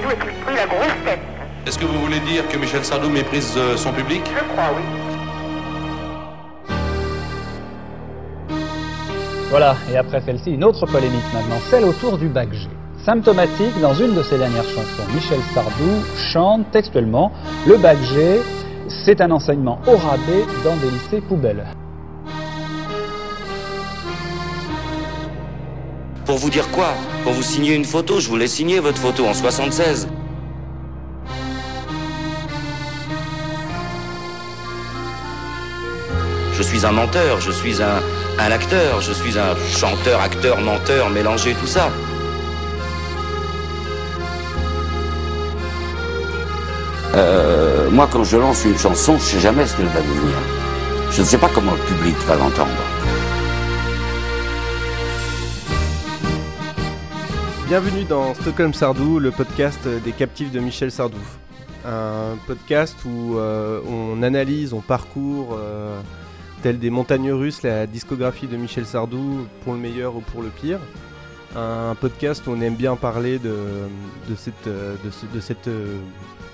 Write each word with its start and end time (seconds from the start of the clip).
Sardou 0.00 0.10
est 0.12 0.44
pris 0.44 0.54
la 0.54 0.66
grosse 0.66 1.04
tête. 1.04 1.20
Est-ce 1.66 1.78
que 1.78 1.84
vous 1.84 1.98
voulez 2.00 2.20
dire 2.20 2.48
que 2.48 2.56
Michel 2.56 2.84
Sardou 2.84 3.10
méprise 3.10 3.54
euh, 3.56 3.76
son 3.76 3.92
public 3.92 4.22
Je 4.26 4.44
crois, 4.52 4.70
oui. 4.76 4.82
Voilà, 9.50 9.76
et 9.92 9.96
après 9.96 10.20
celle-ci, 10.20 10.52
une 10.52 10.64
autre 10.64 10.86
polémique 10.86 11.24
maintenant, 11.34 11.58
celle 11.70 11.84
autour 11.84 12.18
du 12.18 12.28
bac 12.28 12.52
G. 12.52 12.68
Symptomatique, 13.04 13.78
dans 13.80 13.94
une 13.94 14.14
de 14.14 14.22
ses 14.22 14.38
dernières 14.38 14.64
chansons, 14.64 15.06
Michel 15.14 15.40
Sardou 15.54 16.04
chante 16.32 16.70
textuellement 16.70 17.32
Le 17.66 17.76
bac 17.76 17.98
G, 18.14 18.40
c'est 19.04 19.20
un 19.20 19.30
enseignement 19.30 19.80
au 19.86 19.96
rabais 19.96 20.44
dans 20.64 20.76
des 20.76 20.90
lycées 20.90 21.20
poubelles. 21.20 21.66
Pour 26.30 26.38
vous 26.38 26.50
dire 26.50 26.70
quoi 26.70 26.94
Pour 27.24 27.32
vous 27.32 27.42
signer 27.42 27.74
une 27.74 27.84
photo, 27.84 28.20
je 28.20 28.28
voulais 28.28 28.46
signer 28.46 28.78
votre 28.78 28.98
photo 28.98 29.26
en 29.26 29.34
76. 29.34 30.06
Je 36.52 36.62
suis 36.62 36.86
un 36.86 36.92
menteur, 36.92 37.40
je 37.40 37.50
suis 37.50 37.82
un, 37.82 38.00
acteur, 38.38 39.00
je 39.00 39.12
suis 39.12 39.36
un 39.40 39.56
chanteur, 39.76 40.20
acteur, 40.20 40.60
menteur, 40.60 41.10
mélangé, 41.10 41.52
tout 41.54 41.66
ça. 41.66 41.90
Euh, 47.16 47.90
moi, 47.90 48.08
quand 48.08 48.22
je 48.22 48.36
lance 48.36 48.64
une 48.64 48.78
chanson, 48.78 49.18
je 49.18 49.24
sais 49.24 49.40
jamais 49.40 49.66
ce 49.66 49.76
qu'elle 49.76 49.86
va 49.86 50.00
devenir. 50.00 50.36
Je 51.10 51.22
ne 51.22 51.26
sais 51.26 51.38
pas 51.38 51.50
comment 51.52 51.72
le 51.72 51.92
public 51.92 52.14
va 52.28 52.36
l'entendre. 52.36 52.89
Bienvenue 57.70 58.02
dans 58.02 58.34
Stockholm 58.34 58.74
Sardou, 58.74 59.20
le 59.20 59.30
podcast 59.30 59.86
des 59.86 60.10
captifs 60.10 60.50
de 60.50 60.58
Michel 60.58 60.90
Sardou. 60.90 61.20
Un 61.86 62.36
podcast 62.48 62.96
où 63.04 63.38
euh, 63.38 63.80
on 63.86 64.24
analyse, 64.24 64.72
on 64.72 64.80
parcourt, 64.80 65.50
euh, 65.52 66.00
tel 66.64 66.80
des 66.80 66.90
montagnes 66.90 67.30
russes, 67.30 67.62
la 67.62 67.86
discographie 67.86 68.48
de 68.48 68.56
Michel 68.56 68.86
Sardou 68.86 69.46
pour 69.62 69.74
le 69.74 69.78
meilleur 69.78 70.16
ou 70.16 70.20
pour 70.20 70.42
le 70.42 70.48
pire. 70.48 70.80
Un 71.54 71.94
podcast 71.94 72.44
où 72.48 72.50
on 72.50 72.60
aime 72.60 72.74
bien 72.74 72.96
parler 72.96 73.38
de, 73.38 73.54
cette, 74.34 74.66
euh, 74.66 74.96
euh, 75.68 75.98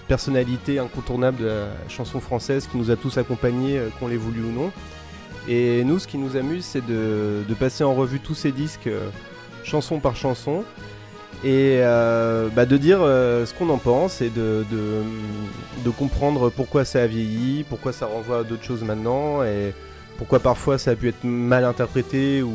personnalité 0.09 0.79
incontournable 0.79 1.39
de 1.39 1.47
la 1.47 1.69
chanson 1.89 2.21
française 2.21 2.69
qui 2.71 2.77
nous 2.77 2.91
a 2.91 2.97
tous 2.97 3.17
accompagnés, 3.17 3.81
qu'on 3.99 4.09
l'ait 4.09 4.19
voulu 4.19 4.43
ou 4.43 4.53
non. 4.53 4.71
Et 5.49 5.83
nous, 5.83 5.99
ce 5.99 6.07
qui 6.07 6.19
nous 6.19 6.37
amuse, 6.37 6.67
c'est 6.67 6.85
de, 6.85 7.43
passer 7.59 7.85
en 7.85 7.95
revue 7.95 8.21
tous 8.21 8.35
ces 8.35 8.53
disques, 8.53 8.91
chanson 9.65 9.99
par 9.99 10.15
chanson, 10.15 10.63
et 11.45 11.81
euh, 11.83 12.49
bah, 12.55 12.67
de 12.67 12.77
dire 12.77 12.99
euh, 13.03 13.45
ce 13.47 13.55
qu'on 13.55 13.69
en 13.69 13.79
pense 13.79 14.21
et 14.21 14.31
de, 14.31 14.65
de, 14.71 15.91
comprendre 15.91 16.51
pourquoi 16.51 16.85
ça 16.85 17.03
a 17.03 17.07
vieilli, 17.07 17.65
pourquoi 17.69 17.93
ça 17.93 18.07
renvoie 18.07 18.41
à 18.41 18.43
d'autres 18.43 18.65
choses 18.65 18.83
maintenant, 18.83 19.43
et 19.45 19.73
pourquoi 20.19 20.41
parfois 20.41 20.79
ça 20.79 20.91
a 20.91 20.95
pu 20.95 21.09
être 21.09 21.25
mal 21.25 21.65
interprété 21.65 22.43
ou, 22.43 22.53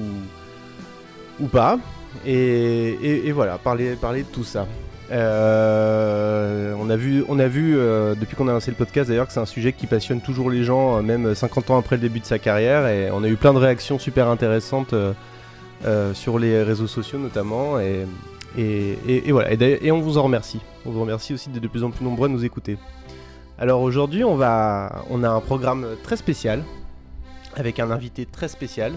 ou 1.40 1.48
pas. 1.48 1.80
Et, 2.26 2.98
et- 3.28 3.32
voilà, 3.32 3.58
parler, 3.58 3.96
parler 3.96 4.24
de 4.24 4.28
tout 4.28 4.44
ça. 4.44 4.68
Euh, 5.12 6.74
on 6.78 6.90
a 6.90 6.96
vu, 6.98 7.24
on 7.30 7.40
a 7.40 7.48
vu 7.48 7.74
depuis 8.20 8.36
qu'on 8.36 8.48
a 8.48 8.52
lancé 8.52 8.70
le 8.70 8.78
podcast 8.78 9.10
d'ailleurs 9.10 9.28
que 9.28 9.34
c'est 9.34 9.40
un 9.40 9.46
sujet 9.46 9.72
qui 9.74 9.88
passionne 9.88 10.22
toujours 10.22 10.50
les 10.52 10.64
gens, 10.64 11.02
même 11.02 11.34
50 11.34 11.70
ans 11.72 11.78
après 11.78 11.96
le 11.96 12.02
début 12.02 12.20
de 12.20 12.26
sa 12.26 12.38
carrière. 12.38 12.88
Et 12.88 13.10
on 13.12 13.24
a 13.24 13.28
eu 13.28 13.38
plein 13.38 13.54
de 13.54 13.60
réactions 13.60 13.98
super 13.98 14.28
intéressantes 14.28 14.94
sur 16.14 16.38
les 16.38 16.62
réseaux 16.64 16.88
sociaux 16.88 17.18
notamment. 17.18 17.80
Et, 18.58 19.32
voilà, 19.32 19.52
et, 19.54 19.92
on 19.92 20.02
vous 20.02 20.18
en 20.18 20.24
remercie. 20.24 20.60
On 20.86 20.92
vous 20.92 21.02
remercie 21.02 21.34
aussi 21.34 21.50
d'être 21.50 21.64
de 21.64 21.68
plus 21.68 21.84
en 21.84 21.92
plus 21.92 22.04
nombreux 22.04 22.28
à 22.28 22.32
nous 22.32 22.44
écouter. 22.46 22.78
Alors 23.58 23.82
aujourd'hui, 23.82 24.24
on, 24.24 24.42
a 24.42 25.04
un 25.12 25.40
programme 25.40 25.86
très 26.04 26.18
spécial, 26.18 26.64
avec 27.56 27.80
un 27.80 27.92
invité 27.92 28.26
très 28.26 28.48
spécial. 28.48 28.94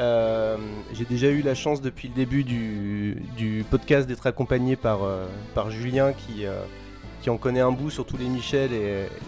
Euh, 0.00 0.56
J'ai 0.92 1.04
déjà 1.04 1.28
eu 1.28 1.42
la 1.42 1.54
chance 1.54 1.80
depuis 1.80 2.08
le 2.08 2.14
début 2.14 2.44
du, 2.44 3.64
podcast 3.70 4.08
d'être 4.08 4.26
accompagné 4.26 4.74
par, 4.74 5.04
euh, 5.04 5.26
par 5.54 5.70
Julien 5.70 6.12
qui, 6.12 6.46
euh, 6.46 6.62
qui 7.22 7.30
en 7.30 7.36
connaît 7.36 7.60
un 7.60 7.70
bout 7.70 7.90
sur 7.90 8.04
tous 8.04 8.16
les 8.16 8.26
Michel 8.26 8.70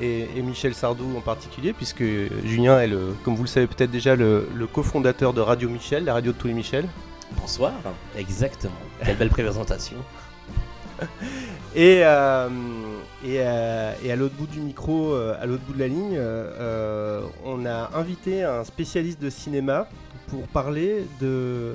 et 0.01 0.43
Michel 0.43 0.75
Sardou 0.75 1.05
en 1.17 1.21
particulier, 1.21 1.73
puisque 1.73 2.05
Julien 2.45 2.81
est, 2.81 2.89
le, 2.89 3.15
comme 3.25 3.37
vous 3.37 3.45
le 3.45 3.49
savez 3.49 3.67
peut-être 3.67 3.91
déjà, 3.91 4.17
le, 4.17 4.49
le 4.55 4.67
cofondateur 4.67 5.33
de 5.33 5.41
Radio 5.41 5.69
Michel, 5.69 6.05
la 6.05 6.15
radio 6.15 6.33
de 6.33 6.37
tous 6.37 6.49
les 6.49 6.55
Michel. 6.55 6.87
Bonsoir, 7.33 7.73
exactement. 8.17 8.73
Quelle 9.05 9.17
belle 9.17 9.29
présentation. 9.31 9.97
Et, 11.75 12.01
euh, 12.05 12.49
et, 13.25 13.37
euh, 13.41 13.93
et 14.03 14.11
à 14.13 14.17
l'autre 14.17 14.35
bout 14.35 14.47
du 14.47 14.61
micro, 14.61 15.13
euh, 15.13 15.37
à 15.41 15.45
l'autre 15.45 15.63
bout 15.65 15.75
de 15.75 15.79
la 15.81 15.89
ligne, 15.89 16.19
on 17.45 17.67
a 17.67 17.91
invité 17.95 18.45
un 18.45 18.65
spécialiste 18.65 19.21
de 19.21 19.31
cinéma 19.31 19.87
pour 20.29 20.47
parler 20.49 21.07
de. 21.21 21.75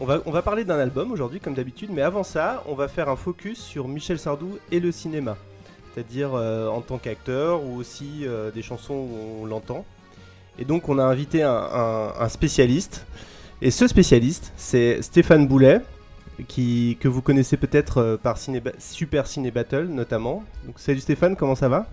On 0.00 0.06
va, 0.06 0.20
on 0.26 0.32
va 0.32 0.42
parler 0.42 0.64
d'un 0.64 0.78
album 0.78 1.12
aujourd'hui, 1.12 1.38
comme 1.40 1.54
d'habitude, 1.54 1.90
mais 1.92 2.02
avant 2.02 2.24
ça, 2.24 2.64
on 2.66 2.74
va 2.74 2.88
faire 2.88 3.08
un 3.08 3.16
focus 3.16 3.60
sur 3.60 3.86
Michel 3.86 4.18
Sardou 4.18 4.58
et 4.72 4.80
le 4.80 4.90
cinéma. 4.90 5.36
C'est-à-dire 5.94 6.32
en 6.34 6.80
tant 6.80 6.98
qu'acteur 6.98 7.62
ou 7.62 7.76
aussi 7.76 8.24
des 8.54 8.62
chansons 8.62 8.94
où 8.94 9.42
on 9.42 9.46
l'entend. 9.46 9.84
Et 10.58 10.64
donc, 10.64 10.88
on 10.88 10.98
a 10.98 11.04
invité 11.04 11.42
un, 11.44 11.52
un- 11.52 12.12
un 12.18 12.28
spécialiste. 12.28 13.06
Et 13.62 13.70
ce 13.70 13.86
spécialiste, 13.86 14.52
c'est 14.56 15.00
Stéphane 15.00 15.46
Boulet, 15.46 15.80
qui, 16.48 16.98
que 17.00 17.08
vous 17.08 17.22
connaissez 17.22 17.56
peut-être 17.56 17.98
euh, 17.98 18.16
par 18.16 18.36
Ciné 18.36 18.60
Super 18.78 19.26
Ciné 19.26 19.50
Battle 19.50 19.84
notamment. 19.84 20.42
Donc, 20.66 20.78
salut 20.78 21.00
Stéphane, 21.00 21.36
comment 21.36 21.54
ça 21.54 21.68
va? 21.68 21.86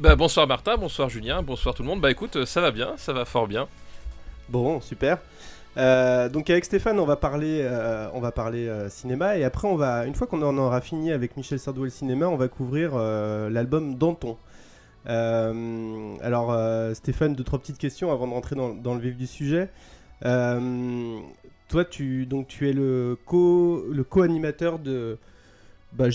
Bah, 0.00 0.16
bonsoir 0.16 0.46
Martin, 0.46 0.76
bonsoir 0.76 1.08
Julien, 1.08 1.42
bonsoir 1.42 1.74
tout 1.74 1.82
le 1.82 1.88
monde. 1.88 2.00
Bah 2.00 2.10
écoute, 2.10 2.36
euh, 2.36 2.46
ça 2.46 2.60
va 2.60 2.70
bien, 2.70 2.94
ça 2.96 3.12
va 3.12 3.24
fort 3.24 3.46
bien. 3.46 3.68
Bon, 4.48 4.80
super. 4.80 5.18
Euh, 5.76 6.28
donc 6.28 6.50
avec 6.50 6.64
Stéphane, 6.64 6.98
on 6.98 7.04
va 7.04 7.16
parler, 7.16 7.60
euh, 7.62 8.08
on 8.12 8.20
va 8.20 8.32
parler 8.32 8.66
euh, 8.66 8.88
cinéma 8.88 9.36
et 9.36 9.44
après 9.44 9.68
on 9.68 9.76
va, 9.76 10.06
une 10.06 10.14
fois 10.14 10.26
qu'on 10.26 10.42
en 10.42 10.56
aura 10.58 10.80
fini 10.80 11.12
avec 11.12 11.36
Michel 11.36 11.58
Sardou 11.58 11.82
et 11.82 11.84
le 11.84 11.90
cinéma, 11.90 12.26
on 12.26 12.36
va 12.36 12.48
couvrir 12.48 12.96
l'album 12.96 13.94
Danton. 13.94 14.36
Alors 15.06 16.56
Stéphane, 16.94 17.34
deux 17.34 17.44
trois 17.44 17.58
petites 17.60 17.78
questions 17.78 18.10
avant 18.10 18.26
de 18.26 18.32
rentrer 18.32 18.56
dans, 18.56 18.70
dans 18.70 18.94
le 18.94 19.00
vif 19.00 19.16
du 19.16 19.26
sujet. 19.26 19.68
Euh, 20.24 21.18
toi, 21.68 21.84
tu 21.84 22.26
donc 22.26 22.48
tu 22.48 22.68
es 22.68 22.72
le 22.72 23.18
co 23.26 23.84
le 23.92 24.04
co-animateur 24.04 24.78
de, 24.78 25.18
bah, 25.92 26.06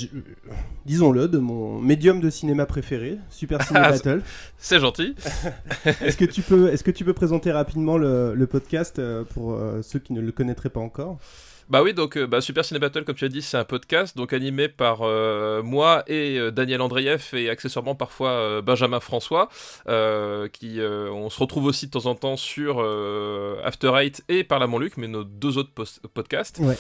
disons-le, 0.86 1.28
de 1.28 1.40
mon 1.40 1.80
médium 1.80 2.20
de 2.20 2.30
cinéma 2.30 2.66
préféré, 2.66 3.18
Super 3.30 3.62
Ciné 3.68 3.80
Battle. 3.80 4.22
C'est 4.58 4.80
gentil. 4.80 5.16
Est-ce 5.86 6.18
que 6.18 6.26
tu 6.26 6.42
peux, 6.42 6.70
est-ce 6.70 6.84
que 6.84 6.92
tu 6.92 7.04
peux 7.04 7.14
présenter 7.14 7.52
rapidement 7.52 7.98
le, 7.98 8.34
le 8.36 8.48
podcast 8.48 9.00
euh, 9.00 9.24
pour 9.24 9.54
euh, 9.54 9.82
ceux 9.82 10.00
qui 10.00 10.14
ne 10.14 10.22
le 10.22 10.32
connaîtraient 10.32 10.70
pas 10.70 10.80
encore? 10.80 11.20
Bah 11.72 11.82
oui, 11.82 11.94
donc 11.94 12.18
euh, 12.18 12.28
bah, 12.28 12.42
Super 12.42 12.66
Ciné 12.66 12.82
Battle, 12.82 13.06
comme 13.06 13.16
tu 13.16 13.24
as 13.24 13.30
dit, 13.30 13.42
c'est 13.42 13.56
un 13.56 13.64
podcast 13.64 14.18
donc 14.18 14.34
animé 14.34 14.68
par 14.68 15.04
euh, 15.04 15.64
moi 15.64 16.04
et 16.06 16.38
euh, 16.38 16.52
Daniel 16.52 16.82
Andreev 16.82 17.30
et 17.32 17.50
accessoirement 17.50 17.96
parfois 17.96 18.32
euh, 18.32 18.62
Benjamin 18.62 19.00
François, 19.00 19.48
qui 20.52 20.82
on 20.82 21.30
se 21.30 21.40
retrouve 21.40 21.64
aussi 21.64 21.86
de 21.86 21.92
temps 21.92 22.08
en 22.08 22.16
temps 22.16 22.36
sur 22.36 22.80
After 23.64 23.94
Eight 23.96 24.22
et 24.28 24.44
par 24.44 24.60
la 24.60 24.68
Montluc, 24.68 24.98
mais 24.98 25.08
nos 25.08 25.24
deux 25.24 25.58
autres 25.58 25.72
podcasts. 26.14 26.60
Ouais. 26.60 26.76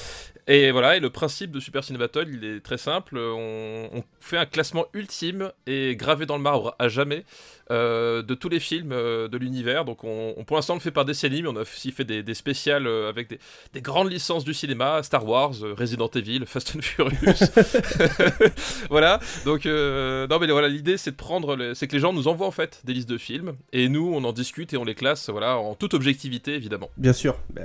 Et 0.47 0.71
voilà, 0.71 0.97
et 0.97 0.99
le 0.99 1.09
principe 1.09 1.51
de 1.51 1.61
Super 1.61 1.85
Ciné 1.85 1.97
Battle, 1.97 2.27
il 2.27 2.43
est 2.43 2.59
très 2.59 2.77
simple. 2.77 3.17
On, 3.17 3.89
on 3.93 4.03
fait 4.19 4.37
un 4.37 4.45
classement 4.45 4.87
ultime 4.93 5.51
et 5.67 5.95
gravé 5.95 6.25
dans 6.25 6.35
le 6.35 6.43
marbre 6.43 6.75
à 6.79 6.89
jamais 6.89 7.23
euh, 7.69 8.21
de 8.23 8.33
tous 8.33 8.49
les 8.49 8.59
films 8.59 8.91
euh, 8.91 9.27
de 9.27 9.37
l'univers. 9.37 9.85
Donc 9.85 10.03
on, 10.03 10.33
on- 10.37 10.43
pour 10.43 10.55
l'instant 10.55 10.73
on 10.73 10.77
le 10.77 10.81
fait 10.81 10.91
par 10.91 11.05
décennie, 11.05 11.41
mais 11.43 11.49
on 11.49 11.55
a 11.55 11.61
aussi 11.61 11.91
fait 11.91 12.03
des, 12.03 12.23
des 12.23 12.33
spéciales 12.33 12.87
euh, 12.87 13.09
avec 13.09 13.29
des, 13.29 13.39
des 13.73 13.81
grandes 13.81 14.11
licences 14.11 14.43
du 14.43 14.53
cinéma, 14.53 15.03
Star 15.03 15.25
Wars, 15.27 15.53
Resident 15.77 16.09
Evil, 16.15 16.43
Fast 16.45 16.75
and 16.75 16.81
Furious. 16.81 17.15
voilà. 18.89 19.19
Donc 19.45 19.65
non 19.65 20.39
mais 20.39 20.47
voilà, 20.47 20.67
l'idée 20.67 20.97
c'est 20.97 21.11
de 21.11 21.15
prendre, 21.15 21.55
les- 21.55 21.75
c'est 21.75 21.87
que 21.87 21.93
les 21.93 21.99
gens 21.99 22.13
nous 22.13 22.27
envoient 22.27 22.47
en 22.47 22.51
fait 22.51 22.81
des 22.83 22.93
listes 22.93 23.09
de 23.09 23.17
films 23.17 23.53
et 23.73 23.89
nous 23.89 24.11
on 24.13 24.23
en 24.23 24.33
discute 24.33 24.73
et 24.73 24.77
on 24.77 24.83
les 24.85 24.95
classe, 24.95 25.29
voilà, 25.29 25.57
en 25.57 25.75
toute 25.75 25.93
objectivité 25.93 26.55
évidemment. 26.55 26.89
Bien 26.97 27.13
sûr. 27.13 27.37
Bah, 27.53 27.61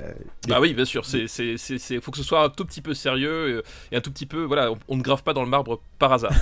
Bah 0.48 0.58
oui, 0.60 0.74
bien 0.74 0.84
sûr, 0.84 1.04
c'est, 1.04 1.26
c'est, 1.28 1.56
c'est, 1.56 1.78
c'est- 1.78 2.00
faut 2.00 2.10
que 2.10 2.18
ce 2.18 2.24
soit 2.24 2.42
un 2.44 2.48
tout 2.48 2.64
petit 2.64 2.80
peu 2.82 2.94
sérieux 2.94 3.62
et 3.92 3.96
un 3.96 4.00
tout 4.00 4.10
petit 4.10 4.26
peu, 4.26 4.42
voilà, 4.44 4.72
on, 4.72 4.78
on 4.88 4.96
ne 4.96 5.02
grave 5.02 5.22
pas 5.22 5.32
dans 5.32 5.42
le 5.42 5.48
marbre 5.48 5.80
par 5.98 6.12
hasard. 6.12 6.32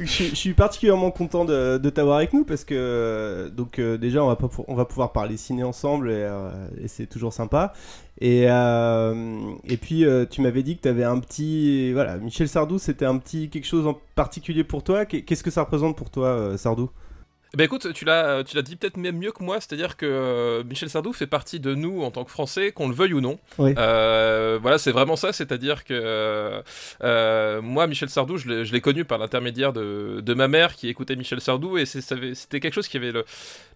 je, 0.00 0.04
je 0.06 0.34
suis 0.34 0.54
particulièrement 0.54 1.10
content 1.10 1.44
de, 1.44 1.53
de 1.78 1.90
t'avoir 1.90 2.18
avec 2.18 2.32
nous 2.32 2.44
parce 2.44 2.64
que 2.64 3.48
donc 3.54 3.78
euh, 3.78 3.96
déjà 3.98 4.22
on 4.24 4.28
va 4.28 4.36
pas 4.36 4.48
on 4.68 4.74
va 4.74 4.84
pouvoir 4.84 5.12
parler 5.12 5.36
ciné 5.36 5.62
ensemble 5.64 6.10
et, 6.10 6.14
euh, 6.14 6.50
c'est 6.86 7.06
toujours 7.08 7.32
sympa. 7.32 7.72
Et 8.20 8.44
euh, 8.48 9.40
et 9.64 9.76
puis 9.76 10.04
tu 10.30 10.40
m'avais 10.42 10.62
dit 10.62 10.76
que 10.76 10.82
tu 10.82 10.88
avais 10.88 11.04
un 11.04 11.18
petit 11.18 11.92
voilà 11.92 12.16
Michel 12.18 12.48
Sardou 12.48 12.78
c'était 12.78 13.06
un 13.06 13.18
petit 13.18 13.48
quelque 13.50 13.66
chose 13.66 13.86
en 13.86 13.98
particulier 14.14 14.64
pour 14.64 14.82
toi. 14.84 15.04
Qu'est- 15.06 15.22
Qu'est-ce 15.22 15.42
que 15.42 15.50
ça 15.50 15.62
représente 15.62 15.96
pour 15.96 16.10
toi 16.10 16.56
Sardou? 16.56 16.90
Eh 17.54 17.56
ben 17.56 17.62
écoute, 17.66 17.92
tu 17.92 18.04
l'as, 18.04 18.42
tu 18.42 18.56
l'as 18.56 18.62
dit 18.62 18.74
peut-être 18.74 18.96
même 18.96 19.16
mieux 19.16 19.30
que 19.30 19.40
moi, 19.44 19.60
c'est-à-dire 19.60 19.96
que 19.96 20.04
euh, 20.06 20.64
Michel 20.64 20.90
Sardou 20.90 21.12
fait 21.12 21.28
partie 21.28 21.60
de 21.60 21.72
nous 21.76 22.02
en 22.02 22.10
tant 22.10 22.24
que 22.24 22.32
Français, 22.32 22.72
qu'on 22.72 22.88
le 22.88 22.96
veuille 22.96 23.12
ou 23.14 23.20
non. 23.20 23.38
Oui. 23.58 23.72
Euh, 23.78 24.58
voilà, 24.60 24.76
c'est 24.76 24.90
vraiment 24.90 25.14
ça, 25.14 25.32
c'est-à-dire 25.32 25.84
que 25.84 26.62
euh, 27.04 27.62
moi, 27.62 27.86
Michel 27.86 28.08
Sardou, 28.08 28.38
je 28.38 28.48
l'ai, 28.48 28.80
connu 28.80 29.04
par 29.04 29.18
l'intermédiaire 29.18 29.72
de, 29.72 30.20
de 30.20 30.34
ma 30.34 30.48
mère 30.48 30.74
qui 30.74 30.88
écoutait 30.88 31.14
Michel 31.14 31.40
Sardou, 31.40 31.78
et 31.78 31.86
c'était 31.86 32.58
quelque 32.58 32.74
chose 32.74 32.88
qui 32.88 32.96
avait 32.96 33.12
le- 33.12 33.24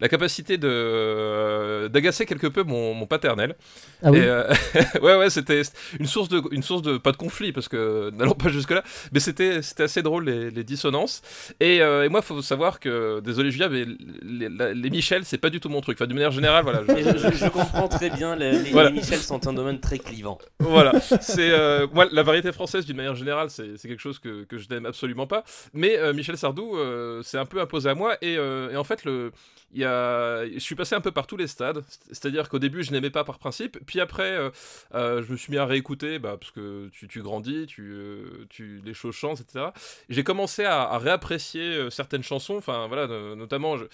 la 0.01 0.09
capacité 0.09 0.59
de, 0.59 0.69
euh, 0.69 1.89
d'agacer 1.89 2.27
quelque 2.27 2.49
peu 2.49 2.65
mon, 2.65 2.95
mon 2.95 3.07
paternel. 3.07 3.55
Ah 4.03 4.11
oui. 4.11 4.19
Et, 4.19 4.23
euh, 4.25 4.53
ouais, 5.03 5.17
ouais, 5.17 5.31
c'était 5.31 5.63
une 6.01 6.07
source 6.07 6.29
de, 6.29 6.43
une 6.51 6.65
source 6.65 6.83
de, 6.83 6.99
pas 6.99 7.13
de 7.13 7.17
conflit, 7.17 7.53
parce 7.53 7.69
que 7.69 8.11
n'allons 8.15 8.35
pas 8.35 8.49
jusque-là, 8.49 8.83
mais 9.13 9.21
c'était, 9.21 9.63
c'était 9.63 9.85
assez 9.85 10.03
drôle 10.03 10.25
les, 10.25 10.51
les 10.51 10.65
dissonances. 10.65 11.23
Et, 11.61 11.81
euh, 11.81 12.05
et 12.05 12.09
moi, 12.09 12.23
faut 12.23 12.43
savoir 12.43 12.81
que, 12.81 13.21
désolé 13.21 13.53
Mais 13.71 13.85
les, 14.23 14.49
les- 14.49 14.75
les 14.75 14.91
Michel, 14.91 15.25
c'est 15.25 15.39
pas 15.39 15.51
du 15.51 15.61
tout 15.61 15.69
mon 15.69 15.81
truc. 15.81 15.97
Enfin, 15.99 16.07
de 16.07 16.15
manière 16.15 16.31
générale, 16.31 16.65
voilà. 16.65 16.83
je- 16.87 17.37
je, 17.37 17.49
comprends 17.49 17.89
très 17.89 18.11
bien, 18.11 18.37
le- 18.37 18.51
les, 18.63 18.71
Voilà. 18.71 18.91
les 18.91 18.97
Michel 19.01 19.19
sont 19.19 19.47
un 19.47 19.53
domaine 19.53 19.81
très 19.81 19.99
clivant. 19.99 20.39
voilà, 20.61 20.99
c'est 21.01 21.51
euh, 21.51 21.87
moi 21.93 22.07
la 22.11 22.23
variété 22.23 22.53
française 22.53 22.85
d'une 22.87 22.97
manière 22.97 23.15
générale, 23.15 23.51
c'est 23.51 23.77
quelque 23.83 24.01
chose 24.01 24.19
que, 24.19 24.45
que 24.45 24.59
je 24.59 24.69
n'aime 24.69 24.87
absolument 24.87 25.27
pas. 25.27 25.45
Mais 25.75 25.99
euh, 25.99 26.13
Michel 26.13 26.37
Sardou, 26.37 26.77
euh, 26.77 27.23
c'est 27.23 27.39
un 27.39 27.47
peu 27.47 27.61
imposé 27.61 27.89
à 27.91 27.95
moi 27.95 28.17
et, 28.23 28.35
et 28.35 28.77
en 28.77 28.85
fait 28.85 29.05
le 29.05 29.33
il 29.75 29.81
y 29.83 29.85
a, 29.85 30.47
je 30.51 30.59
suis 30.61 30.75
passé 30.75 30.95
un 30.95 31.03
peu 31.03 31.11
par 31.11 31.27
tous 31.27 31.37
les 31.37 31.47
stades, 31.47 31.85
c'est-à-dire 32.07 32.49
qu'au 32.49 32.59
début 32.59 32.83
je 32.83 32.91
n'aimais 32.91 33.11
pas 33.11 33.23
par 33.25 33.39
principe, 33.39 33.77
puis 33.85 34.01
après 34.01 34.31
euh, 34.33 34.49
euh, 34.95 35.23
je 35.23 35.31
me 35.31 35.37
suis 35.37 35.51
mis 35.53 35.59
à 35.59 35.67
réécouter, 35.67 36.19
bah, 36.19 36.39
parce 36.41 36.51
que 36.53 36.89
tu, 36.89 37.07
tu 37.07 37.21
grandis, 37.21 37.67
tu, 37.67 37.83
euh, 37.93 38.47
tu, 38.49 38.81
les 38.83 38.95
choses 38.95 39.15
changent, 39.15 39.43
etc. 39.43 39.67
Et 40.09 40.15
J'ai 40.15 40.25
commencé 40.25 40.65
à, 40.65 40.85
à 40.85 40.97
réapprécier 40.97 41.87
certaines 41.91 42.23
chansons, 42.23 42.57
enfin 42.57 42.87
voilà, 42.89 43.07
no- 43.09 43.47
notamment 43.59 43.77
je- 43.77 43.85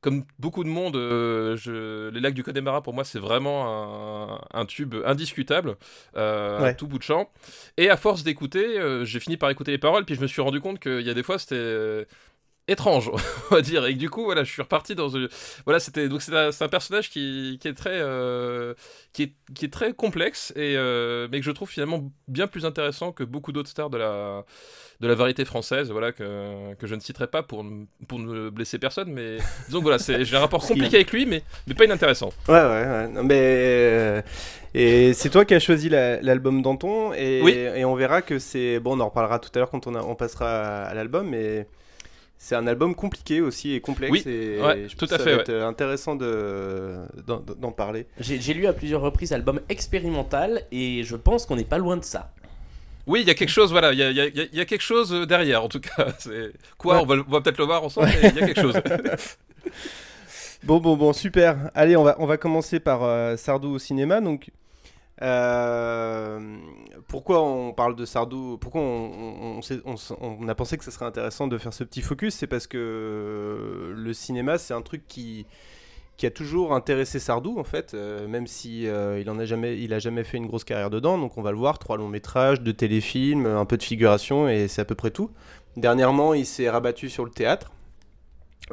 comme 0.00 0.24
beaucoup 0.38 0.64
de 0.64 0.68
monde, 0.68 0.96
euh, 0.96 1.56
je- 1.56 2.10
les 2.10 2.20
lacs 2.20 2.34
du 2.34 2.42
Connemara 2.42 2.82
pour 2.82 2.92
moi 2.92 3.04
c'est 3.04 3.18
vraiment 3.18 4.34
un, 4.34 4.40
un 4.60 4.66
tube 4.66 4.94
indiscutable 5.06 5.76
euh, 6.16 6.58
à 6.66 6.74
tout 6.74 6.86
bout 6.86 6.98
de 6.98 7.02
champ. 7.02 7.30
Et 7.78 7.88
à 7.88 7.96
force 7.96 8.22
d'écouter, 8.22 8.78
euh, 8.78 9.04
j'ai 9.06 9.18
fini 9.20 9.36
par 9.38 9.48
écouter 9.50 9.70
les 9.70 9.78
paroles, 9.78 10.04
puis 10.04 10.14
je 10.14 10.20
me 10.20 10.26
suis 10.26 10.42
rendu 10.42 10.60
compte 10.60 10.78
qu'il 10.78 11.00
y 11.00 11.10
a 11.10 11.14
des 11.14 11.22
fois 11.22 11.38
c'était 11.38 12.06
étrange, 12.68 13.10
on 13.50 13.54
va 13.54 13.60
dire. 13.60 13.84
Et 13.86 13.94
que 13.94 13.98
du 13.98 14.08
coup, 14.10 14.24
voilà, 14.24 14.44
je 14.44 14.50
suis 14.52 14.62
reparti 14.62 14.94
dans 14.94 15.08
une... 15.08 15.28
Voilà, 15.64 15.80
c'était 15.80 16.08
donc 16.08 16.22
c'est 16.22 16.34
un, 16.34 16.68
personnage 16.68 17.10
qui, 17.10 17.58
qui 17.60 17.68
est 17.68 17.74
très 17.74 17.90
euh, 18.00 18.74
qui 19.12 19.24
est 19.24 19.32
qui 19.54 19.66
est 19.66 19.72
très 19.72 19.92
complexe 19.92 20.52
et 20.56 20.74
euh, 20.76 21.28
mais 21.30 21.38
que 21.40 21.44
je 21.46 21.50
trouve 21.50 21.68
finalement 21.68 22.10
bien 22.28 22.46
plus 22.46 22.64
intéressant 22.64 23.12
que 23.12 23.22
beaucoup 23.24 23.52
d'autres 23.52 23.68
stars 23.68 23.90
de 23.90 23.98
la 23.98 24.44
de 25.00 25.08
la 25.08 25.14
variété 25.14 25.44
française, 25.44 25.90
voilà 25.90 26.12
que, 26.12 26.72
que 26.74 26.86
je 26.86 26.94
ne 26.94 27.00
citerai 27.00 27.26
pas 27.26 27.42
pour 27.42 27.64
ne- 27.64 27.84
pour 28.08 28.18
ne 28.18 28.48
blesser 28.48 28.78
personne, 28.78 29.12
mais 29.12 29.36
disons 29.66 29.78
que 29.78 29.82
voilà, 29.84 29.98
c'est 29.98 30.24
j'ai 30.24 30.36
un 30.36 30.40
rapport 30.40 30.66
compliqué 30.66 30.96
avec 30.96 31.12
lui, 31.12 31.26
mais 31.26 31.42
mais 31.66 31.74
pas 31.74 31.84
inintéressant. 31.84 32.30
Ouais, 32.48 32.54
ouais, 32.54 32.86
ouais. 32.86 33.08
Non, 33.08 33.24
mais. 33.24 33.34
euh, 33.40 34.22
Et 34.72 35.12
c'est 35.12 35.30
toi 35.30 35.44
qui 35.44 35.54
as 35.54 35.60
choisi 35.60 35.88
la- 35.88 36.20
l'album 36.22 36.62
Danton, 36.62 37.12
et, 37.12 37.40
Oui. 37.42 37.52
et 37.52 37.84
on 37.84 37.94
verra 37.94 38.22
que 38.22 38.38
c'est. 38.38 38.80
Bon, 38.80 38.96
on 38.96 39.00
en 39.00 39.08
reparlera 39.08 39.38
tout 39.38 39.50
à 39.54 39.58
l'heure 39.58 39.70
quand 39.70 39.86
on, 39.86 39.94
a- 39.94 40.02
on 40.02 40.14
passera 40.14 40.84
à 40.84 40.94
l'album, 40.94 41.28
mais. 41.28 41.66
C'est 42.38 42.56
un 42.56 42.66
album 42.66 42.94
compliqué 42.94 43.40
aussi 43.40 43.72
et 43.74 43.80
complexe. 43.80 44.12
Oui, 44.12 44.22
et 44.26 44.60
ouais, 44.60 44.86
je 44.88 44.96
tout 44.96 45.06
à 45.06 45.16
ça 45.16 45.18
fait, 45.18 45.34
va 45.34 45.40
être 45.40 45.48
euh, 45.50 45.66
intéressant 45.66 46.14
de- 46.14 46.98
d'en 47.26 47.40
d'en 47.40 47.72
parler. 47.72 48.06
J'ai 48.20 48.40
j'ai 48.40 48.52
lu 48.52 48.66
à 48.66 48.72
plusieurs 48.74 49.00
reprises 49.00 49.32
album 49.32 49.60
expérimental 49.70 50.62
et 50.72 51.04
je 51.04 51.16
pense 51.16 51.46
qu'on 51.46 51.56
n'est 51.56 51.64
pas 51.64 51.78
loin 51.78 51.96
de 51.96 52.04
ça. 52.04 52.32
Oui, 53.06 53.20
il 53.22 53.26
y 53.28 53.30
a 53.30 53.34
quelque 53.34 53.50
chose, 53.50 53.70
voilà, 53.70 53.92
il 53.92 53.98
y 53.98 54.02
a, 54.02 54.10
il 54.10 54.16
y 54.16 54.20
a- 54.20 54.26
il 54.26 54.54
y 54.58 54.60
a 54.60 54.64
quelque 54.64 54.82
chose 54.82 55.10
derrière, 55.26 55.62
en 55.64 55.68
tout 55.68 55.80
cas. 55.80 56.08
C'est 56.18 56.52
quoi 56.78 56.96
Ouais. 56.96 57.02
On 57.02 57.06
va, 57.06 57.16
le- 57.16 57.24
on 57.26 57.30
va 57.30 57.40
peut-être 57.40 57.58
le 57.58 57.64
voir 57.64 57.82
ensemble, 57.84 58.08
mais 58.22 58.30
il 58.30 58.36
y 58.36 58.42
a 58.42 58.46
quelque 58.46 58.60
chose. 58.60 58.74
Bon, 60.62 60.78
bon, 60.80 60.96
bon, 60.96 61.12
super. 61.12 61.70
Allez, 61.74 61.94
on 61.96 62.04
va, 62.04 62.16
on 62.18 62.24
va 62.26 62.38
commencer 62.38 62.80
par 62.80 63.02
euh, 63.02 63.36
Sardou 63.36 63.74
au 63.74 63.78
cinéma. 63.78 64.22
Donc, 64.22 64.50
euh, 65.22 66.58
pourquoi 67.08 67.42
on 67.42 67.72
parle 67.72 67.94
de 67.94 68.04
Sardou? 68.04 68.58
Pourquoi 68.58 68.80
on, 68.80 70.48
a 70.48 70.54
pensé 70.54 70.76
que 70.76 70.84
ce 70.84 70.90
serait 70.90 71.04
intéressant 71.04 71.46
de 71.46 71.56
faire 71.58 71.72
ce 71.72 71.84
petit 71.84 72.02
focus? 72.02 72.34
C'est 72.34 72.46
parce 72.46 72.66
que 72.66 73.94
le 73.96 74.12
cinéma, 74.12 74.58
c'est 74.58 74.74
un 74.74 74.82
truc 74.82 75.04
qui, 75.06 75.46
qui 76.16 76.26
a 76.26 76.30
toujours 76.30 76.74
intéressé 76.74 77.20
Sardou, 77.20 77.58
en 77.58 77.64
fait, 77.64 77.94
euh, 77.94 78.26
même 78.26 78.46
si 78.46 78.86
euh, 78.88 79.20
il 79.20 79.30
en 79.30 79.38
a 79.38 79.44
jamais, 79.44 79.80
il 79.80 79.92
a 79.94 79.98
jamais 79.98 80.24
fait 80.24 80.36
une 80.36 80.46
grosse 80.46 80.64
carrière 80.64 80.90
dedans. 80.90 81.16
Donc, 81.18 81.38
on 81.38 81.42
va 81.42 81.52
le 81.52 81.58
voir 81.58 81.78
trois 81.78 81.96
longs 81.96 82.08
métrages, 82.08 82.60
deux 82.60 82.74
téléfilms, 82.74 83.46
un 83.46 83.64
peu 83.64 83.76
de 83.76 83.82
figuration, 83.82 84.48
et 84.48 84.68
c'est 84.68 84.82
à 84.82 84.84
peu 84.84 84.96
près 84.96 85.10
tout. 85.10 85.30
Dernièrement, 85.76 86.34
il 86.34 86.46
s'est 86.46 86.68
rabattu 86.68 87.08
sur 87.08 87.24
le 87.24 87.30
théâtre. 87.30 87.70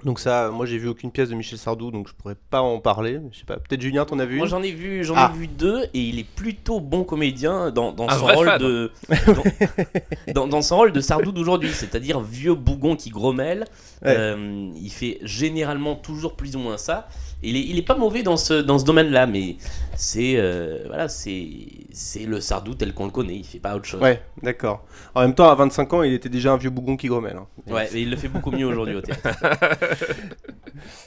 Donc 0.05 0.19
ça, 0.21 0.49
moi 0.51 0.65
j'ai 0.65 0.77
vu 0.77 0.87
aucune 0.87 1.11
pièce 1.11 1.27
de 1.29 1.35
Michel 1.35 1.59
Sardou, 1.59 1.91
donc 1.91 2.07
je 2.07 2.13
pourrais 2.13 2.37
pas 2.49 2.61
en 2.61 2.79
parler. 2.79 3.19
Je 3.33 3.39
sais 3.39 3.45
pas, 3.45 3.57
peut-être 3.57 3.81
Julien, 3.81 4.05
t'en 4.05 4.19
as 4.19 4.25
vu 4.25 4.37
Moi 4.37 4.47
j'en 4.47 4.63
ai 4.63 4.71
vu, 4.71 5.03
j'en 5.03 5.15
Ah. 5.17 5.31
ai 5.35 5.37
vu 5.37 5.47
deux 5.47 5.83
et 5.93 5.99
il 5.99 6.17
est 6.17 6.23
plutôt 6.23 6.79
bon 6.79 7.03
comédien 7.03 7.71
dans, 7.71 7.91
dans 7.91 8.07
son 8.09 8.25
rôle 8.25 8.45
fan. 8.47 8.61
de 8.61 8.91
dans, 10.33 10.33
dans- 10.33 10.47
dans 10.47 10.61
son 10.61 10.77
rôle 10.77 10.91
de 10.93 11.01
Sardou 11.01 11.31
d'aujourd'hui, 11.31 11.71
c'est-à-dire 11.73 12.21
vieux 12.21 12.55
bougon 12.55 12.95
qui 12.95 13.09
grommelle. 13.09 13.65
Ouais. 14.03 14.15
Euh, 14.17 14.69
il 14.81 14.89
fait 14.91 15.19
généralement 15.23 15.95
toujours 15.95 16.35
plus 16.35 16.55
ou 16.55 16.59
moins 16.59 16.77
ça. 16.77 17.07
Il 17.43 17.55
est, 17.57 17.61
il 17.61 17.77
est 17.79 17.81
pas 17.85 17.95
mauvais 17.95 18.21
dans 18.23 18.37
ce 18.37 18.53
dans 18.61 18.77
ce 18.77 18.85
domaine-là, 18.85 19.25
mais 19.25 19.55
c'est 19.95 20.33
euh, 20.37 20.83
voilà, 20.87 21.07
c'est 21.09 21.47
c'est 21.91 22.25
le 22.25 22.39
Sardou 22.39 22.75
tel 22.75 22.93
qu'on 22.93 23.05
le 23.05 23.11
connaît. 23.11 23.35
Il 23.35 23.43
fait 23.45 23.59
pas 23.59 23.75
autre 23.75 23.85
chose. 23.85 24.01
Ouais, 24.01 24.21
d'accord. 24.43 24.85
En 25.15 25.21
même 25.21 25.33
temps, 25.33 25.49
à 25.49 25.55
25 25.55 25.91
ans, 25.93 26.03
il 26.03 26.13
était 26.13 26.29
déjà 26.29 26.51
un 26.53 26.57
vieux 26.57 26.69
bougon 26.69 26.97
qui 26.97 27.07
grommelle. 27.07 27.37
hein. 27.37 27.47
Ouais, 27.67 27.89
mais 27.93 28.01
il 28.03 28.09
le 28.11 28.15
fait 28.17 28.27
beaucoup 28.27 28.51
mieux 28.51 28.65
aujourd'hui 28.65 28.95
au 28.95 29.01
théâtre. 29.01 29.27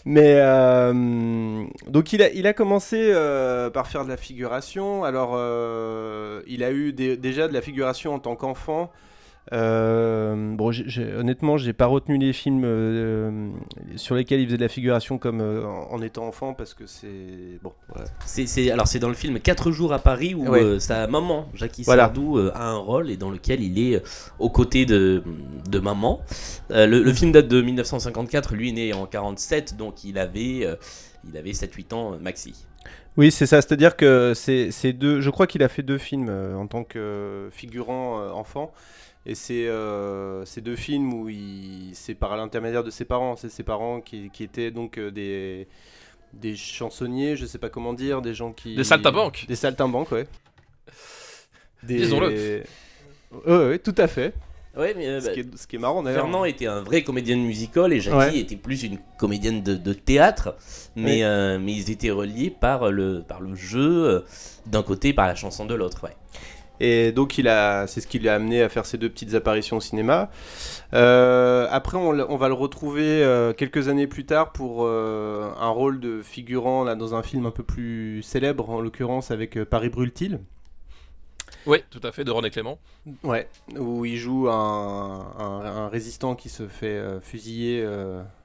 Mais 0.04 0.34
euh, 0.38 1.64
donc 1.88 2.12
il 2.12 2.22
a, 2.22 2.30
il 2.30 2.46
a 2.46 2.52
commencé 2.52 2.96
euh, 3.00 3.70
par 3.70 3.86
faire 3.86 4.04
de 4.04 4.10
la 4.10 4.16
figuration. 4.16 5.04
Alors 5.04 5.32
il 6.46 6.62
a 6.64 6.70
eu 6.70 6.92
des- 6.92 7.16
déjà 7.16 7.48
de 7.48 7.52
la 7.54 7.62
figuration 7.62 8.14
en 8.14 8.18
tant 8.18 8.36
qu'enfant. 8.36 8.90
Euh, 9.52 10.54
bon, 10.56 10.72
j'ai- 10.72 10.84
j'ai- 10.88 11.12
honnêtement, 11.14 11.56
j'ai 11.58 11.74
pas 11.74 11.84
retenu 11.86 12.16
les 12.16 12.32
films 12.32 12.62
euh, 12.64 13.50
sur 13.96 14.14
lesquels 14.14 14.40
il 14.40 14.46
faisait 14.46 14.56
de 14.56 14.62
la 14.62 14.68
figuration 14.68 15.18
comme 15.18 15.40
euh, 15.42 15.64
en, 15.66 15.92
en 15.92 16.02
étant 16.02 16.26
enfant 16.26 16.54
parce 16.54 16.72
que 16.72 16.86
c'est 16.86 17.58
bon. 17.62 17.72
voilà. 17.88 18.06
C'est, 18.24 18.46
c'est- 18.46 18.70
alors 18.70 18.88
c'est 18.88 18.98
dans 18.98 19.08
le 19.08 19.14
film 19.14 19.38
4 19.38 19.70
jours 19.70 19.92
à 19.92 19.98
Paris 19.98 20.34
où 20.34 20.48
Ouais. 20.48 20.62
euh, 20.62 20.78
sa 20.78 21.06
maman, 21.06 21.46
Jackie 21.54 21.82
Voilà. 21.82 22.04
Sardou, 22.04 22.38
euh, 22.38 22.52
a 22.54 22.68
un 22.70 22.76
rôle 22.78 23.10
et 23.10 23.16
dans 23.18 23.30
lequel 23.30 23.62
il 23.62 23.78
est 23.78 23.96
euh, 23.96 24.00
aux 24.38 24.50
côtés 24.50 24.86
de, 24.86 25.22
de 25.68 25.78
maman. 25.78 26.22
Euh, 26.70 26.86
le, 26.86 27.02
le 27.02 27.12
film 27.12 27.30
date 27.30 27.48
de 27.48 27.60
1954, 27.60 28.54
lui 28.54 28.70
est 28.70 28.72
né 28.72 28.92
en 28.94 29.04
47, 29.06 29.76
donc 29.76 30.04
il 30.04 30.18
avait, 30.18 30.64
euh, 30.64 30.76
il 31.30 31.36
avait 31.36 31.52
7-8 31.52 31.92
ans 31.94 32.14
euh, 32.14 32.18
maxi. 32.18 32.54
Oui, 33.16 33.30
c'est 33.30 33.46
ça. 33.46 33.60
C'est-à-dire 33.62 33.94
que 33.96 34.32
c'est 34.34 34.70
c'est 34.72 34.92
deux. 34.92 35.20
Je 35.20 35.30
crois 35.30 35.46
qu'il 35.46 35.62
a 35.62 35.68
fait 35.68 35.82
deux 35.82 35.98
films 35.98 36.26
euh, 36.30 36.56
en 36.56 36.66
tant 36.66 36.82
que 36.82 37.48
figurant 37.52 38.20
euh, 38.20 38.30
enfant. 38.32 38.72
Et 39.26 39.34
c'est 39.34 39.66
euh, 39.68 40.44
ces 40.44 40.60
deux 40.60 40.76
films 40.76 41.14
où 41.14 41.30
c'est 41.94 42.14
par 42.14 42.36
l'intermédiaire 42.36 42.84
de 42.84 42.90
ses 42.90 43.04
parents. 43.04 43.36
C'est 43.36 43.48
ses 43.48 43.62
parents 43.62 44.00
qui, 44.00 44.30
qui 44.30 44.42
étaient 44.44 44.70
donc 44.70 44.98
euh, 44.98 45.10
des 45.10 45.66
des 46.34 46.56
chansonniers, 46.56 47.36
je 47.36 47.46
sais 47.46 47.58
pas 47.58 47.68
comment 47.68 47.92
dire, 47.92 48.20
des 48.20 48.34
gens 48.34 48.52
qui 48.52 48.74
Des 48.74 48.82
saltimbanques. 48.84 49.44
Des 49.46 49.54
saltimbanques, 49.54 50.10
ouais. 50.10 50.26
Des... 51.82 51.96
Disons-le. 51.98 52.62
Ouais, 53.46 53.68
ouais, 53.68 53.78
tout 53.78 53.94
à 53.98 54.08
fait. 54.08 54.34
Ouais, 54.76 54.94
mais 54.96 55.06
euh, 55.06 55.20
Ce 55.20 55.26
bah, 55.26 55.32
qui 55.32 55.40
est, 55.40 55.56
ce 55.56 55.66
qui 55.68 55.76
est 55.76 55.78
marrant 55.78 56.02
d'ailleurs. 56.02 56.22
Fernand 56.22 56.44
était 56.44 56.66
un 56.66 56.82
vrai 56.82 57.04
comédien 57.04 57.36
de 57.36 57.42
musical 57.42 57.92
et 57.92 58.00
Jackie 58.00 58.16
Ouais. 58.16 58.38
était 58.40 58.56
plus 58.56 58.82
une 58.82 58.98
comédienne 59.18 59.62
de, 59.62 59.76
de 59.76 59.92
théâtre, 59.92 60.56
mais, 60.96 61.18
Oui. 61.18 61.22
euh, 61.22 61.58
mais 61.60 61.72
ils 61.72 61.90
étaient 61.92 62.10
reliés 62.10 62.50
par 62.50 62.90
le, 62.90 63.22
par 63.26 63.40
le 63.40 63.54
jeu 63.54 64.04
euh, 64.04 64.20
d'un 64.66 64.82
côté, 64.82 65.12
par 65.12 65.28
la 65.28 65.36
chanson 65.36 65.64
de 65.66 65.74
l'autre. 65.74 66.02
Ouais. 66.02 66.16
Et 66.80 67.12
donc 67.12 67.38
il 67.38 67.46
a, 67.48 67.86
c'est 67.86 68.00
ce 68.00 68.06
qui 68.06 68.18
l'a 68.18 68.34
amené 68.34 68.62
à 68.62 68.68
faire 68.68 68.84
ces 68.84 68.98
deux 68.98 69.08
petites 69.08 69.34
apparitions 69.34 69.76
au 69.76 69.80
cinéma. 69.80 70.30
Euh, 70.92 71.66
après, 71.70 71.96
on, 71.96 72.36
va 72.36 72.48
le 72.48 72.54
retrouver 72.54 73.22
euh, 73.22 73.52
quelques 73.52 73.88
années 73.88 74.06
plus 74.06 74.26
tard 74.26 74.52
pour 74.52 74.84
euh, 74.84 75.50
un 75.60 75.68
rôle 75.68 76.00
de 76.00 76.20
figurant 76.22 76.84
là, 76.84 76.94
dans 76.96 77.14
un 77.14 77.22
film 77.22 77.46
un 77.46 77.50
peu 77.50 77.62
plus 77.62 78.22
célèbre, 78.22 78.70
en 78.70 78.80
l'occurrence 78.80 79.30
avec 79.30 79.62
Paris 79.64 79.88
brûle-t-il. 79.88 80.40
oui, 81.66 81.78
tout 81.90 82.00
à 82.02 82.10
fait, 82.12 82.24
de 82.24 82.30
René 82.30 82.50
Clément. 82.50 82.78
Ouais, 83.22 83.48
où 83.78 84.04
il 84.04 84.16
joue 84.16 84.48
un, 84.48 85.32
un- 85.38 85.64
un 85.64 85.88
résistant 85.88 86.34
qui 86.34 86.48
se 86.48 86.66
fait 86.66 87.00
fusiller 87.22 87.86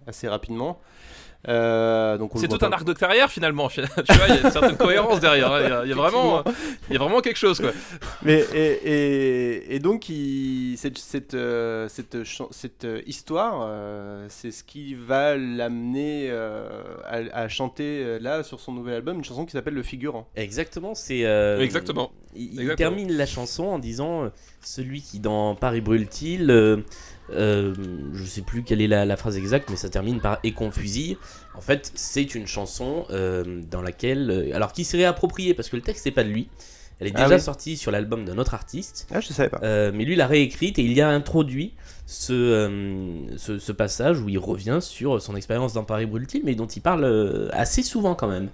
assez 0.07 0.27
rapidement. 0.27 0.79
Euh, 1.47 2.17
C'est 2.35 2.49
tout 2.49 2.63
un 2.65 2.71
arc 2.73 2.83
de 2.83 2.91
carrière 2.91 3.31
finalement. 3.31 3.69
tu 3.73 3.79
vois, 3.81 4.27
il 4.27 4.35
y 4.35 4.37
a 4.39 4.41
une 4.41 4.51
certaine 4.51 4.75
cohérence 4.75 5.21
derrière. 5.21 5.53
hein, 5.53 5.61
Il 5.63 5.69
y 5.69 5.71
a, 5.71 5.83
il 5.85 5.89
y 5.89 5.93
a 5.93 5.95
vraiment, 5.95 6.43
il 6.89 6.93
y 6.93 6.95
a 6.97 6.99
vraiment 6.99 7.21
quelque 7.21 7.37
chose 7.37 7.59
quoi. 7.61 7.71
Mais 8.23 8.43
et, 8.53 8.71
et, 8.83 9.75
et 9.75 9.79
donc 9.79 10.09
il, 10.09 10.75
cette 10.77 10.97
cette 10.97 11.37
cette, 11.87 12.23
chan- 12.25 12.49
cette 12.51 12.85
histoire, 13.07 13.61
euh, 13.63 14.25
c'est 14.27 14.51
ce 14.51 14.65
qui 14.65 14.95
va 14.95 15.37
l'amener 15.37 16.27
euh, 16.29 16.67
à, 17.05 17.43
à 17.43 17.47
chanter 17.47 18.03
euh, 18.03 18.19
là 18.19 18.43
sur 18.43 18.59
son 18.59 18.73
nouvel 18.73 18.95
album 18.95 19.19
une 19.19 19.23
chanson 19.23 19.45
qui 19.45 19.53
s'appelle 19.53 19.75
Le 19.75 19.83
Figurant. 19.83 20.27
Exactement, 20.35 20.93
c'est. 20.93 21.23
euh, 21.25 21.61
Exactement. 21.61 22.11
Il, 22.35 22.41
il 22.55 22.61
Exactement. 22.61 22.75
termine 22.75 23.13
la 23.13 23.25
chanson 23.25 23.63
en 23.63 23.79
disant 23.79 24.29
Celui 24.61 25.01
qui 25.01 25.19
dans 25.21 25.55
Paris 25.55 25.79
brûle-t-il 25.81 26.83
euh, 27.33 27.73
je 28.13 28.23
sais 28.23 28.41
plus 28.41 28.63
quelle 28.63 28.81
est 28.81 28.87
la, 28.87 29.05
la 29.05 29.17
phrase 29.17 29.37
exacte, 29.37 29.69
mais 29.69 29.75
ça 29.75 29.89
termine 29.89 30.19
par 30.19 30.39
et 30.43 30.53
qu'on 30.53 30.71
fusille. 30.71 31.17
En 31.55 31.61
fait, 31.61 31.91
c'est 31.95 32.35
une 32.35 32.47
chanson 32.47 33.05
euh, 33.11 33.61
dans 33.69 33.81
laquelle, 33.81 34.29
euh, 34.31 34.55
alors 34.55 34.71
qui 34.73 34.83
s'est 34.83 34.97
réappropriée 34.97 35.53
parce 35.53 35.69
que 35.69 35.75
le 35.75 35.81
texte 35.81 36.05
n'est 36.05 36.11
pas 36.11 36.23
de 36.23 36.29
lui. 36.29 36.49
Elle 36.99 37.07
est 37.07 37.13
Ah 37.15 37.23
déjà 37.23 37.35
oui. 37.35 37.41
sortie 37.41 37.77
sur 37.77 37.91
l'album 37.91 38.25
d'un 38.25 38.37
autre 38.37 38.53
artiste. 38.53 39.07
Ah, 39.13 39.21
je 39.21 39.27
savais 39.27 39.49
pas. 39.49 39.61
Euh, 39.63 39.91
mais 39.93 40.03
lui 40.03 40.15
l'a 40.17 40.27
réécrite 40.27 40.79
et 40.79 40.83
il 40.83 40.91
y 40.91 40.99
a 41.01 41.07
introduit 41.07 41.73
ce, 42.05 42.33
euh, 42.33 43.37
ce, 43.37 43.57
ce 43.57 43.71
passage 43.71 44.19
où 44.19 44.27
il 44.27 44.37
revient 44.37 44.79
sur 44.81 45.21
son 45.21 45.35
expérience 45.37 45.73
dans 45.73 45.85
Paris 45.85 46.05
Brûle-t-il, 46.05 46.43
mais 46.43 46.55
dont 46.55 46.67
il 46.67 46.81
parle 46.81 47.49
assez 47.53 47.83
souvent 47.83 48.15
quand 48.15 48.27
même. 48.27 48.49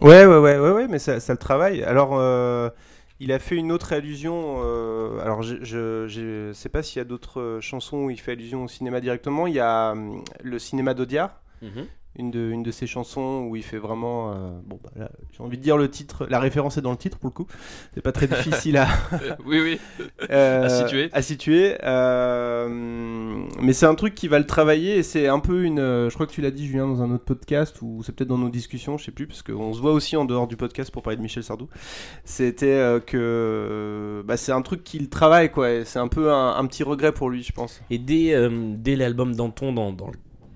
Ouais, 0.00 0.24
ouais, 0.24 0.38
ouais, 0.38 0.58
ouais, 0.58 0.70
ouais, 0.70 0.88
mais 0.88 0.98
ça, 0.98 1.20
ça 1.20 1.34
le 1.34 1.38
travaille. 1.38 1.82
Alors, 1.82 2.12
euh, 2.14 2.70
il 3.24 3.32
a 3.32 3.38
fait 3.38 3.56
une 3.56 3.72
autre 3.72 3.92
allusion. 3.94 4.60
euh, 4.62 5.18
alors, 5.20 5.40
je, 5.42 5.56
je 5.64 6.52
sais 6.52 6.68
pas 6.68 6.82
s'il 6.82 6.98
y 6.98 7.00
a 7.00 7.04
d'autres 7.04 7.58
chansons 7.60 8.04
où 8.04 8.10
il 8.10 8.20
fait 8.20 8.32
allusion 8.32 8.64
au 8.64 8.68
cinéma 8.68 9.00
directement. 9.00 9.46
Il 9.46 9.54
y 9.54 9.60
a 9.60 9.92
hum, 9.92 10.22
le 10.42 10.58
cinéma 10.58 10.92
d'Audiard, 10.94 11.40
Mhm. 11.62 11.86
Une 12.16 12.30
de, 12.30 12.50
une 12.50 12.62
de 12.62 12.70
ses 12.70 12.86
chansons 12.86 13.46
où 13.48 13.56
il 13.56 13.62
fait 13.62 13.78
vraiment. 13.78 14.32
euh, 14.32 14.50
bon, 14.64 14.78
bah, 14.82 14.90
là, 14.96 15.10
j'ai 15.32 15.42
envie 15.42 15.58
de 15.58 15.62
dire 15.62 15.76
le 15.76 15.88
titre. 15.90 16.26
La 16.30 16.38
référence 16.38 16.76
est 16.78 16.82
dans 16.82 16.90
le 16.92 16.96
titre 16.96 17.18
pour 17.18 17.28
le 17.28 17.34
coup. 17.34 17.46
C'est 17.94 18.00
pas 18.02 18.12
très 18.12 18.26
difficile 18.28 18.76
à, 18.76 18.86
Euh, 19.14 19.34
oui, 19.46 19.60
oui. 19.60 19.80
euh, 20.30 20.64
À 20.64 20.68
situer. 20.68 21.08
à 21.12 21.22
situer, 21.22 21.76
euh, 21.84 22.68
mais 23.60 23.72
c'est 23.72 23.86
un 23.86 23.94
truc 23.94 24.14
qui 24.14 24.28
va 24.28 24.38
le 24.38 24.46
travailler 24.46 24.96
et 24.98 25.02
c'est 25.02 25.28
un 25.28 25.40
peu 25.40 25.64
une. 25.64 25.78
Je 25.78 26.14
crois 26.14 26.26
que 26.26 26.32
tu 26.32 26.40
l'as 26.40 26.50
dit, 26.50 26.66
Julien, 26.66 26.86
dans 26.86 27.02
un 27.02 27.10
autre 27.12 27.24
podcast 27.24 27.80
ou 27.82 28.02
c'est 28.04 28.12
peut-être 28.14 28.28
dans 28.28 28.38
nos 28.38 28.48
discussions, 28.48 28.96
je 28.98 29.04
sais 29.04 29.12
plus, 29.12 29.26
parce 29.26 29.42
qu'on 29.42 29.72
se 29.72 29.80
voit 29.80 29.92
aussi 29.92 30.16
en 30.16 30.24
dehors 30.24 30.46
du 30.46 30.56
podcast 30.56 30.90
pour 30.90 31.02
parler 31.02 31.16
de 31.16 31.22
Michel 31.22 31.42
Sardou. 31.42 31.68
C'était 32.24 32.66
euh, 32.66 33.00
que 33.00 34.22
bah, 34.26 34.36
c'est 34.36 34.52
un 34.52 34.62
truc 34.62 34.84
qu'il 34.84 35.08
travaille, 35.08 35.50
quoi. 35.50 35.84
C'est 35.84 35.98
un 35.98 36.08
peu 36.08 36.32
un, 36.32 36.56
un 36.56 36.66
petit 36.66 36.82
regret 36.82 37.12
pour 37.12 37.30
lui, 37.30 37.42
je 37.42 37.52
pense. 37.52 37.80
Et 37.90 37.98
dès, 37.98 38.34
euh, 38.34 38.72
dès 38.76 38.96
l'album 38.96 39.34
Danton, 39.34 39.72
dans, 39.72 39.92
dans 39.92 40.06
le- 40.08 40.12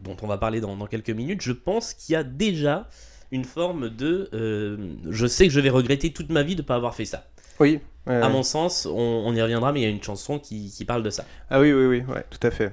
dont 0.09 0.17
on 0.23 0.27
va 0.27 0.39
parler 0.39 0.61
dans, 0.61 0.77
dans 0.77 0.87
quelques 0.87 1.11
minutes, 1.11 1.43
je 1.43 1.53
pense 1.53 1.95
qu'il 1.95 2.15
y 2.15 2.17
a 2.17 2.25
déjà 2.25 2.89
une 3.31 3.45
forme 3.45 3.91
de 3.91 4.29
euh, 4.33 4.95
je 5.09 5.27
sais 5.27 5.47
que 5.47 5.53
je 5.53 5.61
vais 5.61 5.71
regretter 5.71 6.13
toute 6.13 6.31
ma 6.31 6.43
vie 6.43 6.57
de 6.57 6.63
ne 6.63 6.67
pas 6.67 6.75
avoir 6.75 6.95
fait 6.95 7.05
ça. 7.05 7.25
Oui. 7.61 7.81
À 8.07 8.31
mon 8.31 8.43
sens, 8.43 8.87
on, 8.87 8.99
on 8.99 9.35
y 9.35 9.43
reviendra, 9.43 9.71
mais 9.71 9.81
il 9.81 9.83
y 9.83 9.87
a 9.87 9.91
une 9.91 10.03
chanson 10.03 10.39
qui, 10.39 10.73
qui 10.75 10.87
parle 10.87 11.03
de 11.03 11.11
ça. 11.11 11.27
Ah 11.51 11.61
oui, 11.61 11.75
oui, 11.75 11.85
oui, 11.85 12.03
ouais, 12.09 12.25
tout 12.31 12.45
à 12.47 12.51
fait. 12.51 12.73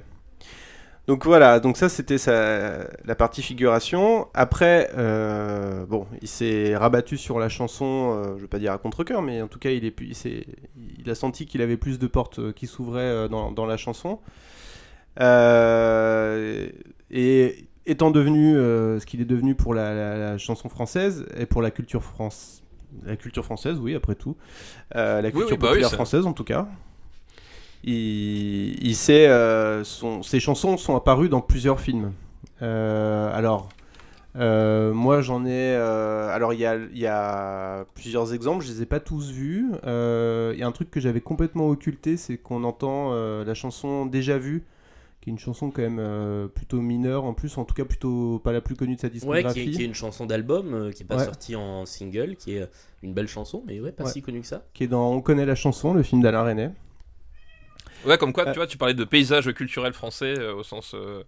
Donc 1.07 1.25
voilà, 1.25 1.59
donc 1.59 1.77
ça 1.77 1.87
c'était 1.87 2.15
la 2.25 3.15
partie 3.15 3.43
figuration. 3.43 4.27
Après, 4.33 4.89
euh, 4.97 5.85
bon, 5.85 6.07
il 6.21 6.27
s'est 6.27 6.75
rabattu 6.75 7.17
sur 7.17 7.37
la 7.37 7.47
chanson, 7.47 8.13
euh, 8.15 8.37
je 8.37 8.41
veux 8.41 8.47
pas 8.47 8.57
dire 8.57 8.71
à 8.71 8.79
contre-coeur, 8.79 9.21
mais 9.21 9.41
en 9.41 9.47
tout 9.47 9.59
cas, 9.59 9.69
il, 9.69 9.85
est, 9.85 9.93
il, 9.99 11.09
a 11.09 11.15
senti 11.15 11.45
qu'il 11.45 11.61
avait 11.61 11.77
plus 11.77 11.99
de 11.99 12.07
portes 12.07 12.39
euh, 12.39 12.53
qui 12.53 12.65
s'ouvraient 12.65 13.29
dans, 13.29 13.51
dans 13.51 13.65
la 13.67 13.77
chanson. 13.77 14.19
Euh, 15.19 16.67
et 17.15 17.67
étant 17.87 18.11
devenu 18.11 18.55
euh, 18.57 18.99
ce 18.99 19.05
qu'il 19.05 19.21
est 19.21 19.25
devenu 19.25 19.55
pour 19.55 19.73
la, 19.73 19.93
la- 19.95 20.17
la 20.17 20.37
chanson 20.37 20.69
française 20.69 21.25
et 21.37 21.45
pour 21.47 21.61
la 21.63 21.71
culture 21.71 22.03
France, 22.03 22.63
la 23.05 23.15
culture 23.15 23.45
française, 23.45 23.77
oui, 23.79 23.95
après 23.95 24.15
tout, 24.15 24.35
Euh, 24.95 25.21
la 25.21 25.31
culture 25.31 25.51
oui, 25.51 25.57
bah 25.57 25.67
oui, 25.67 25.69
populaire 25.69 25.89
ça- 25.89 25.95
française 25.95 26.25
en 26.27 26.33
tout 26.33 26.43
cas. 26.43 26.67
Il, 27.83 28.83
il 28.83 28.95
sait, 28.95 29.27
euh, 29.27 29.83
son- 29.83 30.23
ses 30.23 30.39
chansons 30.39 30.77
sont 30.77 30.95
apparues 30.95 31.29
dans 31.29 31.41
plusieurs 31.41 31.79
films. 31.79 32.13
Alors, 32.61 33.69
moi 34.35 35.21
j'en 35.21 35.45
ai. 35.45 35.75
alors, 35.75 36.53
il 36.53 36.59
y 36.59 36.65
a, 36.65 36.77
y 36.93 37.05
a 37.05 37.85
plusieurs 37.95 38.33
exemples, 38.33 38.65
je 38.65 38.71
les 38.71 38.81
ai 38.81 38.85
pas 38.85 38.99
tous 38.99 39.31
vus. 39.31 39.67
Il 39.83 40.59
y 40.59 40.63
a 40.63 40.67
un 40.67 40.71
truc 40.71 40.89
que 40.89 40.99
j'avais 40.99 41.21
complètement 41.21 41.69
occulté, 41.69 42.17
c'est 42.17 42.37
qu'on 42.37 42.63
entend 42.63 43.13
la 43.43 43.53
chanson 43.53 44.05
Déjà 44.05 44.37
Vue, 44.37 44.63
qui 45.25 45.31
est 45.31 45.33
une 45.33 45.39
chanson 45.39 45.71
quand 45.71 45.81
même 45.81 45.97
euh, 45.99 46.47
plutôt 46.47 46.81
mineure, 46.81 47.23
en 47.23 47.33
plus, 47.33 47.57
en 47.57 47.65
tout 47.65 47.73
cas 47.73 47.83
plutôt 47.83 48.37
pas 48.43 48.51
la 48.53 48.61
plus 48.61 48.75
connue 48.75 48.93
de 48.95 48.99
sa 49.01 49.07
Ouais, 49.07 49.13
discographie. 49.13 49.63
qui 49.63 49.69
est, 49.69 49.71
qui 49.71 49.81
est 49.81 49.85
une 49.85 49.95
chanson 49.95 50.27
d'album, 50.27 50.71
euh, 50.75 50.91
qui 50.91 51.01
est 51.01 51.05
pas 51.07 51.17
Ouais. 51.17 51.25
sortie 51.25 51.55
en 51.55 51.87
single, 51.87 52.35
qui 52.35 52.55
est 52.57 52.61
euh, 52.61 52.67
une 53.01 53.15
belle 53.15 53.27
chanson, 53.27 53.63
mais 53.65 53.79
ouais, 53.79 53.91
pas 53.91 54.03
Ouais. 54.03 54.11
si 54.11 54.21
connue 54.21 54.41
que 54.41 54.45
ça. 54.47 54.61
qui 54.75 54.83
est 54.83 54.87
dans 54.87 55.11
On 55.11 55.21
connaît 55.21 55.47
la 55.47 55.55
chanson, 55.55 55.95
le 55.95 56.03
film 56.03 56.21
d'Alain 56.21 56.43
Resnais. 56.43 56.69
Ouais, 58.05 58.19
comme 58.19 58.33
quoi, 58.33 58.47
Euh. 58.47 58.51
tu 58.51 58.57
vois, 58.59 58.67
tu 58.67 58.77
parlais 58.77 58.93
de 58.93 59.03
paysage 59.03 59.51
culturel 59.53 59.93
français 59.93 60.35
euh, 60.37 60.53
au, 60.53 60.61
sens, 60.61 60.91
euh, 60.93 61.23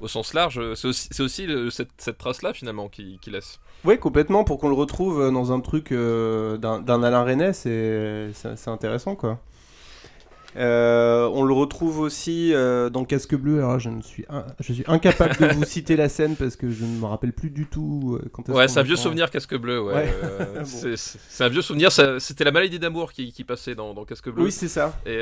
au 0.00 0.06
sens 0.06 0.32
large. 0.32 0.60
C'est 0.76 0.86
aussi, 0.86 1.08
c'est 1.10 1.22
aussi 1.24 1.44
le- 1.46 1.70
cette, 1.70 1.90
cette 1.98 2.18
trace-là, 2.18 2.52
finalement, 2.52 2.88
qui, 2.88 3.18
qui 3.20 3.30
laisse. 3.32 3.58
Oui, 3.84 3.98
complètement, 3.98 4.44
pour 4.44 4.58
qu'on 4.60 4.68
le 4.68 4.76
retrouve 4.76 5.32
dans 5.32 5.50
un 5.50 5.58
truc 5.58 5.90
euh, 5.90 6.56
d'un 6.56 7.02
Alain 7.02 7.52
c'est- 7.52 8.30
c'est 8.32 8.68
intéressant, 8.68 9.16
quoi. 9.16 9.40
Euh, 10.56 11.30
on 11.32 11.44
le 11.44 11.54
retrouve 11.54 12.00
aussi 12.00 12.52
euh, 12.52 12.90
dans 12.90 13.04
Casque 13.04 13.34
Bleu. 13.34 13.58
Alors 13.58 13.78
je, 13.78 13.90
ne 13.90 14.02
suis 14.02 14.24
je 14.58 14.72
suis 14.72 14.84
incapable 14.86 15.36
de 15.36 15.54
vous 15.54 15.64
citer 15.64 15.96
la 15.96 16.08
scène 16.08 16.34
parce 16.36 16.56
que 16.56 16.70
je 16.70 16.84
ne 16.84 16.98
me 16.98 17.06
rappelle 17.06 17.32
plus 17.32 17.50
du 17.50 17.66
tout 17.66 18.18
euh, 18.20 18.28
quand 18.32 18.48
Ouais, 18.48 18.66
c'est 18.66 18.80
un 18.80 18.84
vieux 18.84 18.96
souvenir 18.96 19.30
Casque 19.30 19.56
Bleu, 19.56 19.80
ouais. 19.80 19.94
Ouais. 19.94 20.14
Bon. 20.60 20.64
c'est- 20.64 21.44
un 21.44 21.48
vieux 21.48 21.62
souvenir. 21.62 21.90
C'était 21.92 22.44
la 22.44 22.50
maladie 22.52 22.78
d'amour 22.78 23.12
qui, 23.12 23.32
qui 23.32 23.44
passait 23.44 23.74
dans, 23.74 23.94
dans 23.94 24.04
Casque 24.04 24.30
Bleu. 24.30 24.44
Oui, 24.44 24.52
c'est 24.52 24.68
ça. 24.68 24.98
Et, 25.06 25.20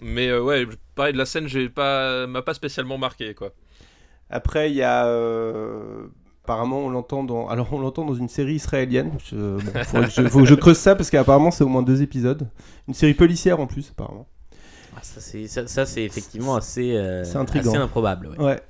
mais 0.00 0.36
ouais, 0.36 0.66
pareil 0.94 1.12
de 1.12 1.18
la 1.18 1.26
scène, 1.26 1.48
j'ai 1.48 1.68
pas, 1.68 2.26
m'a 2.26 2.42
pas 2.42 2.54
spécialement 2.54 2.98
marqué, 2.98 3.34
quoi. 3.34 3.52
Après, 4.30 4.70
il 4.70 4.76
y 4.76 4.82
a. 4.82 5.02
Apparemment, 6.44 6.80
on 6.80 6.90
l'entend 6.90 7.22
dans. 7.22 7.48
Alors, 7.48 7.72
on 7.72 7.80
l'entend 7.80 8.04
dans 8.04 8.14
une 8.14 8.28
série 8.28 8.54
israélienne. 8.54 9.12
Je... 9.30 9.36
Bon, 9.36 9.84
faudrait 9.84 10.08
que 10.08 10.12
je... 10.12 10.28
faut 10.28 10.40
que 10.40 10.44
je 10.46 10.54
creuse 10.54 10.78
ça 10.78 10.96
parce 10.96 11.08
qu'apparemment, 11.10 11.50
c'est 11.52 11.62
au 11.62 11.68
moins 11.68 11.82
deux 11.82 12.02
épisodes. 12.02 12.48
Une 12.88 12.94
série 12.94 13.14
policière 13.14 13.60
en 13.60 13.66
plus, 13.66 13.90
apparemment. 13.90 14.26
Ah, 14.96 15.00
ça, 15.02 15.20
c'est, 15.20 15.46
ça, 15.46 15.66
ça, 15.66 15.86
c'est 15.86 16.02
effectivement 16.04 16.54
assez, 16.56 16.96
euh, 16.96 17.24
C'est 17.24 17.36
intriguant. 17.36 17.70
assez 17.70 17.80
improbable. 17.80 18.28
ouais. 18.28 18.38
Ouais. 18.44 18.60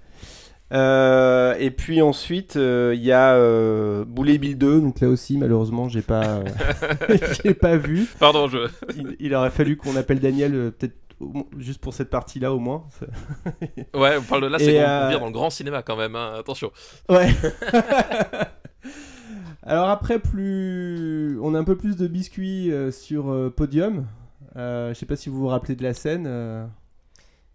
Euh, 0.73 1.55
et 1.59 1.71
puis 1.71 2.01
ensuite, 2.01 2.57
euh, 2.57 2.93
il 2.97 3.03
y 3.03 3.13
a 3.13 3.35
euh, 3.35 4.07
Boulet 4.07 4.39
Bill 4.39 4.57
2. 4.57 4.81
Donc 4.81 5.01
là 5.01 5.09
aussi, 5.09 5.37
malheureusement, 5.37 5.89
j'ai 5.91 6.01
pas, 6.01 6.25
euh, 6.25 6.45
j'ai 7.45 7.53
pas 7.53 7.77
vu. 7.77 8.07
Pardon, 8.19 8.49
je. 8.49 8.69
Il, 8.97 9.17
il 9.21 9.35
aurait 9.35 9.51
fallu 9.51 9.77
qu'on 9.77 9.97
appelle 9.97 10.19
Daniel 10.21 10.55
euh, 10.55 10.71
peut-être 10.71 10.95
juste 11.59 11.79
pour 11.81 11.93
cette 11.93 12.09
partie-là 12.11 12.53
au 12.55 12.59
moins. 12.59 12.85
Ouais, 13.95 14.17
on 14.19 14.23
parle 14.23 14.43
de 14.43 14.47
là, 14.47 14.59
c'est 14.59 14.73
qu'on 14.73 14.81
euh, 14.81 15.19
dans 15.19 15.27
le 15.27 15.33
grand 15.33 15.51
cinéma 15.51 15.83
quand 15.83 15.97
même, 15.97 16.17
hein, 16.17 16.33
attention. 16.39 16.73
Ouais. 17.11 17.29
Alors 19.63 19.89
après, 19.91 20.19
plus, 20.19 21.39
on 21.43 21.55
a 21.55 21.59
un 21.59 21.65
peu 21.65 21.77
plus 21.77 21.97
de 21.97 22.07
biscuits 22.07 22.73
euh, 22.73 22.91
sur 22.91 23.31
euh, 23.31 23.51
Podium. 23.55 24.07
Euh, 24.57 24.93
je 24.93 24.99
sais 24.99 25.07
pas 25.07 25.17
si 25.17 25.29
vous 25.29 25.39
vous 25.39 25.49
rappelez 25.49 25.75
de 25.77 25.83
la 25.83 25.95
scène. 25.95 26.25
euh. 26.27 26.67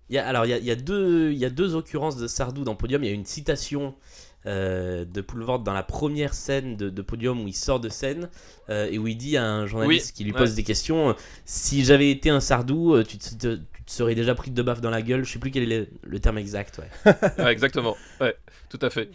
Il 0.10 0.16
y 0.16 0.20
a, 0.20 0.26
alors, 0.28 0.46
il 0.46 0.50
y 0.50 0.54
a, 0.54 0.58
il 0.58 0.64
y, 0.66 0.72
a 0.72 0.76
deux- 0.76 1.32
il 1.34 1.38
y 1.38 1.44
a 1.46 1.50
deux 1.50 1.76
occurrences 1.76 2.16
de 2.16 2.28
Sardou 2.28 2.64
dans 2.64 2.76
Podium. 2.76 3.04
Il 3.04 3.08
y 3.08 3.12
a 3.12 3.14
une 3.14 3.26
citation 3.26 3.94
euh, 4.46 5.04
de 5.04 5.20
Poulvord 5.20 5.60
dans 5.60 5.74
la 5.74 5.84
première 5.84 6.34
scène 6.34 6.78
de, 6.78 6.90
de 6.90 7.02
Podium 7.02 7.42
où 7.44 7.48
il 7.48 7.54
sort 7.56 7.82
de 7.82 7.90
scène 7.90 8.30
euh, 8.70 8.88
et 8.90 8.98
où 8.98 9.08
il 9.08 9.18
dit 9.18 9.36
à 9.36 9.46
un 9.46 9.66
journaliste 9.66 10.08
Oui, 10.08 10.14
qui 10.16 10.24
lui 10.24 10.32
ouais. 10.32 10.38
pose 10.38 10.56
des 10.56 10.64
questions 10.64 11.10
euh, 11.10 11.14
Si 11.44 11.84
j'avais 11.84 12.10
été 12.10 12.30
un 12.30 12.40
Sardou, 12.40 12.94
euh, 12.94 13.04
tu 13.04 13.18
te, 13.18 13.36
te- 13.36 13.56
tu 13.58 13.84
te 13.84 13.92
serais 13.92 14.16
déjà 14.16 14.34
pris 14.34 14.50
de 14.52 14.62
baffe 14.62 14.80
dans 14.80 14.90
la 14.90 15.02
gueule. 15.02 15.26
Je 15.26 15.34
sais 15.34 15.40
plus 15.40 15.52
quel 15.52 15.64
est 15.70 15.80
le, 15.80 15.88
le 16.04 16.20
terme 16.20 16.38
exact. 16.38 16.80
Ouais. 17.06 17.14
Ouais, 17.40 17.52
exactement. 17.52 17.98
Ouais, 18.22 18.36
tout 18.70 18.80
à 18.82 18.90
fait. 18.90 19.10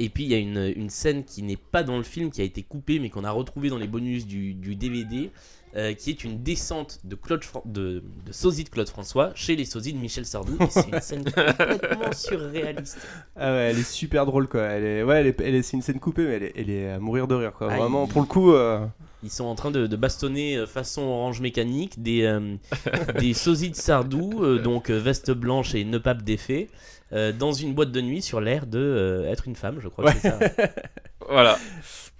Et 0.00 0.08
puis 0.08 0.24
il 0.24 0.30
y 0.30 0.34
a 0.34 0.38
une, 0.38 0.72
une 0.76 0.90
scène 0.90 1.24
qui 1.24 1.42
n'est 1.44 1.56
pas 1.56 1.84
dans 1.84 1.96
le 1.96 2.02
film, 2.04 2.30
qui 2.32 2.40
a 2.40 2.44
été 2.44 2.62
coupée, 2.64 2.98
mais 2.98 3.10
qu'on 3.10 3.24
a 3.24 3.30
retrouvée 3.30 3.68
dans 3.70 3.78
les 3.78 3.86
bonus 3.88 4.26
du, 4.26 4.54
du 4.54 4.74
DVD, 4.74 5.30
euh, 5.76 5.92
qui 5.94 6.10
est 6.10 6.22
une 6.24 6.42
descente 6.42 7.00
de, 7.04 7.16
Claude 7.16 7.42
Fran- 7.44 7.62
de, 7.64 8.02
de 8.26 8.32
sosie 8.32 8.64
de 8.64 8.68
Claude 8.68 8.88
François 8.88 9.32
chez 9.34 9.56
les 9.56 9.64
sosies 9.64 9.92
de 9.92 9.98
Michel 9.98 10.24
Sardou. 10.24 10.56
C'est 10.70 10.88
une 10.88 11.00
scène 11.00 11.24
complètement 11.24 12.12
surréaliste. 12.12 12.98
Ah 13.36 13.52
ouais, 13.52 13.70
elle 13.70 13.78
est 13.78 13.88
super 13.90 14.24
drôle 14.26 14.46
quoi. 14.48 14.62
Elle 14.62 14.84
est, 14.84 15.02
ouais, 15.02 15.20
elle 15.20 15.26
est, 15.28 15.40
elle 15.40 15.54
est- 15.56 15.62
c'est 15.62 15.76
une 15.76 15.82
scène 15.82 15.98
coupée, 16.00 16.24
mais 16.26 16.34
elle 16.34 16.42
est, 16.44 16.52
elle 16.56 16.70
est 16.70 16.90
à 16.92 16.98
mourir 16.98 17.26
de 17.26 17.34
rire 17.34 17.52
quoi. 17.52 17.68
Ah, 17.70 17.76
Vraiment, 17.76 18.04
il- 18.06 18.12
pour 18.12 18.20
le 18.20 18.26
coup. 18.26 18.52
euh, 18.52 18.86
Ils 19.24 19.30
sont 19.30 19.44
en 19.46 19.54
train 19.54 19.70
de, 19.70 19.86
de 19.86 19.96
bastonner 19.96 20.56
euh, 20.58 20.66
façon 20.66 21.02
orange 21.02 21.40
mécanique 21.40 22.02
des, 22.02 22.22
euh, 22.22 22.56
des 23.18 23.34
sosies 23.34 23.70
de 23.70 23.76
Sardou, 23.76 24.44
euh, 24.44 24.58
donc 24.60 24.90
euh, 24.90 24.98
veste 24.98 25.30
blanche 25.32 25.74
et 25.74 25.84
ne 25.84 25.98
pape 25.98 26.22
d'effet, 26.22 26.68
euh, 27.12 27.32
dans 27.32 27.52
une 27.52 27.74
boîte 27.74 27.90
de 27.90 28.00
nuit 28.00 28.22
sur 28.22 28.40
l'air 28.40 28.66
de 28.66 28.78
euh, 28.78 29.30
être 29.30 29.48
une 29.48 29.56
femme, 29.56 29.78
je 29.80 29.88
crois 29.88 30.12
que 30.12 30.18
c'est 30.20 30.28
ça. 30.30 30.38
Voilà. 31.28 31.58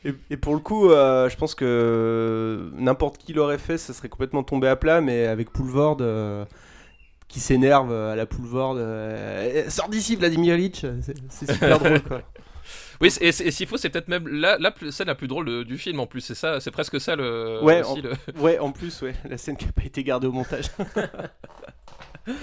Et, 0.05 0.37
pour 0.37 0.55
le 0.55 0.61
coup, 0.61 0.91
euh, 0.91 1.29
je 1.31 1.37
pense 1.37 1.55
que 1.55 2.71
n'importe 2.75 3.17
qui 3.19 3.33
l'aurait 3.33 3.59
fait, 3.59 3.79
ça 3.79 3.93
serait 3.95 4.09
complètement 4.11 4.43
tombé 4.43 4.69
à 4.69 4.77
plat, 4.77 5.01
mais 5.01 5.27
avec 5.27 5.51
Poulvord 5.51 5.99
euh, 6.03 6.45
qui 7.29 7.41
s'énerve 7.41 7.91
à 7.93 8.15
la 8.15 8.27
Poulvord, 8.27 8.77
euh, 8.79 9.65
Eh, 9.67 9.71
sors 9.71 9.89
d'ici 9.89 10.17
Vladimir 10.17 10.55
Ilitch, 10.57 10.85
c'est 11.31 11.51
super 11.53 11.79
drôle 11.79 12.01
quoi. 12.03 12.21
Oui, 13.01 13.13
et, 13.21 13.33
s'il 13.33 13.67
faut, 13.67 13.77
c'est 13.77 13.91
peut-être 13.91 14.07
même 14.09 14.29
la, 14.29 14.57
la 14.59 14.71
plus- 14.71 14.93
scène 14.93 15.09
la 15.09 15.17
plus 15.17 15.27
drôle 15.27 15.47
de- 15.47 15.63
du 15.65 15.79
film 15.79 15.99
en 15.99 16.07
plus. 16.07 16.21
C'est 16.21 16.37
ça, 16.37 16.61
c'est 16.61 16.71
presque 16.71 17.01
ça 17.01 17.17
le. 17.17 17.59
Ouais, 17.63 17.81
aussi, 17.81 17.91
en- 17.91 18.03
le- 18.03 18.13
Ouais, 18.41 18.59
en 18.61 18.71
plus, 18.71 19.03
ouais, 19.03 19.15
la 19.29 19.37
scène 19.37 19.57
qui 19.57 19.67
n'a 19.67 19.73
pas 19.73 19.83
été 19.85 20.05
gardée 20.05 20.29
au 20.29 20.33
montage. 20.33 20.67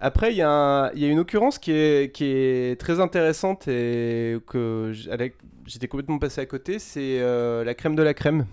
Après, 0.00 0.30
il 0.32 0.36
y, 0.36 0.42
a 0.42 0.92
y 0.94 1.06
une 1.06 1.18
occurrence 1.18 1.58
qui 1.58 1.72
est, 1.72 2.14
qui 2.14 2.24
est 2.24 2.80
très 2.80 3.00
intéressante 3.00 3.66
et 3.68 4.38
que 4.46 4.92
j'étais 5.66 5.88
complètement 5.88 6.18
passé 6.18 6.40
à 6.40 6.46
côté, 6.46 6.78
c'est 6.78 7.18
euh, 7.20 7.64
la 7.64 7.74
crème 7.74 7.96
de 7.96 8.02
la 8.02 8.14
crème. 8.14 8.46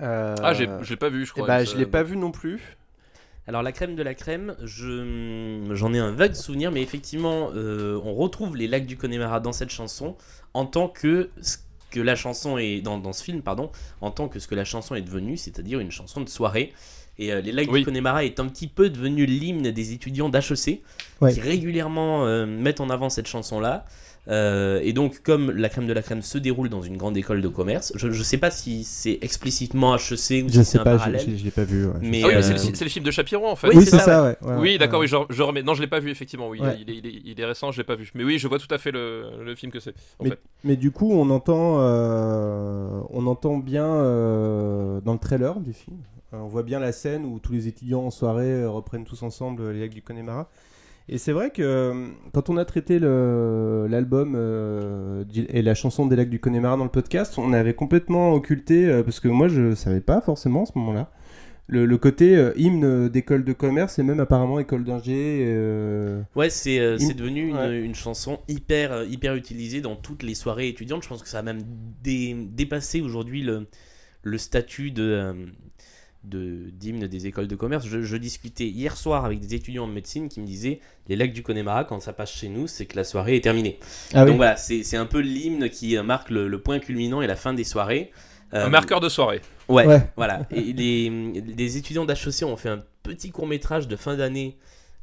Euh, 0.00 0.34
Ah, 0.42 0.54
j'ai, 0.54 0.68
je 0.82 0.90
l'ai 0.90 0.96
pas 0.96 1.08
vu, 1.08 1.26
je 1.26 1.32
crois. 1.32 1.46
bah, 1.46 1.64
je 1.64 1.76
l'ai 1.76 1.86
pas 1.86 2.02
vu 2.02 2.16
non 2.16 2.30
plus. 2.30 2.76
Alors 3.46 3.62
la 3.62 3.72
crème 3.72 3.96
de 3.96 4.02
la 4.02 4.14
crème, 4.14 4.54
je 4.62 5.66
j'en 5.72 5.92
ai 5.92 5.98
un 5.98 6.12
vague 6.12 6.34
souvenir, 6.34 6.70
mais 6.70 6.82
effectivement, 6.82 7.50
euh, 7.54 8.00
on 8.04 8.14
retrouve 8.14 8.56
les 8.56 8.68
lacs 8.68 8.86
du 8.86 8.96
Connemara 8.96 9.40
dans 9.40 9.52
cette 9.52 9.70
chanson 9.70 10.16
en 10.54 10.66
tant 10.66 10.88
que 10.88 11.30
ce 11.42 11.56
que 11.90 12.00
la 12.00 12.14
chanson 12.14 12.56
est 12.58 12.80
dans, 12.82 12.98
dans 12.98 13.12
ce 13.12 13.24
film, 13.24 13.42
pardon, 13.42 13.72
en 14.00 14.12
tant 14.12 14.28
que 14.28 14.38
ce 14.38 14.46
que 14.46 14.54
la 14.54 14.64
chanson 14.64 14.94
est 14.94 15.02
devenue, 15.02 15.36
c'est-à-dire 15.36 15.80
une 15.80 15.90
chanson 15.90 16.20
de 16.20 16.28
soirée. 16.28 16.72
Et 17.22 17.32
euh, 17.32 17.40
les 17.40 17.52
lacs 17.52 17.70
Oui. 17.70 17.80
du 17.80 17.84
Connemara 17.84 18.24
est 18.24 18.40
un 18.40 18.46
petit 18.46 18.66
peu 18.66 18.88
devenu 18.90 19.26
l'hymne 19.26 19.70
des 19.70 19.92
étudiants 19.92 20.28
d'HEC 20.30 20.82
Ouais. 21.20 21.34
qui 21.34 21.40
régulièrement 21.40 22.24
euh, 22.26 22.46
mettent 22.46 22.80
en 22.80 22.88
avant 22.90 23.10
cette 23.10 23.26
chanson-là. 23.28 23.84
Euh, 24.28 24.80
et 24.82 24.92
donc, 24.92 25.22
comme 25.22 25.50
la 25.50 25.68
crème 25.68 25.86
de 25.86 25.92
la 25.92 26.02
crème 26.02 26.22
se 26.22 26.38
déroule 26.38 26.68
dans 26.68 26.82
une 26.82 26.96
grande 26.96 27.16
école 27.16 27.40
de 27.42 27.48
commerce, 27.48 27.92
je 27.96 28.06
ne 28.08 28.12
sais 28.12 28.36
pas 28.38 28.50
si 28.50 28.84
c'est 28.84 29.18
explicitement 29.22 29.94
HEC 29.96 30.44
ou 30.44 30.48
Je 30.48 30.60
si 30.62 30.64
c'est 30.64 30.78
un 30.78 30.84
pas, 30.84 30.92
je, 30.92 30.98
parallèle. 30.98 31.26
je- 31.28 31.36
je 31.36 31.44
l'ai 31.44 31.50
pas 31.50 31.64
vu. 31.64 31.86
ouais. 31.86 31.92
Mais 32.00 32.22
Ah 32.24 32.28
oui, 32.28 32.34
euh, 32.34 32.42
c'est 32.42 32.84
le, 32.84 32.90
film 32.90 33.04
de 33.04 33.10
Chapiron 33.10 33.48
en 33.50 33.56
fait. 33.56 33.68
Oui, 33.68 33.76
Oui, 33.78 33.84
c'est 33.84 33.96
ça, 33.98 33.98
ça, 34.04 34.22
ouais. 34.22 34.36
ouais, 34.42 34.54
Oui, 34.58 34.68
ouais. 34.72 34.78
d'accord, 34.78 35.00
oui, 35.00 35.08
je, 35.08 35.16
je 35.30 35.42
remets. 35.42 35.62
Non, 35.62 35.74
je 35.74 35.80
l'ai 35.82 35.88
pas 35.88 36.00
vu 36.00 36.10
effectivement. 36.10 36.48
Oui, 36.48 36.60
Ouais. 36.60 36.76
il, 36.80 36.90
est, 36.90 36.96
il, 36.98 37.06
est, 37.06 37.22
il 37.24 37.40
est 37.40 37.44
récent, 37.44 37.70
je 37.72 37.78
l'ai 37.78 37.84
pas 37.84 37.96
vu. 37.96 38.10
Mais 38.14 38.24
oui, 38.24 38.38
je 38.38 38.46
vois 38.48 38.58
tout 38.58 38.72
à 38.72 38.78
fait 38.78 38.92
le, 38.92 39.24
le 39.44 39.54
film 39.56 39.72
que 39.72 39.80
c'est. 39.80 39.94
Mais, 40.64 40.76
du 40.76 40.90
coup, 40.90 41.10
on 41.12 41.28
entend, 41.30 41.76
euh, 41.80 43.00
on 43.10 43.26
entend 43.26 43.56
bien 43.58 43.86
euh, 43.86 45.00
dans 45.00 45.12
le 45.14 45.18
trailer 45.18 45.58
du 45.60 45.72
film. 45.72 45.96
Euh, 46.32 46.38
on 46.38 46.46
voit 46.46 46.62
bien 46.62 46.78
la 46.78 46.92
scène 46.92 47.24
où 47.24 47.38
tous 47.38 47.52
les 47.52 47.68
étudiants 47.68 48.02
en 48.02 48.10
soirée 48.10 48.52
euh, 48.52 48.70
reprennent 48.70 49.04
tous 49.04 49.22
ensemble 49.22 49.62
euh, 49.62 49.72
les 49.72 49.80
lacs 49.80 49.94
du 49.94 50.02
Connemara. 50.02 50.48
Et 51.08 51.18
c'est 51.18 51.32
vrai 51.32 51.50
que 51.50 52.06
quand 52.32 52.50
on 52.50 52.56
a 52.56 52.64
traité 52.64 53.00
l'album 53.00 54.34
euh, 54.36 55.24
et 55.34 55.60
la 55.60 55.74
chanson 55.74 56.06
des 56.06 56.14
lacs 56.14 56.30
du 56.30 56.38
Connemara 56.38 56.76
dans 56.76 56.84
le 56.84 56.90
podcast, 56.90 57.36
on 57.36 57.52
avait 57.52 57.74
complètement 57.74 58.32
occulté, 58.32 58.86
euh, 58.86 59.02
parce 59.02 59.18
que 59.18 59.26
moi 59.26 59.48
je 59.48 59.74
savais 59.74 60.00
pas 60.02 60.20
forcément 60.20 60.62
à 60.62 60.66
ce 60.66 60.78
moment-là, 60.78 61.10
le, 61.66 61.84
le 61.84 61.98
côté 61.98 62.36
euh, 62.36 62.52
hymne 62.56 63.08
d'école 63.08 63.44
de 63.44 63.52
commerce 63.52 63.98
et 63.98 64.04
même 64.04 64.20
apparemment 64.20 64.60
école 64.60 64.84
d'ingé. 64.84 65.44
Ouais, 66.36 66.50
c'est 66.50 66.78
devenu 66.78 67.48
une, 67.48 67.56
ouais. 67.56 67.80
une 67.80 67.94
chanson 67.96 68.38
hyper, 68.46 69.02
hyper 69.04 69.34
utilisée 69.34 69.80
dans 69.80 69.96
toutes 69.96 70.22
les 70.22 70.34
soirées 70.34 70.68
étudiantes. 70.68 71.02
Je 71.02 71.08
pense 71.08 71.22
que 71.22 71.28
ça 71.28 71.40
a 71.40 71.42
même 71.42 71.62
dé- 72.04 72.36
dépassé 72.52 73.00
aujourd'hui 73.00 73.42
le, 73.42 73.66
le 74.22 74.38
statut 74.38 74.92
de 74.92 75.34
euh, 76.24 76.28
de- 76.66 76.70
d'hymne 76.70 77.06
des 77.06 77.26
écoles 77.26 77.48
de 77.48 77.56
commerce. 77.56 77.86
Je, 77.86 78.02
je 78.02 78.16
discutais 78.16 78.66
hier 78.66 78.96
soir 78.96 79.24
avec 79.24 79.40
des 79.40 79.54
étudiants 79.54 79.84
en 79.84 79.88
médecine 79.88 80.28
qui 80.28 80.40
me 80.40 80.46
disaient 80.46 80.80
les 81.08 81.16
lacs 81.16 81.32
du 81.32 81.42
Connemara, 81.42 81.84
quand 81.84 82.00
ça 82.00 82.12
passe 82.12 82.32
chez 82.32 82.48
nous, 82.48 82.66
c'est 82.66 82.86
que 82.86 82.96
la 82.96 83.04
soirée 83.04 83.36
est 83.36 83.40
terminée. 83.40 83.78
Ah 84.14 84.22
oui. 84.24 84.28
Donc 84.30 84.36
voilà, 84.36 84.56
c'est 84.56 84.82
c'est 84.82 84.96
un 84.96 85.06
peu 85.06 85.20
l'hymne 85.20 85.68
qui 85.70 85.96
euh, 85.96 86.02
marque 86.02 86.30
le, 86.30 86.48
le 86.48 86.60
point 86.60 86.78
culminant 86.78 87.22
et 87.22 87.26
la 87.26 87.36
fin 87.36 87.54
des 87.54 87.64
soirées. 87.64 88.10
Euh, 88.52 88.66
Un 88.66 88.70
marqueur 88.70 89.00
de 89.00 89.08
soirée. 89.08 89.40
Ouais, 89.68 89.86
Ouais. 89.86 90.02
voilà. 90.16 90.46
Et 90.50 90.72
les, 90.72 91.08
les 91.56 91.76
étudiants 91.76 92.04
d'HEC 92.04 92.42
ont 92.44 92.56
fait 92.56 92.68
un 92.68 92.82
petit 93.04 93.30
court 93.30 93.46
métrage 93.46 93.86
de 93.88 93.94
fin 93.96 94.16
d'année 94.16 94.56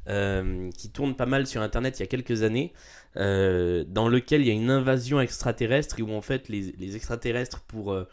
euh, 0.08 0.70
qui 0.76 0.90
tourne 0.90 1.14
pas 1.14 1.26
mal 1.26 1.46
sur 1.46 1.60
internet 1.62 1.98
il 1.98 2.02
y 2.02 2.04
a 2.04 2.06
quelques 2.06 2.42
années, 2.42 2.72
euh, 3.16 3.84
dans 3.88 4.08
lequel 4.08 4.42
il 4.42 4.48
y 4.48 4.50
a 4.50 4.54
une 4.54 4.70
invasion 4.70 5.20
extraterrestre 5.20 5.98
et 5.98 6.02
où 6.02 6.12
en 6.12 6.20
fait 6.22 6.48
les, 6.48 6.74
les 6.78 6.96
extraterrestres, 6.96 7.60
pour 7.62 7.92
euh, 7.92 8.06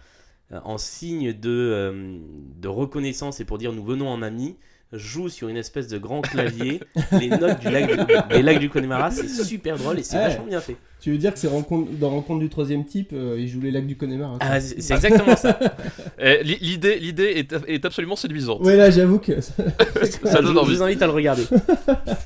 en 0.51 0.77
signe 0.77 1.33
de, 1.33 1.49
euh, 1.49 2.17
de 2.61 2.67
reconnaissance 2.67 3.39
et 3.39 3.45
pour 3.45 3.57
dire 3.57 3.73
nous 3.73 3.83
venons 3.83 4.07
en 4.09 4.21
amis, 4.21 4.55
jouent 4.93 5.29
sur 5.29 5.49
une 5.49 5.57
espèce 5.57 5.87
de 5.87 5.97
grand 5.97 6.21
clavier 6.21 6.79
les 7.19 7.29
notes 7.29 7.59
du 7.59 7.69
lac 7.69 7.87
du, 7.89 8.13
des 8.35 8.41
lacs 8.43 8.59
du 8.59 8.69
Connemara. 8.69 9.11
C'est 9.11 9.27
super 9.27 9.77
drôle 9.77 9.99
et 9.99 10.03
c'est 10.03 10.15
Ouais. 10.17 10.27
vachement 10.29 10.45
bien 10.45 10.61
fait. 10.61 10.77
Tu 11.01 11.11
veux 11.11 11.17
dire 11.17 11.33
que 11.33 11.39
c'est 11.39 11.47
rencontre, 11.47 11.91
dans 11.99 12.09
Rencontre 12.11 12.39
du 12.39 12.49
troisième 12.49 12.85
type, 12.85 13.09
euh, 13.13 13.35
il 13.37 13.47
joue 13.47 13.59
les 13.61 13.69
lacs 13.71 13.85
du 13.87 13.97
Connemara. 13.97 14.37
Ah, 14.39 14.59
c'est 14.61 14.77
exactement 14.93 15.35
ça. 15.35 15.59
Et 16.19 16.43
l'i- 16.43 16.57
L'idée, 16.61 16.97
l'idée 16.99 17.33
est, 17.35 17.55
est 17.67 17.83
absolument 17.85 18.15
séduisante. 18.15 18.61
Ouais, 18.61 18.75
là, 18.77 18.89
j'avoue 18.89 19.19
que. 19.19 19.41
Ça 19.41 19.51
je, 19.57 20.41
donne 20.41 20.53
je 20.53 20.59
envie. 20.59 20.75
vous 20.75 20.83
invite 20.83 21.01
à 21.01 21.07
le 21.07 21.11
regarder. 21.13 21.43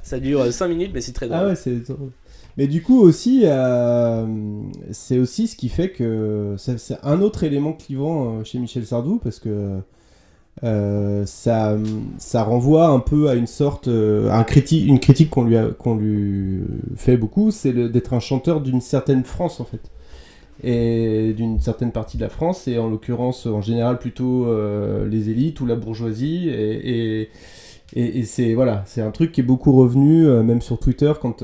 Ça 0.04 0.20
dure 0.20 0.52
5 0.54 0.68
minutes, 0.68 0.92
mais 0.94 1.02
c'est 1.02 1.12
très 1.14 1.28
drôle. 1.28 1.40
ah 1.42 1.48
ouais, 1.48 1.56
c'est. 1.56 1.72
drôle. 1.90 2.12
Mais 2.60 2.68
du 2.68 2.84
coup, 2.84 3.00
aussi, 3.02 3.44
euh, 3.46 4.28
c'est 4.92 5.18
aussi 5.18 5.48
ce 5.48 5.56
qui 5.56 5.70
fait 5.70 5.92
que. 5.92 6.56
C'est 6.58 6.98
un 7.04 7.22
autre 7.22 7.44
élément 7.46 7.74
clivant 7.74 8.40
euh, 8.42 8.44
chez 8.44 8.60
Michel 8.60 8.86
Sardou, 8.86 9.20
parce 9.24 9.40
que. 9.40 9.80
euh, 10.64 11.26
ça, 11.26 11.78
ça 12.18 12.44
renvoie 12.44 12.88
un 12.88 13.00
peu 13.00 13.30
à 13.30 13.36
une 13.36 13.48
sorte, 13.48 13.88
un 13.90 14.46
une 14.72 15.00
critique 15.00 15.30
qu'on 15.32 15.46
lui, 15.46 15.58
lui 16.00 16.64
fait 16.98 17.18
beaucoup, 17.18 17.52
c'est 17.52 17.74
d'être 17.74 18.14
un 18.14 18.20
chanteur 18.20 18.62
d'une 18.62 18.82
certaine 18.82 19.24
France 19.24 19.60
en 19.62 19.66
fait, 19.66 19.82
et 20.64 21.34
d'une 21.38 21.60
certaine 21.62 21.92
partie 21.94 22.18
de 22.18 22.24
la 22.24 22.30
France, 22.30 22.68
et 22.68 22.80
en 22.80 22.90
l'occurrence 22.90 23.46
en 23.48 23.62
général 23.62 24.00
plutôt 24.00 24.48
les 25.08 25.30
élites 25.30 25.62
ou 25.62 25.66
la 25.68 25.76
bourgeoisie, 25.76 26.50
et, 26.50 27.22
et, 27.22 28.20
et- 28.20 28.24
c'est 28.24 28.54
voilà, 28.54 28.84
c'est 28.88 29.02
un 29.02 29.12
truc 29.12 29.32
qui 29.32 29.42
est 29.42 29.44
beaucoup 29.44 29.74
revenu, 29.74 30.26
même 30.44 30.62
sur 30.62 30.80
Twitter 30.80 31.14
quand 31.22 31.44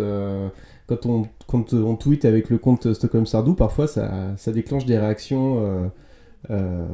quand 0.87 1.05
on 1.05 1.23
quand 1.47 1.73
tweet 1.95 2.25
avec 2.25 2.49
le 2.49 2.57
compte 2.57 2.93
Stockholm 2.93 3.25
Sardou, 3.25 3.53
parfois 3.53 3.87
ça, 3.87 4.35
déclenche 4.47 4.85
des 4.85 4.97
réactions. 4.97 5.59
euh, 5.65 5.87
euh, 6.51 6.85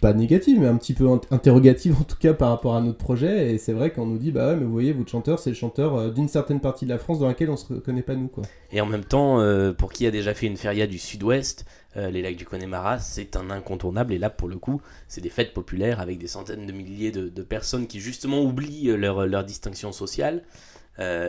pas 0.00 0.14
négatives, 0.14 0.58
mais 0.58 0.68
un 0.68 0.76
petit 0.76 0.94
peu 0.94 1.04
int- 1.04 1.20
interrogatives 1.30 1.94
en 2.00 2.04
tout 2.04 2.16
cas 2.16 2.32
par 2.32 2.48
rapport 2.48 2.76
à 2.76 2.80
notre 2.80 2.96
projet. 2.96 3.52
Et 3.52 3.58
c'est 3.58 3.74
vrai 3.74 3.90
qu'on 3.90 4.06
nous 4.06 4.16
dit, 4.16 4.30
bah 4.30 4.48
ouais, 4.48 4.56
mais 4.56 4.64
vous 4.64 4.72
voyez, 4.72 4.92
votre 4.92 5.10
chanteur, 5.10 5.38
c'est 5.38 5.50
le 5.50 5.56
chanteur 5.56 5.96
euh, 5.96 6.10
d'une 6.10 6.28
certaine 6.28 6.60
partie 6.60 6.86
de 6.86 6.90
la 6.90 6.98
France 6.98 7.18
dans 7.18 7.26
laquelle 7.26 7.50
on 7.50 7.56
se 7.56 7.70
reconnaît 7.74 8.02
pas 8.02 8.14
nous, 8.14 8.28
quoi. 8.28 8.44
Et 8.72 8.80
en 8.80 8.86
même 8.86 9.04
temps, 9.04 9.42
pour 9.76 9.92
qui 9.92 10.06
a 10.06 10.10
déjà 10.10 10.32
fait 10.32 10.46
une 10.46 10.56
feria 10.56 10.86
du 10.86 10.98
sud-ouest, 10.98 11.66
les 11.96 12.22
lacs 12.22 12.36
du 12.36 12.44
Connemara, 12.44 12.98
c'est 12.98 13.36
un 13.36 13.50
incontournable. 13.50 14.12
Et 14.12 14.18
là, 14.18 14.30
pour 14.30 14.48
le 14.48 14.56
coup, 14.56 14.80
c'est 15.08 15.20
des 15.20 15.30
fêtes 15.30 15.52
populaires 15.52 16.00
avec 16.00 16.18
des 16.18 16.26
centaines 16.26 16.66
de 16.66 16.72
milliers 16.72 17.10
de, 17.10 17.42
personnes 17.42 17.86
qui 17.86 18.00
justement 18.00 18.42
oublient 18.42 18.96
leur, 18.96 19.44
distinction 19.44 19.90
sociale 19.92 20.42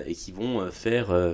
et 0.05 0.13
qui 0.13 0.31
vont 0.31 0.61
euh, 0.61 0.69
faire 0.71 1.11
euh, 1.11 1.33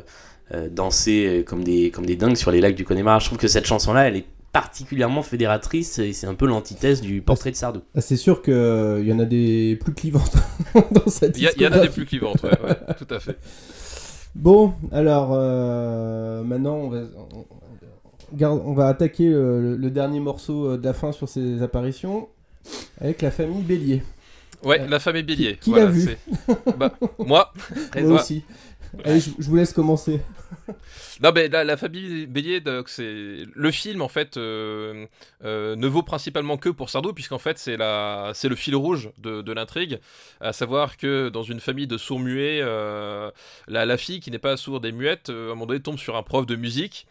euh, 0.53 0.69
danser 0.69 1.25
euh, 1.39 1.43
comme 1.43 1.63
des, 1.63 1.91
comme 1.91 2.05
des 2.05 2.15
dingues 2.15 2.35
sur 2.35 2.51
les 2.51 2.61
lacs 2.61 2.75
du 2.75 2.85
Connemara. 2.85 3.19
Je 3.19 3.25
trouve 3.25 3.37
que 3.37 3.47
cette 3.47 3.65
chanson-là, 3.65 4.07
elle 4.07 4.17
est 4.17 4.25
particulièrement 4.51 5.21
fédératrice 5.21 5.99
et 5.99 6.13
c'est 6.13 6.27
un 6.27 6.33
peu 6.33 6.45
l'antithèse 6.47 7.01
du 7.01 7.21
portrait 7.21 7.51
de 7.51 7.55
Sardou. 7.57 7.81
Ah, 7.95 7.99
c'est 8.01 8.15
sûr 8.15 8.41
qu'il 8.41 9.03
y 9.05 9.11
en 9.11 9.19
a 9.19 9.25
des 9.25 9.77
plus 9.83 9.93
clivantes 9.93 10.33
dans 10.91 11.07
cette 11.07 11.37
Il 11.37 11.43
y, 11.43 11.47
a- 11.47 11.51
il 11.57 11.61
y 11.61 11.67
en 11.67 11.71
a 11.73 11.79
des 11.79 11.89
plus 11.89 12.05
clivantes, 12.05 12.41
ouais, 12.43 12.57
ouais, 12.63 12.75
tout 12.97 13.13
à 13.13 13.19
fait. 13.19 13.37
Bon, 14.33 14.73
alors 14.91 15.29
euh, 15.33 16.41
maintenant 16.43 16.75
on 16.75 16.89
va, 16.89 16.99
on, 17.33 17.39
on 17.39 18.35
garde- 18.35 18.61
on 18.65 18.73
va 18.73 18.87
attaquer 18.87 19.29
le, 19.29 19.75
le 19.77 19.89
dernier 19.89 20.19
morceau 20.19 20.71
euh, 20.71 20.77
de 20.77 20.83
la 20.85 20.93
fin 20.93 21.11
sur 21.11 21.27
ces 21.29 21.61
apparitions 21.61 22.27
avec 22.99 23.21
la 23.21 23.31
famille 23.31 23.61
Bélier. 23.63 24.03
Ouais, 24.63 24.79
Ouais. 24.81 24.87
la 24.87 24.99
famille 24.99 25.23
Bélier. 25.23 25.53
Qui- 25.57 25.71
qui 25.71 25.77
l'a 25.77 25.85
vu 25.85 26.17
bah, 26.77 26.93
Moi, 27.19 27.51
Très 27.91 28.03
Moi 28.03 28.21
aussi. 28.21 28.43
Allez, 29.03 29.19
je, 29.19 29.29
je 29.39 29.49
vous 29.49 29.55
laisse 29.57 29.73
commencer. 29.73 30.21
Non, 31.21 31.31
mais 31.33 31.47
la, 31.47 31.63
la 31.63 31.77
famille 31.77 32.27
Bélier, 32.27 32.61
c'est 32.87 33.43
le 33.53 33.71
film 33.71 34.01
en 34.01 34.07
fait 34.07 34.37
euh, 34.37 35.05
euh, 35.43 35.75
ne 35.75 35.87
vaut 35.87 36.03
principalement 36.03 36.57
que 36.57 36.69
pour 36.69 36.89
Sardou, 36.89 37.13
puisqu'en 37.13 37.37
fait 37.39 37.57
c'est 37.57 37.77
la, 37.77 38.31
c'est 38.33 38.47
le 38.49 38.55
fil 38.55 38.75
rouge 38.75 39.09
de, 39.17 39.41
de 39.41 39.51
l'intrigue, 39.53 39.99
à 40.41 40.53
savoir 40.53 40.97
que 40.97 41.29
dans 41.29 41.43
une 41.43 41.59
famille 41.59 41.87
de 41.87 41.97
sourds 41.97 42.19
muets, 42.19 42.59
euh, 42.61 43.31
la, 43.67 43.85
la 43.85 43.97
fille 43.97 44.19
qui 44.19 44.31
n'est 44.31 44.39
pas 44.39 44.55
sourde 44.57 44.85
et 44.85 44.91
muette, 44.91 45.29
euh, 45.29 45.47
à 45.49 45.51
un 45.51 45.55
moment 45.55 45.65
donné 45.67 45.79
tombe 45.81 45.97
sur 45.99 46.15
un 46.15 46.23
prof 46.23 46.45
de 46.45 46.55
musique. 46.55 47.05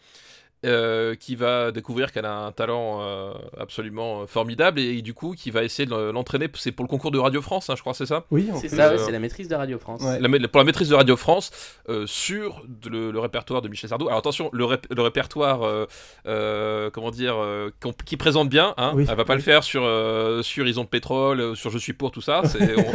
Euh, 0.65 1.15
qui 1.15 1.35
va 1.35 1.71
découvrir 1.71 2.11
qu'elle 2.11 2.25
a 2.25 2.35
un 2.45 2.51
talent 2.51 2.99
euh, 3.01 3.33
absolument 3.59 4.21
euh, 4.21 4.25
formidable 4.27 4.79
et, 4.79 5.01
du 5.01 5.13
coup 5.13 5.35
qui 5.37 5.51
va 5.51 5.63
essayer 5.63 5.85
de 5.85 5.93
l'entraîner. 6.11 6.47
C'est 6.55 6.71
pour 6.71 6.83
le 6.83 6.89
concours 6.89 7.11
de 7.11 7.19
Radio 7.19 7.41
France, 7.41 7.69
hein, 7.69 7.75
je 7.75 7.81
crois, 7.81 7.93
c'est 7.93 8.05
ça? 8.05 8.23
Oui, 8.31 8.49
C'est 8.59 8.69
ça, 8.69 8.89
euh, 8.89 8.97
c'est 8.97 9.11
la 9.11 9.19
maîtrise 9.19 9.47
de 9.47 9.55
Radio 9.55 9.77
France. 9.77 10.01
Ouais. 10.01 10.19
la 10.19 10.27
ma- 10.27 10.39
pour 10.47 10.59
la 10.59 10.63
maîtrise 10.65 10.89
de 10.89 10.95
Radio 10.95 11.15
France 11.15 11.51
euh, 11.89 12.07
sur 12.07 12.63
de- 12.67 12.89
le, 12.89 13.11
le 13.11 13.19
répertoire 13.19 13.61
de 13.61 13.67
Michel 13.69 13.89
Sardou. 13.89 14.07
Alors 14.07 14.17
attention, 14.19 14.49
le, 14.53 14.63
rép- 14.65 14.93
le 14.93 15.01
répertoire, 15.01 15.63
euh, 15.63 15.85
euh, 16.27 16.89
comment 16.91 17.11
dire, 17.11 17.35
euh, 17.37 17.69
qui 18.05 18.17
présente 18.17 18.49
bien, 18.49 18.73
hein, 18.77 18.91
Oui. 18.95 19.05
elle 19.09 19.15
va 19.15 19.25
pas 19.25 19.35
le 19.35 19.41
faire 19.41 19.63
sur 19.63 19.75
sur, 19.75 19.83
euh, 19.85 20.41
sur 20.41 20.65
Ils 20.67 20.79
ont 20.79 20.83
de 20.83 20.89
pétrole, 20.89 21.55
sur 21.57 21.69
Je 21.69 21.77
suis 21.77 21.91
pour 21.91 22.09
tout 22.11 22.21
ça. 22.21 22.41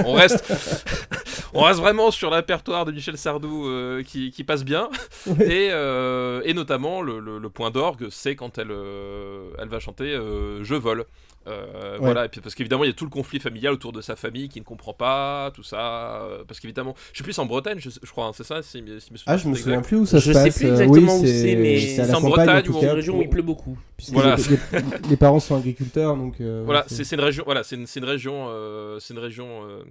On 0.06 0.12
reste, 0.14 0.50
on 1.54 1.62
reste 1.64 1.80
vraiment 1.80 2.10
sur 2.10 2.30
le 2.30 2.36
répertoire 2.36 2.84
de 2.84 2.92
Michel 2.92 3.16
Sardou 3.18 3.66
euh, 3.66 4.02
qui, 4.02 4.30
qui 4.30 4.44
passe 4.44 4.64
bien. 4.64 4.88
Et, 5.40 5.68
euh, 5.72 6.42
et 6.44 6.54
notamment, 6.54 7.02
le, 7.02 7.18
le- 7.20 7.38
le 7.38 7.50
point 7.50 7.70
d'orgue, 7.70 8.08
c'est 8.10 8.36
quand 8.36 8.58
elle, 8.58 8.70
euh, 8.70 9.50
elle 9.58 9.68
va 9.68 9.80
chanter 9.80 10.12
Je 10.62 10.74
vole. 10.74 11.04
Euh, 11.46 11.96
Voilà, 12.00 12.26
et 12.26 12.28
puis 12.28 12.40
parce 12.42 12.54
qu'évidemment, 12.54 12.84
il 12.84 12.88
y 12.88 12.90
a 12.90 12.92
tout 12.94 13.04
le 13.06 13.10
conflit 13.10 13.40
familial 13.40 13.72
autour 13.72 13.92
de 13.92 14.02
sa 14.02 14.14
famille 14.14 14.48
qui 14.50 14.60
ne 14.60 14.64
comprend 14.64 14.92
pas, 14.92 15.50
tout 15.54 15.62
ça. 15.62 16.22
euh, 16.22 16.44
parce 16.46 16.60
qu'évidemment, 16.60 16.94
je 17.12 17.16
suis 17.16 17.24
plus 17.24 17.38
en 17.38 17.46
Bretagne, 17.46 17.78
je, 17.80 17.88
je 17.90 18.10
crois, 18.10 18.26
hein, 18.26 18.32
c'est 18.34 18.44
ça 18.44 18.62
si, 18.62 18.72
si 18.72 18.82
mes 19.12 19.18
Ah, 19.26 19.36
je 19.38 19.48
me 19.48 19.54
souviens 19.54 19.80
plus 19.80 19.96
où 19.96 20.06
ça 20.06 20.18
Je 20.18 20.24
se 20.26 20.32
sais 20.34 20.44
passe. 20.44 20.56
plus 20.58 20.66
euh, 20.66 20.70
exactement 20.72 21.14
oui, 21.16 21.20
où 21.22 21.26
c'est, 21.26 21.56
mais 21.56 21.80
c'est 21.80 22.00
à 22.02 22.04
c'est 22.04 22.12
la 22.12 22.18
en 22.18 22.20
campagne 22.20 22.46
Bretagne 22.46 22.68
ou 22.70 22.76
en 22.76 22.82
une 22.82 22.88
région 22.90 23.18
où 23.18 23.22
il 23.22 23.30
pleut 23.30 23.42
beaucoup. 23.42 23.78
Voilà. 24.10 24.36
les, 24.36 24.42
les- 24.80 25.08
les 25.10 25.16
parents 25.16 25.40
sont 25.40 25.56
agriculteurs, 25.56 26.14
donc. 26.16 26.40
euh, 26.40 26.62
Voilà, 26.64 26.84
c'est- 26.86 26.96
c'est 26.96 27.04
c'est 27.04 27.16
une 27.16 27.22
région, 27.22 27.44
voilà, 27.46 27.62
c'est 27.62 27.76
une, 27.76 27.86
c'est 27.86 28.00
une 28.00 28.06
région, 28.06 28.46
euh, 28.50 28.98
c'est 29.00 29.14
une 29.14 29.20
région, 29.20 29.64
euh, 29.64 29.82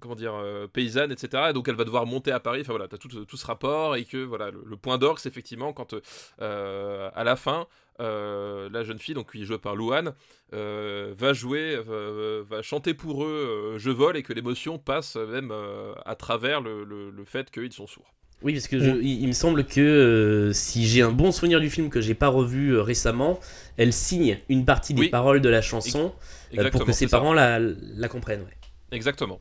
comment 0.00 0.14
dire, 0.16 0.34
euh, 0.34 0.66
paysanne, 0.66 1.12
etc. 1.12 1.44
Et 1.50 1.52
donc 1.52 1.68
elle 1.68 1.76
va 1.76 1.84
devoir 1.84 2.04
monter 2.04 2.32
à 2.32 2.40
Paris. 2.40 2.60
Enfin 2.62 2.72
voilà, 2.72 2.88
t'as 2.88 2.96
tout, 2.98 3.08
tout 3.08 3.36
ce 3.36 3.46
rapport 3.46 3.94
et 3.96 4.04
que 4.04 4.18
voilà, 4.24 4.50
le, 4.50 4.62
le 4.66 4.76
point 4.76 4.98
d'orgue, 4.98 5.18
c'est 5.20 5.28
effectivement 5.28 5.72
quand 5.72 5.94
euh, 6.42 7.10
à 7.14 7.22
la 7.24 7.36
fin, 7.36 7.66
euh, 8.00 8.68
la 8.72 8.82
jeune 8.84 8.98
fille, 8.98 9.14
donc 9.14 9.32
qui 9.32 9.42
est 9.42 9.44
jouée 9.44 9.58
par 9.58 9.76
Louane, 9.76 10.12
euh, 10.52 11.14
va 11.16 11.32
jouer, 11.32 11.76
euh, 11.88 12.42
va 12.48 12.62
chanter 12.62 12.94
pour 12.94 13.24
eux 13.24 13.72
euh, 13.74 13.78
Je 13.78 13.90
vole 13.90 14.16
et 14.16 14.22
que 14.22 14.32
l'émotion 14.32 14.78
passe 14.78 15.16
même 15.16 15.50
euh, 15.52 15.92
à 16.04 16.14
travers 16.16 16.60
le, 16.60 16.84
le- 16.84 17.10
le 17.10 17.24
fait 17.24 17.50
qu'ils 17.50 17.72
sont 17.72 17.86
sourds. 17.86 18.12
Oui, 18.42 18.52
parce 18.54 18.68
que 18.68 18.78
je- 18.78 18.90
il, 18.90 19.22
il 19.22 19.26
me 19.28 19.32
semble 19.32 19.64
que 19.64 19.80
euh, 19.80 20.52
si 20.52 20.86
j'ai 20.86 21.02
un 21.02 21.12
bon 21.12 21.32
souvenir 21.32 21.60
du 21.60 21.70
film 21.70 21.88
que 21.88 22.00
j'ai 22.00 22.14
pas 22.14 22.28
revu 22.28 22.70
euh, 22.74 22.82
récemment, 22.82 23.38
elle 23.76 23.92
signe 23.92 24.38
une 24.48 24.64
partie 24.64 24.92
des 24.92 25.02
Oui. 25.02 25.08
paroles 25.08 25.40
de 25.40 25.48
la 25.48 25.62
chanson 25.62 26.12
euh, 26.58 26.70
pour 26.70 26.84
que 26.84 26.92
ses 26.92 27.06
parents 27.08 27.32
la, 27.32 27.58
la 27.58 28.08
comprennent. 28.08 28.42
ouais. 28.42 28.56
Exactement. 28.92 29.40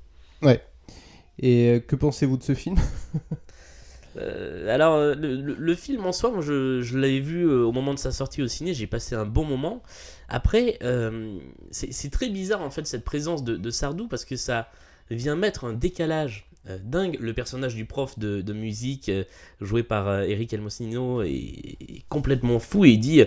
Et 1.39 1.69
euh, 1.69 1.79
que 1.79 1.95
pensez-vous 1.95 2.37
de 2.37 2.43
ce 2.43 2.53
film? 2.53 2.75
Euh, 4.17 4.73
alors, 4.73 4.95
euh, 4.95 5.15
le, 5.15 5.75
film 5.75 6.05
en 6.05 6.11
soi, 6.11 6.31
moi, 6.31 6.41
je, 6.41 6.97
l'avais 6.97 7.19
vu 7.19 7.43
euh, 7.47 7.63
au 7.63 7.71
moment 7.71 7.93
de 7.93 7.99
sa 7.99 8.11
sortie 8.11 8.41
au 8.41 8.47
ciné, 8.47 8.73
j'ai 8.73 8.87
passé 8.87 9.15
un 9.15 9.25
bon 9.25 9.45
moment. 9.45 9.81
Après, 10.29 10.79
c'est 11.71 12.11
très 12.11 12.29
bizarre 12.29 12.61
en 12.61 12.71
fait 12.71 12.87
cette 12.87 13.03
présence 13.03 13.43
de 13.43 13.69
Sardou 13.69 14.07
parce 14.07 14.25
que 14.25 14.35
ça 14.35 14.69
vient 15.11 15.35
mettre 15.35 15.65
un 15.65 15.73
décalage 15.73 16.47
euh, 16.69 16.77
dingue. 16.81 17.17
Le 17.19 17.33
personnage 17.33 17.75
du 17.75 17.83
prof 17.83 18.17
de, 18.17 18.41
de 18.41 18.53
musique, 18.53 19.09
euh, 19.09 19.25
joué 19.59 19.83
par 19.83 20.07
euh, 20.07 20.21
Eric 20.21 20.53
Elmosino, 20.53 21.21
est, 21.21 21.27
est 21.29 22.03
complètement 22.07 22.59
fou 22.59 22.85
et 22.85 22.91
il 22.91 22.99
dit 22.99 23.23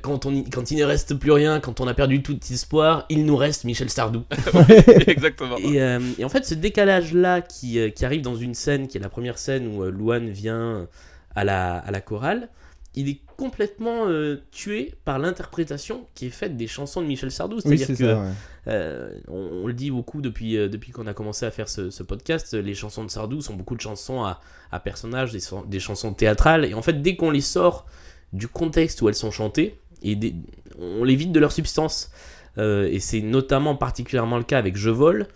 quand, 0.00 0.24
on 0.24 0.42
quand 0.44 0.70
il 0.70 0.78
ne 0.78 0.84
reste 0.84 1.14
plus 1.14 1.32
rien, 1.32 1.60
quand 1.60 1.80
on 1.80 1.86
a 1.86 1.94
perdu 1.94 2.22
tout 2.22 2.38
espoir, 2.50 3.04
il 3.08 3.26
nous 3.26 3.36
reste 3.36 3.64
Michel 3.64 3.90
Sardou. 3.90 4.24
Exactement. 5.06 5.58
Et, 5.58 5.76
et 6.18 6.24
en 6.24 6.28
fait, 6.30 6.46
ce 6.46 6.54
décalage-là 6.54 7.42
qui, 7.42 7.92
qui 7.92 8.04
arrive 8.04 8.22
dans 8.22 8.36
une 8.36 8.54
scène, 8.54 8.88
qui 8.88 8.96
est 8.96 9.00
la 9.00 9.10
première 9.10 9.36
scène 9.36 9.66
où 9.66 9.84
Louane 9.84 10.30
vient 10.30 10.88
à 11.34 11.44
la, 11.44 11.76
à 11.76 11.90
la 11.90 12.00
chorale, 12.00 12.48
il 12.96 13.08
est 13.08 13.20
complètement 13.36 14.06
euh, 14.08 14.42
tué 14.50 14.94
par 15.04 15.18
l'interprétation 15.18 16.06
qui 16.14 16.26
est 16.26 16.30
faite 16.30 16.56
des 16.56 16.66
chansons 16.66 17.02
de 17.02 17.06
Michel 17.06 17.30
Sardou. 17.30 17.60
C'est-à-dire 17.60 17.86
c'est 17.86 17.92
que 17.96 18.04
ça. 18.10 18.18
ouais. 18.20 18.30
euh, 18.68 19.10
on, 19.28 19.62
on 19.62 19.66
le 19.66 19.74
dit 19.74 19.90
beaucoup 19.90 20.20
depuis, 20.22 20.56
euh, 20.56 20.68
depuis 20.68 20.92
qu'on 20.92 21.06
a 21.06 21.12
commencé 21.14 21.44
à 21.46 21.50
faire 21.50 21.68
ce, 21.68 21.90
ce 21.90 22.02
podcast, 22.02 22.54
les 22.54 22.74
chansons 22.74 23.04
de 23.04 23.10
Sardou 23.10 23.40
sont 23.42 23.54
beaucoup 23.54 23.76
de 23.76 23.80
chansons 23.82 24.24
à, 24.24 24.40
à 24.72 24.80
personnages, 24.80 25.32
des, 25.32 25.40
son- 25.40 25.62
des 25.64 25.80
chansons 25.80 26.12
théâtrales, 26.14 26.64
et 26.64 26.74
en 26.74 26.82
fait 26.82 27.02
dès 27.02 27.16
qu'on 27.16 27.30
les 27.30 27.40
sort 27.42 27.86
du 28.32 28.48
contexte 28.48 29.02
où 29.02 29.08
elles 29.08 29.14
sont 29.14 29.30
chantées, 29.30 29.78
et 30.02 30.16
des- 30.16 30.34
on 30.78 31.04
les 31.04 31.14
vide 31.16 31.32
de 31.32 31.40
leur 31.40 31.52
substance. 31.52 32.10
Et 32.58 33.00
c'est 33.00 33.20
notamment 33.20 33.76
particulièrement 33.76 34.38
le 34.38 34.42
cas 34.44 34.56
avec 34.56 34.78
Je 34.78 34.88
vole, 34.88 35.26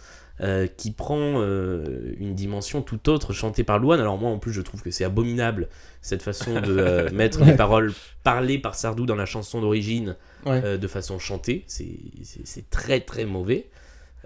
euh, 0.42 0.66
qui 0.66 0.90
prend 0.90 1.18
euh, 1.42 2.14
une 2.18 2.35
dimension 2.35 2.81
tout 2.83 3.09
autre 3.11 3.33
chantée 3.33 3.62
par 3.64 3.79
Louane. 3.79 4.00
Alors 4.00 4.16
moi 4.18 4.31
en 4.31 4.38
plus 4.38 4.53
je 4.53 4.62
trouve 4.62 4.83
que 4.83 4.90
c'est 4.90 5.05
abominable 5.05 5.68
cette 6.00 6.22
façon 6.22 6.61
de 6.61 6.76
euh, 6.79 7.11
mettre 7.12 7.40
Ouais. 7.40 7.46
les 7.50 7.57
paroles 7.57 7.92
parlées 8.24 8.59
par 8.59 8.74
Sardou 8.74 9.05
dans 9.07 9.16
la 9.16 9.26
chanson 9.26 9.61
d'origine 9.61 10.16
Ouais. 10.46 10.79
de 10.79 10.87
façon 10.88 11.18
chantée. 11.18 11.64
C'est- 11.66 12.70
très 12.70 13.00
très 13.00 13.26
mauvais. 13.26 13.68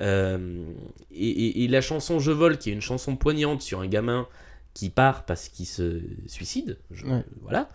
Et, 0.01 0.05
et- 1.13 1.65
et 1.65 1.69
la 1.69 1.81
chanson 1.81 2.19
Je 2.19 2.31
vole, 2.31 2.59
qui 2.59 2.71
est 2.71 2.73
une 2.73 2.81
chanson 2.81 3.17
poignante 3.17 3.63
sur 3.63 3.81
un 3.81 3.87
gamin 3.87 4.27
qui 4.75 4.91
part 4.91 5.25
parce 5.25 5.49
qu'il 5.49 5.67
se 5.67 6.01
suicide, 6.27 6.79
je- 6.91 7.07
Ouais. 7.07 7.23
voilà, 7.43 7.69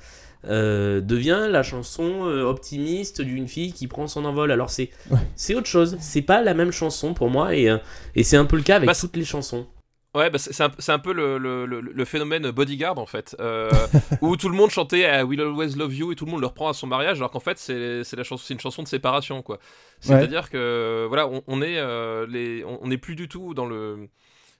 euh, 0.45 1.01
devient 1.01 1.47
la 1.49 1.63
chanson 1.63 2.25
euh, 2.27 2.43
optimiste 2.43 3.21
d'une 3.21 3.47
fille 3.47 3.73
qui 3.73 3.87
prend 3.87 4.07
son 4.07 4.25
envol. 4.25 4.51
Alors 4.51 4.69
c'est 4.69 4.89
Ouais. 5.11 5.17
c'est 5.35 5.55
autre 5.55 5.67
chose, 5.67 5.97
c'est 5.99 6.21
pas 6.21 6.41
la 6.41 6.53
même 6.53 6.71
chanson 6.71 7.13
pour 7.13 7.29
moi 7.29 7.55
et, 7.55 7.69
euh, 7.69 7.77
et 8.15 8.23
c'est 8.23 8.37
un 8.37 8.45
peu 8.45 8.55
le 8.57 8.63
cas 8.63 8.77
avec 8.77 8.87
Bah, 8.87 8.95
toutes 8.95 9.17
les 9.17 9.25
chansons. 9.25 9.67
Ouais, 10.15 10.31
bah 10.31 10.39
c'est 10.39 10.51
c'est 10.53 10.63
un, 10.63 10.71
un 10.95 10.99
peu 10.99 11.13
le, 11.13 11.37
le- 11.37 11.67
le- 11.67 11.81
le 11.81 12.05
phénomène 12.05 12.49
bodyguard 12.49 12.97
en 12.97 13.05
fait, 13.05 13.35
euh, 13.39 13.69
où 14.21 14.35
tout 14.37 14.49
le 14.49 14.55
monde 14.55 14.71
chantait 14.71 15.01
I 15.01 15.21
Will 15.21 15.39
Always 15.41 15.75
Love 15.75 15.93
You 15.93 16.11
et 16.11 16.15
tout 16.15 16.25
le 16.25 16.31
monde 16.31 16.41
le 16.41 16.47
reprend 16.47 16.67
à 16.67 16.73
son 16.73 16.87
mariage, 16.87 17.17
alors 17.17 17.29
qu'en 17.29 17.39
fait 17.39 17.59
c'est 17.59 18.03
c'est 18.03 18.15
la 18.15 18.23
chanson, 18.23 18.43
c'est 18.43 18.55
une 18.55 18.59
chanson 18.59 18.81
de 18.81 18.87
séparation 18.87 19.43
quoi. 19.43 19.59
C'est-à-dire 19.99 20.49
que 20.49 21.05
voilà, 21.07 21.27
on, 21.27 21.43
on 21.45 21.61
est 21.61 21.77
euh, 21.77 22.25
les, 22.27 22.63
on 22.65 22.79
on 22.81 22.87
n'est 22.87 22.97
plus 22.97 23.15
du 23.15 23.27
tout 23.27 23.53
dans 23.53 23.67
le 23.67 24.07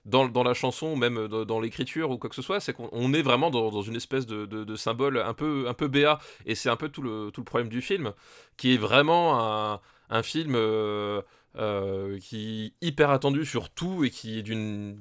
dans, 0.04 0.42
la 0.42 0.54
chanson, 0.54 0.96
même 0.96 1.28
dans, 1.28 1.44
dans 1.44 1.60
l'écriture 1.60 2.10
ou 2.10 2.18
quoi 2.18 2.30
que 2.30 2.36
ce 2.36 2.42
soit, 2.42 2.60
c'est 2.60 2.72
qu'on 2.72 2.88
on 2.92 3.12
est 3.12 3.22
vraiment 3.22 3.50
dans, 3.50 3.82
une 3.82 3.96
espèce 3.96 4.26
de, 4.26 4.76
symbole 4.76 5.18
un 5.18 5.34
peu 5.34 5.66
un 5.68 5.74
peu 5.74 5.88
béat, 5.88 6.18
et 6.46 6.54
c'est 6.54 6.70
un 6.70 6.76
peu 6.76 6.88
tout 6.88 7.02
le 7.02 7.30
problème 7.44 7.68
du 7.68 7.82
film, 7.82 8.12
qui 8.56 8.74
est 8.74 8.78
vraiment 8.78 9.80
un, 10.10 10.22
film. 10.22 10.54
euh, 10.56 11.22
euh, 11.58 12.16
qui 12.20 12.72
est 12.80 12.86
hyper 12.86 13.10
attendu 13.10 13.44
sur 13.44 13.70
tout 13.70 14.04
et 14.04 14.10
qui 14.10 14.38
est 14.38 14.42
d'une 14.42 14.96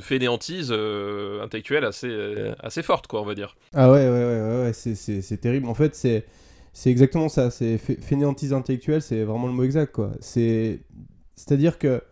fainéantise 0.00 0.68
euh, 0.70 1.42
intellectuelle 1.42 1.86
assez, 1.86 2.08
euh, 2.08 2.54
forte, 2.82 3.06
quoi, 3.06 3.22
on 3.22 3.24
va 3.24 3.34
dire. 3.34 3.56
Ah 3.72 3.90
ouais, 3.90 4.06
ouais, 4.10 4.10
ouais, 4.10 4.62
ouais, 4.64 4.72
c'est- 4.74 5.40
terrible. 5.40 5.66
En 5.66 5.72
fait, 5.72 5.94
c'est 5.94 6.26
exactement 6.84 7.30
ça. 7.30 7.50
C'est 7.50 7.78
fainéantise 7.78 8.52
intellectuelle, 8.52 9.00
c'est 9.00 9.24
vraiment 9.24 9.46
le 9.46 9.54
mot 9.54 9.64
exact, 9.64 9.92
quoi. 9.92 10.10
C'est 10.20 10.80
c'est-à-dire 11.36 11.78
que 11.78 12.02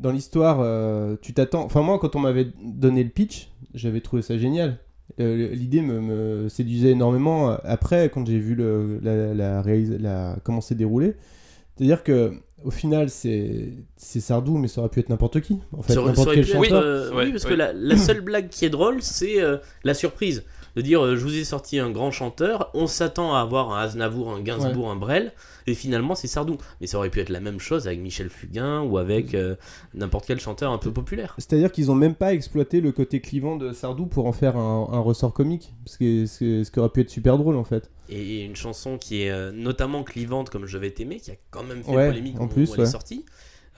dans 0.00 0.10
l'histoire, 0.10 0.58
euh, 0.60 1.16
tu 1.22 1.32
t'attends. 1.34 1.64
Enfin, 1.64 1.82
moi, 1.82 1.98
quand 1.98 2.14
on 2.16 2.20
m'avait 2.20 2.48
donné 2.62 3.02
le 3.04 3.10
pitch, 3.10 3.48
j'avais 3.74 4.00
trouvé 4.00 4.22
ça 4.22 4.38
génial. 4.38 4.78
Euh, 5.20 5.48
L'idée 5.54 5.80
me, 5.80 6.00
me 6.00 6.48
séduisait 6.48 6.90
énormément. 6.90 7.56
Après, 7.64 8.08
quand 8.12 8.26
j'ai 8.26 8.38
vu 8.38 8.54
le, 8.54 9.00
la, 9.02 9.62
la, 9.98 10.36
comment 10.44 10.60
c'est 10.60 10.74
déroulé, 10.76 11.14
c'est-à-dire 11.76 12.02
que 12.04 12.32
au 12.64 12.70
final, 12.70 13.08
c'est 13.08 13.72
Sardou, 13.96 14.58
mais 14.58 14.68
ça 14.68 14.80
aurait 14.80 14.90
pu 14.90 15.00
être 15.00 15.08
n'importe 15.08 15.40
qui. 15.40 15.58
En 15.76 15.82
fait, 15.82 15.94
Ça 15.94 16.00
aurait- 16.00 16.14
ça 16.14 16.20
n'importe 16.20 16.34
quel 16.34 16.44
pu 16.44 16.50
être, 16.50 16.62
chanteur. 16.64 16.82
euh, 16.82 17.10
Ouais, 17.14 17.24
oui, 17.26 17.30
parce 17.32 17.44
que 17.44 17.54
la, 17.54 17.72
la 17.72 17.96
seule 17.96 18.20
blague 18.20 18.48
qui 18.48 18.64
est 18.64 18.70
drôle, 18.70 19.00
c'est 19.00 19.40
euh, 19.40 19.58
la 19.84 19.94
surprise. 19.94 20.44
De 20.76 20.82
dire, 20.82 21.04
euh, 21.04 21.16
je 21.16 21.22
vous 21.24 21.36
ai 21.36 21.44
sorti 21.44 21.78
un 21.78 21.90
grand 21.90 22.10
chanteur, 22.10 22.70
on 22.74 22.86
s'attend 22.86 23.34
à 23.34 23.40
avoir 23.40 23.72
un 23.72 23.80
Aznavour, 23.82 24.30
un 24.32 24.40
Gainsbourg, 24.40 24.90
un 24.90 24.96
Brel, 24.96 25.32
et 25.66 25.74
finalement 25.74 26.14
c'est 26.14 26.28
Sardou. 26.28 26.56
Mais 26.80 26.86
ça 26.86 26.98
aurait 26.98 27.10
pu 27.10 27.20
être 27.20 27.30
la 27.30 27.40
même 27.40 27.58
chose 27.58 27.86
avec 27.86 27.98
Michel 28.00 28.28
Fugain 28.30 28.82
ou 28.82 28.98
avec 28.98 29.34
euh, 29.34 29.56
n'importe 29.94 30.26
quel 30.26 30.38
chanteur 30.40 30.70
un 30.72 30.78
peu 30.78 30.92
populaire. 30.92 31.34
C'est-à-dire 31.38 31.72
qu'ils 31.72 31.90
ont 31.90 31.94
même 31.96 32.14
pas 32.14 32.32
exploité 32.34 32.80
le 32.80 32.92
côté 32.92 33.20
clivant 33.20 33.56
de 33.56 33.72
Sardou 33.72 34.06
pour 34.06 34.26
en 34.26 34.32
faire 34.32 34.56
un, 34.56 34.88
un 34.92 35.00
ressort 35.00 35.32
comique, 35.32 35.72
ce 35.86 35.98
qui, 35.98 36.22
est- 36.22 36.26
ce 36.26 36.70
qui- 36.70 36.78
aurait 36.78 36.90
pu 36.90 37.00
être 37.00 37.10
super 37.10 37.38
drôle 37.38 37.56
en 37.56 37.64
fait. 37.64 37.90
Et 38.08 38.44
une 38.44 38.56
chanson 38.56 38.98
qui 38.98 39.22
est 39.22 39.30
euh, 39.30 39.50
notamment 39.52 40.02
clivante 40.04 40.48
comme 40.50 40.66
Je 40.66 40.78
vais 40.78 40.90
t'aimer, 40.90 41.16
qui 41.18 41.30
a 41.30 41.34
quand 41.50 41.62
même 41.64 41.82
fait 41.82 41.90
Ouais, 41.94 42.08
polémique 42.08 42.40
en 42.40 42.46
plus, 42.48 42.70
où 42.70 42.74
elle 42.76 42.82
est 42.82 42.86
sortie, 42.86 43.24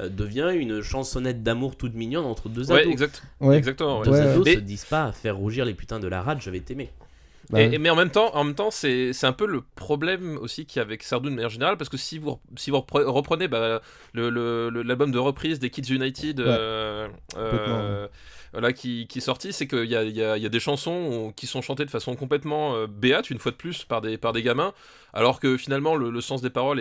devient 0.09 0.51
une 0.55 0.81
chansonnette 0.83 1.43
d'amour 1.43 1.77
toute 1.77 1.95
mignonne 1.95 2.25
entre 2.25 2.49
deux 2.49 2.71
Ouais, 2.73 2.81
ados. 2.81 2.93
exact, 2.93 3.23
Ouais. 3.41 3.57
exactement. 3.59 3.99
ouais. 4.01 4.05
Deux 4.07 4.11
Ouais, 4.13 4.21
ados 4.21 4.47
ouais. 4.47 4.55
se 4.55 4.61
disent 4.61 4.85
pas 4.87 5.05
à 5.07 5.13
faire 5.13 5.37
rougir 5.37 5.65
les 5.65 5.75
putains 5.75 6.01
de 6.01 6.09
la 6.09 6.23
rate, 6.23 6.41
je 6.43 6.51
vais 6.51 6.61
t'aimer. 6.61 6.91
Bah, 7.51 7.61
Et- 7.61 7.75
et- 7.75 7.79
mais 7.79 7.91
en 7.91 7.97
même 7.97 8.11
temps, 8.11 8.31
en 8.37 8.45
même 8.45 8.55
temps, 8.55 8.71
c'est 8.71 9.13
c'est 9.13 9.27
un 9.27 9.33
peu 9.33 9.45
le 9.47 9.63
problème 9.75 10.39
aussi 10.41 10.67
qu'il 10.67 10.79
y 10.79 10.81
a 10.81 10.83
avec 10.85 11.03
Sardou 11.03 11.31
de 11.31 11.35
manière 11.35 11.49
générale, 11.51 11.77
parce 11.77 11.89
que 11.91 11.97
si 11.97 12.19
vous 12.19 12.39
si 12.57 12.71
vous 12.71 12.77
repre- 12.77 13.03
reprenez 13.03 13.49
bah, 13.49 13.81
le- 14.13 14.31
le- 14.31 14.71
le- 14.71 14.83
l'album 14.83 15.11
de 15.11 15.19
reprise 15.19 15.59
des 15.59 15.69
Kids 15.69 15.93
United, 15.93 16.39
Ouais. 16.39 16.47
euh, 16.47 17.09
euh, 17.37 18.07
voilà, 18.53 18.73
qui, 18.73 19.07
qui 19.07 19.19
est 19.19 19.23
sorti, 19.23 19.53
c'est 19.53 19.67
qu'il 19.67 19.85
y 19.85 19.95
y 19.95 20.13
y 20.13 20.23
a 20.23 20.49
des 20.49 20.61
chansons 20.61 21.33
qui 21.37 21.47
sont 21.47 21.63
chantées 21.63 21.85
de 21.85 21.91
façon 21.91 22.17
complètement 22.17 22.75
euh, 22.75 22.87
béate, 22.87 23.31
une 23.31 23.39
fois 23.39 23.53
de 23.53 23.57
plus, 23.57 23.85
par 23.85 24.01
des, 24.01 24.19
par 24.19 24.33
des 24.33 24.43
gamins, 24.43 24.73
alors 25.13 25.41
que 25.41 25.57
finalement 25.57 25.95
le, 25.97 26.21
sens 26.21 26.43
des 26.43 26.51
paroles 26.51 26.81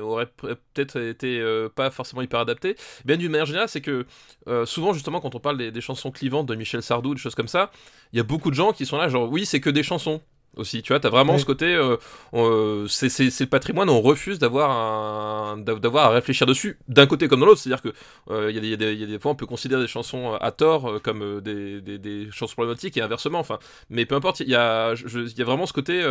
aurait 0.00 0.26
peut-être 0.26 1.00
été 1.00 1.40
euh, 1.40 1.68
pas 1.68 1.90
forcément 1.90 2.22
hyper 2.22 2.40
adapté. 2.40 2.76
Bien 3.04 3.16
d'une 3.16 3.30
manière 3.30 3.46
générale, 3.46 3.68
c'est 3.68 3.80
que 3.80 4.06
euh, 4.48 4.66
souvent 4.66 4.92
justement 4.92 5.20
quand 5.20 5.34
on 5.34 5.40
parle 5.40 5.58
des, 5.58 5.70
des 5.70 5.80
chansons 5.80 6.10
clivantes 6.10 6.46
de 6.46 6.54
Michel 6.54 6.82
Sardou, 6.82 7.14
des 7.14 7.20
choses 7.20 7.34
comme 7.34 7.48
ça, 7.48 7.70
il 8.12 8.16
y 8.16 8.20
a 8.20 8.24
beaucoup 8.24 8.50
de 8.50 8.56
gens 8.56 8.72
qui 8.72 8.86
sont 8.86 8.96
là, 8.96 9.08
genre 9.08 9.30
oui, 9.30 9.46
c'est 9.46 9.60
que 9.60 9.70
des 9.70 9.82
chansons. 9.82 10.20
Aussi, 10.58 10.82
tu 10.82 10.92
vois, 10.92 11.00
t'as 11.00 11.08
vraiment 11.08 11.34
Ouais. 11.34 11.38
ce 11.38 11.44
côté, 11.46 11.66
euh, 11.74 11.96
euh, 12.34 12.86
c'est 12.88 13.08
c'est- 13.08 13.30
c'est 13.30 13.44
le 13.44 13.50
patrimoine, 13.50 13.88
on 13.88 14.00
refuse 14.02 14.38
d'avoir 14.38 14.70
un- 14.70 15.56
d'av- 15.56 15.80
d'avoir 15.80 16.06
à 16.06 16.10
réfléchir 16.10 16.46
dessus, 16.46 16.78
d'un 16.88 17.06
côté 17.06 17.28
comme 17.28 17.40
de 17.40 17.46
l'autre, 17.46 17.60
c'est-à-dire 17.60 17.80
que 17.82 17.92
euh, 18.30 18.50
il 18.50 18.56
y, 18.64 18.72
a 18.74 18.76
des- 18.76 18.94
y 18.94 19.04
y 19.10 19.14
a 19.14 19.18
fois 19.20 19.30
on 19.30 19.34
peut 19.36 19.46
considérer 19.46 19.80
des 19.82 19.88
chansons 19.88 20.34
à 20.34 20.50
tort 20.50 21.00
comme 21.02 21.40
des, 21.40 21.80
des- 21.80 21.98
des 21.98 22.28
chansons 22.32 22.54
problématiques 22.54 22.96
et 22.96 23.00
inversement, 23.02 23.38
enfin, 23.38 23.58
mais 23.88 24.04
peu 24.04 24.16
importe, 24.16 24.40
il 24.40 24.48
y 24.48 24.56
a, 24.56 24.94
je- 24.96 25.32
y 25.38 25.42
a 25.42 25.44
vraiment 25.44 25.66
ce 25.66 25.72
côté, 25.72 26.02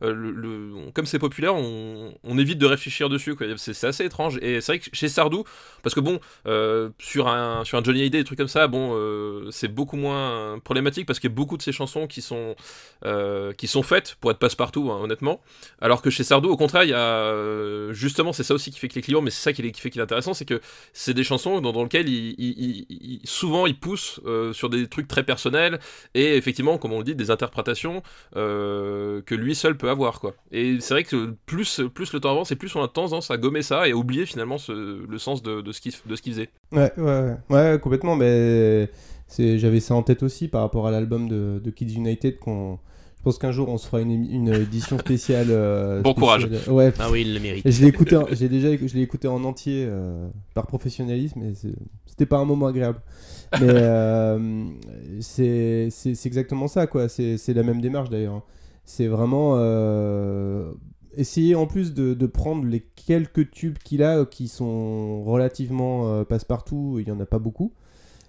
le, 0.00 0.12
le- 0.12 0.90
comme 0.94 1.06
c'est 1.06 1.18
populaire, 1.18 1.54
on, 1.56 2.14
on 2.22 2.38
évite 2.38 2.58
de 2.58 2.66
réfléchir 2.66 3.08
dessus, 3.08 3.34
quoi. 3.34 3.46
c'est 3.56 3.74
c'est 3.74 3.88
assez 3.88 4.04
étrange, 4.04 4.38
et 4.40 4.60
c'est 4.60 4.72
vrai 4.72 4.78
que 4.78 4.86
chez 4.92 5.08
Sardou, 5.08 5.42
parce 5.82 5.94
que 5.96 6.00
bon, 6.00 6.20
sur, 7.00 7.26
un, 7.28 7.64
sur 7.64 7.76
un 7.78 7.82
Johnny 7.82 8.00
Hallyday, 8.02 8.18
des 8.18 8.24
trucs 8.24 8.38
comme 8.38 8.46
ça, 8.48 8.68
bon, 8.68 8.96
c'est 9.50 9.68
beaucoup 9.68 9.96
moins 9.96 10.58
problématique 10.60 11.06
parce 11.06 11.18
qu'il 11.18 11.28
y 11.30 11.32
a 11.32 11.34
beaucoup 11.34 11.56
de 11.56 11.62
ces 11.62 11.72
chansons 11.72 12.06
qui 12.06 12.22
sont, 12.22 12.54
qui 13.56 13.66
sont 13.66 13.82
faites 13.82 13.95
pour 14.20 14.30
être 14.30 14.38
passe-partout, 14.38 14.90
hein, 14.90 14.98
honnêtement. 15.02 15.40
Alors 15.80 16.02
que 16.02 16.10
chez 16.10 16.24
Sardou, 16.24 16.48
au 16.48 16.56
contraire, 16.56 16.84
il 16.84 16.90
y 16.90 16.94
a 16.94 16.98
euh, 16.98 17.92
justement, 17.92 18.32
c'est 18.32 18.42
ça 18.42 18.54
aussi 18.54 18.70
qui 18.70 18.78
fait 18.78 18.88
qu'il 18.88 18.98
est 18.98 19.02
client, 19.02 19.22
mais 19.22 19.30
c'est 19.30 19.42
ça 19.42 19.52
qui, 19.52 19.62
fait 19.62 19.90
qu'il 19.90 20.00
est 20.00 20.04
intéressant, 20.04 20.34
c'est 20.34 20.44
que 20.44 20.60
c'est 20.92 21.14
des 21.14 21.24
chansons 21.24 21.60
dans, 21.60 21.72
dans 21.72 21.82
lesquelles 21.82 22.08
il, 22.08 23.20
souvent 23.24 23.66
il 23.66 23.78
pousse 23.78 24.20
euh, 24.26 24.52
sur 24.52 24.68
des 24.70 24.86
trucs 24.86 25.08
très 25.08 25.22
personnels 25.22 25.78
et 26.14 26.36
effectivement, 26.36 26.78
comme 26.78 26.92
on 26.92 26.98
le 26.98 27.04
dit, 27.04 27.14
des 27.14 27.30
interprétations 27.30 28.02
euh, 28.36 29.22
que 29.22 29.34
lui 29.34 29.54
seul 29.54 29.76
peut 29.76 29.90
avoir, 29.90 30.20
quoi. 30.20 30.34
Et 30.52 30.78
c'est 30.80 30.94
vrai 30.94 31.04
que 31.04 31.34
plus, 31.46 31.80
plus 31.94 32.12
le 32.12 32.20
temps 32.20 32.30
avance 32.30 32.52
et 32.52 32.56
plus 32.56 32.74
on 32.76 32.82
a 32.82 32.88
tendance 32.88 33.30
à 33.30 33.36
gommer 33.36 33.62
ça 33.62 33.88
et 33.88 33.92
à 33.92 33.96
oublier 33.96 34.26
finalement 34.26 34.56
le 34.68 35.18
sens 35.18 35.42
de, 35.42 35.72
ce 35.72 35.80
qu'il 35.80 35.92
faisait. 35.92 36.50
Ouais, 36.72 36.92
ouais, 36.96 37.36
ouais, 37.50 37.78
complètement. 37.80 38.16
Mais 38.16 38.90
j'avais 39.38 39.80
ça 39.80 39.94
en 39.94 40.02
tête 40.02 40.22
aussi 40.22 40.48
par 40.48 40.62
rapport 40.62 40.86
à 40.86 40.90
l'album 40.90 41.28
de, 41.28 41.60
de 41.62 41.70
Kids 41.70 41.94
United 41.94 42.38
qu'on. 42.38 42.78
Je 43.26 43.30
pense 43.32 43.38
qu'un 43.40 43.50
jour 43.50 43.68
on 43.70 43.76
se 43.76 43.88
fera 43.88 44.00
une, 44.02 44.12
une 44.12 44.54
édition 44.54 45.00
spéciale. 45.00 45.48
euh, 45.50 46.00
Bon 46.04 46.14
courage. 46.14 46.48
Ouais. 46.68 46.92
Ah 47.00 47.08
oui, 47.10 47.22
il 47.22 47.34
le 47.34 47.40
mérite. 47.40 47.66
Et 47.66 47.72
je 47.72 47.82
l'ai 47.82 47.88
écouté, 47.88 48.14
en- 48.16 48.26
j'ai 48.30 48.48
déjà, 48.48 48.68
je 48.76 48.94
l'ai 48.94 49.02
écouté 49.02 49.26
en 49.26 49.42
entier 49.42 49.84
euh, 49.88 50.28
par 50.54 50.68
professionnalisme, 50.68 51.40
mais 51.42 51.52
c'est- 51.56 51.74
c'était 52.06 52.24
pas 52.24 52.36
un 52.38 52.44
moment 52.44 52.68
agréable. 52.68 53.00
Mais 53.54 53.58
euh, 53.68 54.64
c'est, 55.18 55.88
exactement 56.24 56.68
ça, 56.68 56.86
quoi. 56.86 57.08
C'est, 57.08 57.36
c'est 57.36 57.52
la 57.52 57.64
même 57.64 57.80
démarche 57.80 58.10
d'ailleurs. 58.10 58.34
hein. 58.34 58.42
C'est 58.84 59.08
vraiment 59.08 59.54
euh, 59.56 60.70
essayer 61.16 61.56
en 61.56 61.66
plus 61.66 61.94
de, 61.94 62.14
de 62.14 62.26
prendre 62.26 62.64
les 62.64 62.86
quelques 63.06 63.50
tubes 63.50 63.78
qu'il 63.78 64.04
a, 64.04 64.18
euh, 64.18 64.24
qui 64.24 64.46
sont 64.46 65.24
relativement 65.24 66.12
euh, 66.12 66.22
passe-partout. 66.22 66.98
Il 67.00 67.08
y 67.08 67.10
en 67.10 67.18
a 67.18 67.26
pas 67.26 67.40
beaucoup. 67.40 67.72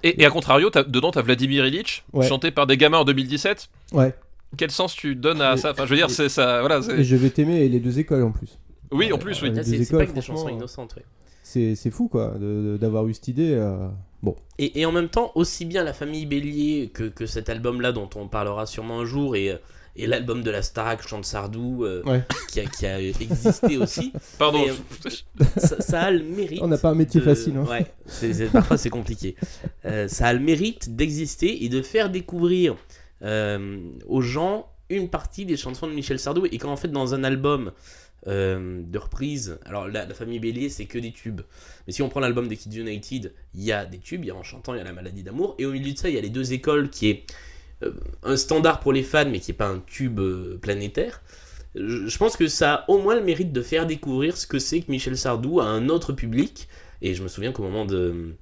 Et, 0.02 0.20
et 0.24 0.26
à 0.26 0.32
contrario, 0.32 0.72
t'as- 0.72 0.84
dedans, 0.84 1.12
t'as 1.12 1.22
Vladimir 1.22 1.68
Ilitch, 1.68 2.04
Ouais. 2.14 2.28
chanté 2.28 2.50
par 2.50 2.66
des 2.66 2.78
gamins 2.78 2.98
en 2.98 3.06
2017. 3.06 3.70
Ouais. 3.94 4.16
Quel 4.56 4.72
sens 4.72 4.96
tu 4.96 5.16
donnes 5.16 5.42
à 5.42 5.54
Et- 5.54 5.58
ça 5.58 5.72
Enfin, 5.72 5.86
je 5.86 5.90
veux 5.92 5.96
dire, 5.98 6.10
c'est 6.10 6.30
ça. 6.30 6.60
Voilà. 6.62 6.80
Et 6.98 7.04
je 7.04 7.16
vais 7.16 7.30
t'aimer 7.30 7.62
et 7.66 7.70
les 7.70 7.80
deux 7.80 8.00
écoles 8.00 8.24
en 8.24 8.32
plus. 8.32 8.58
Oui, 8.92 9.12
en 9.12 9.18
plus, 9.18 9.42
oui. 9.42 9.50
Ah, 9.52 9.64
des 9.64 9.84
c'est 9.84 9.98
pas 9.98 10.06
que 10.06 10.12
des 10.14 10.22
franchement, 10.22 10.36
chansons 10.44 10.50
innocentes, 10.50 10.96
ouais. 10.96 11.04
C'est, 11.44 11.76
c'est 11.76 11.92
fou, 11.92 12.08
quoi, 12.08 12.36
de- 12.40 12.40
de- 12.74 12.78
d'avoir 12.78 13.08
eu 13.08 13.14
cette 13.14 13.28
idée. 13.28 13.52
euh, 13.54 13.88
Bon. 14.24 14.36
Et, 14.58 14.80
et 14.82 14.86
en 14.86 14.92
même 14.92 15.10
temps, 15.10 15.32
aussi 15.36 15.64
bien 15.66 15.84
la 15.84 15.94
famille 15.94 16.26
Bélier 16.26 16.90
que, 16.94 17.04
que 17.04 17.26
cet 17.26 17.50
album-là 17.50 17.92
dont 17.92 18.10
on 18.16 18.28
parlera 18.28 18.66
sûrement 18.66 19.00
un 19.02 19.06
jour 19.06 19.36
et, 19.36 19.52
euh, 19.52 19.58
et 19.96 20.08
l'album 20.08 20.42
de 20.42 20.50
la 20.50 20.62
Starac 20.64 21.06
Chante 21.08 21.24
Sardou 21.26 21.84
euh, 21.86 22.02
Ouais. 22.06 22.24
qui, 22.50 22.60
a, 22.62 22.66
qui 22.66 22.86
a 22.88 23.00
existé 23.00 23.78
aussi, 23.78 24.12
Pardon. 24.40 24.66
Mais, 25.06 25.12
ça, 25.58 25.80
ça 25.82 26.02
a 26.04 26.12
le 26.12 26.24
mérite. 26.24 26.60
On 26.64 26.68
n'a 26.68 26.78
pas 26.80 26.90
un 26.90 26.96
métier 26.96 27.20
de- 27.22 27.26
facile. 27.26 27.54
Hein. 27.58 27.66
Ouais, 27.70 27.86
parfois 28.52 28.78
c'est 28.78 28.90
compliqué. 28.90 29.36
Euh, 29.86 30.08
ça 30.08 30.28
a 30.28 30.34
le 30.34 30.40
mérite 30.40 30.96
d'exister 30.96 31.64
et 31.64 31.70
de 31.70 31.82
faire 31.82 32.10
découvrir 32.10 32.74
euh, 32.74 32.76
aux 33.22 34.22
gens 34.22 34.70
une 34.90 35.10
partie 35.10 35.46
des 35.46 35.58
chansons 35.58 35.88
de 35.88 35.94
Michel 35.94 36.20
Sardou. 36.20 36.46
Et 36.46 36.58
quand 36.58 36.72
en 36.72 36.78
fait 36.78 36.88
dans 36.88 37.14
un 37.14 37.24
album 37.24 37.72
euh, 38.28 38.82
de 38.86 38.98
reprise, 38.98 39.60
alors 39.66 39.88
la, 39.88 40.08
famille 40.14 40.40
Bélier 40.40 40.70
c'est 40.70 40.86
que 40.86 41.00
des 41.00 41.12
tubes. 41.12 41.42
Mais 41.86 41.94
si 41.94 42.02
on 42.02 42.10
prend 42.10 42.20
l'album 42.20 42.48
des 42.48 42.58
Kids 42.58 42.80
United, 42.80 43.34
il 43.54 43.64
y 43.64 43.72
a 43.72 43.86
des 43.86 44.00
tubes, 44.00 44.24
il 44.24 44.28
y 44.28 44.32
a 44.32 44.36
En 44.36 44.44
chantant, 44.44 44.74
il 44.74 44.78
y 44.78 44.82
a 44.82 44.84
La 44.84 44.94
maladie 44.94 45.24
d'amour. 45.24 45.56
Et 45.60 45.66
au 45.66 45.72
milieu 45.72 45.94
de 45.94 45.98
ça, 45.98 46.10
il 46.10 46.16
y 46.16 46.18
a 46.18 46.22
les 46.22 46.30
deux 46.30 46.54
écoles 46.54 46.90
qui 46.90 47.10
est 47.10 47.24
euh, 47.84 47.94
un 48.24 48.38
standard 48.38 48.80
pour 48.80 48.94
les 48.94 49.04
fans 49.04 49.30
mais 49.30 49.40
qui 49.40 49.52
n'est 49.52 49.58
pas 49.58 49.68
un 49.68 49.80
tube 49.80 50.20
euh, 50.20 50.58
planétaire. 50.62 51.22
Je 51.76 52.08
je 52.08 52.18
pense 52.18 52.38
que 52.38 52.48
ça 52.48 52.74
a 52.74 52.90
au 52.90 52.98
moins 52.98 53.16
le 53.16 53.22
mérite 53.22 53.52
de 53.52 53.62
faire 53.62 53.86
découvrir 53.86 54.36
ce 54.38 54.48
que 54.48 54.58
c'est 54.58 54.82
que 54.82 54.90
Michel 54.90 55.18
Sardou 55.18 55.60
à 55.60 55.66
un 55.66 55.90
autre 55.90 56.14
public. 56.14 56.68
Et 57.02 57.14
je 57.14 57.22
me 57.22 57.28
souviens 57.28 57.52
qu'au 57.52 57.62
moment 57.62 57.86
de, 57.86 58.34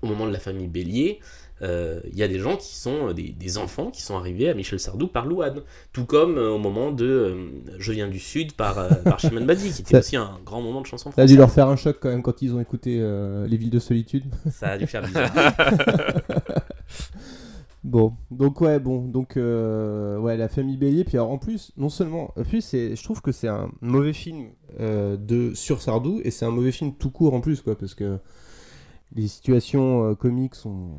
au 0.00 0.06
moment 0.06 0.26
de 0.26 0.32
la 0.32 0.38
famille 0.38 0.68
Bélier, 0.68 1.20
euh, 1.64 2.00
il 2.12 2.16
y 2.18 2.22
a 2.22 2.28
des 2.28 2.38
gens 2.38 2.56
qui 2.56 2.76
sont 2.76 3.08
euh, 3.08 3.12
des, 3.14 3.30
des 3.30 3.58
enfants 3.58 3.90
qui 3.90 4.02
sont 4.02 4.16
arrivés 4.16 4.48
à 4.50 4.54
Michel 4.54 4.78
Sardou 4.78 5.06
par 5.08 5.26
Louane. 5.26 5.62
Tout 5.92 6.04
comme 6.04 6.36
euh, 6.38 6.50
au 6.50 6.58
moment 6.58 6.92
de 6.92 7.04
euh, 7.06 7.48
Je 7.78 7.92
viens 7.92 8.06
du 8.08 8.18
Sud 8.18 8.52
par, 8.52 8.86
par 9.02 9.18
Chimène 9.18 9.46
Badi, 9.46 9.72
qui 9.72 9.82
était 9.82 9.92
Ça- 9.92 9.98
aussi 9.98 10.16
un 10.16 10.38
grand 10.44 10.60
moment 10.62 10.80
de 10.82 10.86
chanson 10.86 11.10
Ça 11.10 11.22
a 11.22 11.26
dû 11.26 11.36
leur 11.36 11.50
faire 11.50 11.68
un 11.68 11.76
choc 11.76 11.96
quand 12.00 12.10
même 12.10 12.22
quand 12.22 12.42
ils 12.42 12.54
ont 12.54 12.60
écouté 12.60 12.98
Les 13.48 13.56
Villes 13.56 13.70
de 13.70 13.78
Solitude. 13.78 14.24
Ça 14.50 14.70
a 14.70 14.78
dû 14.78 14.86
faire 14.86 15.02
bizarre. 15.02 15.32
Bon, 17.82 18.14
donc 18.30 18.62
ouais, 18.62 18.78
bon, 18.80 19.02
donc 19.08 19.34
ouais, 19.36 20.36
la 20.38 20.48
famille 20.48 20.78
Bélier. 20.78 21.04
Puis 21.04 21.18
alors, 21.18 21.30
en 21.30 21.36
plus, 21.36 21.70
non 21.76 21.90
seulement, 21.90 22.32
en 22.34 22.42
plus, 22.42 22.62
c'est, 22.62 22.96
je 22.96 23.02
trouve 23.04 23.20
que 23.20 23.30
c'est 23.30 23.48
un 23.48 23.70
mauvais 23.82 24.14
film 24.14 24.48
de 24.80 25.52
sur 25.54 25.82
Sardou 25.82 26.18
et 26.24 26.30
c'est 26.30 26.46
un 26.46 26.50
mauvais 26.50 26.72
film 26.72 26.94
tout 26.94 27.10
court 27.10 27.34
en 27.34 27.42
plus, 27.42 27.60
quoi, 27.60 27.76
parce 27.76 27.94
que 27.94 28.18
les 29.14 29.28
situations 29.28 30.14
comiques 30.14 30.54
sont 30.54 30.92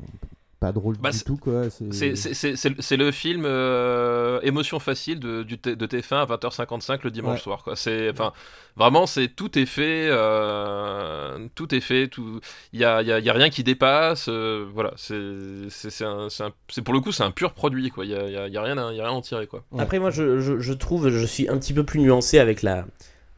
pas 0.60 0.72
drôles 0.72 0.96
Bah, 0.98 1.12
du 1.12 1.18
c'est- 1.18 1.24
tout, 1.26 1.38
quoi. 1.38 1.70
C'est, 1.70 1.94
C'est- 1.94 2.16
C'est 2.16 2.34
c'est- 2.34 2.56
c'est- 2.56 2.82
c'est 2.82 2.98
le 2.98 3.12
film 3.12 3.44
euh, 3.46 4.40
émotion 4.42 4.80
facile 4.80 5.20
de, 5.20 5.44
du 5.44 5.58
T- 5.58 5.76
de 5.76 5.86
TF1 5.86 6.22
à 6.22 6.26
20h55 6.26 7.04
le 7.04 7.12
dimanche 7.12 7.40
Ouais. 7.40 7.44
soir. 7.44 7.64
Quoi. 7.64 7.76
C'est, 7.76 8.10
enfin, 8.10 8.32
vraiment, 8.78 9.06
c'est 9.06 9.28
tout 9.28 9.60
est 9.60 9.66
fait, 9.66 10.08
euh, 10.10 11.48
tout 11.56 11.74
est 11.76 11.80
fait, 11.82 12.08
tout. 12.08 12.40
Il 12.74 12.80
y 12.80 12.86
a, 12.86 13.02
il 13.02 13.08
y 13.08 13.12
a- 13.12 13.20
il 13.20 13.26
y 13.26 13.30
a 13.30 13.34
rien 13.34 13.50
qui 13.50 13.64
dépasse. 13.64 14.28
euh, 14.30 14.66
voilà, 14.74 14.94
c'est 14.96 15.16
c'est- 15.70 15.90
c'est 15.90 16.06
un- 16.06 16.30
c'est 16.30 16.44
un- 16.44 16.54
c'est- 16.70 16.82
pour 16.82 16.94
le 16.94 17.00
coup, 17.02 17.12
c'est 17.12 17.24
un 17.24 17.32
pur 17.32 17.54
produit. 17.54 17.90
Quoi. 17.90 18.06
Il 18.06 18.12
y 18.12 18.16
a, 18.16 18.26
il 18.28 18.32
y 18.34 18.38
a- 18.38 18.48
il 18.48 18.54
y 18.54 18.58
a 18.58 18.62
rien, 18.62 18.78
à- 18.78 18.92
il 18.92 18.98
y 18.98 19.02
a 19.02 19.04
rien 19.04 19.14
à 19.14 19.16
en 19.16 19.22
tirer. 19.22 19.48
Quoi. 19.48 19.64
Ouais. 19.72 19.82
Après, 19.82 20.00
moi, 20.00 20.10
je, 20.12 20.40
je, 20.40 20.60
je 20.60 20.74
trouve, 20.74 21.10
je 21.10 21.26
suis 21.26 21.48
un 21.50 21.58
petit 21.58 21.74
peu 21.74 21.84
plus 21.84 22.00
nuancé 22.00 22.40
avec 22.40 22.62
la, 22.62 22.86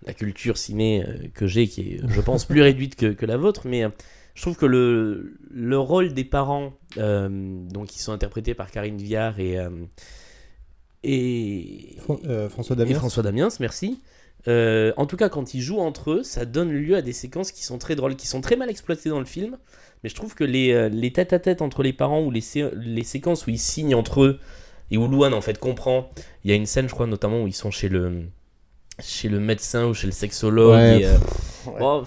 la 0.05 0.13
culture 0.13 0.57
ciné 0.57 1.03
que 1.33 1.47
j'ai, 1.47 1.67
qui 1.67 1.81
est, 1.81 2.01
je 2.07 2.21
pense, 2.21 2.45
plus 2.45 2.61
réduite 2.61 2.95
que, 2.95 3.07
que 3.07 3.25
la 3.25 3.37
vôtre, 3.37 3.61
mais 3.65 3.83
euh, 3.83 3.89
je 4.37 4.43
trouve 4.43 4.55
que 4.55 4.67
le, 4.67 5.35
le 5.49 5.79
rôle 5.79 6.13
des 6.13 6.23
parents, 6.23 6.73
euh, 6.97 7.27
donc, 7.71 7.87
qui 7.87 7.97
sont 7.97 8.11
interprétés 8.11 8.53
par 8.53 8.69
Karine 8.69 8.97
Viard 8.97 9.39
et, 9.39 9.57
euh, 9.57 9.71
et, 11.03 11.95
Fran- 12.01 12.19
euh, 12.25 12.47
François 12.47 12.75
et 12.75 12.77
Damiens. 12.77 12.99
François 12.99 13.23
Damiens, 13.23 13.47
merci. 13.59 13.99
En 14.45 15.05
tout 15.07 15.17
cas, 15.17 15.27
quand 15.27 15.55
ils 15.55 15.61
jouent 15.61 15.79
entre 15.79 16.11
eux, 16.11 16.23
ça 16.23 16.45
donne 16.45 16.71
lieu 16.71 16.95
à 16.95 17.01
des 17.01 17.13
séquences 17.13 17.51
qui 17.51 17.63
sont 17.65 17.79
très 17.79 17.95
drôles, 17.95 18.15
qui 18.15 18.27
sont 18.27 18.39
très 18.39 18.55
mal 18.55 18.69
exploitées 18.69 19.09
dans 19.09 19.19
le 19.19 19.25
film. 19.25 19.57
Mais 20.03 20.09
je 20.09 20.15
trouve 20.15 20.35
que 20.35 20.43
les, 20.43 20.87
les 20.89 21.11
tête-à-tête 21.11 21.63
entre 21.63 21.81
les 21.81 21.91
parents 21.91 22.21
ou 22.21 22.29
les, 22.29 22.41
sé- 22.41 22.69
les 22.75 23.03
séquences 23.03 23.47
où 23.47 23.49
ils 23.49 23.57
signent 23.59 23.95
entre 23.95 24.21
eux 24.23 24.39
et 24.91 24.97
où 24.97 25.07
Louane 25.07 25.33
en 25.33 25.41
fait 25.41 25.57
comprend. 25.59 26.09
Il 26.43 26.51
y 26.51 26.53
a 26.53 26.55
une 26.55 26.67
scène, 26.67 26.87
je 26.87 26.93
crois, 26.93 27.07
notamment 27.07 27.41
où 27.41 27.47
ils 27.47 27.55
sont 27.55 27.71
chez 27.71 27.89
le, 27.89 28.27
chez 28.99 29.29
le 29.29 29.39
médecin 29.39 29.85
ou 29.85 29.93
chez 29.93 30.07
le 30.07 30.13
sexologue. 30.13 30.71
Ouais. 30.75 31.01
et, 31.01 31.05
euh, 31.07 31.17
oh, 31.79 32.03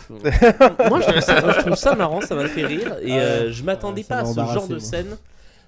moi, 0.89 1.01
je 1.01 1.07
trouve 1.09 1.21
ça, 1.21 1.41
moi, 1.41 1.53
je 1.57 1.61
trouve 1.61 1.75
ça 1.77 1.95
marrant, 1.95 2.21
ça 2.21 2.35
m'a 2.35 2.47
fait 2.47 2.67
rire. 2.67 2.97
Et 3.03 3.13
euh, 3.13 3.53
je 3.53 3.63
m'attendais 3.63 4.01
Ouais, 4.03 4.07
ça 4.09 4.15
pas 4.17 4.21
à 4.23 4.25
ce 4.25 4.55
genre 4.55 4.67
de 4.69 4.75
moi. 4.75 4.81
scène 4.81 5.17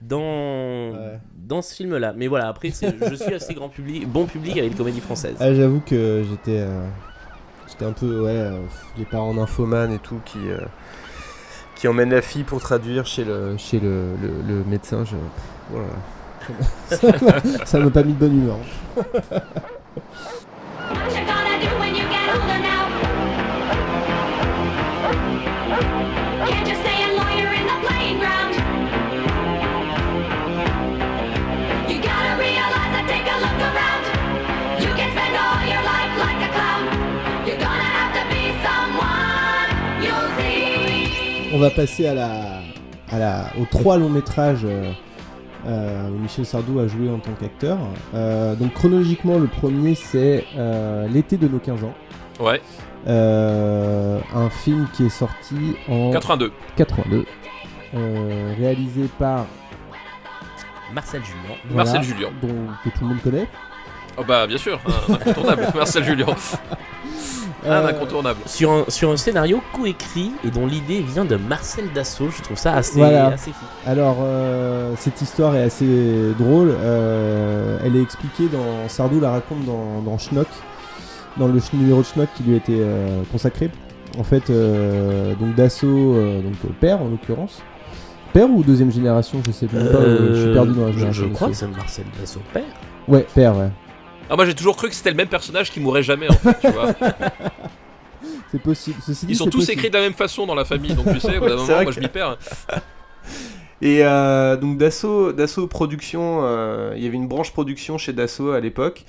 dans, 0.01 0.91
Ouais. 0.93 1.19
dans 1.37 1.63
ce 1.63 1.75
film-là. 1.75 2.13
Mais 2.17 2.27
voilà, 2.27 2.49
après, 2.49 2.71
je 2.71 3.15
suis 3.15 3.35
assez 3.35 3.55
grand 3.55 3.69
public, 3.69 4.09
bon 4.09 4.27
public 4.27 4.57
avec 4.59 4.73
les 4.73 4.77
comédies 4.77 5.01
françaises. 5.01 5.37
Ah, 5.41 5.55
j'avoue 5.55 5.81
que 5.81 6.25
j'étais, 6.29 6.59
euh, 6.61 6.85
j'étais 7.69 7.85
un 7.85 7.93
peu, 7.93 8.21
ouais, 8.23 8.31
euh, 8.31 8.59
les 8.99 9.05
parents 9.05 9.33
nymphomanes 9.35 9.93
et 9.93 9.99
tout 9.99 10.19
qui, 10.25 10.39
euh, 10.49 10.59
qui 11.77 11.87
emmènent 11.87 12.11
la 12.11 12.23
fille 12.23 12.43
pour 12.45 12.61
traduire 12.61 13.07
chez 13.07 13.25
le. 13.25 13.57
chez 13.59 13.79
le, 13.79 14.07
le, 14.21 14.55
le 14.55 14.65
médecin, 14.65 15.05
je, 15.05 15.15
voilà. 15.71 15.87
ça 17.65 17.79
m'a 17.79 17.91
pas 17.91 18.03
mis 18.03 18.13
de 18.15 18.19
bonne 18.19 18.37
humeur. 18.43 18.57
Va 41.62 41.70
passer 41.70 42.07
à 42.07 42.14
la, 42.14 42.61
à 43.11 43.18
la, 43.18 43.44
aux 43.61 43.64
trois 43.66 43.96
longs 43.96 44.09
métrages 44.11 44.64
euh, 44.64 44.92
euh, 45.66 46.09
où 46.11 46.18
Michel 46.18 46.44
Sardou 46.44 46.81
a 46.81 46.88
joué 46.88 47.09
en 47.09 47.18
tant 47.18 47.33
qu'acteur. 47.38 47.79
Euh, 48.14 48.55
donc 48.57 48.72
chronologiquement, 48.75 49.38
le 49.38 49.46
premier 49.46 49.94
c'est 49.94 50.44
euh, 50.57 51.07
L'été 51.09 51.37
de 51.37 51.46
nos 51.48 51.59
15 51.59 51.85
ans. 51.85 51.94
Ouais, 52.40 52.61
Euh, 53.07 54.18
un 54.35 54.48
film 54.51 54.87
qui 54.92 55.05
est 55.07 55.09
sorti 55.09 55.77
en 55.88 56.11
82. 56.12 56.53
82, 56.77 57.25
euh, 57.94 58.55
réalisé 58.59 59.09
par 59.18 59.46
Marcel 60.94 61.22
Julien. 61.25 61.57
voilà, 61.70 61.85
Marcel 61.90 62.03
Julien. 62.03 62.29
dont, 62.42 62.55
que 62.85 62.88
tout 62.90 63.03
le 63.03 63.07
monde 63.09 63.22
connaît. 63.22 63.48
Oh 64.18 64.22
bah 64.27 64.46
bien 64.46 64.59
sûr, 64.59 64.79
un 65.09 65.14
incontournable. 65.14 65.66
Marcel 65.75 66.05
Julien. 66.05 66.27
Un 67.64 67.70
Euh, 67.70 67.88
incontournable. 67.88 68.40
Sur 68.46 68.72
un, 68.72 68.85
sur 68.88 69.11
un 69.11 69.16
scénario 69.16 69.62
coécrit 69.72 70.33
et 70.44 70.51
dont 70.51 70.66
l'idée 70.66 71.01
vient 71.01 71.25
de 71.25 71.37
Marcel 71.37 71.85
Dassault, 71.94 72.31
je 72.37 72.42
trouve 72.42 72.57
ça 72.59 72.75
assez, 72.75 72.98
Voilà. 72.98 73.27
assez 73.29 73.53
fou. 73.53 73.64
Alors, 73.87 74.16
euh, 74.20 74.94
cette 74.98 75.22
histoire 75.22 75.55
est 75.55 75.62
assez 75.62 76.33
drôle. 76.38 76.72
euh, 76.77 77.79
elle 77.85 77.94
est 77.96 78.03
expliquée 78.03 78.48
dans. 78.48 78.88
Sardou 78.88 79.20
la 79.20 79.31
raconte 79.31 79.64
dans, 79.64 80.03
dans 80.03 80.18
Schnock, 80.18 80.48
dans 81.37 81.46
le 81.46 81.61
numéro 81.72 82.01
de 82.01 82.07
Schnock 82.07 82.29
qui 82.37 82.42
lui 82.42 82.55
a 82.55 82.57
été 82.57 82.77
euh, 82.81 83.22
consacré. 83.31 83.70
En 84.18 84.25
fait, 84.25 84.51
euh, 84.51 85.35
donc 85.37 85.55
Dassault, 85.55 85.87
euh, 86.16 86.42
donc 86.42 86.55
père 86.81 87.01
en 87.01 87.09
l'occurrence. 87.09 87.62
Père 88.33 88.51
ou 88.51 88.62
deuxième 88.64 88.90
génération 88.90 89.40
Je 89.46 89.53
sais 89.53 89.68
même 89.72 89.88
pas. 89.90 89.98
euh, 89.98 90.35
je 90.35 90.40
suis 90.42 90.53
perdu 90.53 90.72
dans 90.72 90.87
la 90.87 90.92
génération. 90.92 91.27
je 91.29 91.33
crois 91.35 91.48
que 91.48 91.55
c'est 91.55 91.68
Marcel 91.68 92.05
Dassault 92.20 92.40
père. 92.53 92.62
Ouais, 93.09 93.27
père, 93.35 93.57
ouais. 93.57 93.68
Ah, 94.33 94.37
moi 94.37 94.47
j'ai 94.47 94.55
toujours 94.55 94.77
cru 94.77 94.88
que 94.88 94.95
c'était 94.95 95.11
le 95.11 95.16
même 95.16 95.29
personnage 95.29 95.71
qui 95.71 95.79
mourrait 95.79 96.03
jamais 96.03 96.27
en 96.31 96.33
fait, 96.33 96.57
tu 96.61 96.68
vois. 96.68 96.95
C'est 98.51 98.62
possible. 98.62 98.97
Ceci 99.05 99.27
dit, 99.27 99.33
Ils 99.33 99.37
sont 99.37 99.45
tous 99.45 99.59
possible. 99.59 99.73
écrits 99.73 99.90
de 99.90 99.95
la 99.97 100.01
même 100.03 100.14
façon 100.14 100.47
dans 100.47 100.55
la 100.55 100.64
famille, 100.64 100.95
donc 100.95 101.07
tu 101.12 101.21
sais, 101.21 101.37
au 101.37 101.40
bout 101.40 101.49
d'un 101.49 101.57
moment, 101.57 101.66
moi 101.66 101.85
que- 101.85 101.92
je 101.92 102.01
m'y 102.01 102.09
perds. 102.09 102.38
Et 103.83 104.05
euh, 104.05 104.57
donc 104.57 104.79
Dassault, 104.79 105.33
Dassault 105.33 105.66
Production, 105.66 106.40
euh, 106.45 106.92
il 106.97 107.03
y 107.03 107.07
avait 107.07 107.16
une 107.16 107.27
branche 107.29 107.53
production 107.53 107.99
chez 107.99 108.12
Dassault 108.12 108.53
à 108.53 108.61
l'époque. 108.61 109.05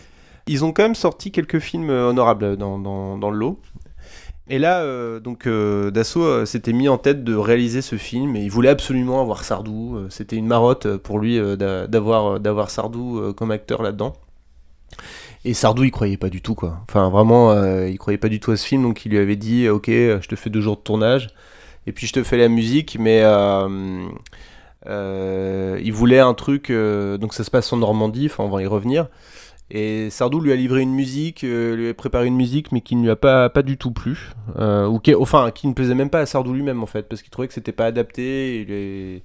Ils 0.47 0.65
ont 0.65 0.73
quand 0.73 0.83
même 0.83 0.95
sorti 0.95 1.31
quelques 1.31 1.59
films 1.59 1.89
euh, 1.89 2.09
honorables 2.09 2.57
dans, 2.57 2.79
dans, 2.79 3.17
dans 3.17 3.29
le 3.29 3.37
lot. 3.37 3.59
Et 4.49 4.59
là, 4.59 4.81
euh, 4.81 5.19
donc 5.21 5.47
Dassault 5.93 6.45
s'était 6.45 6.73
mis 6.73 6.89
en 6.89 6.97
tête 6.97 7.23
de 7.23 7.33
réaliser 7.35 7.81
ce 7.81 7.95
film 7.97 8.35
et 8.35 8.41
il 8.41 8.49
voulait 8.51 8.69
absolument 8.69 9.21
avoir 9.21 9.43
Sardou. 9.45 9.99
C'était 10.09 10.35
une 10.35 10.47
marotte 10.47 10.97
pour 10.97 11.19
lui 11.19 11.39
d'a- 11.57 11.87
d'avoir 11.87 12.69
Sardou 12.69 13.31
comme 13.37 13.51
acteur 13.51 13.81
là-dedans. 13.83 14.13
Et 15.45 15.53
Sardou, 15.53 15.83
il 15.83 15.91
croyait 15.91 16.17
pas 16.17 16.29
du 16.29 16.41
tout 16.41 16.55
quoi. 16.55 16.79
Enfin 16.89 17.09
vraiment, 17.09 17.51
euh, 17.51 17.89
il 17.89 17.97
croyait 17.97 18.17
pas 18.17 18.29
du 18.29 18.39
tout 18.39 18.51
à 18.51 18.57
ce 18.57 18.65
film, 18.65 18.83
donc 18.83 19.05
il 19.05 19.11
lui 19.11 19.19
avait 19.19 19.35
dit 19.35 19.67
ok, 19.69 19.89
euh, 19.89 20.19
je 20.21 20.27
te 20.27 20.35
fais 20.35 20.49
deux 20.49 20.61
jours 20.61 20.77
de 20.77 20.81
tournage 20.81 21.27
et 21.85 21.91
puis 21.91 22.07
je 22.07 22.13
te 22.13 22.23
fais 22.23 22.37
la 22.37 22.47
musique, 22.47 22.97
mais 22.99 23.21
euh, 23.23 24.05
euh, 24.87 25.79
il 25.83 25.93
voulait 25.93 26.19
un 26.19 26.33
truc. 26.33 26.69
euh, 26.69 27.17
donc 27.17 27.33
ça 27.33 27.43
se 27.43 27.51
passe 27.51 27.71
en 27.73 27.77
Normandie, 27.77 28.27
enfin 28.27 28.43
on 28.43 28.49
va 28.49 28.61
y 28.61 28.67
revenir. 28.67 29.07
Et 29.71 30.09
Sardou 30.11 30.39
lui 30.39 30.51
a 30.51 30.55
livré 30.55 30.81
une 30.81 30.93
musique, 30.93 31.43
euh, 31.43 31.75
lui 31.75 31.89
a 31.89 31.93
préparé 31.95 32.27
une 32.27 32.35
musique, 32.35 32.71
mais 32.71 32.81
qui 32.81 32.95
ne 32.95 33.01
lui 33.03 33.09
a 33.09 33.15
pas, 33.15 33.49
pas 33.49 33.63
du 33.63 33.77
tout 33.77 33.91
plu. 33.91 34.29
Euh, 34.59 34.99
qui, 34.99 35.15
enfin, 35.15 35.49
qui 35.51 35.67
ne 35.67 35.73
plaisait 35.73 35.95
même 35.95 36.11
pas 36.11 36.19
à 36.19 36.25
Sardou 36.27 36.53
lui-même, 36.53 36.83
en 36.83 36.85
fait, 36.85 37.09
parce 37.09 37.23
qu'il 37.23 37.31
trouvait 37.31 37.47
que 37.47 37.55
c'était 37.55 37.71
pas 37.71 37.85
adapté. 37.87 39.23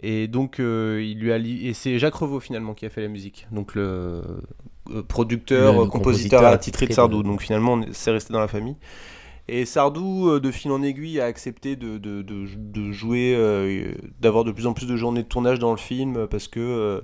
Et 0.00 0.28
donc, 0.28 0.60
euh, 0.60 1.02
il 1.02 1.18
lui 1.20 1.32
a 1.32 1.38
li- 1.38 1.66
et 1.68 1.72
c'est 1.74 1.98
Jacques 1.98 2.16
Revaux, 2.16 2.40
finalement, 2.40 2.74
qui 2.74 2.84
a 2.84 2.90
fait 2.90 3.00
la 3.00 3.08
musique. 3.08 3.46
Donc, 3.50 3.74
le 3.74 3.82
euh, 3.82 4.22
producteur, 5.08 5.72
Le- 5.72 5.78
le 5.78 5.84
euh, 5.84 5.86
compositeur 5.86 6.40
compositeur 6.40 6.44
attitré 6.46 6.86
de 6.86 6.92
Sardou. 6.92 7.22
Donc, 7.22 7.42
finalement, 7.42 7.80
c'est 7.92 8.10
resté 8.10 8.32
dans 8.32 8.40
la 8.40 8.48
famille. 8.48 8.76
Et 9.50 9.64
Sardou, 9.64 10.28
euh, 10.28 10.40
de 10.40 10.50
fil 10.50 10.70
en 10.70 10.82
aiguille, 10.82 11.20
a 11.20 11.24
accepté 11.24 11.74
de, 11.76 11.96
de, 11.98 12.22
de, 12.22 12.46
de 12.56 12.92
jouer, 12.92 13.34
euh, 13.36 13.92
d'avoir 14.20 14.44
de 14.44 14.52
plus 14.52 14.66
en 14.66 14.74
plus 14.74 14.86
de 14.86 14.96
journées 14.96 15.22
de 15.22 15.28
tournage 15.28 15.58
dans 15.58 15.70
le 15.70 15.78
film, 15.78 16.26
parce 16.30 16.48
que. 16.48 16.60
euh, 16.60 17.00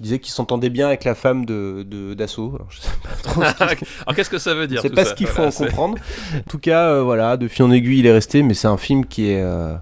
il 0.00 0.02
disait 0.04 0.18
qu'il 0.18 0.32
s'entendait 0.32 0.70
bien 0.70 0.88
avec 0.88 1.04
la 1.04 1.14
femme 1.14 1.46
de, 1.46 1.84
de 1.88 2.14
Dassault. 2.14 2.52
Alors, 2.56 2.66
je 2.68 2.80
sais 2.80 2.88
pas 3.00 3.14
trop 3.22 3.42
ce 3.44 3.62
Alors 4.02 4.16
qu'est-ce 4.16 4.28
que 4.28 4.38
ça 4.38 4.52
veut 4.52 4.66
dire 4.66 4.82
c'est 4.82 4.90
pas 4.90 5.04
ça 5.04 5.10
ce 5.10 5.14
qu'il 5.14 5.28
faut 5.28 5.34
Voilà, 5.36 5.50
en 5.50 5.52
comprendre. 5.52 5.98
En 6.36 6.50
tout 6.50 6.58
cas, 6.58 6.88
euh, 6.88 7.02
voilà, 7.04 7.36
de 7.36 7.46
fil 7.46 7.64
en 7.64 7.70
aiguille, 7.70 8.00
il 8.00 8.06
est 8.06 8.12
resté, 8.12 8.42
mais 8.42 8.54
c'est 8.54 8.66
un 8.66 8.76
film 8.76 9.06
qui 9.06 9.30
est 9.30 9.40
euh, 9.40 9.76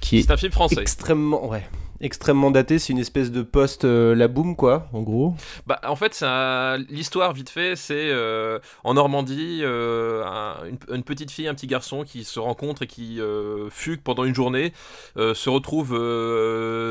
qui 0.00 0.18
est 0.18 0.22
C'est 0.22 0.30
un 0.30 0.36
film 0.36 0.52
français. 0.52 0.80
extrêmement, 0.80 1.48
ouais, 1.48 1.64
extrêmement 2.00 2.50
daté. 2.50 2.78
C'est 2.78 2.92
une 2.92 2.98
espèce 2.98 3.30
de 3.30 3.42
post 3.42 3.84
euh, 3.84 4.14
la 4.14 4.28
quoi, 4.54 4.88
en 4.92 5.02
gros. 5.02 5.34
Bah, 5.66 5.80
en 5.86 5.96
fait, 5.96 6.18
un- 6.22 6.78
l'histoire 6.88 7.32
vite 7.32 7.50
fait, 7.50 7.76
c'est 7.76 8.10
euh, 8.10 8.58
en 8.84 8.94
Normandie, 8.94 9.60
euh, 9.62 10.24
un- 10.24 10.54
une, 10.92 11.02
petite 11.02 11.30
fille, 11.30 11.46
un 11.48 11.54
petit 11.54 11.66
garçon 11.66 12.04
qui 12.04 12.24
se 12.24 12.40
rencontrent 12.40 12.82
et 12.82 12.86
qui 12.86 13.20
euh, 13.20 13.68
fuguent 13.70 14.00
pendant 14.02 14.24
une 14.24 14.34
journée, 14.34 14.72
se 15.16 15.50
retrouvent 15.50 15.98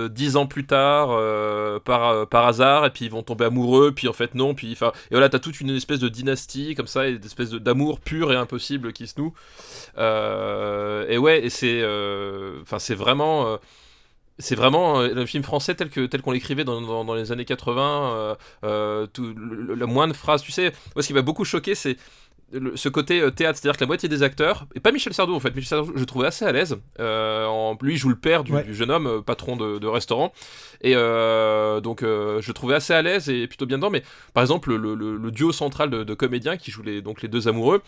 dix 0.10 0.36
ans 0.36 0.46
plus 0.46 0.66
tard 0.66 1.10
par, 1.84 2.28
par 2.28 2.46
hasard, 2.46 2.86
et 2.86 2.90
puis 2.92 3.06
ils 3.06 3.12
vont 3.12 3.24
tomber 3.24 3.46
amoureux, 3.46 3.92
puis 3.92 4.08
en 4.08 4.14
fait 4.14 4.36
non, 4.36 4.54
puis 4.54 4.74
et 4.74 4.76
voilà, 5.12 5.30
t'as 5.30 5.40
toute 5.40 5.60
une 5.62 5.72
espèce 5.72 6.00
de 6.00 6.10
dynastie 6.10 6.76
comme 6.76 6.88
ça, 6.88 7.08
et 7.08 7.12
une 7.12 7.24
espèce 7.26 7.52
d'amour 7.52 8.00
pur 8.00 8.32
et 8.32 8.36
impossible 8.36 8.94
qui 8.94 9.08
se 9.08 9.20
noue. 9.20 9.34
Et 9.98 11.18
ouais, 11.18 11.44
et 11.44 11.50
c'est, 11.50 11.84
enfin, 12.62 12.80
c'est 12.80 12.96
vraiment. 12.96 13.58
C'est 14.40 14.56
vraiment 14.56 15.02
euh, 15.02 15.14
le 15.14 15.26
film 15.26 15.44
français 15.44 15.76
tel 15.76 15.90
que 15.90 16.06
tel 16.06 16.22
qu'on 16.22 16.32
l'écrivait 16.32 16.64
dans, 16.64 16.82
dans, 17.04 17.14
les 17.14 17.32
années 17.32 17.46
80 17.46 18.12
euh, 18.14 18.36
euh, 18.64 19.06
tout, 19.08 19.34
le- 19.36 19.76
la 19.76 19.86
moindre 19.86 20.16
phrase. 20.16 20.42
Tu 20.42 20.52
sais 20.52 20.72
moi 20.96 21.04
ce 21.04 21.08
qui 21.08 21.14
m'a 21.14 21.22
beaucoup 21.22 21.46
choqué 21.46 21.76
c'est 21.76 21.98
le- 22.52 22.76
ce 22.78 22.90
côté 22.90 23.22
euh, 23.22 23.32
théâtre, 23.32 23.60
c'est-à-dire 23.60 23.78
que 23.78 23.84
la 23.84 23.88
moitié 23.88 24.10
des 24.10 24.24
acteurs, 24.24 24.66
et 24.76 24.80
pas 24.80 24.92
Michel 24.92 25.14
Sardou 25.14 25.34
en 25.36 25.40
fait, 25.40 25.50
Michel 25.56 25.68
Sardou 25.80 25.92
je 25.96 26.00
le 26.00 26.06
trouvais 26.06 26.28
assez 26.28 26.46
à 26.46 26.52
l'aise, 26.52 26.78
euh, 27.00 27.46
en, 27.46 27.78
lui 27.82 27.94
il 27.94 27.98
joue 27.98 28.10
le 28.10 28.16
père 28.16 28.44
du, 28.44 28.52
Ouais. 28.54 28.64
du 28.64 28.74
jeune 28.76 28.92
homme, 28.92 29.08
euh, 29.08 29.22
patron 29.22 29.56
de, 29.56 29.78
de 29.80 29.88
restaurant, 29.88 30.34
et 30.82 30.94
euh, 30.96 31.80
donc 31.82 32.04
euh, 32.04 32.42
je 32.42 32.48
le 32.48 32.54
trouvais 32.54 32.76
assez 32.76 32.94
à 32.94 33.02
l'aise 33.02 33.30
et 33.30 33.48
plutôt 33.48 33.66
bien 33.66 33.78
dedans, 33.78 33.90
mais 33.90 34.04
par 34.34 34.42
exemple 34.44 34.74
le, 34.76 34.96
le- 34.96 35.18
le 35.18 35.32
duo 35.32 35.52
central 35.52 35.90
de, 35.90 36.04
de 36.04 36.14
comédiens 36.14 36.58
qui 36.58 36.72
jouent 36.72 36.84
les, 36.84 37.02
donc 37.02 37.22
les 37.22 37.28
deux 37.28 37.48
amoureux, 37.48 37.82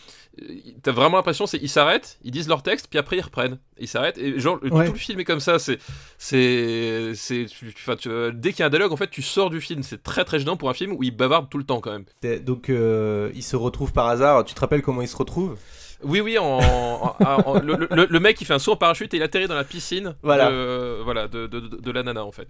t'as 0.83 0.91
vraiment 0.91 1.17
l'impression 1.17 1.47
c'est 1.47 1.57
ils 1.61 1.69
s'arrêtent, 1.69 2.19
ils 2.23 2.31
disent 2.31 2.47
leur 2.47 2.63
texte, 2.63 2.87
puis 2.89 2.99
après 2.99 3.17
ils 3.17 3.21
reprennent, 3.21 3.57
ils 3.79 3.87
s'arrêtent, 3.87 4.17
et 4.17 4.39
genre 4.39 4.59
Ouais. 4.61 4.85
tout 4.85 4.93
le 4.93 4.97
film 4.99 5.19
est 5.19 5.25
comme 5.25 5.39
ça, 5.39 5.57
c'est 5.59 5.79
c'est 6.17 7.13
c'est 7.15 7.45
tu- 7.47 7.73
enfin, 7.75 7.95
tu- 7.95 8.09
dès 8.33 8.51
qu'il 8.51 8.59
y 8.59 8.63
a 8.63 8.67
un 8.67 8.69
dialogue 8.69 8.91
en 8.91 8.97
fait 8.97 9.09
tu 9.09 9.21
sors 9.21 9.49
du 9.49 9.59
film 9.59 9.83
c'est 9.83 10.03
très 10.03 10.23
très 10.23 10.39
gênant 10.39 10.55
pour 10.57 10.69
un 10.69 10.73
film 10.73 10.93
où 10.93 11.03
il 11.03 11.11
bavarde 11.15 11.49
tout 11.49 11.57
le 11.57 11.63
temps 11.63 11.79
quand 11.81 11.91
même 11.91 12.05
Donc, 12.45 12.69
euh, 12.69 13.31
il 13.33 13.43
se 13.43 13.55
retrouve 13.55 13.91
par 13.93 14.07
hasard. 14.07 14.43
Tu 14.45 14.50
te 14.55 14.59
rappelles 14.61 14.81
comment 14.81 15.01
il 15.01 15.07
se 15.07 15.15
retrouve 15.17 15.55
oui 16.03 16.19
oui 16.19 16.37
en, 16.39 16.57
en- 16.59 17.15
en- 17.19 17.59
le, 17.59 17.87
le- 17.91 18.07
le 18.09 18.19
mec 18.19 18.41
il 18.41 18.45
fait 18.45 18.55
un 18.55 18.59
saut 18.59 18.71
en 18.71 18.75
parachute 18.75 19.13
et 19.13 19.17
il 19.17 19.23
atterrit 19.23 19.47
dans 19.47 19.53
la 19.55 19.63
piscine 19.63 20.15
Voilà. 20.23 20.49
de, 20.49 20.97
voilà 21.03 21.27
de, 21.27 21.45
de, 21.45 21.59
de- 21.59 21.77
de 21.77 21.91
la 21.91 22.01
nana 22.01 22.25
en 22.25 22.31
fait 22.31 22.47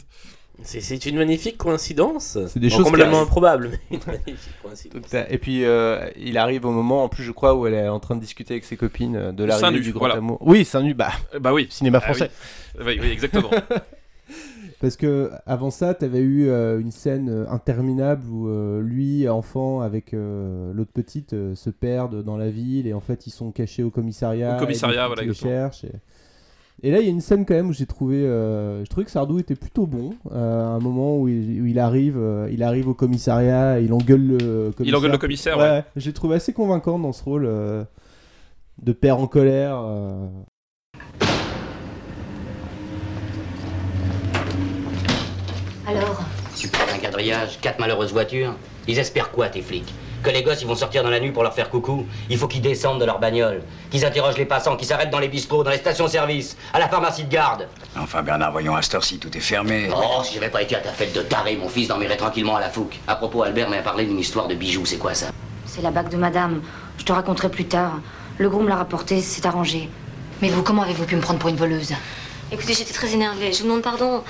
C'est- 0.63 1.05
une 1.05 1.17
magnifique 1.17 1.57
coïncidence. 1.57 2.37
C'est 2.47 2.59
des 2.59 2.69
Bon, 2.69 2.75
choses 2.77 2.85
complètement 2.85 3.17
qui- 3.17 3.23
improbable, 3.23 3.71
mais 3.89 3.97
une 3.97 4.03
magnifique 4.05 4.53
coïncidence. 4.61 5.01
Donc, 5.01 5.09
t'as- 5.09 5.27
Et 5.29 5.37
puis, 5.37 5.65
euh, 5.65 6.07
il 6.17 6.37
arrive 6.37 6.65
au 6.65 6.71
moment, 6.71 7.03
en 7.05 7.09
plus, 7.09 7.23
je 7.23 7.31
crois, 7.31 7.55
où 7.55 7.65
elle 7.65 7.73
est 7.73 7.87
en 7.89 7.99
train 7.99 8.15
de 8.15 8.21
discuter 8.21 8.53
avec 8.53 8.65
ses 8.65 8.77
copines 8.77 9.15
euh, 9.15 9.31
de 9.31 9.43
l'arrivée 9.43 9.79
du 9.79 9.91
grand 9.91 9.99
voilà. 10.01 10.15
amour. 10.15 10.37
Oui, 10.41 10.63
c'est 10.63 10.77
un 10.77 10.83
nu, 10.83 10.93
bah, 10.93 11.11
bah 11.39 11.51
oui 11.51 11.67
cinéma 11.71 11.97
Ah 11.99 12.05
français. 12.13 12.29
oui, 12.79 12.99
oui 13.01 13.09
exactement 13.11 13.49
Parce 14.81 14.97
que 14.97 15.29
avant 15.45 15.69
ça, 15.69 15.93
t'avais 15.93 16.21
eu 16.21 16.49
euh, 16.49 16.79
une 16.79 16.89
scène 16.89 17.29
euh, 17.29 17.45
interminable 17.49 18.27
où 18.27 18.47
euh, 18.47 18.81
lui, 18.81 19.29
enfant, 19.29 19.81
avec 19.81 20.15
euh, 20.15 20.73
l'autre 20.73 20.91
petite, 20.91 21.35
se 21.53 21.69
perdent 21.69 22.23
dans 22.23 22.35
la 22.35 22.49
ville 22.49 22.87
et 22.87 22.93
en 22.93 22.99
fait 22.99 23.27
ils 23.27 23.31
sont 23.31 23.51
cachés 23.51 23.83
au 23.83 23.91
commissariat. 23.91 24.55
Au 24.57 24.59
commissariat, 24.59 25.03
et 25.03 25.07
voilà, 25.07 25.21
exactement. 25.21 25.51
cherchent. 25.51 25.83
Et... 25.83 26.87
et 26.87 26.91
là, 26.91 26.97
il 26.99 27.05
y 27.05 27.07
a 27.09 27.11
une 27.11 27.21
scène 27.21 27.45
quand 27.45 27.53
même 27.53 27.69
où 27.69 27.73
j'ai 27.73 27.85
trouvé, 27.85 28.21
je 28.23 28.89
trouvais 28.89 29.05
que 29.05 29.11
Sardou 29.11 29.37
était 29.37 29.53
plutôt 29.53 29.85
bon. 29.85 30.15
à 30.31 30.39
un 30.39 30.79
moment 30.79 31.15
où 31.19 31.27
il, 31.27 31.61
où 31.61 31.67
il 31.67 31.77
arrive, 31.77 32.19
il 32.51 32.63
arrive 32.63 32.87
au 32.87 32.95
commissariat, 32.95 33.79
et 33.79 33.83
il 33.83 33.93
engueule 33.93 34.25
le 34.25 34.37
commissaire. 34.71 34.85
il 34.87 34.95
engueule 34.95 35.11
le 35.11 35.17
commissaire 35.19 35.57
Ouais, 35.59 35.69
ouais. 35.69 35.83
j'ai 35.95 36.11
trouvé 36.11 36.37
assez 36.37 36.53
convaincant 36.53 36.97
dans 36.97 37.13
ce 37.13 37.23
rôle 37.23 37.47
de 38.81 38.93
père 38.93 39.19
en 39.19 39.27
colère. 39.27 39.79
euh. 39.79 40.27
Alors 45.87 46.23
Super 46.55 46.81
un 46.93 46.97
quadrillage, 47.11 47.59
quatre 47.61 47.79
malheureuses 47.79 48.13
voitures. 48.13 48.53
Ils 48.87 48.97
espèrent 48.97 49.31
quoi, 49.31 49.49
tes 49.49 49.61
flics 49.61 49.93
Que 50.23 50.29
les 50.29 50.43
gosses, 50.43 50.61
ils 50.61 50.67
vont 50.67 50.75
sortir 50.75 51.03
dans 51.03 51.09
la 51.09 51.19
nuit 51.19 51.31
pour 51.31 51.43
leur 51.43 51.53
faire 51.53 51.69
coucou 51.69 52.07
Il 52.29 52.37
faut 52.37 52.47
qu'ils 52.47 52.61
descendent 52.61 52.99
de 52.99 53.05
leur 53.05 53.19
bagnole, 53.19 53.61
qu'ils 53.91 54.05
interrogent 54.05 54.37
les 54.37 54.45
passants, 54.45 54.75
qu'ils 54.77 54.87
s'arrêtent 54.87 55.09
dans 55.09 55.19
les 55.19 55.27
bistrots, 55.27 55.63
dans 55.63 55.71
les 55.71 55.77
stations-service, 55.77 56.55
à 56.73 56.79
la 56.79 56.87
pharmacie 56.87 57.25
de 57.25 57.29
garde. 57.29 57.67
Enfin, 57.99 58.23
Bernard, 58.23 58.51
voyons, 58.51 58.75
à 58.75 58.81
cette 58.81 58.95
heure-ci, 58.95 59.19
tout 59.19 59.35
est 59.35 59.41
fermé. 59.41 59.89
Oh, 59.93 60.23
si 60.23 60.35
j'avais 60.35 60.49
pas 60.49 60.61
été 60.61 60.75
à 60.75 60.79
ta 60.79 60.91
fête 60.91 61.13
de 61.13 61.21
taré, 61.21 61.57
mon 61.57 61.69
fils 61.69 61.89
dormirait 61.89 62.17
tranquillement 62.17 62.55
à 62.55 62.61
la 62.61 62.69
fouque. 62.69 62.97
À 63.07 63.15
propos, 63.15 63.43
Albert 63.43 63.69
m'a 63.69 63.81
parlé 63.81 64.05
d'une 64.05 64.19
histoire 64.19 64.47
de 64.47 64.55
bijoux, 64.55 64.85
c'est 64.85 64.97
quoi 64.97 65.13
ça 65.13 65.27
C'est 65.65 65.81
la 65.81 65.91
bague 65.91 66.09
de 66.09 66.17
madame. 66.17 66.61
Je 66.97 67.03
te 67.03 67.11
raconterai 67.11 67.49
plus 67.49 67.65
tard. 67.65 67.99
Le 68.37 68.49
gros 68.49 68.61
me 68.61 68.69
l'a 68.69 68.77
rapporté, 68.77 69.21
c'est 69.21 69.45
arrangé. 69.45 69.89
Mais 70.41 70.49
vous, 70.49 70.63
comment 70.63 70.83
avez-vous 70.83 71.05
pu 71.05 71.15
me 71.15 71.21
prendre 71.21 71.39
pour 71.39 71.49
une 71.49 71.55
voleuse 71.57 71.93
Écoutez, 72.51 72.73
j'étais 72.73 72.93
très 72.93 73.13
énervée. 73.13 73.53
Je 73.53 73.59
vous 73.59 73.63
demande 73.63 73.81
pardon, 73.81 74.23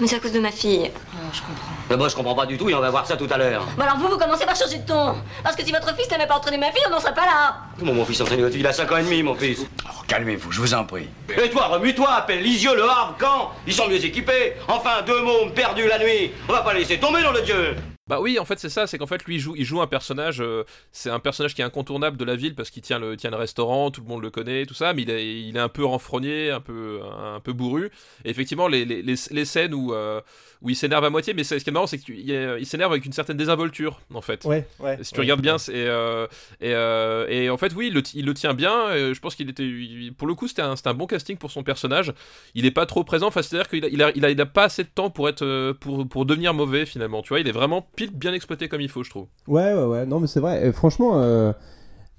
mais 0.00 0.06
c'est 0.06 0.16
à 0.16 0.20
cause 0.20 0.32
de 0.32 0.40
ma 0.40 0.50
fille. 0.50 0.90
je 1.32 1.40
comprends. 1.40 1.72
Mais 1.90 1.96
moi, 1.96 2.08
je 2.08 2.14
comprends 2.14 2.34
pas 2.34 2.46
du 2.46 2.56
tout 2.56 2.70
et 2.70 2.74
on 2.74 2.80
va 2.80 2.88
voir 2.90 3.06
ça 3.06 3.16
tout 3.16 3.28
à 3.30 3.36
l'heure. 3.36 3.66
Bon 3.76 3.82
alors 3.82 3.98
vous, 3.98 4.08
vous 4.08 4.16
commencez 4.16 4.46
par 4.46 4.56
changer 4.56 4.78
de 4.78 4.86
ton. 4.86 5.14
Parce 5.44 5.54
que 5.54 5.62
si 5.62 5.72
votre 5.72 5.94
fils 5.94 6.10
n'avait 6.10 6.26
pas 6.26 6.36
entraîné 6.36 6.56
ma 6.56 6.72
fille, 6.72 6.82
on 6.86 6.90
n'en 6.90 7.00
serait 7.00 7.14
pas 7.14 7.26
là. 7.26 7.56
Comment 7.78 7.92
mon 7.92 8.04
fils 8.06 8.20
entraîne 8.22 8.50
il 8.54 8.66
a 8.66 8.72
5 8.72 8.90
ans 8.90 8.96
et 8.96 9.02
demi, 9.02 9.22
mon 9.22 9.34
fils. 9.34 9.60
Oh, 9.84 10.02
calmez-vous, 10.08 10.52
je 10.52 10.60
vous 10.60 10.72
en 10.72 10.84
prie. 10.84 11.08
Et 11.36 11.50
toi, 11.50 11.66
remue-toi, 11.66 12.10
appelle 12.10 12.42
Lisieux, 12.42 12.74
le 12.74 12.84
Havre, 12.84 13.14
Caen. 13.20 13.50
Ils 13.66 13.74
sont 13.74 13.88
mieux 13.88 14.02
équipés. 14.02 14.54
Enfin, 14.68 15.02
deux 15.06 15.20
mômes 15.20 15.52
perdus 15.52 15.86
la 15.86 15.98
nuit. 15.98 16.32
On 16.48 16.52
va 16.52 16.62
pas 16.62 16.72
laisser 16.72 16.98
tomber, 16.98 17.22
dans 17.22 17.32
le 17.32 17.42
Dieu. 17.42 17.76
Bah 18.08 18.20
oui, 18.20 18.38
en 18.38 18.44
fait 18.44 18.60
c'est 18.60 18.68
ça, 18.68 18.86
c'est 18.86 18.98
qu'en 18.98 19.06
fait 19.08 19.24
lui 19.24 19.34
il 19.34 19.64
joue, 19.64 19.80
un 19.80 19.88
personnage, 19.88 20.40
euh, 20.40 20.62
c'est 20.92 21.10
un 21.10 21.18
personnage 21.18 21.56
qui 21.56 21.60
est 21.60 21.64
incontournable 21.64 22.16
de 22.16 22.24
la 22.24 22.36
ville 22.36 22.54
parce 22.54 22.70
qu'il 22.70 22.82
tient 22.82 23.00
le, 23.00 23.16
tient 23.16 23.30
le 23.30 23.36
restaurant, 23.36 23.90
tout 23.90 24.00
le 24.00 24.06
monde 24.06 24.22
le 24.22 24.30
connaît, 24.30 24.64
tout 24.64 24.74
ça, 24.74 24.94
mais 24.94 25.02
il 25.02 25.10
est, 25.56 25.58
un 25.58 25.68
peu 25.68 25.84
renfrogné, 25.84 26.52
un 26.52 26.60
peu, 26.60 27.00
un 27.02 27.40
peu 27.40 27.52
bourru. 27.52 27.90
Et 28.24 28.30
effectivement, 28.30 28.68
les 28.68 29.16
scènes 29.44 29.74
où, 29.74 29.92
euh, 29.92 30.20
où 30.62 30.70
il 30.70 30.76
s'énerve 30.76 31.04
à 31.04 31.10
moitié, 31.10 31.34
mais 31.34 31.44
ce 31.44 31.54
qui 31.56 31.68
est 31.68 31.72
marrant, 31.72 31.86
c'est 31.86 31.98
qu'il 31.98 32.18
il 32.18 32.66
s'énerve 32.66 32.92
avec 32.92 33.04
une 33.04 33.12
certaine 33.12 33.36
désinvolture 33.36 34.00
en 34.14 34.20
fait. 34.20 34.44
Ouais, 34.44 34.66
ouais. 34.80 34.98
Si 35.02 35.12
tu 35.12 35.18
ouais. 35.18 35.24
regardes 35.24 35.40
bien, 35.42 35.58
c'est 35.58 35.72
euh, 35.74 36.26
et, 36.60 36.72
euh, 36.74 37.26
et 37.28 37.50
en 37.50 37.56
fait 37.56 37.74
oui, 37.74 37.88
il 37.88 37.94
le, 37.94 38.02
ti- 38.02 38.18
il 38.18 38.24
le 38.26 38.34
tient 38.34 38.54
bien. 38.54 38.88
euh, 38.88 39.14
je 39.14 39.20
pense 39.20 39.34
qu'il 39.34 39.48
était, 39.50 39.64
il- 39.64 40.12
pour 40.16 40.26
le 40.26 40.34
coup, 40.34 40.48
c'était 40.48 40.62
un, 40.62 40.74
bon 40.94 41.06
casting 41.06 41.36
pour 41.36 41.50
son 41.50 41.62
personnage. 41.62 42.12
Il 42.54 42.64
est 42.66 42.70
pas 42.70 42.86
trop 42.86 43.04
présent, 43.04 43.26
enfin 43.28 43.42
c'est 43.42 43.56
à 43.56 43.58
dire 43.60 43.68
qu'il 43.68 43.84
a, 43.84 43.88
il 43.88 44.02
a, 44.02 44.10
il 44.16 44.24
a, 44.24 44.30
il 44.30 44.40
a 44.40 44.46
pas 44.46 44.64
assez 44.64 44.82
de 44.84 44.88
temps 44.88 45.10
pour 45.10 45.28
être, 45.28 45.42
euh, 45.42 45.74
pour, 45.74 46.08
pour 46.08 46.26
devenir 46.26 46.54
mauvais 46.54 46.86
finalement. 46.86 47.22
Tu 47.22 47.28
vois, 47.30 47.40
il 47.40 47.48
est 47.48 47.52
vraiment 47.52 47.86
pile 47.96 48.10
bien 48.12 48.32
exploité 48.32 48.68
comme 48.68 48.80
il 48.80 48.88
faut, 48.88 49.02
je 49.02 49.10
trouve. 49.10 49.26
Ouais, 49.46 49.74
ouais, 49.74 49.84
ouais. 49.84 50.06
Non, 50.06 50.20
mais 50.20 50.26
c'est 50.26 50.40
vrai. 50.40 50.66
Et 50.66 50.72
franchement, 50.72 51.20
euh, 51.22 51.52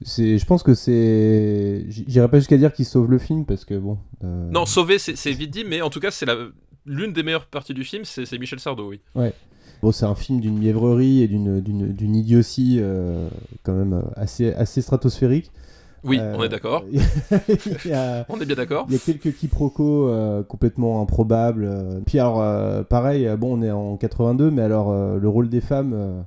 je 0.05 0.45
pense 0.45 0.63
que 0.63 0.73
c'est. 0.73 1.85
j- 1.89 2.05
J'irais 2.07 2.29
pas 2.29 2.37
jusqu'à 2.37 2.57
dire 2.57 2.71
qu'il 2.73 2.85
sauve 2.85 3.09
le 3.09 3.17
film 3.17 3.45
parce 3.45 3.65
que 3.65 3.73
bon. 3.75 3.97
euh, 4.23 4.49
Non, 4.51 4.65
sauver, 4.65 4.99
c'est 4.99 5.31
vite 5.31 5.49
dit, 5.51 5.63
mais 5.65 5.81
en 5.81 5.89
tout 5.89 5.99
cas, 5.99 6.11
c'est 6.11 6.25
la 6.25 6.35
l'une 6.87 7.13
des 7.13 7.23
meilleures 7.23 7.45
parties 7.45 7.73
du 7.73 7.83
film, 7.83 8.05
c'est 8.05 8.25
c'est 8.25 8.37
Michel 8.37 8.59
Sardou, 8.59 8.89
oui. 8.89 8.99
Ouais. 9.15 9.33
Bon, 9.83 9.91
c'est 9.91 10.05
un 10.05 10.15
film 10.15 10.39
d'une 10.39 10.57
mièvrerie 10.57 11.21
et 11.21 11.27
d'une, 11.27 11.61
d'une, 11.61 11.93
d'une 11.93 12.15
idiotie 12.15 12.79
euh, 12.81 13.27
quand 13.63 13.73
même 13.73 13.93
euh, 13.93 14.01
assez, 14.15 14.51
assez 14.53 14.81
stratosphérique. 14.81 15.51
Oui, 16.03 16.19
Euh, 16.19 16.33
on 16.37 16.43
est 16.43 16.49
d'accord. 16.49 16.83
il 16.91 17.01
y 17.85 17.93
a- 17.93 18.25
On 18.29 18.39
est 18.39 18.45
bien 18.45 18.55
d'accord. 18.55 18.85
Il 18.89 18.93
y 18.93 18.97
a 18.97 18.99
quelques 18.99 19.35
quiproquos 19.35 20.09
euh, 20.09 20.41
complètement 20.43 21.01
improbables. 21.01 21.69
Puis 22.07 22.17
alors, 22.19 22.41
euh, 22.41 22.81
pareil, 22.83 23.29
bon, 23.37 23.59
on 23.59 23.61
est 23.61 23.71
en 23.71 23.97
82, 23.97 24.49
mais 24.49 24.61
alors 24.63 24.89
euh, 24.91 25.19
le 25.19 25.27
rôle 25.29 25.49
des 25.49 25.61
femmes, 25.61 26.23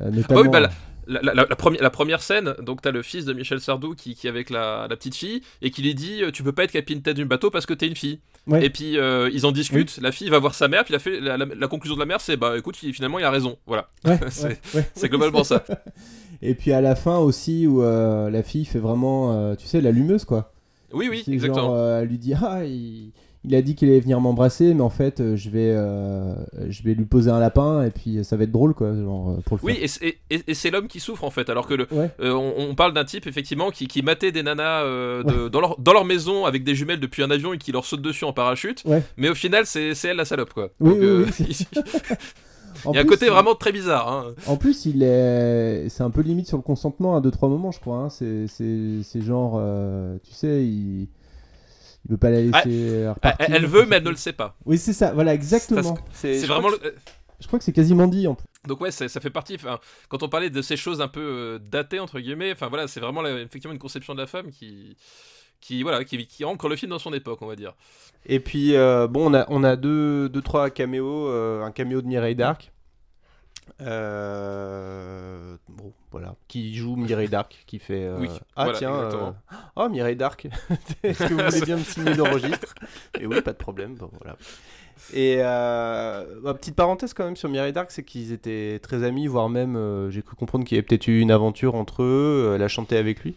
Ah 0.00 0.10
notamment. 0.10 0.40
bah 0.42 0.42
oui, 0.42 0.48
bah, 0.48 0.60
la, 1.08 1.20
la, 1.22 1.34
la- 1.34 1.46
la 1.48 1.56
premi- 1.56 1.78
la 1.80 1.90
première 1.90 2.22
scène, 2.22 2.54
donc 2.62 2.80
t'as 2.82 2.90
le 2.92 3.02
fils 3.02 3.24
de 3.24 3.32
Michel 3.32 3.60
Sardou 3.60 3.94
qui, 3.94 4.14
qui 4.14 4.26
est 4.28 4.30
avec 4.30 4.50
la, 4.50 4.86
la 4.88 4.96
petite 4.96 5.16
fille 5.16 5.42
et 5.60 5.70
qui 5.70 5.82
lui 5.82 5.94
dit 5.96 6.22
tu 6.32 6.42
peux 6.44 6.52
pas 6.52 6.64
être 6.64 6.70
capitaine 6.72 7.14
du 7.14 7.24
bateau 7.24 7.50
parce 7.50 7.66
que 7.66 7.74
t'es 7.74 7.88
une 7.88 7.96
fille. 7.96 8.20
Ouais. 8.48 8.64
Et 8.66 8.70
puis 8.70 8.98
euh, 8.98 9.30
ils 9.32 9.46
en 9.46 9.52
discutent. 9.52 9.98
La 10.02 10.10
fille 10.10 10.28
va 10.28 10.38
voir 10.40 10.54
sa 10.54 10.66
mère, 10.68 10.84
puis 10.84 10.94
la, 10.94 11.20
la, 11.20 11.36
la- 11.44 11.54
la 11.54 11.68
conclusion 11.68 11.94
de 11.94 12.00
la 12.00 12.06
mère 12.06 12.20
c'est 12.20 12.36
bah 12.36 12.58
écoute 12.58 12.76
finalement 12.76 13.18
il 13.20 13.24
a 13.24 13.30
raison. 13.30 13.56
Voilà. 13.66 13.88
Ouais, 14.04 14.18
c'est 14.30 14.58
ouais, 14.74 15.08
globalement 15.08 15.44
ça. 15.44 15.64
Et 16.42 16.54
puis 16.54 16.72
à 16.72 16.80
la 16.80 16.96
fin 16.96 17.18
aussi, 17.18 17.68
où 17.68 17.82
euh, 17.82 18.28
la 18.28 18.42
fille 18.42 18.64
fait 18.64 18.80
vraiment, 18.80 19.32
euh, 19.32 19.54
tu 19.54 19.68
sais, 19.68 19.80
la 19.80 19.92
lumeuse, 19.92 20.24
quoi. 20.24 20.52
Oui 20.92 21.06
oui 21.08 21.22
exactement. 21.28 21.66
Genre, 21.68 21.88
elle 22.00 22.08
lui 22.08 22.18
dit 22.18 22.34
Ah, 22.34 22.64
il, 22.64 23.12
il 23.44 23.54
a 23.56 23.62
dit 23.62 23.74
qu'il 23.74 23.88
allait 23.88 23.98
venir 24.00 24.20
m'embrasser, 24.20 24.72
mais 24.72 24.82
en 24.82 24.88
fait, 24.90 25.20
euh, 25.20 25.34
je 25.36 25.50
vais, 25.50 25.70
euh, 25.74 26.34
je 26.68 26.82
vais 26.84 26.94
lui 26.94 27.04
poser 27.06 27.30
un 27.30 27.40
lapin 27.40 27.82
et 27.84 27.90
puis 27.90 28.24
ça 28.24 28.36
va 28.36 28.44
être 28.44 28.52
drôle, 28.52 28.72
quoi, 28.72 28.94
genre, 28.94 29.30
euh, 29.30 29.40
pour 29.44 29.56
le 29.58 29.64
Oui, 29.64 29.74
faire. 29.74 30.12
et 30.48 30.54
c'est- 30.54 30.70
l'homme 30.70 30.86
qui 30.86 31.00
souffre 31.00 31.24
en 31.24 31.30
fait, 31.30 31.50
alors 31.50 31.66
que 31.66 31.74
le, 31.74 31.86
Ouais. 31.92 32.10
euh, 32.20 32.32
on, 32.34 32.70
on 32.70 32.74
parle 32.76 32.92
d'un 32.92 33.04
type 33.04 33.26
effectivement 33.26 33.70
qui, 33.70 33.88
qui 33.88 34.02
matait 34.02 34.30
des 34.32 34.42
nanas 34.44 34.82
euh, 34.84 35.22
de- 35.24 35.48
dans, 35.48 35.60
leur, 35.60 35.78
dans 35.80 35.92
leur 35.92 36.04
maison 36.04 36.44
avec 36.44 36.62
des 36.64 36.74
jumelles 36.74 37.00
depuis 37.00 37.22
un 37.22 37.30
avion 37.32 37.52
et 37.52 37.58
qui 37.58 37.72
leur 37.72 37.84
saute 37.84 38.00
dessus 38.02 38.24
en 38.24 38.32
parachute, 38.32 38.82
Ouais. 38.86 39.02
mais 39.16 39.28
au 39.28 39.34
final 39.34 39.66
c'est 39.66 39.92
elle 40.04 40.16
la 40.16 40.24
salope 40.24 40.52
quoi. 40.54 40.70
Oui, 40.80 40.90
Donc, 40.90 40.98
oui, 41.00 41.06
euh, 41.06 41.26
oui, 41.40 41.66
il 42.88 42.94
y 42.94 42.98
a 42.98 43.00
un 43.00 43.04
côté 43.04 43.28
vraiment 43.28 43.54
très 43.54 43.70
bizarre. 43.72 44.08
hein. 44.10 44.26
En 44.46 44.56
plus, 44.56 44.86
il 44.86 45.02
est, 45.02 45.88
c'est 45.88 46.02
un 46.02 46.10
peu 46.10 46.22
limite 46.22 46.46
sur 46.48 46.56
le 46.56 46.62
consentement 46.62 47.14
à 47.16 47.20
deux 47.20 47.30
trois 47.30 47.48
moments, 47.48 47.70
je 47.70 47.80
crois. 47.80 47.98
hein. 47.98 48.08
C'est, 48.08 49.20
genre, 49.22 49.56
euh, 49.60 50.16
tu 50.24 50.32
sais, 50.32 50.64
il, 50.64 51.08
il 52.06 52.10
veut 52.12 52.16
pas 52.18 52.30
la 52.30 52.40
laisser 52.40 52.52
Ah, 52.54 52.62
elle, 52.66 53.08
repartir. 53.08 53.46
elle 53.54 53.66
veut, 53.66 53.86
mais 53.86 53.96
elle 53.96 54.02
ne 54.04 54.10
le 54.10 54.16
sait 54.16 54.32
pas. 54.32 54.56
Oui, 54.64 54.78
c'est 54.78 54.92
ça. 54.92 55.12
Voilà, 55.12 55.34
exactement. 55.34 55.96
C'est 56.12 56.40
je 56.40 56.46
vraiment. 56.46 56.68
le- 56.68 56.78
Je 57.40 57.46
crois 57.46 57.58
que 57.58 57.64
c'est 57.64 57.72
quasiment 57.72 58.06
dit 58.08 58.26
en 58.26 58.34
plus. 58.34 58.46
Donc 58.68 58.80
ouais, 58.80 58.90
ça, 58.90 59.08
ça 59.08 59.20
fait 59.20 59.30
partie. 59.30 59.54
enfin, 59.56 59.78
Quand 60.08 60.22
on 60.22 60.28
parlait 60.28 60.50
de 60.50 60.62
ces 60.62 60.76
choses 60.76 61.00
un 61.00 61.08
peu 61.08 61.20
euh, 61.20 61.58
datées 61.58 61.98
entre 62.00 62.20
guillemets, 62.20 62.52
enfin 62.52 62.68
voilà, 62.68 62.86
c'est 62.88 63.00
vraiment 63.00 63.22
la- 63.22 63.40
effectivement 63.40 63.72
une 63.72 63.78
conception 63.80 64.14
de 64.14 64.20
la 64.20 64.26
femme 64.26 64.50
qui, 64.50 64.96
qui 65.60 65.82
voilà, 65.82 66.04
qui, 66.04 66.26
qui 66.26 66.44
ancre 66.44 66.68
le 66.68 66.76
film 66.76 66.90
dans 66.90 66.98
son 66.98 67.12
époque, 67.12 67.40
on 67.42 67.46
va 67.46 67.56
dire. 67.56 67.74
Et 68.26 68.38
puis, 68.40 68.74
euh, 68.76 69.06
bon, 69.08 69.30
on 69.30 69.34
a, 69.34 69.46
on 69.48 69.62
a 69.64 69.74
deux, 69.76 70.28
deux 70.28 70.42
trois 70.42 70.70
caméos. 70.70 71.28
euh, 71.28 71.62
un 71.62 71.70
caméo 71.72 72.02
de 72.02 72.06
Mireille 72.08 72.34
Dark. 72.36 72.71
Euh, 73.80 75.56
bon, 75.68 75.92
voilà. 76.10 76.34
Qui 76.48 76.74
joue 76.74 76.96
Mireille 76.96 77.28
Dark, 77.30 77.64
qui 77.66 77.78
fait. 77.78 78.04
euh, 78.04 78.18
Oui, 78.20 78.28
ah, 78.56 78.64
voilà, 78.64 78.78
tiens. 78.78 78.94
euh, 78.94 79.30
Oh, 79.76 79.88
Mireille 79.88 80.16
Dark. 80.16 80.46
Est-ce 81.02 81.24
que 81.28 81.34
vous 81.34 81.40
voulez 81.40 81.60
bien 81.62 81.76
me 81.76 81.82
signer 81.82 82.14
le 82.14 82.22
registre? 82.22 82.74
Et 83.20 83.26
oui, 83.26 83.40
pas 83.40 83.52
de 83.52 83.58
problème. 83.58 83.94
Bon, 83.94 84.10
voilà. 84.20 84.36
Et 85.12 85.36
euh, 85.40 86.24
bah, 86.42 86.54
petite 86.54 86.76
parenthèse 86.76 87.12
quand 87.14 87.24
même 87.24 87.36
sur 87.36 87.48
Mireille 87.48 87.72
Dark, 87.72 87.90
c'est 87.90 88.04
qu'ils 88.04 88.32
étaient 88.32 88.78
très 88.82 89.02
amis, 89.04 89.26
voire 89.26 89.48
même, 89.48 90.08
j'ai 90.10 90.22
cru 90.22 90.36
comprendre 90.36 90.64
qu'il 90.64 90.76
y 90.76 90.78
avait 90.78 90.86
peut-être 90.86 91.08
eu 91.08 91.20
une 91.20 91.30
aventure 91.32 91.74
entre 91.74 92.02
eux. 92.02 92.52
Elle 92.54 92.62
a 92.62 92.68
chanté 92.68 92.96
avec 92.96 93.22
lui. 93.24 93.34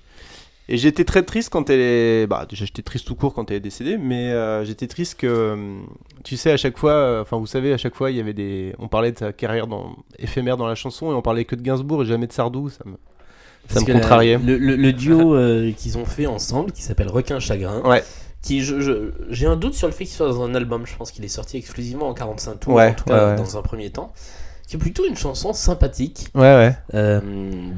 Et 0.68 0.78
j'étais 0.78 1.04
très 1.04 1.22
triste 1.24 1.50
quand 1.52 1.70
elle 1.70 1.80
est. 1.80 2.28
Bah, 2.28 2.48
déjà, 2.50 2.66
j'étais 2.66 2.82
triste 2.82 3.06
tout 3.06 3.14
court 3.16 3.34
quand 3.36 3.52
elle 3.52 3.58
est 3.58 3.62
décédée, 3.62 3.98
mais 3.98 4.32
euh, 4.32 4.66
j'étais 4.66 4.88
triste 4.88 5.20
que. 5.20 5.54
hum, 5.54 5.86
Tu 6.24 6.38
sais, 6.38 6.52
à 6.52 6.58
chaque 6.58 6.78
fois. 6.78 6.92
euh, 6.92 7.22
Enfin, 7.22 7.38
vous 7.38 7.46
savez, 7.46 7.72
à 7.74 7.78
chaque 7.78 7.94
fois, 7.96 8.10
il 8.10 8.18
y 8.18 8.20
avait 8.20 8.34
des. 8.34 8.74
On 8.80 8.88
parlait 8.88 9.12
de 9.12 9.18
sa 9.20 9.32
carrière 9.32 9.68
dans... 9.68 9.96
éphémère 10.18 10.58
dans 10.58 10.66
la 10.68 10.74
chanson 10.76 11.12
et 11.12 11.14
on 11.16 11.22
parlait 11.22 11.46
que 11.46 11.56
de 11.56 11.62
Gainsbourg 11.62 12.02
et 12.02 12.06
jamais 12.06 12.26
de 12.28 12.34
Sardou. 12.34 12.70
Ça 12.70 12.84
me, 12.86 12.96
ça 13.70 13.80
me 13.82 13.88
la- 13.88 13.94
contrariait. 13.94 14.40
le, 14.44 14.58
le- 14.58 14.76
le 14.76 14.94
duo 14.94 15.36
euh, 15.36 15.72
qu'ils 15.72 15.98
ont 16.00 16.06
fait 16.06 16.26
ensemble, 16.26 16.72
qui 16.72 16.82
s'appelle 16.82 17.10
Requin 17.10 17.40
Chagrin, 17.40 17.82
Ouais. 17.84 18.04
qui 18.42 18.62
je- 18.64 18.80
je- 18.80 19.12
j'ai 19.30 19.46
un 19.46 19.58
doute 19.58 19.76
sur 19.76 19.88
le 19.88 19.94
fait 19.94 20.06
qu'il 20.06 20.16
soit 20.16 20.28
dans 20.30 20.42
un 20.44 20.56
album. 20.56 20.88
Je 20.88 20.96
pense 20.96 21.12
qu'il 21.12 21.24
est 21.26 21.28
sorti 21.28 21.58
exclusivement 21.58 22.08
en 22.10 22.14
45 22.16 22.60
tours, 22.60 22.74
Ouais, 22.74 22.88
en 22.90 22.94
tout 22.96 23.04
cas 23.06 23.32
ouais, 23.32 23.36
dans 23.36 23.56
un 23.56 23.62
premier 23.62 23.92
temps. 23.92 24.14
Qui 24.68 24.78
est 24.78 24.80
plutôt 24.80 25.06
une 25.08 25.16
chanson 25.16 25.54
sympathique. 25.54 26.30
Ouais, 26.34 26.42
ouais. 26.42 26.76
euh, 26.96 27.22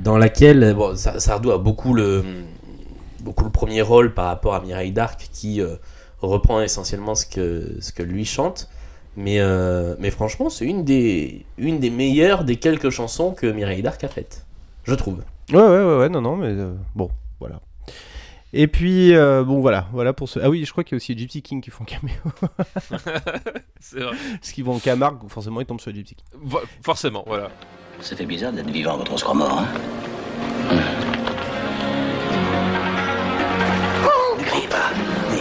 dans 0.05 0.17
laquelle 0.17 0.73
bon, 0.73 0.95
Sa- 0.95 1.19
Sardou 1.19 1.51
a 1.51 1.57
beaucoup 1.57 1.93
le, 1.93 2.23
beaucoup 3.27 3.43
le 3.43 3.49
premier 3.51 3.81
rôle 3.81 4.13
par 4.13 4.25
rapport 4.25 4.55
à 4.55 4.61
Mireille 4.61 4.91
Darc 4.93 5.29
qui 5.33 5.61
euh, 5.61 5.75
reprend 6.21 6.61
essentiellement 6.61 7.13
ce 7.13 7.25
que, 7.25 7.75
ce 7.81 7.91
que 7.91 8.01
lui 8.03 8.23
chante. 8.25 8.69
Mais, 9.17 9.39
euh, 9.39 9.95
mais 9.99 10.11
franchement, 10.11 10.49
c'est 10.49 10.65
une 10.65 10.83
des, 10.85 11.45
une 11.57 11.79
des 11.79 11.89
meilleures 11.89 12.43
des 12.45 12.55
quelques 12.55 12.89
chansons 12.89 13.31
que 13.31 13.47
Mireille 13.47 13.81
Darc 13.81 14.03
a 14.03 14.07
faites. 14.07 14.45
Je 14.85 14.93
trouve. 14.95 15.19
Ouais, 15.51 15.59
ouais, 15.59 15.67
ouais, 15.67 15.97
ouais, 15.99 16.09
non, 16.09 16.21
non, 16.21 16.35
mais 16.37 16.47
euh, 16.51 16.73
bon, 16.95 17.09
voilà. 17.39 17.59
Et 18.53 18.67
puis, 18.67 19.13
euh, 19.13 19.43
bon, 19.43 19.59
voilà, 19.59 19.87
voilà 19.91 20.13
pour 20.13 20.29
ce. 20.29 20.39
Ah 20.39 20.49
oui, 20.49 20.63
je 20.63 20.71
crois 20.71 20.83
qu'il 20.85 20.93
y 20.93 20.95
a 20.95 20.99
aussi 21.03 21.17
Gypsy 21.17 21.41
King 21.41 21.61
qui 21.61 21.69
font 21.69 21.83
caméo. 21.83 22.15
C'est 23.81 23.99
vrai. 23.99 24.15
Parce 24.39 24.51
qu'ils 24.53 24.63
vont 24.63 24.75
en 24.75 24.79
Camargue, 24.79 25.27
forcément, 25.27 25.59
ils 25.59 25.65
tombent 25.65 25.81
sur 25.81 25.93
Gypsy 25.93 26.15
King. 26.15 26.25
Vo- 26.43 26.61
forcément, 26.81 27.23
voilà. 27.27 27.49
Ça 27.99 28.15
fait 28.15 28.25
bizarre 28.25 28.53
d'être 28.53 28.69
vivant 28.69 28.97
quand 28.97 29.11
on 29.11 29.17
se 29.17 29.23
croit 29.23 29.35
mort, 29.35 29.59
hein 29.59 29.67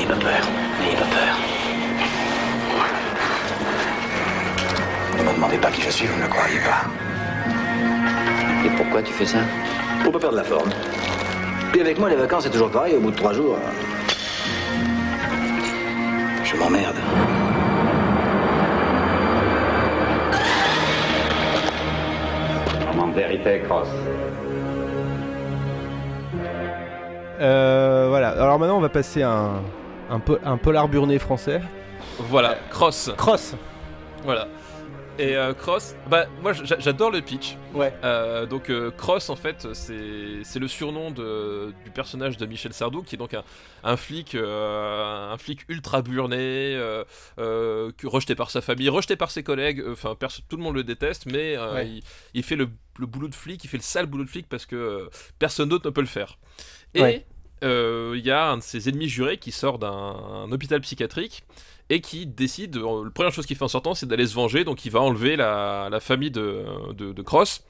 n'ayez 0.06 0.20
pas 0.20 0.26
peur, 0.26 0.46
n'ayez 0.80 0.96
pas 0.96 1.04
peur. 1.04 1.36
Ne 5.18 5.22
me 5.22 5.34
demandez 5.34 5.58
pas 5.58 5.70
qui 5.70 5.82
je 5.82 5.90
suis, 5.90 6.06
vous 6.06 6.16
ne 6.16 6.22
le 6.22 6.28
croyez 6.28 6.60
pas. 6.60 6.86
Et 8.64 8.70
pourquoi 8.76 9.02
tu 9.02 9.12
fais 9.12 9.26
ça 9.26 9.38
Pour 10.02 10.12
pas 10.12 10.18
perdre 10.18 10.36
la 10.36 10.44
forme. 10.44 10.70
Puis 11.72 11.80
avec 11.80 11.98
moi, 11.98 12.08
les 12.08 12.16
vacances, 12.16 12.44
c'est 12.44 12.50
toujours 12.50 12.70
pareil, 12.70 12.94
au 12.94 13.00
bout 13.00 13.10
de 13.10 13.16
trois 13.16 13.32
jours. 13.32 13.58
Je 16.44 16.56
m'emmerde. 16.56 16.96
Vérité, 23.14 23.62
Cross. 23.66 23.88
Euh, 27.40 28.06
voilà, 28.10 28.28
alors 28.28 28.58
maintenant, 28.58 28.76
on 28.76 28.80
va 28.80 28.90
passer 28.90 29.22
à 29.22 29.30
un, 29.30 29.62
un, 30.10 30.20
po- 30.20 30.38
un 30.44 30.56
polar 30.56 30.88
burné 30.88 31.18
français. 31.18 31.60
Voilà, 32.18 32.56
Cross. 32.70 33.10
Cross. 33.16 33.54
Voilà. 34.24 34.48
Et 35.18 35.34
euh, 35.34 35.54
Cross, 35.54 35.94
bah 36.10 36.26
moi 36.42 36.52
j'a- 36.52 36.78
j'adore 36.78 37.10
le 37.10 37.22
pitch. 37.22 37.56
Ouais. 37.72 37.90
Euh, 38.04 38.44
donc 38.44 38.68
euh, 38.68 38.90
Cross 38.90 39.30
en 39.30 39.36
fait 39.36 39.66
c'est 39.72 40.58
le 40.58 40.68
surnom 40.68 41.10
de, 41.10 41.72
du 41.86 41.90
personnage 41.90 42.36
de 42.36 42.44
Michel 42.44 42.74
Sardou 42.74 43.00
qui 43.02 43.14
est 43.14 43.18
donc 43.18 43.32
un, 43.32 43.42
un 43.82 43.96
flic 43.96 44.34
un 44.34 45.34
flic 45.38 45.60
ultra 45.70 46.02
burné, 46.02 46.76
rejeté 47.38 48.34
par 48.34 48.50
sa 48.50 48.60
famille, 48.60 48.90
rejeté 48.90 49.16
par 49.16 49.30
ses 49.30 49.42
collègues. 49.42 49.82
Enfin 49.90 50.14
tout 50.50 50.56
le 50.58 50.62
monde 50.62 50.74
le 50.74 50.84
déteste, 50.84 51.24
mais 51.26 51.56
Ouais. 51.56 51.88
il, 51.88 52.02
il 52.34 52.42
fait 52.42 52.56
le, 52.56 52.68
le 52.98 53.06
boulot 53.06 53.28
de 53.28 53.34
flic, 53.34 53.64
il 53.64 53.68
fait 53.68 53.78
le 53.78 53.82
sale 53.82 54.04
boulot 54.06 54.24
de 54.24 54.28
flic 54.30 54.46
parce 54.48 54.66
que 54.66 55.08
personne 55.38 55.70
d'autre 55.70 55.86
ne 55.86 55.90
peut 55.94 56.02
le 56.02 56.06
faire. 56.06 56.38
Et 56.94 57.00
Ouais. 57.00 57.26
Euh, 57.64 58.14
il 58.16 58.24
y 58.24 58.30
a 58.30 58.50
un 58.50 58.58
de 58.58 58.62
ses 58.62 58.88
ennemis 58.88 59.08
jurés 59.08 59.38
qui 59.38 59.52
sort 59.52 59.78
d'un 59.78 59.88
un 59.88 60.52
hôpital 60.52 60.80
psychiatrique 60.80 61.44
et 61.88 62.00
qui 62.00 62.26
décide, 62.26 62.76
euh, 62.76 63.04
la 63.04 63.10
première 63.10 63.32
chose 63.32 63.46
qu'il 63.46 63.56
fait 63.56 63.64
en 63.64 63.68
sortant, 63.68 63.94
c'est 63.94 64.06
d'aller 64.06 64.26
se 64.26 64.34
venger, 64.34 64.64
donc 64.64 64.84
il 64.84 64.90
va 64.90 65.00
enlever 65.00 65.36
la, 65.36 65.88
la 65.90 66.00
famille 66.00 66.30
de, 66.30 66.64
de, 66.92 67.12
de 67.12 67.22
Cross. 67.22 67.62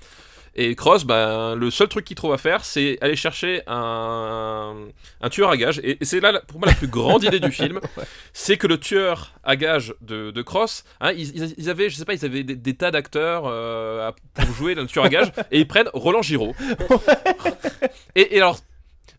Et 0.58 0.74
Cross, 0.74 1.04
ben, 1.04 1.54
le 1.54 1.70
seul 1.70 1.86
truc 1.86 2.06
qu'il 2.06 2.16
trouve 2.16 2.32
à 2.32 2.38
faire, 2.38 2.64
c'est 2.64 2.96
aller 3.02 3.14
chercher 3.14 3.60
un, 3.66 4.74
un 5.20 5.28
tueur 5.28 5.50
à 5.50 5.56
gages. 5.58 5.80
Et, 5.84 5.98
et 6.00 6.04
c'est 6.06 6.18
là, 6.18 6.40
pour 6.48 6.58
moi, 6.58 6.68
la 6.68 6.74
plus 6.74 6.88
grande 6.88 7.24
idée 7.24 7.40
du 7.40 7.50
film. 7.52 7.78
C'est 8.32 8.56
que 8.56 8.66
le 8.66 8.80
tueur 8.80 9.34
à 9.44 9.56
gages 9.56 9.94
de, 10.00 10.30
de 10.30 10.42
Cross, 10.42 10.84
hein, 11.02 11.12
ils, 11.12 11.68
avaient, 11.68 11.90
je 11.90 11.96
sais 11.96 12.06
pas, 12.06 12.14
ils 12.14 12.24
avaient 12.24 12.42
des, 12.42 12.56
des 12.56 12.74
tas 12.74 12.90
d'acteurs 12.90 13.42
euh, 13.44 14.10
pour 14.32 14.50
jouer 14.54 14.74
dans 14.74 14.80
le 14.80 14.88
tueur 14.88 15.04
à 15.04 15.08
gages, 15.10 15.30
et 15.50 15.60
ils 15.60 15.68
prennent 15.68 15.90
Roland 15.92 16.22
Giraud. 16.22 16.54
et, 18.14 18.34
et 18.34 18.38
alors, 18.38 18.58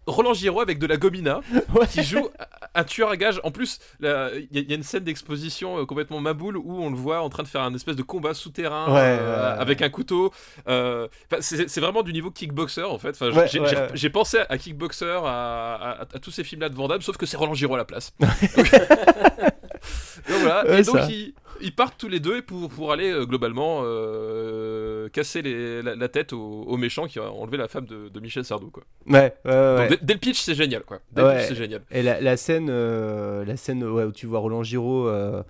Roland 0.08 0.34
Giraud 0.34 0.62
avec 0.62 0.80
de 0.80 0.88
la 0.88 0.98
gomina 0.98 1.42
qui 1.92 2.04
joue 2.04 2.30
un 2.74 2.84
tueur 2.84 3.10
à 3.10 3.18
gages. 3.18 3.40
En 3.44 3.52
plus, 3.52 3.80
il 4.00 4.06
y, 4.06 4.10
a- 4.10 4.30
il 4.52 4.70
y 4.70 4.72
a 4.74 4.76
une 4.76 4.84
scène 4.84 5.04
d'exposition 5.04 5.78
euh, 5.80 5.86
complètement 5.86 6.20
maboule 6.22 6.58
où 6.58 6.82
on 6.82 6.90
le 6.90 6.96
voit 6.96 7.22
en 7.22 7.30
train 7.30 7.44
de 7.44 7.48
faire 7.48 7.62
un 7.62 7.74
espèce 7.74 7.96
de 7.96 8.04
combat 8.04 8.34
souterrain 8.34 8.88
Ouais, 8.94 9.18
euh, 9.20 9.54
ouais, 9.56 9.60
avec 9.62 9.82
un 9.82 9.90
couteau. 9.90 10.32
Euh, 10.68 11.08
c'est 11.42 11.80
vraiment 11.80 12.04
du 12.04 12.14
niveau 12.14 12.32
kickboxer 12.32 12.84
en 12.84 12.98
fait. 12.98 13.18
Enfin, 13.22 13.32
j'ai 13.94 14.10
pensé 14.10 14.40
à 14.50 14.58
kickboxer, 14.58 15.20
à, 15.26 15.74
à- 15.76 16.02
à 16.02 16.20
tous 16.20 16.32
ces 16.32 16.44
films-là 16.44 16.70
de 16.70 16.76
Van 16.76 16.88
Damme, 16.88 17.02
sauf 17.02 17.18
que 17.18 17.26
c'est 17.26 17.38
Roland 17.38 17.54
Giraud 17.54 17.76
à 17.76 17.78
la 17.78 17.86
place. 17.86 18.14
Donc 20.30 20.40
voilà. 20.42 20.64
Et 20.80 20.84
donc. 20.84 20.96
Ils, 21.62 21.74
partent 21.74 21.98
tous 21.98 22.08
les 22.08 22.20
deux 22.20 22.42
pour, 22.42 22.70
pour 22.70 22.92
aller 22.92 23.12
euh, 23.12 23.26
globalement 23.26 23.82
euh, 23.84 25.10
casser 25.10 25.42
les- 25.42 25.82
la, 25.82 25.96
la 25.96 26.08
tête 26.10 26.34
au, 26.34 26.40
au 26.64 26.78
méchant 26.78 27.08
qui 27.08 27.20
a 27.20 27.32
enlevé 27.32 27.58
la 27.58 27.68
femme 27.68 27.86
de, 27.86 28.10
de 28.10 28.20
Michel 28.20 28.44
Sardou. 28.46 28.70
Quoi. 28.70 28.84
Ouais, 29.08 29.34
ouais, 29.46 29.52
ouais. 29.52 29.88
Donc, 29.90 30.00
dès, 30.04 30.14
le 30.14 30.20
pitch, 30.20 30.40
c'est 30.42 30.56
génial. 30.56 30.84
Quoi. 30.84 31.00
Dès 31.12 31.22
le 31.22 31.28
Ouais. 31.28 31.38
pitch, 31.40 31.48
c'est 31.50 31.56
génial. 31.56 31.82
Et 31.92 32.02
la, 32.04 32.20
la 32.22 32.38
scène, 32.38 32.68
euh, 32.70 33.46
la 33.46 33.58
scène 33.58 33.84
ouais, 33.84 34.04
où 34.04 34.12
tu 34.12 34.26
vois 34.26 34.40
Roland 34.40 34.64
Giraud 34.64 35.08
euh, 35.08 35.44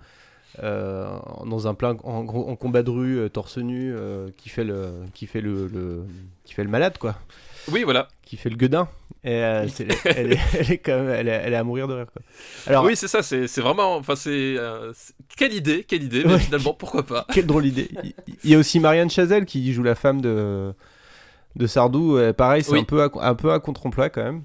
euh, 0.62 1.06
dans 1.46 1.68
un 1.68 1.74
plein 1.74 1.96
en, 2.04 2.24
combat 2.56 2.82
de 2.82 2.90
rue, 2.90 3.18
euh, 3.18 3.28
torse 3.28 3.58
nu, 3.58 3.94
euh, 3.94 4.28
qui 4.36 4.48
fait 4.48 4.64
le, 4.64 4.90
qui 5.14 5.26
fait 5.26 5.40
le, 5.40 5.66
le- 5.68 6.04
qui 6.44 6.54
fait 6.54 6.64
le 6.64 6.70
malade 6.70 6.98
quoi. 6.98 7.16
Oui, 7.70 7.82
voilà. 7.84 8.08
Qui 8.22 8.36
fait 8.36 8.48
le 8.50 8.56
gueudin. 8.56 8.88
Et 9.24 9.42
euh, 9.42 9.66
elle, 9.80 9.92
est, 9.92 9.98
elle 10.04 10.32
est 10.72 10.88
elle 10.88 11.28
est, 11.28 11.30
elle 11.32 11.52
est 11.52 11.56
à 11.56 11.64
mourir 11.64 11.88
de 11.88 11.94
rire 11.94 12.06
quoi. 12.12 12.22
Alors, 12.66 12.84
oui, 12.84 12.94
c'est 12.94 13.08
ça, 13.08 13.22
c'est 13.22 13.46
vraiment. 13.60 13.96
Enfin, 13.96 14.14
c'est. 14.14 14.30
euh, 14.56 14.92
c'est- 14.94 15.12
quelle 15.36 15.52
idée, 15.52 15.84
quelle 15.84 16.04
idée, 16.04 16.22
mais 16.24 16.34
Ouais. 16.34 16.38
finalement, 16.38 16.72
pourquoi 16.72 17.02
pas 17.04 17.26
Quelle 17.34 17.46
drôle 17.46 17.66
idée. 17.66 17.90
Il- 18.44 18.50
y 18.50 18.54
a 18.54 18.58
aussi 18.58 18.78
Marianne 18.78 19.10
Chazelle 19.10 19.44
qui 19.44 19.72
joue 19.72 19.82
la 19.82 19.94
femme 19.96 20.20
de 20.20 20.72
de 21.56 21.66
Sardou, 21.66 22.16
pareil, 22.36 22.62
c'est 22.62 22.72
Oui. 22.72 22.80
un 22.80 22.84
peu 22.84 23.02
à, 23.02 23.10
un 23.20 23.34
peu 23.34 23.52
à 23.52 23.58
contre-emploi 23.58 24.08
quand 24.10 24.22
même. 24.22 24.42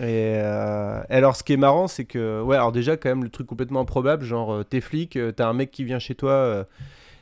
Et 0.00 0.38
euh, 0.40 1.02
alors, 1.10 1.36
ce 1.36 1.42
qui 1.42 1.52
est 1.52 1.56
marrant, 1.58 1.88
c'est 1.88 2.04
que, 2.06 2.40
ouais, 2.40 2.56
alors 2.56 2.72
déjà, 2.72 2.96
quand 2.96 3.08
même, 3.10 3.24
le 3.24 3.30
truc 3.30 3.46
complètement 3.46 3.80
improbable, 3.80 4.24
genre, 4.24 4.64
t'es 4.64 4.80
flic, 4.80 5.18
t'as 5.36 5.46
un 5.48 5.52
mec 5.52 5.70
qui 5.70 5.84
vient 5.84 5.98
chez 5.98 6.14
toi 6.14 6.66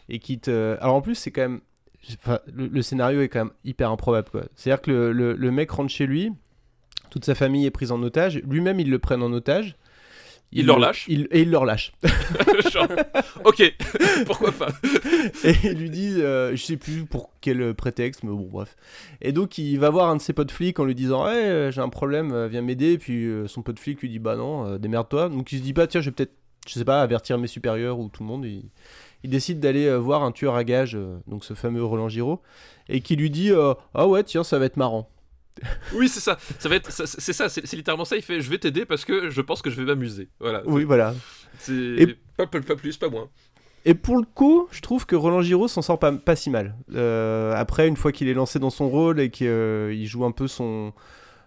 et 0.09 0.21
qui 0.21 0.39
te. 0.39 0.77
Alors, 0.81 0.95
en 0.95 1.01
plus, 1.01 1.17
c'est 1.17 1.33
quand 1.33 1.41
même. 1.43 1.61
enfin, 2.23 2.39
le, 2.55 2.69
le 2.69 2.83
scénario 2.83 3.23
est 3.23 3.29
quand 3.29 3.47
même 3.47 3.55
hyper 3.65 3.91
improbable, 3.91 4.29
quoi. 4.31 4.43
C'est-à-dire 4.55 4.83
que 4.83 4.91
le, 4.93 5.13
le- 5.13 5.33
le 5.33 5.51
mec 5.51 5.71
rentre 5.73 5.91
chez 5.91 6.07
lui, 6.07 6.33
toute 7.11 7.25
sa 7.25 7.35
famille 7.35 7.67
est 7.67 7.71
prise 7.71 7.93
en 7.93 8.03
otage, 8.03 8.41
lui-même, 8.49 8.81
il 8.81 8.91
le 8.91 8.99
prenne 8.99 9.23
en 9.23 9.33
otage. 9.33 9.77
Il 10.53 10.67
le 10.67 10.73
relâche. 10.73 11.05
il- 11.09 11.27
Et 11.33 11.43
il 11.43 11.51
le 11.51 11.59
relâche. 11.59 11.93
Genre, 12.73 12.87
ok, 13.45 13.75
pourquoi 14.27 14.53
pas 14.53 14.69
et 15.45 15.55
il 15.65 15.73
lui 15.79 15.91
dit, 15.91 16.23
euh, 16.23 16.55
je 16.55 16.63
sais 16.65 16.77
plus 16.77 17.05
pour 17.05 17.31
quel 17.41 17.75
prétexte, 17.75 18.23
mais 18.23 18.31
bon, 18.31 18.49
bref. 18.51 18.77
Et 19.21 19.33
donc, 19.33 19.59
il 19.59 19.77
va 19.79 19.91
voir 19.91 20.09
un 20.09 20.17
de 20.17 20.21
ses 20.23 20.33
potes 20.33 20.53
flics 20.53 20.79
en 20.79 20.85
lui 20.85 20.95
disant, 20.95 21.25
ouais, 21.25 21.33
euh, 21.35 21.71
j'ai 21.73 21.81
un 21.81 21.89
problème, 21.89 22.33
euh, 22.33 22.47
viens 22.47 22.63
m'aider. 22.63 22.93
Et 22.93 22.99
puis, 22.99 23.25
euh, 23.27 23.49
son 23.49 23.63
pote 23.63 23.79
flic 23.81 24.01
lui 24.03 24.09
dit, 24.09 24.21
bah 24.21 24.37
non, 24.37 24.67
euh, 24.67 24.79
démerde-toi. 24.79 25.29
Donc, 25.31 25.51
il 25.53 25.59
se 25.59 25.63
dit, 25.65 25.73
bah 25.73 25.89
tiens, 25.89 26.01
je 26.01 26.11
vais 26.11 26.15
peut-être, 26.15 26.33
je 26.69 26.75
sais 26.75 26.85
pas, 26.85 27.03
avertir 27.03 27.39
mes 27.39 27.49
supérieurs 27.49 27.99
ou 27.99 28.09
tout 28.09 28.23
le 28.23 28.29
monde. 28.29 28.45
Il, 28.45 28.63
il 29.25 29.31
décide 29.31 29.59
d'aller 29.59 29.87
euh, 29.87 29.97
voir 29.99 30.23
un 30.23 30.31
tueur 30.31 30.55
à 30.55 30.63
gages, 30.63 30.95
euh, 30.95 31.19
donc 31.27 31.45
ce 31.45 31.55
fameux 31.55 31.83
Roland 31.85 32.09
Giraud, 32.09 32.41
et 32.89 33.01
qui 33.01 33.17
lui 33.17 33.31
dit, 33.31 33.51
euh, 33.51 33.75
ah 33.95 34.07
ouais, 34.07 34.23
tiens, 34.23 34.45
ça 34.45 34.59
va 34.61 34.65
être 34.67 34.77
marrant. 34.77 35.11
Oui, 35.95 36.09
c'est 36.09 36.21
ça. 36.21 36.39
Ça 36.59 36.69
va 36.69 36.77
être, 36.77 36.91
c'est 36.91 37.33
ça. 37.33 37.49
C'est 37.49 37.73
littéralement 37.75 38.05
ça. 38.05 38.17
Il 38.17 38.23
fait, 38.23 38.41
je 38.41 38.51
vais 38.51 38.59
t'aider 38.59 38.85
parce 38.85 39.05
que 39.05 39.31
je 39.31 39.41
pense 39.41 39.63
que 39.63 39.71
je 39.71 39.77
vais 39.77 39.85
m'amuser. 39.85 40.29
Voilà. 40.41 40.63
Oui, 40.67 40.85
voilà. 40.85 41.15
C'est 41.59 41.73
Et- 41.73 42.07
pas, 42.37 42.47
pas- 42.47 42.61
pas 42.61 42.77
plus, 42.77 42.97
pas 42.97 43.09
moins. 43.09 43.29
Et 43.85 43.95
pour 43.95 44.17
le 44.17 44.25
coup, 44.35 44.67
je 44.73 44.81
trouve 44.81 45.07
que 45.07 45.15
Roland 45.15 45.43
Giraud 45.43 45.69
s'en 45.69 45.81
sort 45.81 45.99
pas, 46.01 46.11
pas 46.13 46.35
si 46.35 46.51
mal. 46.51 46.75
Euh, 46.95 47.55
après, 47.55 47.87
une 47.87 47.97
fois 47.97 48.11
qu'il 48.11 48.27
est 48.29 48.35
lancé 48.35 48.59
dans 48.59 48.71
son 48.71 48.89
rôle 48.89 49.21
et 49.21 49.31
qu'il 49.31 50.07
joue 50.07 50.25
un 50.25 50.33
peu 50.33 50.49
son. 50.49 50.93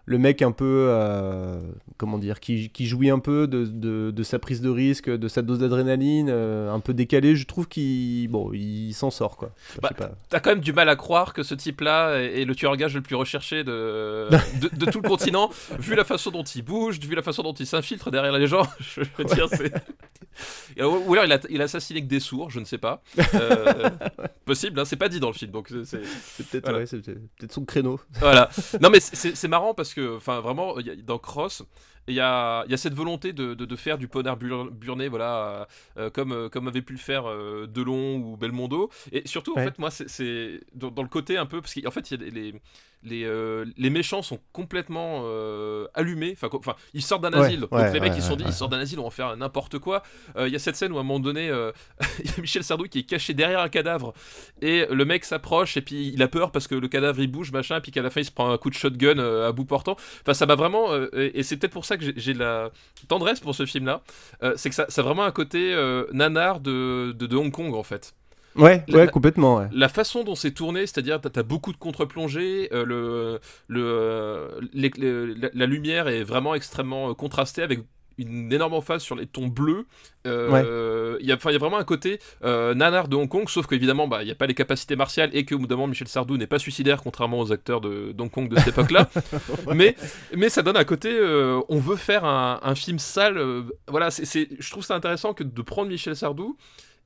Le 0.10 0.18
mec 0.18 0.42
un 0.42 0.52
peu. 0.52 0.88
euh, 0.90 1.60
comment 1.98 2.18
dire 2.18 2.40
qui, 2.40 2.70
qui 2.72 2.88
jouit 2.88 3.12
un 3.12 3.20
peu 3.20 3.46
de, 3.48 3.66
de- 3.66 4.10
de 4.10 4.24
sa 4.24 4.40
prise 4.40 4.60
de 4.60 4.70
risque, 4.70 5.08
de 5.08 5.28
sa 5.28 5.44
dose 5.44 5.60
d'adrénaline, 5.60 6.30
euh, 6.32 6.72
un 6.74 6.80
peu 6.80 6.96
décalé, 6.96 7.36
je 7.36 7.46
trouve 7.46 7.68
qu'il. 7.68 8.28
Bon, 8.28 8.52
il 8.54 8.94
s'en 8.94 9.12
sort 9.12 9.38
quoi. 9.38 9.52
Bah. 9.84 9.92
T'as 10.30 10.40
quand 10.40 10.50
même 10.50 10.62
du 10.62 10.74
mal 10.74 10.90
à 10.90 10.96
croire 10.96 11.32
que 11.34 11.44
ce 11.44 11.54
type-là 11.54 12.20
est 12.22 12.42
est 12.42 12.46
le 12.46 12.56
tueur 12.56 12.72
à 12.72 12.78
gages 12.78 12.96
le 12.96 13.02
plus 13.02 13.16
recherché 13.16 13.64
de, 13.64 14.30
de, 14.62 14.70
de 14.76 14.92
tout 14.92 15.00
le 15.02 15.08
continent, 15.08 15.52
vu 15.80 15.94
la 15.94 16.04
façon 16.06 16.32
dont 16.32 16.44
il 16.44 16.64
bouge, 16.64 17.00
vu 17.00 17.14
la 17.16 17.22
façon 17.22 17.44
dont 17.44 17.54
il 17.54 17.68
s'infiltre 17.68 18.10
derrière 18.10 18.38
les 18.38 18.48
gens. 18.48 18.64
Je 18.80 19.02
veux 19.18 19.26
dire, 19.26 19.48
c'est. 19.52 19.72
Et 20.78 20.84
Ou 20.84 21.12
alors 21.14 21.26
il 21.26 21.34
a, 21.34 21.40
il 21.50 21.62
a 21.62 21.66
assassiné 21.66 22.02
que 22.02 22.08
des 22.08 22.20
sourds, 22.22 22.50
je 22.50 22.60
ne 22.62 22.66
sais 22.66 22.78
pas. 22.78 23.04
Euh, 23.36 23.90
possible, 24.46 24.80
hein, 24.80 24.86
c'est 24.86 24.96
pas 24.96 25.10
dit 25.10 25.20
dans 25.20 25.28
le 25.28 25.34
film, 25.34 25.52
donc 25.52 25.68
c'est- 25.84 25.98
peut-être 26.50 26.64
voilà. 26.64 26.80
ouais, 26.80 26.86
c'est 26.86 26.98
peut-être 27.00 27.20
peut-être 27.38 27.52
son 27.54 27.66
créneau. 27.66 28.00
Voilà. 28.20 28.50
Non, 28.82 28.90
mais 28.90 29.00
c'est 29.02 29.36
c'est 29.36 29.48
marrant 29.50 29.74
parce 29.74 29.94
que, 29.94 29.99
enfin, 30.18 30.40
vraiment, 30.42 30.80
il 30.80 30.88
y 30.88 30.90
a- 30.90 30.96
dans 30.96 31.18
Cross, 31.20 31.64
il 32.08 32.16
y 32.16 32.20
a, 32.20 32.64
il 32.66 32.72
y 32.72 32.74
a 32.74 32.78
cette 32.78 32.94
volonté 32.94 33.34
de, 33.34 33.54
de- 33.54 33.66
de 33.66 33.76
faire 33.76 33.98
du 33.98 34.08
polar 34.08 34.38
bur- 34.38 34.72
burné, 34.72 35.08
voilà, 35.10 35.68
euh, 35.98 36.10
comme, 36.10 36.32
euh, 36.32 36.50
comme 36.50 36.68
avait 36.68 36.82
pu 36.82 36.94
le 36.94 37.00
faire 37.00 37.28
euh, 37.30 37.68
Delon 37.68 38.18
ou 38.18 38.38
Belmondo. 38.38 38.90
Et 39.12 39.28
surtout, 39.28 39.54
en 39.54 39.58
Ouais. 39.58 39.66
fait, 39.66 39.78
moi, 39.80 39.92
c'est- 39.92 40.62
dans, 40.74 40.90
dans 40.92 41.04
le 41.04 41.10
côté 41.10 41.38
un 41.38 41.46
peu, 41.46 41.62
parce 41.62 41.74
qu'en 41.76 41.92
fait, 41.92 42.10
il 42.12 42.22
y 42.22 42.28
a 42.28 42.30
les, 42.32 42.62
les, 43.04 43.24
euh, 43.24 43.66
les 43.78 43.90
méchants 43.90 44.22
sont 44.22 44.40
complètement 44.52 45.22
euh, 45.24 45.88
allumés. 45.94 46.36
Enfin, 46.42 46.76
ils 46.94 47.02
sortent 47.02 47.22
d'un 47.24 47.32
Ouais, 47.32 47.46
asile. 47.48 47.62
Donc 47.62 47.72
les 47.94 48.00
mecs, 48.00 48.14
ils 48.16 48.22
se 48.22 48.28
sont 48.28 48.36
dit, 48.36 48.44
ils 48.46 48.54
sortent 48.54 48.72
d'un 48.72 48.80
asile, 48.80 49.00
on 49.00 49.06
va 49.06 49.10
faire 49.10 49.36
n'importe 49.38 49.80
quoi. 49.80 50.04
Euh, 50.36 50.48
Il 50.48 50.54
y 50.54 50.56
a 50.56 50.60
cette 50.60 50.76
scène 50.76 50.92
où 50.92 50.98
à 50.98 51.00
un 51.02 51.04
moment 51.04 51.20
donné, 51.20 51.46
il 52.20 52.26
y 52.26 52.34
a 52.38 52.42
Michel 52.42 52.64
Sardou 52.64 52.86
qui 52.86 53.00
est 53.00 53.04
caché 53.04 53.34
derrière 53.34 53.60
un 53.62 53.70
cadavre 53.70 54.14
et 54.62 54.86
le 54.90 55.06
mec 55.06 55.24
s'approche 55.26 55.78
et 55.78 55.82
puis 55.82 56.10
il 56.14 56.22
a 56.22 56.28
peur 56.28 56.52
parce 56.52 56.68
que 56.68 56.76
le 56.76 56.88
cadavre 56.88 57.20
il 57.20 57.28
bouge 57.32 57.52
machin 57.52 57.78
et 57.78 57.82
puis 57.82 57.92
qu'à 57.92 58.02
la 58.02 58.10
fin 58.10 58.22
il 58.22 58.26
se 58.26 58.32
prend 58.32 58.52
un 58.52 58.58
coup 58.58 58.70
de 58.70 58.76
shotgun 58.76 59.20
à 59.20 59.52
bout 59.52 59.66
portant 59.66 59.96
enfin 60.22 60.34
ça 60.34 60.46
m'a 60.46 60.56
vraiment 60.56 60.90
et, 61.14 61.44
c'est 61.44 61.58
peut-être 61.58 61.74
pour 61.74 61.86
ça 61.86 61.98
que 61.98 62.04
j'ai- 62.16 62.34
de 62.34 62.40
la 62.40 62.72
tendresse 63.08 63.40
pour 63.40 63.56
ce 63.56 63.66
film 63.66 63.86
là 63.86 64.02
c'est 64.56 64.70
que 64.70 64.76
ça, 64.76 64.86
ça 64.90 65.02
a 65.02 65.04
vraiment 65.04 65.24
un 65.24 65.32
côté 65.32 65.76
nanar 66.12 66.60
de, 66.60 67.12
de, 67.18 67.26
de 67.28 67.36
Hong 67.38 67.52
Kong 67.52 67.74
en 67.76 67.84
fait 67.84 68.14
Ouais, 68.56 68.84
La- 68.88 68.98
ouais, 69.00 69.08
complètement. 69.08 69.58
Ouais. 69.58 69.68
la 69.72 69.90
façon 69.90 70.24
dont 70.24 70.36
c'est 70.36 70.52
tourné, 70.52 70.82
c'est-à-dire 70.82 71.22
t'as 71.22 71.40
as 71.40 71.44
beaucoup 71.44 71.72
de 71.72 71.78
contre-plongées, 71.78 72.70
euh, 72.74 72.84
le, 72.86 73.40
le, 73.68 73.82
euh, 73.86 74.48
les- 74.74 74.92
les- 74.98 75.36
la, 75.36 75.50
la 75.54 75.66
lumière 75.66 76.08
est 76.08 76.24
vraiment 76.24 76.56
extrêmement 76.56 77.10
euh, 77.10 77.14
contrastée 77.14 77.62
avec 77.62 77.80
une 78.18 78.52
énorme 78.52 78.74
emphase 78.74 79.02
sur 79.02 79.16
les 79.16 79.28
tons 79.28 79.48
bleus. 79.48 79.86
Euh, 80.28 81.16
Il 81.22 81.26
y, 81.26 81.30
y 81.30 81.32
a 81.32 81.36
vraiment 81.58 81.78
un 81.78 81.86
côté 81.86 82.20
euh, 82.44 82.74
nanar 82.74 83.08
de 83.08 83.16
Hong 83.16 83.30
Kong, 83.30 83.48
sauf 83.48 83.66
qu'évidemment, 83.66 84.10
bah, 84.10 84.24
il 84.24 84.26
n'y 84.26 84.32
a 84.32 84.36
pas 84.36 84.46
les 84.46 84.54
capacités 84.56 84.98
martiales 84.98 85.30
et 85.32 85.46
que, 85.46 85.56
au 85.56 85.60
bout 85.60 85.68
d'un 85.68 85.78
moment, 85.78 85.88
Michel 85.88 86.10
Sardou 86.10 86.36
n'est 86.36 86.46
pas 86.46 86.60
suicidaire, 86.60 87.02
contrairement 87.02 87.40
aux 87.40 87.54
acteurs 87.54 87.80
de 87.80 88.12
d'Hong 88.12 88.30
Kong 88.30 88.50
de 88.50 88.58
cette 88.58 88.68
époque-là. 88.70 89.10
mais, 89.74 89.96
mais 90.36 90.50
ça 90.50 90.64
donne 90.64 90.76
un 90.76 90.84
côté, 90.84 91.10
euh, 91.18 91.62
on 91.70 91.80
veut 91.80 91.96
faire 91.96 92.26
un, 92.26 92.60
un 92.62 92.76
film 92.76 93.00
sale. 93.00 93.42
voilà, 93.88 94.12
c'est 94.12 94.26
c'est- 94.26 94.50
je 94.60 94.70
trouve 94.70 94.84
ça 94.84 94.96
intéressant 94.96 95.34
que 95.34 95.46
de 95.46 95.62
prendre 95.62 95.88
Michel 95.90 96.18
Sardou 96.18 96.58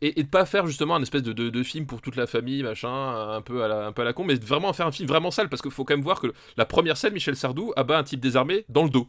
et, 0.08 0.20
et 0.20 0.24
de 0.24 0.28
pas 0.30 0.46
faire 0.46 0.68
justement 0.68 0.96
un 0.96 1.02
espèce 1.02 1.24
de, 1.24 1.34
de, 1.34 1.50
de 1.50 1.64
film 1.64 1.86
pour 1.86 2.02
toute 2.02 2.16
la 2.16 2.28
famille, 2.28 2.64
machin, 2.64 2.90
un 2.90 3.42
peu 3.42 3.64
à 3.64 3.68
la, 3.68 3.88
un 3.88 3.92
peu 3.92 4.02
à 4.02 4.06
la 4.06 4.14
con, 4.14 4.24
mais 4.24 4.36
vraiment 4.36 4.74
faire 4.74 4.88
un 4.88 4.92
film 4.92 5.08
vraiment 5.08 5.32
sale, 5.32 5.50
parce 5.50 5.62
qu'il 5.62 5.72
faut 5.72 5.86
quand 5.86 5.94
même 5.96 6.04
voir 6.04 6.20
que 6.20 6.28
la 6.58 6.66
première 6.66 6.98
scène, 6.98 7.14
Michel 7.14 7.36
Sardou 7.36 7.74
abat 7.76 7.98
un 7.98 8.04
type 8.04 8.20
désarmé 8.20 8.66
dans 8.70 8.84
le 8.84 8.90
dos. 8.90 9.08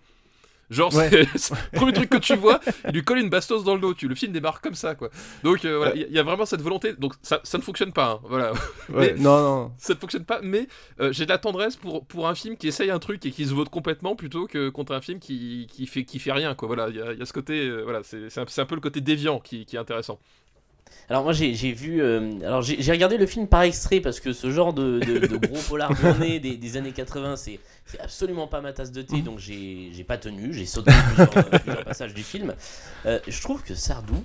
Genre, 0.71 0.95
Ouais. 0.95 1.11
c'est- 1.37 1.53
le 1.73 1.77
premier 1.79 1.93
truc 1.93 2.09
que 2.09 2.17
tu 2.17 2.35
vois, 2.37 2.59
il 2.89 2.93
lui 2.95 3.05
colle 3.05 3.19
une 3.19 3.29
bastos 3.29 3.65
dans 3.65 3.75
le 3.75 3.81
dos. 3.83 3.93
Tu, 3.93 4.09
le 4.09 4.15
film 4.15 4.33
démarre 4.33 4.63
comme 4.63 4.75
ça, 4.75 4.95
quoi. 4.95 5.11
Donc, 5.43 5.63
euh, 5.67 5.77
voilà, 5.77 5.95
il 5.95 6.01
y, 6.01 6.05
a- 6.05 6.07
il 6.07 6.13
y 6.15 6.19
a 6.19 6.23
vraiment 6.23 6.47
cette 6.47 6.63
volonté. 6.63 6.95
Donc, 6.95 7.13
ça, 7.21 7.39
ça 7.45 7.59
ne 7.59 7.63
fonctionne 7.63 7.93
pas, 7.93 8.13
hein, 8.13 8.21
voilà. 8.25 8.53
Ouais, 8.89 9.13
Mais- 9.15 9.23
non, 9.23 9.43
non. 9.43 9.73
ça 9.77 9.93
ne 9.93 9.99
fonctionne 9.99 10.25
pas, 10.25 10.41
mais 10.43 10.67
euh, 11.01 11.13
j'ai 11.13 11.27
de 11.27 11.31
la 11.31 11.37
tendresse 11.39 11.77
pour, 11.77 12.07
pour 12.07 12.29
un 12.29 12.35
film 12.35 12.57
qui 12.57 12.67
essaye 12.69 12.91
un 12.91 12.99
truc 12.99 13.25
et 13.27 13.31
qui 13.31 13.45
se 13.45 13.53
vote 13.53 13.69
complètement 13.69 14.17
plutôt 14.17 14.47
que 14.47 14.71
contre 14.71 14.95
un 14.95 15.03
film 15.03 15.19
qui, 15.21 15.67
qui, 15.71 15.87
fait, 15.87 16.05
qui 16.05 16.19
fait 16.19 16.33
rien, 16.33 16.55
quoi. 16.55 16.67
Voilà, 16.67 16.89
il 16.89 16.97
y 16.97 17.01
a, 17.03 17.13
il 17.13 17.19
y 17.19 17.23
a 17.23 17.27
ce 17.27 17.35
côté, 17.35 17.67
euh, 17.69 17.83
voilà, 17.83 18.01
c'est 18.03 18.39
un, 18.39 18.45
un 18.63 18.67
peu 18.67 18.75
le 18.75 18.81
côté 18.81 19.03
déviant 19.03 19.41
qui, 19.41 19.67
qui 19.67 19.77
est 19.77 19.79
intéressant. 19.79 20.19
Alors 21.11 21.23
moi 21.23 21.33
j'ai 21.35 21.53
vu, 21.73 22.01
euh, 22.03 22.33
alors 22.45 22.63
j'ai 22.63 22.91
regardé 22.91 23.19
le 23.19 23.27
film 23.27 23.47
par 23.47 23.63
extrait 23.63 24.01
parce 24.01 24.21
que 24.21 24.33
ce 24.33 24.51
genre 24.51 24.73
de, 24.73 25.01
de- 25.01 25.27
de 25.27 25.37
gros 25.37 25.61
polar 25.69 25.93
burné 25.95 26.41
des, 26.41 26.57
des 26.57 26.77
années 26.79 26.93
80 26.93 27.37
c'est 27.37 27.61
absolument 28.01 28.47
pas 28.47 28.63
ma 28.63 28.73
tasse 28.73 28.91
de 28.91 29.03
thé 29.03 29.21
donc 29.21 29.39
j'ai 29.39 30.05
pas 30.09 30.17
tenu, 30.17 30.55
j'ai 30.55 30.65
sauté 30.65 30.93
plusieurs, 31.09 31.37
euh, 31.37 31.59
plusieurs 31.59 31.85
passages 31.91 32.15
du 32.15 32.23
film. 32.23 32.55
Euh, 33.05 33.21
je 33.29 33.43
trouve 33.43 33.63
que 33.63 33.75
Sardou, 33.75 34.25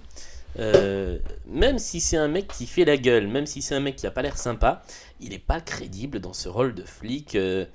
euh, 0.58 1.18
même 1.48 1.80
si 1.80 2.00
c'est 2.00 2.16
un 2.18 2.30
mec 2.30 2.48
qui 2.48 2.66
fait 2.66 2.86
la 2.86 2.96
gueule, 2.96 3.28
même 3.28 3.46
si 3.46 3.62
c'est 3.62 3.76
un 3.76 3.82
mec 3.82 3.98
qui 3.98 4.08
a 4.08 4.12
pas 4.12 4.22
l'air 4.22 4.38
sympa, 4.38 4.82
il 5.20 5.34
est 5.34 5.38
pas 5.46 5.60
crédible 5.60 6.22
dans 6.22 6.34
ce 6.34 6.48
rôle 6.48 6.74
de 6.74 6.84
flic. 6.84 7.36
de, 7.36 7.68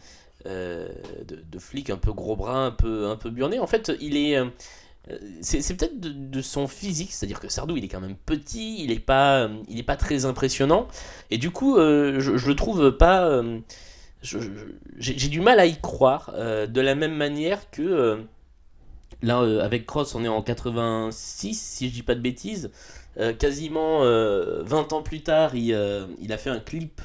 de 0.47 1.59
flic 1.59 1.91
un 1.91 1.97
peu 1.97 2.13
gros 2.13 2.37
bras, 2.37 2.65
un 2.67 2.71
peu, 2.71 3.07
un 3.09 3.17
peu 3.17 3.31
burné. 3.31 3.59
En 3.59 3.67
fait, 3.67 3.93
il 4.01 4.17
est, 4.17 4.39
c'est 5.41 5.61
c'est 5.61 5.75
peut-être 5.75 6.01
de, 6.01 6.43
son 6.43 6.67
physique, 6.67 7.13
c'est-à-dire 7.13 7.41
que 7.41 7.49
Sardou 7.49 7.77
il 7.77 7.85
est 7.85 7.89
quand 7.89 8.01
même 8.01 8.17
petit, 8.17 8.83
il 8.83 8.91
est 8.91 8.99
pas, 8.99 9.41
euh, 9.43 9.83
pas 9.87 9.97
très 9.97 10.25
impressionnant, 10.25 10.89
et 11.31 11.39
du 11.39 11.51
coup 11.51 11.77
euh, 11.77 12.21
je, 12.21 12.49
le 12.49 12.57
trouve 12.57 12.91
pas, 12.97 13.27
euh, 13.27 13.59
j'ai 14.23 15.29
du 15.29 15.41
mal 15.41 15.61
à 15.61 15.67
y 15.67 15.79
croire, 15.79 16.33
euh, 16.35 16.67
de 16.67 16.81
la 16.81 16.95
même 16.95 17.15
manière 17.15 17.71
que 17.71 17.83
euh, 17.83 18.17
là 19.23 19.41
euh, 19.43 19.61
avec 19.63 19.85
Cross 19.87 20.15
on 20.15 20.25
est 20.25 20.29
en 20.29 20.43
86 20.43 21.55
si 21.61 21.89
je 21.89 21.95
dis 21.95 22.03
pas 22.03 22.15
de 22.15 22.21
bêtises, 22.21 22.71
Euh, 23.17 23.33
quasiment 23.33 24.03
euh, 24.03 24.65
20 24.65 24.93
ans 24.93 25.03
plus 25.03 25.23
tard 25.23 25.55
il, 25.55 25.73
euh, 25.73 26.05
il 26.21 26.33
a 26.33 26.37
fait 26.37 26.51
un 26.51 26.59
clip 26.59 27.01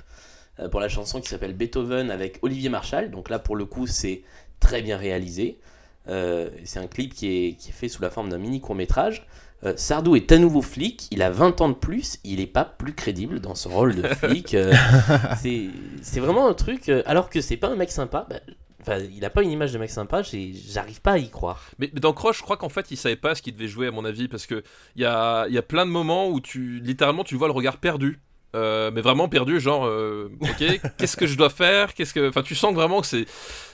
euh, 0.59 0.67
pour 0.67 0.79
la 0.79 0.89
chanson 0.89 1.21
qui 1.21 1.29
s'appelle 1.29 1.53
Beethoven 1.53 2.09
avec 2.09 2.39
Olivier 2.41 2.69
Marchal, 2.69 3.11
donc 3.11 3.29
là 3.29 3.37
pour 3.37 3.55
le 3.55 3.65
coup 3.65 3.85
c'est 3.85 4.23
très 4.59 4.81
bien 4.81 4.97
réalisé. 4.97 5.59
Euh, 6.07 6.49
c'est 6.63 6.79
un 6.79 6.87
clip 6.87 7.13
qui 7.13 7.27
est, 7.27 7.53
qui 7.53 7.69
est 7.69 7.73
fait 7.73 7.89
sous 7.89 8.01
la 8.01 8.09
forme 8.09 8.29
d'un 8.29 8.37
mini 8.37 8.61
court 8.61 8.75
métrage. 8.75 9.27
Euh, 9.65 9.73
Sardou 9.75 10.15
est 10.15 10.31
à 10.31 10.37
nouveau 10.37 10.61
flic, 10.61 11.07
il 11.11 11.21
a 11.21 11.29
20 11.29 11.59
ans 11.59 11.69
de 11.69 11.73
plus, 11.73 12.19
il 12.23 12.39
n'est 12.39 12.47
pas 12.47 12.63
plus 12.63 12.93
crédible 12.93 13.41
dans 13.41 13.55
son 13.55 13.69
rôle 13.69 13.95
de 13.95 14.07
flic. 14.07 14.53
euh, 14.53 14.73
c'est 16.01 16.19
vraiment 16.19 16.47
un 16.47 16.53
truc, 16.53 16.87
euh, 16.87 17.03
alors 17.05 17.29
que 17.29 17.41
c'est 17.41 17.57
pas 17.57 17.67
un 17.67 17.75
mec 17.75 17.91
sympa, 17.91 18.25
bah, 18.29 18.37
enfin, 18.79 18.99
il 19.13 19.23
a 19.25 19.29
pas 19.29 19.43
une 19.43 19.51
image 19.51 19.73
de 19.73 19.77
mec 19.77 19.89
sympa, 19.89 20.21
j'arrive 20.23 21.01
pas 21.01 21.13
à 21.13 21.17
y 21.17 21.29
croire. 21.29 21.71
Mais, 21.77 21.89
mais 21.93 21.99
dans 21.99 22.13
Crush, 22.13 22.37
je 22.37 22.43
crois 22.43 22.55
qu'en 22.55 22.69
fait, 22.69 22.89
il 22.91 22.95
savait 22.95 23.17
pas 23.17 23.35
ce 23.35 23.41
qu'il 23.41 23.53
devait 23.53 23.67
jouer, 23.67 23.87
à 23.87 23.91
mon 23.91 24.05
avis, 24.05 24.29
parce 24.29 24.45
que 24.45 24.63
il 24.95 25.01
y 25.01 25.05
a, 25.05 25.45
il 25.49 25.53
y 25.53 25.57
a 25.57 25.61
plein 25.61 25.85
de 25.85 25.91
moments 25.91 26.29
où 26.29 26.39
tu, 26.39 26.79
littéralement, 26.79 27.25
tu 27.25 27.35
vois 27.35 27.49
le 27.49 27.53
regard 27.53 27.77
perdu. 27.77 28.21
Euh, 28.55 28.89
mais 28.91 29.01
vraiment 29.01 29.29
perdu, 29.29 29.59
genre, 29.59 29.85
euh, 29.85 30.31
ok, 30.41 30.79
qu'est-ce 30.97 31.15
que 31.15 31.27
je 31.27 31.37
dois 31.37 31.51
faire? 31.51 31.93
Qu'est-ce 31.93 32.13
que, 32.13 32.29
enfin, 32.29 32.41
tu 32.41 32.55
sens 32.55 32.73
vraiment 32.73 33.01
que 33.01 33.07
c'est, 33.07 33.25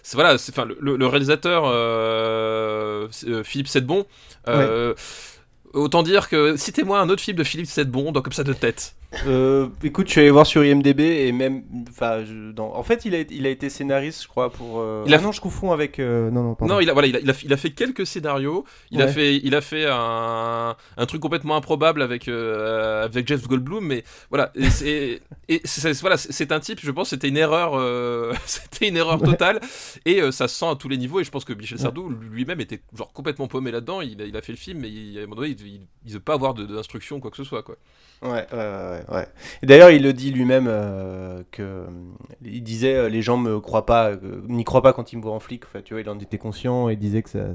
c'est 0.03 0.15
voilà, 0.17 0.37
c'est, 0.37 0.51
enfin, 0.51 0.65
le, 0.65 0.97
le 0.97 1.07
réalisateur 1.07 1.63
euh, 1.65 3.07
Philippe 3.43 3.67
Sedbon. 3.67 4.05
Autant 5.73 6.03
dire 6.03 6.29
que 6.29 6.55
citez-moi 6.55 6.99
un 6.99 7.09
autre 7.09 7.21
film 7.21 7.35
de 7.37 7.43
Philippe 7.43 7.67
Sedbon, 7.67 8.13
donc 8.13 8.23
comme 8.23 8.33
ça 8.33 8.45
de 8.45 8.53
tête. 8.53 8.95
Euh, 9.27 9.67
écoute, 9.83 10.07
je 10.07 10.11
suis 10.11 10.21
allé 10.21 10.29
voir 10.31 10.45
sur 10.45 10.63
IMDb 10.63 10.99
et 10.99 11.31
même, 11.31 11.63
enfin, 11.89 12.23
en 12.57 12.83
fait, 12.83 13.05
il 13.05 13.15
a, 13.15 13.19
il 13.21 13.45
a 13.45 13.49
été 13.49 13.69
scénariste, 13.69 14.23
je 14.23 14.27
crois, 14.27 14.51
pour. 14.51 14.79
euh, 14.79 15.03
Il 15.07 15.13
a 15.13 15.17
ah 15.17 15.21
non, 15.21 15.31
je 15.31 15.41
confonds 15.41 15.71
avec. 15.71 15.99
euh, 15.99 16.29
Non, 16.31 16.43
non, 16.43 16.55
pardon. 16.55 16.75
Non, 16.75 16.79
il 16.79 16.89
a, 16.89 16.93
voilà, 16.93 17.07
il 17.07 17.15
a, 17.15 17.19
il 17.19 17.29
a, 17.29 17.33
il 17.43 17.53
a 17.53 17.57
fait 17.57 17.71
quelques 17.71 18.05
scénarios. 18.05 18.65
Il 18.91 19.01
a 19.01 19.07
fait, 19.07 19.37
il 19.37 19.55
a 19.55 19.61
fait 19.61 19.85
un, 19.89 20.75
un 20.97 21.05
truc 21.05 21.21
complètement 21.21 21.55
improbable 21.55 22.01
avec, 22.01 22.27
avec 22.27 23.27
Jeff 23.27 23.47
Goldblum, 23.47 23.85
mais 23.85 24.03
voilà. 24.29 24.51
Et 24.55 24.69
c'est, 25.65 25.91
voilà, 26.01 26.17
c'est- 26.17 26.51
un 26.51 26.59
type, 26.59 26.79
je 26.83 26.91
pense, 26.91 27.09
c'était 27.09 27.27
une 27.29 27.37
erreur, 27.37 27.73
c'était 28.45 28.87
une 28.89 28.97
erreur 28.97 29.21
Ouais. 29.21 29.29
totale, 29.29 29.59
et 30.05 30.19
ça 30.31 30.47
se 30.47 30.55
sent 30.57 30.67
à 30.69 30.75
tous 30.75 30.89
les 30.89 30.97
niveaux. 30.97 31.19
Et 31.19 31.23
je 31.23 31.31
pense 31.31 31.45
que 31.45 31.53
Michel 31.53 31.77
Ouais. 31.77 31.83
Sardou 31.83 32.09
lui-même 32.09 32.59
était 32.61 32.81
genre 32.95 33.11
complètement 33.13 33.47
paumé 33.47 33.71
là-dedans. 33.71 34.01
Il, 34.01 34.21
a- 34.21 34.25
il 34.25 34.35
a 34.37 34.41
fait 34.41 34.51
le 34.51 34.57
film, 34.57 34.79
mais 34.79 34.89
il, 34.89 35.17
à 35.17 35.21
un 35.21 35.25
moment 35.25 35.37
donné, 35.41 35.55
il, 35.59 35.81
il 36.05 36.13
veut 36.13 36.19
pas 36.19 36.33
avoir 36.33 36.53
d'instructions 36.53 37.19
quoi 37.19 37.31
que 37.31 37.37
ce 37.37 37.43
soit, 37.43 37.63
quoi. 37.63 37.75
Ouais, 38.21 38.29
ouais, 38.29 38.57
ouais, 38.57 39.04
ouais. 39.11 39.27
D'ailleurs, 39.63 39.91
il 39.91 40.03
le 40.03 40.13
dit 40.13 40.31
lui-même 40.31 40.67
euh, 40.67 41.43
que 41.51 41.61
euh, 41.61 41.85
il 42.43 42.63
disait 42.63 42.95
euh, 42.95 43.09
les 43.09 43.21
gens 43.21 43.37
me 43.37 43.59
croient 43.59 43.85
pas, 43.85 44.11
n'y 44.47 44.63
croient 44.63 44.81
pas 44.81 44.93
quand 44.93 45.13
ils 45.13 45.17
me 45.17 45.21
voient 45.21 45.33
en 45.33 45.39
flic. 45.39 45.63
Enfin, 45.65 45.81
tu 45.83 45.93
vois, 45.93 46.01
il 46.01 46.09
en 46.09 46.19
était 46.19 46.37
conscient 46.37 46.89
et 46.89 46.93
il 46.93 46.99
disait 46.99 47.21
que 47.23 47.29
ça, 47.29 47.45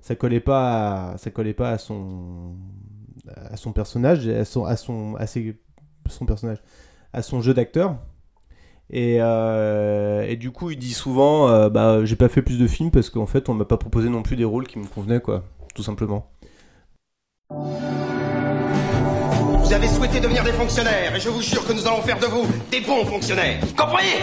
ça 0.00 0.14
collait 0.16 0.40
pas, 0.40 1.12
à, 1.12 1.18
ça 1.18 1.30
collait 1.30 1.54
pas 1.54 1.70
à 1.70 1.78
son, 1.78 2.56
à 3.36 3.56
son 3.56 3.72
personnage, 3.72 4.26
à 4.28 4.44
son, 4.44 4.64
à 4.64 4.76
son, 4.76 5.16
à 5.16 5.26
ses- 5.26 5.56
son 6.08 6.26
personnage, 6.26 6.62
à 7.12 7.22
son 7.22 7.40
jeu 7.40 7.54
d'acteur. 7.54 7.96
Et, 8.92 9.16
et 9.18 10.36
du 10.36 10.50
coup, 10.50 10.70
il 10.70 10.78
dit 10.78 10.92
souvent, 10.94 11.68
bah, 11.70 12.04
j'ai 12.04 12.16
pas 12.16 12.28
fait 12.28 12.42
plus 12.42 12.58
de 12.58 12.66
films 12.66 12.90
parce 12.90 13.10
qu'en 13.10 13.26
fait, 13.26 13.48
on 13.48 13.54
m'a 13.54 13.64
pas 13.64 13.76
proposé 13.76 14.08
non 14.08 14.22
plus 14.22 14.36
des 14.36 14.44
rôles 14.44 14.66
qui 14.66 14.78
me 14.80 14.86
convenaient, 14.86 15.20
quoi, 15.20 15.44
tout 15.74 15.82
simplement. 15.82 16.30
Vous 19.70 19.76
avez 19.76 19.86
souhaité 19.86 20.18
devenir 20.18 20.42
des 20.42 20.52
fonctionnaires 20.52 21.14
et 21.14 21.20
je 21.20 21.28
vous 21.28 21.42
jure 21.42 21.64
que 21.64 21.72
nous 21.72 21.86
allons 21.86 22.02
faire 22.02 22.18
de 22.18 22.26
vous 22.26 22.44
des 22.72 22.80
bons 22.80 23.04
fonctionnaires. 23.06 23.60
Comprenez? 23.76 24.18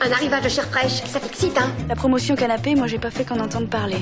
Un 0.00 0.10
arrivage 0.10 0.44
de 0.44 0.48
chair 0.48 0.64
fraîche, 0.68 1.02
ça 1.04 1.20
t'excite, 1.20 1.58
hein 1.58 1.70
La 1.86 1.94
promotion 1.94 2.34
canapé, 2.34 2.74
moi 2.74 2.86
j'ai 2.86 2.98
pas 2.98 3.10
fait 3.10 3.24
qu'en 3.24 3.38
entendre 3.38 3.68
parler. 3.68 3.98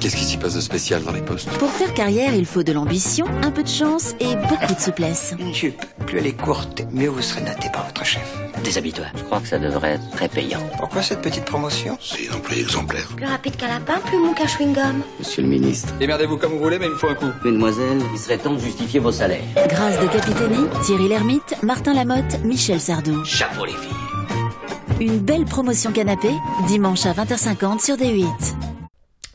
Qu'est-ce 0.00 0.16
qui 0.16 0.24
s'y 0.24 0.36
passe 0.36 0.54
de 0.54 0.60
spécial 0.60 1.04
dans 1.04 1.12
les 1.12 1.22
postes? 1.22 1.48
Pour 1.58 1.70
faire 1.70 1.94
carrière, 1.94 2.34
il 2.34 2.46
faut 2.46 2.64
de 2.64 2.72
l'ambition, 2.72 3.26
un 3.44 3.52
peu 3.52 3.62
de 3.62 3.68
chance 3.68 4.16
et 4.18 4.34
beaucoup 4.48 4.74
de 4.74 4.80
souplesse. 4.80 5.34
Une 5.38 5.54
jupe, 5.54 5.84
plus 6.04 6.18
elle 6.18 6.26
est 6.26 6.32
courte, 6.32 6.82
mieux 6.92 7.08
vous 7.08 7.22
serez 7.22 7.42
noté 7.42 7.68
par 7.72 7.86
votre 7.86 8.04
chef. 8.04 8.22
Déshabille-toi. 8.64 9.04
Je 9.16 9.22
crois 9.22 9.38
que 9.38 9.46
ça 9.46 9.58
devrait 9.60 9.92
être 9.92 10.10
très 10.10 10.28
payant. 10.28 10.58
Pourquoi 10.78 11.00
cette 11.02 11.20
petite 11.20 11.44
promotion? 11.44 11.96
C'est 12.00 12.28
un 12.28 12.34
employé 12.34 12.62
exemplaire. 12.62 13.06
Plus 13.16 13.26
rapide 13.26 13.56
qu'un 13.56 13.68
lapin, 13.68 14.00
plus 14.04 14.18
mou 14.18 14.34
qu'un 14.34 14.46
chewing-gum. 14.46 15.00
Monsieur 15.20 15.42
le 15.42 15.48
ministre. 15.48 15.94
Démerdez-vous 16.00 16.38
comme 16.38 16.52
vous 16.52 16.58
voulez, 16.58 16.78
mais 16.80 16.86
il 16.86 16.92
me 16.92 16.96
faut 16.96 17.08
un 17.08 17.14
coup. 17.14 17.30
Mesdemoiselles, 17.44 18.02
il 18.12 18.18
serait 18.18 18.38
temps 18.38 18.54
de 18.54 18.58
justifier 18.58 18.98
vos 18.98 19.12
salaires. 19.12 19.42
Grâce 19.68 20.00
de 20.00 20.07
Capitani, 20.12 20.68
Thierry 20.84 21.08
Lhermitte, 21.08 21.54
Martin 21.62 21.92
Lamotte, 21.92 22.42
Michel 22.44 22.80
Sardou. 22.80 23.24
Chapeau 23.24 23.64
les 23.66 23.72
filles. 23.72 25.06
Une 25.06 25.18
belle 25.18 25.44
promotion 25.44 25.92
canapé, 25.92 26.30
dimanche 26.66 27.04
à 27.04 27.12
20h50 27.12 27.84
sur 27.84 27.96
D8. 27.96 28.26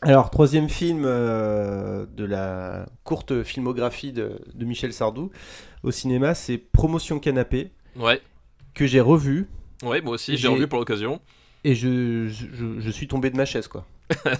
Alors, 0.02 0.30
troisième 0.30 0.68
film 0.68 1.04
euh, 1.04 2.06
de 2.16 2.24
la 2.24 2.86
courte 3.04 3.44
filmographie 3.44 4.12
de, 4.12 4.40
de 4.52 4.64
Michel 4.64 4.92
Sardou 4.92 5.30
au 5.82 5.90
cinéma, 5.90 6.34
c'est 6.34 6.58
Promotion 6.58 7.20
Canapé. 7.20 7.70
Ouais. 7.96 8.20
Que 8.74 8.86
j'ai 8.86 9.00
revu. 9.00 9.48
Ouais, 9.84 10.00
moi 10.00 10.14
aussi, 10.14 10.36
j'ai 10.36 10.48
revu 10.48 10.66
pour 10.66 10.78
l'occasion. 10.78 11.20
Et 11.62 11.74
je, 11.74 12.26
je, 12.28 12.80
je 12.80 12.90
suis 12.90 13.06
tombé 13.06 13.30
de 13.30 13.36
ma 13.36 13.44
chaise, 13.44 13.68
quoi. 13.68 13.86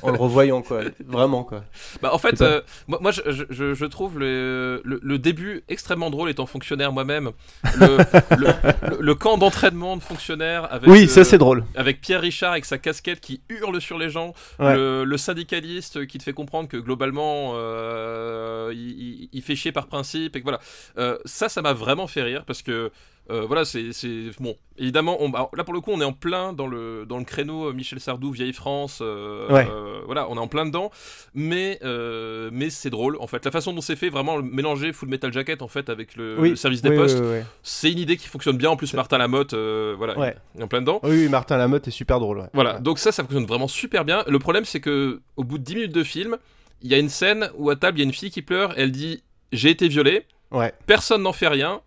En 0.03 0.11
le 0.11 0.19
revoyant, 0.19 0.63
quoi. 0.63 0.83
Vraiment, 1.07 1.43
quoi. 1.45 1.65
Bah, 2.03 2.11
en 2.13 2.19
fait, 2.19 2.41
euh, 2.43 2.61
moi, 2.87 2.99
moi, 3.01 3.11
je, 3.13 3.23
je- 3.51 3.75
je 3.75 3.85
trouve 3.87 4.19
le, 4.19 4.83
le, 4.85 5.01
le 5.03 5.19
début 5.19 5.63
extrêmement 5.69 6.11
drôle 6.11 6.29
étant 6.31 6.47
fonctionnaire 6.47 6.93
moi-même. 6.93 7.31
Le, 9.01 9.15
camp 9.15 9.39
d'entraînement 9.39 9.97
de 9.97 10.03
fonctionnaires 10.03 10.73
avec. 10.73 10.89
Oui, 10.91 11.05
euh, 11.05 11.09
ça, 11.09 11.25
c'est 11.25 11.39
drôle. 11.39 11.65
Avec 11.77 12.01
Pierre 12.01 12.21
Richard 12.21 12.53
avec 12.53 12.65
sa 12.65 12.79
casquette 12.79 13.21
qui 13.21 13.41
hurle 13.49 13.81
sur 13.81 13.99
les 13.99 14.11
gens. 14.11 14.35
Ouais. 14.59 14.75
Le, 14.77 15.17
syndicaliste 15.17 16.07
qui 16.07 16.19
te 16.19 16.23
fait 16.25 16.33
comprendre 16.33 16.69
que 16.69 16.77
globalement, 16.77 17.53
euh, 17.55 18.73
il, 18.75 19.43
fait 19.43 19.57
chier 19.57 19.73
par 19.73 19.87
principe. 19.87 20.37
Et 20.37 20.41
que 20.41 20.45
voilà. 20.45 20.61
Euh, 20.99 21.19
ça, 21.25 21.49
ça 21.49 21.63
m'a 21.63 21.73
vraiment 21.73 22.07
fait 22.07 22.23
rire 22.23 22.45
parce 22.47 22.63
que. 22.63 22.91
euh, 23.31 23.43
voilà, 23.47 23.65
c'est 23.65 23.91
bon. 24.41 24.55
Évidemment, 24.77 25.17
on, 25.21 25.33
alors, 25.33 25.51
là 25.57 25.63
pour 25.65 25.73
le 25.73 25.81
coup, 25.81 25.93
on 25.93 26.01
est 26.01 26.05
en 26.05 26.13
plein 26.13 26.53
dans 26.53 26.67
le 26.67 27.07
dans 27.07 27.19
le 27.19 27.25
créneau 27.25 27.73
Michel 27.73 28.01
Sardou, 28.01 28.33
vieille 28.33 28.53
France. 28.53 28.99
euh, 29.01 29.47
Ouais. 29.55 29.69
euh, 29.71 30.01
voilà, 30.07 30.29
on 30.29 30.37
est 30.37 30.41
en 30.41 30.49
plein 30.49 30.67
dedans, 30.67 30.91
mais 31.35 31.79
euh, 31.83 32.51
mais 32.53 32.71
c'est 32.71 32.91
drôle 32.91 33.17
en 33.21 33.27
fait. 33.27 33.45
La 33.45 33.51
façon 33.51 33.73
dont 33.73 33.81
c'est 33.81 33.97
fait, 33.97 34.09
vraiment 34.11 34.43
mélanger 34.43 34.93
Full 34.93 35.09
Metal 35.09 35.33
Jacket 35.33 35.63
en 35.63 35.69
fait 35.69 35.89
avec 35.89 36.17
le, 36.17 36.37
Oui, 36.39 36.51
le 36.51 36.57
service 36.57 36.83
des 36.83 36.91
oui, 36.91 36.97
postes, 36.97 37.19
oui, 37.23 37.39
c'est 37.63 37.91
une 37.91 37.99
idée 37.99 38.17
qui 38.17 38.29
fonctionne 38.29 38.57
bien. 38.57 38.71
En 38.71 38.77
plus, 38.77 38.93
Martin 38.95 39.19
Lamotte, 39.19 39.55
euh, 39.55 39.95
voilà, 39.97 40.19
Ouais. 40.19 40.37
il 40.55 40.61
est 40.61 40.65
en 40.65 40.69
plein 40.69 40.81
dedans. 40.81 41.01
Oui, 41.03 41.11
oui, 41.11 41.29
Martin 41.29 41.57
Lamotte 41.57 41.89
est 41.89 41.93
super 41.93 42.21
drôle. 42.21 42.39
ouais. 42.39 42.49
Voilà, 42.53 42.79
donc 42.81 42.99
ça, 42.99 43.13
ça 43.13 43.23
fonctionne 43.23 43.47
vraiment 43.47 43.69
super 43.69 44.05
bien. 44.05 44.25
Le 44.27 44.39
problème, 44.39 44.65
c'est 44.65 44.81
que 44.81 45.21
au 45.37 45.45
bout 45.45 45.59
de 45.59 45.65
10 45.65 45.75
minutes 45.77 45.93
de 45.95 46.03
film, 46.05 46.37
il 46.83 46.91
y 46.91 46.95
a 46.95 46.99
une 46.99 47.09
scène 47.09 47.51
où 47.57 47.71
à 47.71 47.77
table, 47.77 47.99
il 47.99 48.03
y 48.03 48.05
a 48.05 48.07
une 48.07 48.13
fille 48.13 48.31
qui 48.31 48.43
pleure, 48.43 48.75
elle 48.77 48.91
dit 48.93 49.23
J'ai 49.53 49.71
été 49.71 49.89
violée, 49.89 50.27
Ouais. 50.51 50.73
personne 50.87 51.23
n'en 51.23 51.33
fait 51.33 51.49
rien, 51.49 51.81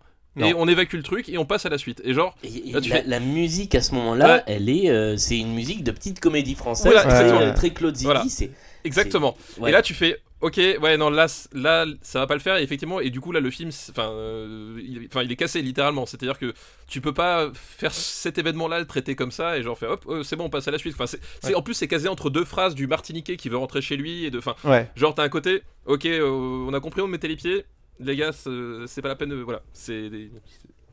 et 0.46 0.54
on 0.54 0.66
évacue 0.68 0.94
le 0.94 1.02
truc 1.02 1.28
et 1.28 1.38
on 1.38 1.44
passe 1.44 1.66
à 1.66 1.68
la 1.68 1.78
suite. 1.78 2.00
Et 2.04 2.14
genre, 2.14 2.34
Et 2.42 2.72
là, 2.72 2.80
tu 2.80 2.90
la, 2.90 2.96
fais- 2.96 3.04
la 3.06 3.20
musique 3.20 3.74
à 3.74 3.80
ce 3.82 3.94
moment-là, 3.94 4.36
Ouais. 4.36 4.42
elle 4.46 4.68
est, 4.68 4.90
euh, 4.90 5.16
c'est 5.16 5.38
une 5.38 5.54
musique 5.54 5.84
de 5.84 5.90
petite 5.90 6.20
comédie 6.20 6.54
française, 6.54 6.86
Voilà, 6.92 7.02
très, 7.02 7.10
exactement. 7.22 7.40
euh, 7.40 7.54
très 7.54 7.70
Claude 7.70 7.94
Zidi. 7.96 8.04
Voilà. 8.04 8.24
c'est- 8.28 8.50
Exactement. 8.84 9.36
c'est- 9.54 9.60
ouais. 9.60 9.68
Et 9.70 9.72
là, 9.72 9.82
tu 9.82 9.92
fais, 9.92 10.18
ok, 10.40 10.56
ouais, 10.80 10.96
non, 10.96 11.10
là, 11.10 11.26
là, 11.52 11.84
ça 12.00 12.20
va 12.20 12.26
pas 12.26 12.34
le 12.34 12.40
faire. 12.40 12.56
Et 12.56 12.62
effectivement, 12.62 13.00
et 13.00 13.10
du 13.10 13.20
coup, 13.20 13.32
là, 13.32 13.40
le 13.40 13.50
film, 13.50 13.70
enfin, 13.90 14.08
euh, 14.10 14.80
il, 14.82 15.06
enfin, 15.10 15.22
il 15.22 15.32
est 15.32 15.36
cassé 15.36 15.60
littéralement. 15.62 16.06
C'est-à-dire 16.06 16.38
que 16.38 16.54
tu 16.86 17.00
peux 17.00 17.12
pas 17.12 17.50
faire 17.54 17.92
cet 17.92 18.38
événement-là, 18.38 18.78
le 18.78 18.86
traiter 18.86 19.14
comme 19.16 19.32
ça, 19.32 19.58
et 19.58 19.62
genre 19.62 19.76
faire, 19.76 19.90
hop, 19.90 20.04
euh, 20.08 20.22
c'est 20.22 20.36
bon, 20.36 20.44
on 20.44 20.48
passe 20.50 20.68
à 20.68 20.70
la 20.70 20.78
suite. 20.78 20.94
Enfin, 20.94 21.06
c'est, 21.06 21.20
c'est- 21.42 21.48
Ouais. 21.48 21.54
en 21.56 21.62
plus, 21.62 21.74
c'est 21.74 21.88
casé 21.88 22.08
entre 22.08 22.30
deux 22.30 22.44
phrases 22.44 22.74
du 22.74 22.86
Martiniquais 22.86 23.36
qui 23.36 23.48
veut 23.48 23.56
rentrer 23.58 23.82
chez 23.82 23.96
lui 23.96 24.24
et 24.24 24.30
de, 24.30 24.38
enfin, 24.38 24.54
genre 24.94 25.14
t'as 25.14 25.24
un 25.24 25.28
côté, 25.28 25.62
ok, 25.86 26.06
euh, 26.06 26.22
on 26.68 26.72
a 26.72 26.80
compris, 26.80 27.00
on 27.02 27.08
mettait 27.08 27.28
les 27.28 27.36
pieds. 27.36 27.64
Les 28.00 28.16
gars, 28.16 28.32
c'est, 28.32 29.02
pas 29.02 29.08
la 29.08 29.16
peine 29.16 29.30
de, 29.30 29.36
voilà, 29.36 29.62
c'est. 29.72 30.10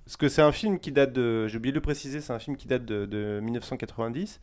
Parce 0.06 0.18
que 0.18 0.28
c'est 0.30 0.42
un 0.42 0.52
film 0.52 0.80
qui 0.80 0.92
date 0.92 1.14
de. 1.14 1.48
J'ai 1.48 1.58
oublié 1.58 1.72
de 1.72 1.78
le 1.78 1.82
préciser, 1.82 2.22
c'est 2.22 2.34
un 2.34 2.40
film 2.40 2.58
qui 2.58 2.68
date 2.68 2.86
de, 2.86 3.06
de 3.06 3.40
1990. 3.42 4.40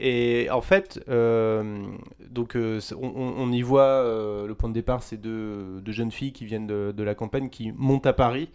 Et 0.00 0.48
en 0.50 0.60
fait, 0.60 1.00
euh, 1.08 1.86
donc 2.30 2.54
euh, 2.54 2.80
on, 3.00 3.50
y 3.52 3.62
voit 3.62 3.82
euh, 3.82 4.46
le 4.46 4.54
point 4.54 4.68
de 4.68 4.74
départ, 4.74 5.02
c'est 5.02 5.16
deux, 5.16 5.82
jeunes 5.88 6.12
filles 6.12 6.32
qui 6.32 6.44
viennent 6.44 6.68
de, 6.68 6.92
de 6.96 7.02
la 7.02 7.14
campagne 7.14 7.48
qui 7.48 7.72
montent 7.72 8.06
à 8.06 8.12
Paris. 8.12 8.48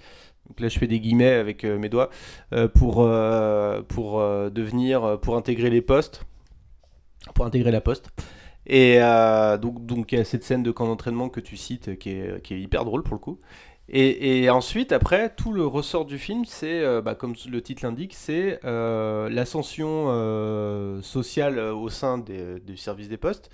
Donc 0.47 0.59
là, 0.61 0.69
je 0.69 0.79
fais 0.79 0.87
des 0.87 0.99
guillemets 0.99 1.33
avec 1.33 1.63
mes 1.63 1.89
doigts 1.89 2.09
pour 2.73 3.09
pour 3.87 4.19
devenir, 4.51 5.19
pour 5.21 5.37
intégrer 5.37 5.69
les 5.69 5.81
postes, 5.81 6.25
pour 7.33 7.45
intégrer 7.45 7.71
la 7.71 7.81
poste. 7.81 8.09
Et 8.65 8.97
euh, 9.01 9.57
donc 9.57 9.85
donc 9.85 10.11
il 10.11 10.17
y 10.17 10.21
a 10.21 10.25
cette 10.25 10.43
scène 10.43 10.63
de 10.63 10.71
camp 10.71 10.87
d'entraînement 10.87 11.29
que 11.29 11.39
tu 11.39 11.57
cites 11.57 11.97
qui 11.97 12.11
est, 12.11 12.41
qui 12.41 12.53
est 12.53 12.59
hyper 12.59 12.85
drôle 12.85 13.03
pour 13.03 13.13
le 13.13 13.19
coup. 13.19 13.39
Et, 13.89 14.49
ensuite, 14.49 14.93
après, 14.93 15.35
tout 15.35 15.51
le 15.51 15.65
ressort 15.65 16.05
du 16.05 16.17
film, 16.17 16.45
c'est, 16.45 16.81
euh, 16.81 17.01
bah, 17.01 17.15
comme 17.15 17.35
le 17.51 17.61
titre 17.61 17.83
l'indique, 17.83 18.13
c'est 18.15 18.59
euh, 18.63 19.29
l'ascension 19.29 20.07
sociale 21.01 21.59
au 21.59 21.89
sein 21.89 22.17
du 22.17 22.77
service 22.77 23.09
des 23.09 23.17
postes 23.17 23.51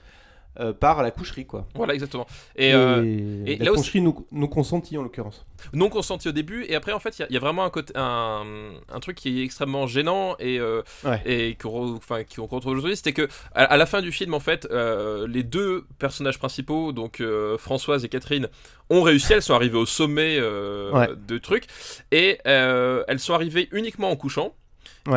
euh, 0.60 0.74
par 0.74 1.04
la 1.04 1.12
coucherie, 1.12 1.45
quoi. 1.45 1.68
Voilà, 1.76 1.93
exactement. 1.93 2.26
Et, 2.56 2.74
euh, 2.74 3.43
et 3.45 3.58
la 3.58 3.66
là 3.66 3.72
aussi- 3.72 3.82
coucherie 3.84 4.02
non, 4.02 4.26
non 4.32 4.47
consentie, 4.47 4.97
en 4.97 5.04
l'occurrence. 5.04 5.45
non 5.74 5.89
consenti 5.89 6.28
au 6.30 6.32
début 6.32 6.66
et 6.70 6.76
après 6.76 6.93
en 6.93 7.00
fait 7.00 7.18
il 7.18 7.22
y 7.22 7.24
a- 7.26 7.28
il 7.30 7.34
y, 7.34 7.38
a 7.38 7.39
vraiment 7.41 7.64
un, 7.66 7.70
côté, 7.70 7.91
un, 7.95 8.43
un 8.91 9.00
truc 9.02 9.18
qui 9.18 9.41
est 9.41 9.43
extrêmement 9.43 9.88
gênant 9.88 10.36
et, 10.39 10.58
euh, 10.60 10.82
Ouais. 11.04 11.22
et 11.26 11.56
qu'on 11.56 11.95
enfin, 11.97 12.24
qu'on 12.24 12.45
retrouve 12.45 12.72
aujourd'hui 12.74 12.95
c'était 12.95 13.12
que 13.14 13.28
à, 13.54 13.66
à 13.66 13.76
la 13.78 13.86
fin 13.86 14.02
du 14.02 14.12
film 14.14 14.34
en 14.34 14.39
fait 14.39 14.68
euh, 14.72 15.28
les 15.28 15.43
deux 15.43 15.86
personnages 16.00 16.39
principaux 16.39 16.93
donc 16.93 17.20
euh, 17.20 17.58
Françoise 17.58 18.06
et 18.06 18.10
Catherine 18.10 18.47
ont 18.89 19.02
réussi 19.02 19.34
elles 19.34 19.41
sont 19.41 19.54
arrivées 19.54 19.78
au 19.78 19.86
sommet 19.86 20.38
euh, 20.39 20.91
Ouais. 20.93 21.10
de 21.28 21.38
trucs 21.38 21.66
et 22.12 22.39
euh, 22.47 23.04
elles 23.10 23.20
sont 23.20 23.34
arrivées 23.34 23.68
uniquement 23.74 24.10
en 24.10 24.16
couchant 24.16 24.54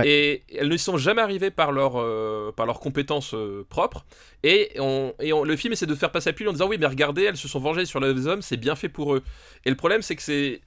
Et 0.05 0.43
elles 0.57 0.69
ne 0.69 0.77
sont 0.77 0.97
jamais 0.97 1.23
arrivées 1.23 1.51
par 1.51 1.73
leur 1.73 1.95
euh, 1.97 2.53
par 2.53 2.67
leurs 2.67 2.81
compétences 2.81 3.35
euh, 3.35 3.67
propres 3.69 4.05
et, 4.43 4.71
on, 4.79 5.15
et 5.21 5.31
le 5.31 5.57
film 5.57 5.73
essaie 5.73 5.87
de 5.87 5.95
faire 5.95 6.11
passer 6.11 6.31
à 6.31 6.33
pilule 6.33 6.51
en 6.51 6.53
disant 6.53 6.69
oui 6.69 6.77
mais 6.79 6.87
regardez 6.87 7.25
elles 7.25 7.37
se 7.37 7.49
sont 7.49 7.61
vengées 7.61 7.87
sur 7.87 8.01
les 8.01 8.27
hommes 8.27 8.43
c'est 8.43 8.57
bien 8.57 8.75
fait 8.77 8.89
pour 8.89 9.15
eux. 9.15 9.23
Et 9.65 9.71
le 9.71 9.77
problème 9.77 10.03
c'est 10.03 10.17
que 10.17 10.23
c'est 10.23 10.61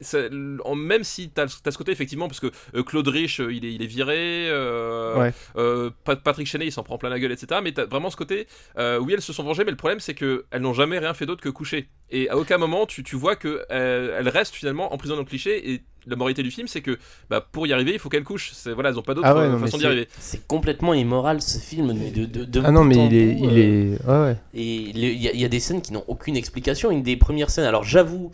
ça- 0.00 0.28
en- 0.64 0.74
même 0.74 1.04
si 1.04 1.28
t'as 1.30 1.44
as 1.44 1.70
ce 1.70 1.78
côté 1.78 1.92
effectivement 1.92 2.28
parce 2.28 2.40
que 2.40 2.50
euh, 2.74 2.82
Claude 2.82 3.08
Rich 3.08 3.40
euh, 3.40 3.52
il, 3.52 3.64
est, 3.64 3.72
il 3.74 3.82
est 3.82 3.86
viré 3.86 4.48
euh, 4.48 5.18
Ouais. 5.18 5.32
euh, 5.56 5.90
Pat- 6.04 6.22
Patrick 6.22 6.46
Chenet 6.46 6.66
il 6.66 6.72
s'en 6.72 6.82
prend 6.82 6.98
plein 6.98 7.08
la 7.10 7.18
gueule 7.18 7.32
etc 7.32 7.60
mais 7.62 7.72
t'as 7.72 7.86
vraiment 7.86 8.10
ce 8.10 8.16
côté 8.16 8.46
euh, 8.78 8.98
oui 8.98 9.12
elles 9.14 9.22
se 9.22 9.32
sont 9.32 9.42
vengées 9.42 9.64
mais 9.64 9.70
le 9.70 9.76
problème 9.76 10.00
c'est 10.00 10.14
que 10.14 10.44
elles 10.50 10.62
n'ont 10.62 10.74
jamais 10.74 10.98
rien 10.98 11.14
fait 11.14 11.26
d'autre 11.26 11.42
que 11.42 11.48
coucher 11.48 11.88
et 12.10 12.28
à 12.28 12.36
aucun 12.36 12.58
moment 12.58 12.86
tu, 12.86 13.02
tu 13.02 13.16
vois 13.16 13.36
que 13.36 13.62
euh, 13.70 14.16
elles 14.18 14.28
restent 14.28 14.54
finalement 14.54 14.92
en 14.92 14.96
prison 14.98 15.14
dans 15.14 15.20
le 15.22 15.26
cliché 15.26 15.72
et 15.72 15.82
la 16.06 16.16
moralité 16.16 16.42
du 16.42 16.50
film 16.50 16.66
c'est 16.66 16.80
que 16.80 16.98
bah, 17.28 17.46
pour 17.52 17.66
y 17.66 17.72
arriver 17.74 17.92
il 17.92 17.98
faut 17.98 18.08
qu'elles 18.08 18.24
couchent 18.24 18.52
voilà 18.74 18.88
elles 18.88 18.98
ont 18.98 19.02
pas 19.02 19.12
d'autre 19.14 19.28
Ah 19.28 19.36
ouais, 19.36 19.58
façon 19.58 19.76
d'y 19.76 19.84
arriver 19.86 20.08
C'est 20.18 20.46
complètement 20.46 20.94
immoral 20.94 21.42
ce 21.42 21.58
film 21.58 21.92
mais 21.92 22.10
de, 22.10 22.24
de, 22.24 22.44
de 22.44 22.62
Ah 22.64 22.70
non, 22.70 22.84
mais 22.84 22.96
il 23.06 23.14
est- 23.14 23.34
bout, 23.34 23.48
il 23.50 23.58
est- 23.58 24.06
ouais, 24.06 24.20
ouais. 24.22 24.36
Et 24.54 24.64
y, 24.64 25.28
il 25.34 25.40
y 25.40 25.44
a 25.44 25.48
des 25.48 25.60
scènes 25.60 25.82
qui 25.82 25.92
n'ont 25.92 26.04
aucune 26.08 26.36
explication. 26.36 26.90
Une 26.90 27.02
des 27.02 27.16
premières 27.16 27.50
scènes, 27.50 27.64
alors 27.66 27.84
j'avoue, 27.84 28.32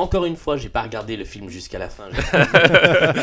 Encore 0.00 0.24
une 0.24 0.36
fois, 0.36 0.56
j'ai 0.56 0.68
pas 0.68 0.82
regardé 0.82 1.16
le 1.16 1.24
film 1.24 1.48
jusqu'à 1.48 1.78
la 1.78 1.88
fin. 1.88 2.04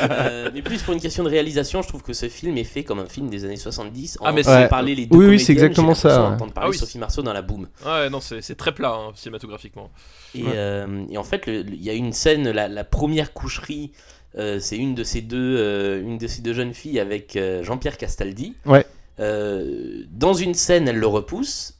Euh, 0.09 0.49
mais 0.53 0.61
plus 0.61 0.81
pour 0.81 0.93
une 0.93 0.99
question 0.99 1.23
de 1.23 1.29
réalisation, 1.29 1.81
je 1.81 1.87
trouve 1.87 2.01
que 2.03 2.13
ce 2.13 2.27
film 2.29 2.57
est 2.57 2.63
fait 2.63 2.83
comme 2.83 2.99
un 2.99 3.05
film 3.05 3.29
des 3.29 3.45
années 3.45 3.55
70. 3.57 4.17
Ah, 4.21 4.29
En 4.29 4.33
mais 4.33 4.41
entendant 4.41 4.63
c'est- 4.63 4.67
parler 4.69 4.95
les 4.95 5.05
deux 5.05 5.17
oui, 5.17 5.25
oui, 5.27 5.39
c'est 5.39 5.53
exactement 5.53 5.93
ça, 5.93 6.07
ouais. 6.23 6.29
d'entendre 6.31 6.53
parler 6.53 6.67
Ah 6.67 6.71
oui, 6.71 6.77
Sophie 6.77 6.97
Marceau 6.97 7.21
dans 7.21 7.33
la 7.33 7.41
boum. 7.41 7.67
Ouais, 7.85 8.09
non, 8.09 8.19
c'est 8.21 8.55
très 8.55 8.73
plat 8.73 8.93
hein, 8.93 9.11
cinématographiquement. 9.15 9.89
Et, 10.35 10.43
Ouais. 10.43 10.51
euh, 10.55 11.03
et 11.09 11.17
en 11.17 11.23
fait, 11.23 11.43
il 11.47 11.81
y 11.83 11.89
a 11.89 11.93
une 11.93 12.13
scène, 12.13 12.49
la, 12.51 12.67
la 12.67 12.83
première 12.83 13.33
coucherie, 13.33 13.91
euh, 14.37 14.59
c'est 14.59 14.77
une 14.77 14.95
de 14.95 15.03
ces 15.03 15.21
deux, 15.21 15.57
euh, 15.57 16.01
une 16.01 16.17
de 16.17 16.27
ces 16.27 16.41
deux 16.41 16.53
jeunes 16.53 16.73
filles 16.73 16.99
avec 16.99 17.35
euh, 17.35 17.63
Jean-Pierre 17.63 17.97
Castaldi. 17.97 18.55
Ouais. 18.65 18.85
Euh, 19.19 20.03
dans 20.11 20.33
une 20.33 20.53
scène, 20.53 20.87
elle 20.87 20.97
le 20.99 21.07
repousse. 21.07 21.73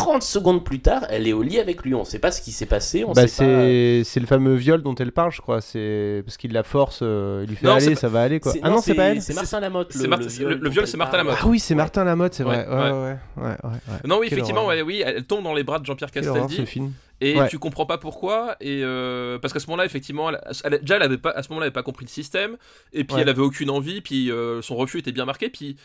30 0.00 0.22
secondes 0.22 0.64
plus 0.64 0.80
tard, 0.80 1.04
elle 1.10 1.28
est 1.28 1.32
au 1.32 1.42
lit 1.42 1.58
avec 1.58 1.82
lui. 1.84 1.94
On 1.94 2.00
ne 2.00 2.04
sait 2.04 2.18
pas 2.18 2.32
ce 2.32 2.40
qui 2.40 2.52
s'est 2.52 2.66
passé. 2.66 3.04
On 3.04 3.12
Bah, 3.12 3.26
sait 3.28 3.44
pas... 3.44 3.60
c'est 3.62 4.02
c'est 4.04 4.20
le 4.20 4.26
fameux 4.26 4.54
viol 4.54 4.82
dont 4.82 4.94
elle 4.94 5.12
parle, 5.12 5.30
je 5.32 5.40
crois. 5.40 5.60
C'est 5.60 6.22
parce 6.24 6.36
qu'il 6.36 6.52
la 6.52 6.62
force, 6.62 7.00
euh, 7.02 7.42
il 7.44 7.50
lui 7.50 7.56
fait 7.56 7.66
Non, 7.66 7.78
c'est 7.78 7.86
aller, 7.86 7.94
pas- 7.94 8.00
ça 8.00 8.08
va 8.08 8.22
aller 8.22 8.40
quoi. 8.40 8.52
c'est- 8.52 8.60
Ah 8.62 8.70
non, 8.70 8.78
c'est 8.78 8.90
c'est- 8.92 8.94
pas 8.96 9.04
elle. 9.04 9.22
c'est 9.22 9.34
Martin 9.34 9.60
Lamotte, 9.60 9.92
C'est 9.92 9.98
le- 10.04 10.08
le 10.16 10.26
viol 10.26 10.48
le- 10.50 10.54
le 10.56 10.60
dont 10.64 10.70
viol, 10.70 10.82
elle 10.84 10.88
c'est 10.90 10.96
Martin 10.96 11.10
parle. 11.18 11.26
Lamotte. 11.26 11.40
Ah 11.42 11.48
oui, 11.48 11.58
c'est 11.60 11.74
Martin 11.74 12.04
Lamotte, 12.04 12.34
c'est 12.34 12.42
vrai. 12.44 12.66
Ouais, 12.66 12.74
Ouais, 12.74 12.80
ouais. 12.80 12.90
ouais, 12.90 13.16
ouais, 13.36 13.48
ouais, 13.64 13.70
ouais. 13.70 13.78
Non, 14.06 14.18
oui, 14.18 14.28
Quelle 14.28 14.38
effectivement, 14.38 14.66
ouais, 14.66 14.82
oui, 14.82 15.02
elle 15.04 15.24
tombe 15.24 15.44
dans 15.44 15.54
les 15.54 15.62
bras 15.64 15.78
de 15.78 15.84
Jean-Pierre 15.86 16.10
Castaldi. 16.10 16.56
ce 16.56 16.64
film. 16.64 16.92
Et 17.22 17.38
Ouais. 17.38 17.48
tu 17.48 17.58
comprends 17.58 17.84
pas 17.84 17.98
pourquoi. 17.98 18.56
Et 18.62 18.80
euh, 18.82 19.38
parce 19.38 19.52
qu'à 19.52 19.60
ce 19.60 19.66
moment-là, 19.66 19.84
effectivement, 19.84 20.30
elle, 20.30 20.40
elle- 20.64 20.80
déjà, 20.80 20.96
elle 20.96 21.02
avait 21.02 21.18
pas, 21.18 21.30
à 21.32 21.42
ce 21.42 21.50
moment-là, 21.50 21.66
elle 21.66 21.68
avait 21.68 21.74
pas 21.74 21.82
compris 21.82 22.06
le 22.06 22.10
système. 22.10 22.56
Et 22.94 23.04
puis, 23.04 23.16
Ouais. 23.16 23.20
elle 23.22 23.28
avait 23.28 23.42
aucune 23.42 23.68
envie. 23.68 24.00
Puis, 24.00 24.30
euh, 24.32 24.62
son 24.62 24.74
refus 24.76 25.00
était 25.00 25.12
bien 25.12 25.26
marqué. 25.26 25.50
Puis, 25.50 25.76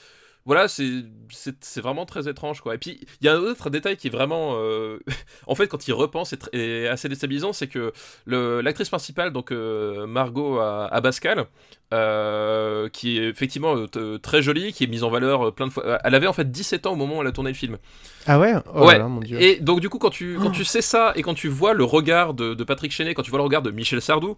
voilà, 0.45 0.67
c'est 0.67 1.81
vraiment 1.81 2.05
très 2.05 2.29
étrange, 2.29 2.61
quoi. 2.61 2.75
Et 2.75 2.77
puis, 2.77 2.99
il 3.19 3.25
y 3.25 3.29
a 3.29 3.33
un 3.33 3.39
autre 3.39 3.71
détail 3.71 3.97
qui 3.97 4.07
est 4.07 4.11
vraiment, 4.11 4.53
euh, 4.57 4.99
en 5.47 5.55
fait, 5.55 5.67
quand 5.67 5.87
il 5.87 5.93
repense, 5.93 6.35
est, 6.53 6.87
assez 6.87 7.09
déstabilisant, 7.09 7.51
c'est 7.51 7.67
que 7.67 7.91
l'actrice 8.27 8.89
principale, 8.89 9.31
donc 9.33 9.51
euh, 9.51 10.05
Margot 10.05 10.59
à- 10.59 10.85
Abascal, 10.93 11.47
euh, 11.93 12.89
qui 12.89 13.19
est 13.19 13.29
effectivement 13.29 13.75
euh, 13.77 13.87
t- 13.87 14.19
très 14.21 14.41
jolie, 14.41 14.73
qui 14.73 14.83
est 14.83 14.87
mise 14.87 15.03
en 15.03 15.09
valeur 15.09 15.47
euh, 15.47 15.51
plein 15.51 15.67
de 15.67 15.71
fois. 15.71 15.99
Elle 16.03 16.15
avait 16.15 16.27
en 16.27 16.33
fait 16.33 16.49
17 16.51 16.87
ans 16.87 16.93
au 16.93 16.95
moment 16.95 17.17
où 17.17 17.21
elle 17.21 17.27
a 17.27 17.31
tourné 17.31 17.51
le 17.51 17.55
film. 17.55 17.77
Ah 18.25 18.39
ouais? 18.39 18.53
Oh 18.73 18.85
ouais. 18.85 18.93
là 18.93 18.99
là, 18.99 19.07
mon 19.07 19.19
Dieu. 19.19 19.39
Et 19.39 19.57
donc 19.59 19.79
du 19.81 19.89
coup, 19.89 19.99
quand 19.99 20.09
tu 20.09 20.37
quand 20.41 20.49
tu 20.49 20.65
sais 20.65 20.81
ça 20.81 21.13
et 21.15 21.21
quand 21.21 21.35
tu 21.35 21.47
vois 21.47 21.73
le 21.73 21.83
regard 21.83 22.33
de, 22.33 22.53
de 22.55 22.63
Patrick 22.63 22.91
Chenet, 22.91 23.13
quand 23.13 23.21
tu 23.21 23.29
vois 23.29 23.39
le 23.39 23.43
regard 23.43 23.61
de 23.61 23.71
Michel 23.71 24.01
Sardou 24.01 24.35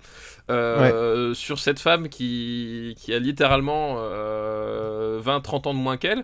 euh, 0.50 1.34
sur 1.34 1.60
cette 1.60 1.80
femme 1.80 2.10
qui 2.10 2.96
qui 2.98 3.14
a 3.14 3.20
littéralement 3.20 3.96
euh, 4.00 5.22
20-30 5.22 5.70
ans 5.70 5.74
de 5.74 5.80
moins 5.80 5.98
qu'elle, 5.98 6.24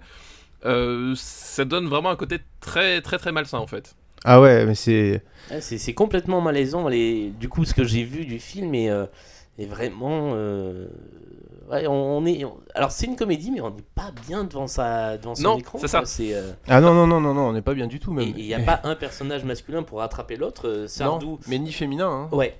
euh, 0.65 1.13
ça 1.15 1.63
donne 1.65 1.87
vraiment 1.87 2.09
un 2.09 2.15
côté 2.17 2.39
très 2.59 3.01
très 3.01 3.17
très 3.17 3.31
malsain 3.31 3.59
en 3.59 3.67
fait. 3.67 3.95
Ah 4.25 4.39
ouais, 4.39 4.65
mais 4.65 4.75
c'est 4.75 5.21
c'est 5.59 5.93
complètement 5.93 6.39
malaisant. 6.41 6.87
Les... 6.87 7.29
Du 7.39 7.49
coup, 7.49 7.65
ce 7.65 7.73
que 7.73 7.83
j'ai 7.83 8.03
vu 8.03 8.25
du 8.25 8.39
film 8.39 8.73
est, 8.75 8.89
est 9.59 9.65
vraiment. 9.65 10.31
euh, 10.35 10.87
ouais, 11.71 11.85
on, 11.87 12.17
on 12.17 12.25
est... 12.25 12.43
on- 12.45 12.57
Alors, 12.75 12.91
c'est 12.91 13.05
une 13.05 13.15
comédie, 13.15 13.51
mais 13.51 13.61
on 13.61 13.69
n'est 13.71 13.83
pas 13.95 14.11
bien 14.27 14.43
devant, 14.43 14.67
sa... 14.67 15.17
devant 15.17 15.35
son 15.35 15.43
Non, 15.43 15.57
écran. 15.57 15.77
c'est 15.77 15.89
quoi. 15.89 16.01
ça. 16.01 16.05
C'est, 16.05 16.33
euh, 16.33 16.51
Ah 16.67 16.81
non, 16.81 16.93
non, 16.93 17.05
non, 17.07 17.19
non, 17.21 17.33
non, 17.33 17.47
on 17.49 17.53
n'est 17.53 17.61
pas 17.61 17.73
bien 17.73 17.87
du 17.87 17.99
tout 17.99 18.11
Et 18.13 18.25
même. 18.25 18.33
il 18.37 18.45
n'y 18.45 18.53
a 18.53 18.59
pas 18.59 18.81
un 18.83 18.95
personnage 18.95 19.43
masculin 19.43 19.83
pour 19.83 19.99
rattraper 19.99 20.35
l'autre. 20.35 20.67
euh, 20.67 20.87
Sardou. 20.87 21.31
Non, 21.31 21.39
mais 21.47 21.59
ni 21.59 21.71
féminin. 21.71 22.09
Hein. 22.31 22.35
Ouais. 22.35 22.57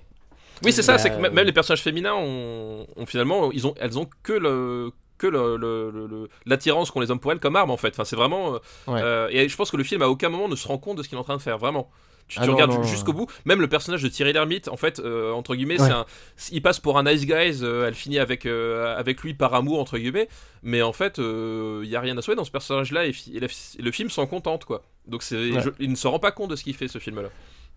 Oui, 0.64 0.72
c'est 0.72 0.82
ça, 0.84 0.94
Bah, 0.94 0.98
c'est 1.00 1.10
que 1.10 1.16
m- 1.16 1.34
même 1.34 1.46
les 1.46 1.52
personnages 1.52 1.82
féminins 1.82 2.14
ont, 2.16 2.86
ont 2.96 3.06
finalement, 3.06 3.52
ils 3.52 3.68
ont, 3.68 3.74
elles 3.80 3.98
ont 4.00 4.08
que 4.22 4.34
le 4.34 4.92
que 5.18 5.28
le- 5.28 5.56
le- 5.58 5.90
le- 5.90 6.08
le- 6.08 6.30
l'attirance 6.46 6.92
qu'ont 6.92 7.00
les 7.00 7.10
hommes 7.10 7.20
pour 7.20 7.32
elles 7.32 7.40
comme 7.40 7.56
arme 7.56 7.72
en 7.72 7.78
fait. 7.78 7.90
Enfin, 7.90 8.04
c'est 8.04 8.16
vraiment. 8.16 8.56
euh, 8.56 8.58
Ouais. 8.88 9.02
euh, 9.02 9.28
et 9.32 9.48
je 9.48 9.56
pense 9.56 9.72
que 9.72 9.78
le 9.78 9.84
film 9.84 10.02
à 10.02 10.10
aucun 10.10 10.28
moment 10.30 10.48
ne 10.50 10.56
se 10.56 10.68
rend 10.68 10.78
compte 10.78 10.98
de 10.98 11.04
ce 11.04 11.08
qu'il 11.10 11.18
est 11.18 11.22
en 11.22 11.24
train 11.24 11.38
de 11.38 11.42
faire, 11.42 11.58
vraiment. 11.58 11.90
Tu, 12.28 12.40
Ah 12.40 12.44
tu 12.44 12.50
non, 12.50 12.56
regardes 12.56 12.84
jusqu'au 12.86 13.14
bout. 13.14 13.28
Même 13.46 13.62
le 13.62 13.68
personnage 13.68 14.02
de 14.02 14.08
Thierry 14.08 14.34
Lhermitte, 14.34 14.68
en 14.70 14.78
fait, 14.78 15.00
euh, 15.00 15.32
entre 15.34 15.56
guillemets, 15.56 15.80
Ouais. 15.80 15.88
c'est 15.88 15.94
un, 15.94 16.06
il 16.52 16.62
passe 16.62 16.80
pour 16.80 16.98
un 16.98 17.04
nice 17.04 17.26
guy. 17.26 17.34
euh, 17.64 17.88
elle 17.88 17.94
finit 17.94 18.18
avec 18.20 18.46
euh, 18.46 18.98
avec 18.98 19.22
lui 19.22 19.34
par 19.34 19.54
amour 19.54 19.80
entre 19.80 19.98
guillemets. 19.98 20.30
Mais 20.64 20.82
en 20.82 20.94
fait, 20.94 21.18
il 21.20 21.88
y 21.90 21.96
a 21.96 22.00
rien 22.00 22.18
à 22.18 22.22
souhaiter 22.22 22.38
dans 22.38 22.46
ce 22.46 22.52
personnage-là 22.52 23.06
et, 23.06 23.14
le 23.80 23.92
film 23.92 24.10
s'en 24.10 24.26
contente 24.26 24.66
quoi. 24.66 24.82
Donc 25.08 25.22
c'est, 25.24 25.52
Ouais. 25.52 25.62
je- 25.62 25.70
il 25.80 25.90
ne 25.92 25.96
se 25.96 26.08
rend 26.08 26.20
pas 26.20 26.32
compte 26.32 26.50
de 26.52 26.56
ce 26.56 26.64
qu'il 26.64 26.74
fait 26.76 26.88
ce 26.88 26.98
film-là. 27.00 27.30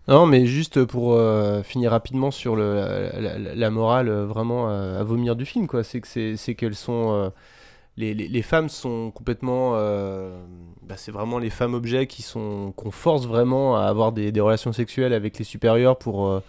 Non, 0.07 0.25
mais 0.25 0.45
juste 0.45 0.85
pour 0.85 1.15
euh, 1.15 1.61
finir 1.63 1.91
rapidement 1.91 2.31
sur 2.31 2.55
le, 2.55 2.75
la, 2.75 3.37
la- 3.37 3.55
la 3.55 3.69
morale 3.69 4.09
vraiment 4.09 4.69
euh, 4.69 4.99
à 5.01 5.03
vomir 5.03 5.35
du 5.35 5.45
film, 5.45 5.67
quoi. 5.67 5.83
C'est 5.83 5.99
que 5.99 6.07
c'est 6.07 6.37
c'est 6.37 6.55
qu'elles 6.55 6.75
sont 6.75 7.11
euh, 7.13 7.29
les, 7.97 8.13
les, 8.13 8.27
les 8.27 8.41
femmes 8.43 8.69
sont 8.69 9.11
complètement, 9.11 9.71
euh, 9.75 10.37
bah, 10.83 10.95
c'est 10.97 11.11
vraiment 11.11 11.39
les 11.39 11.49
femmes 11.49 11.73
objets 11.73 12.05
qui 12.05 12.21
sont 12.21 12.71
qu'on 12.75 12.91
force 12.91 13.25
vraiment 13.25 13.75
à 13.75 13.85
avoir 13.85 14.11
des, 14.11 14.31
des 14.31 14.39
relations 14.39 14.71
sexuelles 14.71 15.13
avec 15.13 15.37
les 15.39 15.43
supérieurs 15.43 15.97
pour 15.97 16.27
euh, 16.27 16.43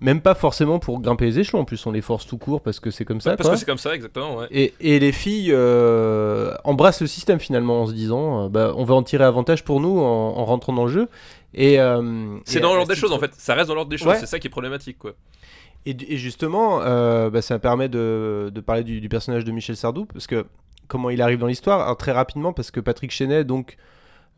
même 0.00 0.22
pas 0.22 0.34
forcément 0.34 0.78
pour 0.78 1.00
grimper 1.00 1.26
les 1.26 1.38
échelons. 1.38 1.60
En 1.60 1.64
plus, 1.64 1.84
on 1.86 1.92
les 1.92 2.00
force 2.00 2.26
tout 2.26 2.38
court 2.38 2.62
parce 2.62 2.80
que 2.80 2.90
c'est 2.90 3.04
comme 3.04 3.20
ça. 3.20 3.30
Ouais, 3.30 3.36
parce 3.36 3.48
quoi. 3.48 3.54
que 3.54 3.60
c'est 3.60 3.66
comme 3.66 3.78
ça, 3.78 3.94
exactement. 3.94 4.36
Ouais. 4.38 4.46
Et, 4.50 4.74
et 4.80 4.98
les 4.98 5.12
filles 5.12 5.52
euh, 5.52 6.54
embrassent 6.64 7.02
le 7.02 7.06
système 7.06 7.38
finalement 7.38 7.82
en 7.82 7.86
se 7.86 7.92
disant 7.92 8.48
bah, 8.48 8.72
on 8.76 8.84
va 8.84 8.94
en 8.94 9.02
tirer 9.02 9.24
avantage 9.24 9.64
pour 9.64 9.80
nous 9.80 10.00
en, 10.00 10.36
en 10.38 10.44
rentrant 10.46 10.72
dans 10.72 10.86
le 10.86 10.90
jeu. 10.90 11.08
Et 11.52 11.76
C'est 12.46 12.60
dans 12.60 12.74
l'ordre 12.74 12.88
des 12.88 12.98
choses 12.98 13.12
en 13.12 13.18
fait. 13.18 13.32
Ça 13.36 13.54
reste 13.54 13.68
dans 13.68 13.74
l'ordre 13.74 13.90
des 13.90 13.98
choses. 13.98 14.08
Ouais. 14.08 14.18
C'est 14.18 14.26
ça 14.26 14.38
qui 14.38 14.46
est 14.46 14.50
problématique 14.50 14.98
quoi. 14.98 15.12
Et, 15.86 16.16
justement, 16.16 16.80
euh, 16.82 17.28
bah, 17.30 17.42
ça 17.42 17.54
me 17.54 17.58
permet 17.60 17.88
de, 17.88 18.50
de 18.54 18.60
parler 18.60 18.84
du, 18.84 19.00
du 19.00 19.08
personnage 19.08 19.44
de 19.44 19.52
Michel 19.52 19.76
Sardou, 19.76 20.06
parce 20.06 20.26
que 20.26 20.46
comment 20.88 21.10
il 21.10 21.20
arrive 21.20 21.38
dans 21.38 21.46
l'histoire, 21.46 21.82
Alors, 21.82 21.96
très 21.96 22.12
rapidement, 22.12 22.52
parce 22.54 22.70
que 22.70 22.80
Patrick 22.80 23.10
Chenet, 23.10 23.44
donc 23.44 23.76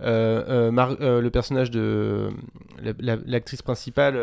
euh, 0.03 0.45
euh, 0.49 0.71
Mar- 0.73 0.97
le 1.01 1.29
personnage 1.31 1.71
de 1.71 2.29
la- 2.83 2.93
la- 2.99 3.23
l'actrice 3.27 3.63
principale, 3.63 4.15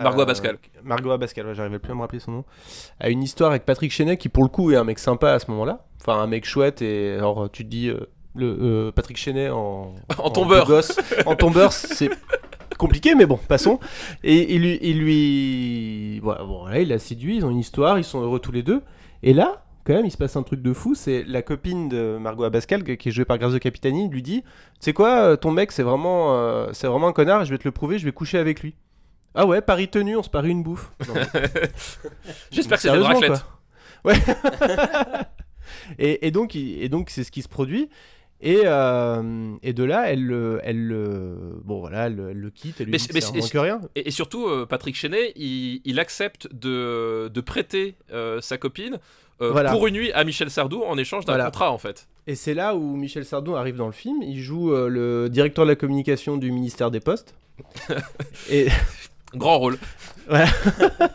Margot 0.00 0.20
Abascal. 0.22 0.58
Margot 0.84 1.10
Abascal, 1.10 1.46
ouais, 1.46 1.54
j'arrivais 1.54 1.78
plus 1.78 1.92
à 1.92 1.94
me 1.94 2.00
rappeler 2.00 2.20
son 2.20 2.30
nom, 2.32 2.44
a 3.00 3.08
une 3.08 3.22
histoire 3.22 3.50
avec 3.50 3.64
Patrick 3.64 3.90
Chenet 3.90 4.18
qui 4.18 4.28
pour 4.28 4.42
le 4.44 4.48
coup 4.48 4.70
est 4.70 4.76
un 4.76 4.84
mec 4.84 4.98
sympa 4.98 5.32
à 5.32 5.38
ce 5.38 5.50
moment-là, 5.50 5.84
enfin 6.00 6.20
un 6.20 6.26
mec 6.28 6.44
chouette 6.44 6.80
et 6.82 7.14
alors 7.14 7.48
tu 7.50 7.64
te 7.64 7.68
dis 7.68 7.90
le 8.36 8.56
euh, 8.60 8.92
Patrick 8.92 9.16
Chenet 9.16 9.48
en 9.50 9.94
En 10.18 10.30
tombeur. 10.30 10.66
gosse, 10.66 10.96
en 11.26 11.34
tombeur, 11.34 11.72
c'est 11.72 12.10
compliqué, 12.76 13.14
mais 13.14 13.26
bon, 13.26 13.36
passons. 13.36 13.78
Et 14.24 14.54
il 14.54 14.62
lui, 14.62 14.78
il 14.82 14.98
lui, 14.98 16.20
voilà, 16.20 16.44
bon, 16.44 16.60
voilà, 16.60 16.80
il 16.80 16.88
l'a 16.88 16.98
séduit, 16.98 17.36
ils 17.36 17.44
ont 17.44 17.50
une 17.50 17.58
histoire, 17.58 17.98
ils 17.98 18.04
sont 18.04 18.20
heureux 18.20 18.38
tous 18.38 18.52
les 18.52 18.62
deux. 18.62 18.82
Et 19.22 19.32
là, 19.32 19.64
quand 19.84 19.94
même, 19.94 20.06
il 20.06 20.10
se 20.10 20.16
passe 20.16 20.36
un 20.36 20.42
truc 20.42 20.62
de 20.62 20.72
fou. 20.72 20.94
C'est 20.94 21.24
la 21.24 21.42
copine 21.42 21.88
de 21.88 22.18
Margot 22.20 22.44
Abascal, 22.44 22.82
qui 22.82 23.08
est 23.08 23.12
jouée 23.12 23.24
par 23.24 23.38
Grazio 23.38 23.58
Capitani, 23.58 24.08
lui 24.08 24.22
dit, 24.22 24.42
tu 24.42 24.48
sais 24.80 24.92
quoi, 24.92 25.20
euh, 25.20 25.36
ton 25.36 25.52
mec, 25.52 25.72
c'est 25.72 25.84
vraiment, 25.84 26.36
euh, 26.36 26.68
c'est 26.72 26.88
vraiment 26.88 27.08
un 27.08 27.12
connard. 27.12 27.44
Je 27.44 27.50
vais 27.50 27.58
te 27.58 27.64
le 27.64 27.72
prouver, 27.72 27.98
je 27.98 28.04
vais 28.04 28.12
coucher 28.12 28.38
avec 28.38 28.62
lui. 28.62 28.74
Ah 29.34 29.46
ouais, 29.46 29.60
pari 29.60 29.88
tenu, 29.88 30.16
on 30.16 30.22
se 30.22 30.30
parie 30.30 30.50
une 30.50 30.62
bouffe. 30.62 30.92
J'espère 32.50 32.78
que 32.78 32.82
c'est 32.82 32.92
de 32.92 32.98
raclette. 32.98 33.44
quoi. 34.02 34.12
Ouais. 34.12 34.18
et, 35.98 36.26
et 36.26 36.30
donc, 36.30 36.56
et 36.56 36.88
donc, 36.88 37.10
c'est 37.10 37.22
ce 37.22 37.30
qui 37.30 37.42
se 37.42 37.48
produit. 37.48 37.88
Et, 38.42 38.62
euh, 38.64 39.54
et 39.62 39.72
de 39.72 39.82
là, 39.84 40.10
elle, 40.12 40.24
le- 40.24 40.60
elle, 40.62 40.86
le- 40.86 41.58
bon 41.64 41.80
voilà, 41.80 42.06
elle, 42.08 42.22
elle 42.30 42.36
le 42.38 42.50
quitte, 42.50 42.76
elle 42.80 42.86
lui 42.86 42.92
Mais, 42.92 42.98
dit 42.98 43.04
c'est- 43.04 43.08
que 43.08 43.14
mais 43.14 43.20
c'est 43.22 43.28
un 43.28 43.32
c'est- 43.32 43.38
moins 43.38 43.48
que 43.48 43.58
rien. 43.58 43.80
Et, 43.94 44.08
et 44.08 44.10
surtout, 44.10 44.46
euh, 44.46 44.66
Patrick 44.66 44.94
Chenet, 44.94 45.32
il, 45.36 45.80
il 45.86 45.98
accepte 45.98 46.46
de, 46.52 47.28
de 47.32 47.40
prêter 47.40 47.94
euh, 48.12 48.40
sa 48.42 48.58
copine 48.58 48.98
Voilà. 49.40 49.70
pour 49.72 49.86
une 49.86 49.94
nuit 49.94 50.12
à 50.12 50.22
Michel 50.24 50.50
Sardou 50.50 50.82
en 50.82 50.98
échange 50.98 51.24
d'un 51.24 51.32
Voilà. 51.32 51.46
contrat 51.46 51.70
en 51.72 51.78
fait. 51.78 52.08
Et 52.26 52.34
c'est 52.34 52.54
là 52.54 52.74
où 52.76 52.96
Michel 52.96 53.24
Sardou 53.24 53.56
arrive 53.56 53.76
dans 53.76 53.86
le 53.86 53.92
film. 53.92 54.20
Il 54.22 54.38
joue 54.40 54.70
le 54.74 55.28
directeur 55.28 55.64
de 55.64 55.70
la 55.70 55.76
communication 55.76 56.36
du 56.36 56.50
ministère 56.52 56.90
des 56.90 57.00
Postes. 57.00 57.34
et 58.50 58.66
Grand 59.34 59.58
rôle. 59.58 59.78
Voilà. 60.28 60.46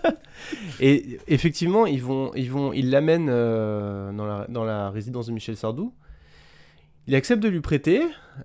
et 0.79 1.19
effectivement, 1.27 1.85
ils 1.85 2.01
vont, 2.01 2.31
ils 2.33 2.49
vont, 2.49 2.71
ils 2.73 2.89
l'amènent 2.89 3.27
dans, 3.27 4.25
la, 4.25 4.45
dans 4.47 4.63
la 4.63 4.89
résidence 4.89 5.27
de 5.27 5.33
Michel 5.33 5.57
Sardou. 5.57 5.93
Il 7.07 7.15
accepte 7.15 7.41
de 7.43 7.49
lui 7.49 7.61
prêter. 7.61 8.01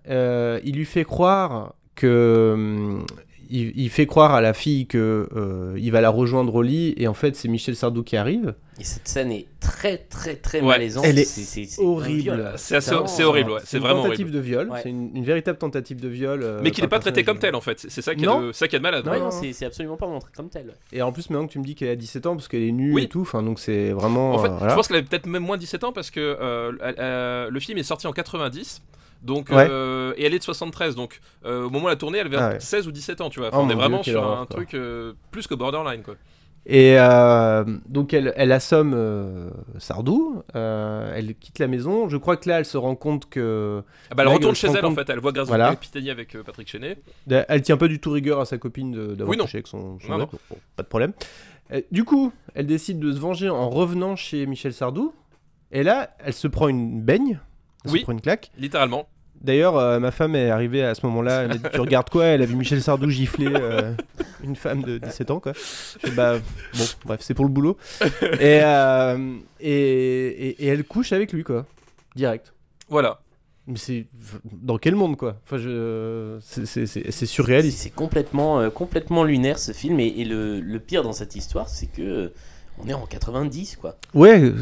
euh, 0.09 0.61
il 0.64 0.76
lui 0.76 0.84
fait 0.84 1.04
croire 1.04 1.74
que 1.94 2.52
hum, 2.54 3.07
fait 3.90 4.07
croire 4.07 4.34
à 4.34 4.40
la 4.40 4.52
fille 4.52 4.86
que 4.86 5.28
euh, 5.34 5.78
va 5.92 6.00
la 6.00 6.11
rejoindre 6.11 6.54
au 6.54 6.62
lit 6.62 6.94
et 6.96 7.07
en 7.09 7.14
fait 7.14 7.36
c'est 7.36 7.48
Michel 7.48 7.76
Sardou 7.76 8.02
qui 8.02 8.16
arrive. 8.16 8.54
Et 8.80 8.84
cette 8.84 9.09
scène 9.09 9.30
est 9.32 9.46
très 9.67 9.99
très 9.99 10.37
très 10.37 10.61
Ouais. 10.61 10.67
malaisante. 10.67 11.05
Elle 11.07 11.19
est 11.19 11.79
horrible. 11.79 12.53
C'est 12.57 13.25
horrible, 13.25 13.51
ouais. 13.53 13.61
C'est 13.64 13.77
une 13.79 13.83
vraiment 13.83 14.03
tentative 14.03 14.27
horrible. 14.27 14.37
de 14.39 14.43
viol. 14.43 14.71
Ouais. 14.71 14.81
C'est 14.83 14.91
une, 14.91 15.11
une 15.17 15.25
véritable 15.25 15.59
tentative 15.59 16.01
de 16.01 16.09
viol. 16.09 16.43
euh, 16.43 16.61
Mais 16.62 16.71
qui 16.71 16.83
n'est 16.83 16.89
pas 16.89 16.99
traité 16.99 17.25
comme 17.25 17.39
tel 17.39 17.55
en 17.55 17.61
fait. 17.61 17.79
C'est 17.89 18.03
ça 18.03 18.14
qui 18.14 18.25
est, 18.25 18.27
de, 18.29 18.53
ça 18.53 18.69
qui 18.69 18.77
est 18.77 18.79
de 18.79 18.83
malade. 18.83 19.07
Ouais, 19.07 19.19
non, 19.19 19.27
non, 19.27 19.31
c'est 19.53 19.64
absolument 19.67 19.97
pas 19.97 20.07
montré 20.07 20.31
comme 20.37 20.49
tel. 20.49 20.75
Et 20.93 21.03
en 21.03 21.12
plus, 21.12 21.31
maintenant 21.31 21.47
que 21.47 21.53
tu 21.53 21.59
me 21.59 21.64
dis 21.64 21.75
qu'elle 21.75 21.91
a 21.91 21.97
17 21.97 22.27
ans 22.27 22.37
parce 22.37 22.49
qu'elle 22.49 22.62
est 22.62 22.73
nue 22.73 22.93
Oui. 22.95 23.05
et 23.05 23.09
tout, 23.09 23.23
enfin 23.23 23.43
donc 23.43 23.59
c'est 23.59 23.91
vraiment. 23.93 24.33
En 24.35 24.39
fait, 24.39 24.49
euh, 24.49 24.57
voilà. 24.57 24.71
je 24.73 24.77
pense 24.77 24.89
qu'elle 24.89 24.97
avait 24.99 25.07
peut-être 25.07 25.27
même 25.27 25.43
moins 25.45 25.57
17 25.57 25.85
ans 25.85 25.93
parce 25.93 26.11
que 26.11 26.21
euh, 26.41 27.51
le 27.51 27.61
film 27.61 27.79
est 27.79 27.83
sorti 27.83 28.07
en 28.07 28.12
90. 28.12 28.83
Donc, 29.23 29.49
Ouais. 29.49 29.67
euh, 29.71 30.12
et 30.19 30.25
elle 30.27 30.35
est 30.35 30.39
de 30.39 30.45
73, 30.45 30.95
donc 30.95 31.21
euh, 31.47 31.64
au 31.64 31.71
moment 31.71 31.87
où 31.87 31.89
elle 31.89 31.95
a 31.95 31.97
tourné, 31.97 32.19
elle 32.19 32.27
avait 32.27 32.37
Ah 32.37 32.49
ouais. 32.51 32.61
16 32.61 32.87
ou 32.87 32.93
17 32.93 33.23
ans, 33.23 33.31
tu 33.31 33.41
vois. 33.41 33.49
Enfin, 33.49 33.59
Oh 33.61 33.64
on 33.67 33.71
est 33.71 33.75
vraiment 33.75 34.01
Dieu, 34.03 34.12
sur 34.12 34.31
un 34.31 34.45
truc 34.45 34.75
euh, 34.75 35.14
plus 35.31 35.47
que 35.47 35.55
borderline, 35.55 36.03
quoi. 36.03 36.14
Et 36.69 36.97
euh, 36.99 37.64
donc 37.89 38.12
elle, 38.12 38.33
elle 38.37 38.51
assomme 38.51 38.93
euh, 38.93 39.51
Sardou, 39.79 40.43
euh, 40.57 41.12
elle 41.14 41.37
quitte 41.37 41.61
la 41.61 41.69
maison. 41.69 42.09
Je 42.09 42.17
crois 42.17 42.37
que 42.37 42.49
là, 42.49 42.59
elle 42.59 42.64
se 42.64 42.77
rend 42.77 42.97
compte 42.97 43.29
que. 43.29 43.85
Ah 44.11 44.17
bah, 44.17 44.25
elle 44.25 44.31
retourne 44.33 44.57
chez 44.57 44.67
elle 44.67 44.85
en 44.85 44.93
fait, 44.95 45.09
elle 45.09 45.21
voit 45.21 45.31
Grâce 45.31 45.47
Voilà. 45.47 45.71
Capitani 45.71 46.11
avec 46.11 46.37
Patrick 46.43 46.69
Chenet. 46.69 46.99
Elle 47.29 47.62
tient 47.62 47.77
pas 47.77 47.87
du 47.87 48.01
tout 48.01 48.11
rigueur 48.11 48.41
à 48.41 48.47
sa 48.47 48.59
copine 48.59 48.93
d'avoir 49.14 49.29
Oui, 49.29 49.37
couché 49.37 49.59
avec 49.59 49.69
son, 49.69 50.01
son 50.01 50.09
Non, 50.11 50.19
mec, 50.19 50.33
non. 50.33 50.39
bon, 50.51 50.57
pas 50.75 50.83
de 50.83 50.89
problème. 50.89 51.12
Du 51.93 52.03
coup, 52.03 52.33
elle 52.55 52.67
décide 52.67 52.99
de 52.99 53.12
se 53.12 53.19
venger 53.19 53.49
en 53.49 53.71
revenant 53.71 54.17
chez 54.17 54.45
Michel 54.47 54.73
Sardou. 54.73 55.12
Et 55.71 55.85
là, 55.85 56.11
elle 56.25 56.33
se 56.33 56.49
prend 56.49 56.67
une 56.69 57.01
baigne, 57.01 57.39
elle 57.85 57.91
Oui. 57.93 57.99
se 58.01 58.05
prend 58.05 58.12
une 58.12 58.21
claque. 58.21 58.51
Littéralement. 58.59 59.09
D'ailleurs, 59.47 59.76
euh, 59.78 59.99
ma 60.01 60.11
femme 60.11 60.34
est 60.34 60.51
arrivée 60.51 60.82
à 60.82 60.94
ce 60.94 61.07
moment-là. 61.07 61.42
Elle 61.42 61.49
m'a 61.49 61.55
dit 61.55 61.62
Tu 61.72 61.80
regardes 61.80 62.11
quoi? 62.11 62.24
Elle 62.26 62.42
a 62.42 62.47
vu 62.47 62.57
Michel 62.57 62.82
Sardou 62.82 63.09
gifler 63.09 63.49
euh, 63.55 63.92
une 64.44 64.57
femme 64.57 64.82
de 64.82 64.99
17 64.99 65.30
ans, 65.30 65.40
quoi. 65.40 65.53
Je 65.55 66.09
fais, 66.09 66.11
bah, 66.11 66.38
bon, 66.76 66.84
bref, 67.05 67.20
c'est 67.22 67.34
pour 67.34 67.44
le 67.44 67.51
boulot. 67.51 67.76
Et, 68.40 68.61
euh, 68.62 69.36
et, 69.61 69.70
et, 69.70 70.64
et 70.64 70.66
elle 70.66 70.84
couche 70.84 71.12
avec 71.12 71.32
lui, 71.32 71.44
quoi. 71.44 71.64
Direct. 72.16 72.53
Voilà. 72.88 73.20
Mais 73.68 73.78
c'est. 73.78 74.07
Dans 74.53 74.78
quel 74.78 74.94
monde, 74.94 75.16
quoi? 75.16 75.36
Enfin, 75.44 75.59
je. 75.59 76.38
c'est- 76.40 76.66
c'est- 76.66 76.86
C'est 76.86 77.11
c'est 77.11 77.26
surréaliste. 77.26 77.78
C'est 77.78 77.90
complètement, 77.94 78.61
euh, 78.61 78.70
complètement 78.70 79.24
lunaire 79.24 79.59
ce 79.59 79.72
film. 79.72 79.99
Et, 80.01 80.07
et 80.07 80.24
le, 80.24 80.61
le 80.61 80.78
pire 80.80 81.03
dans 81.03 81.12
cette 81.12 81.34
histoire, 81.34 81.68
c'est 81.68 81.86
que 81.86 82.03
euh, 82.03 82.28
on 82.83 82.89
est 82.89 82.95
en 82.95 83.07
90, 83.07 83.77
quoi. 83.77 83.97
Ouais, 84.14 84.41
euh, 84.43 84.53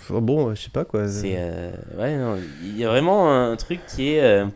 enfin, 0.00 0.20
bon, 0.20 0.48
euh, 0.50 0.54
je 0.54 0.62
sais 0.62 0.70
pas, 0.70 0.84
quoi. 0.84 1.08
C'est 1.08 1.34
euh, 1.36 1.70
ouais, 1.98 2.16
non, 2.16 2.36
il 2.62 2.76
y 2.78 2.84
a 2.84 2.88
vraiment 2.88 3.32
un 3.32 3.56
truc 3.56 3.80
qui 3.86 4.10
est 4.14 4.22
euh, 4.22 4.46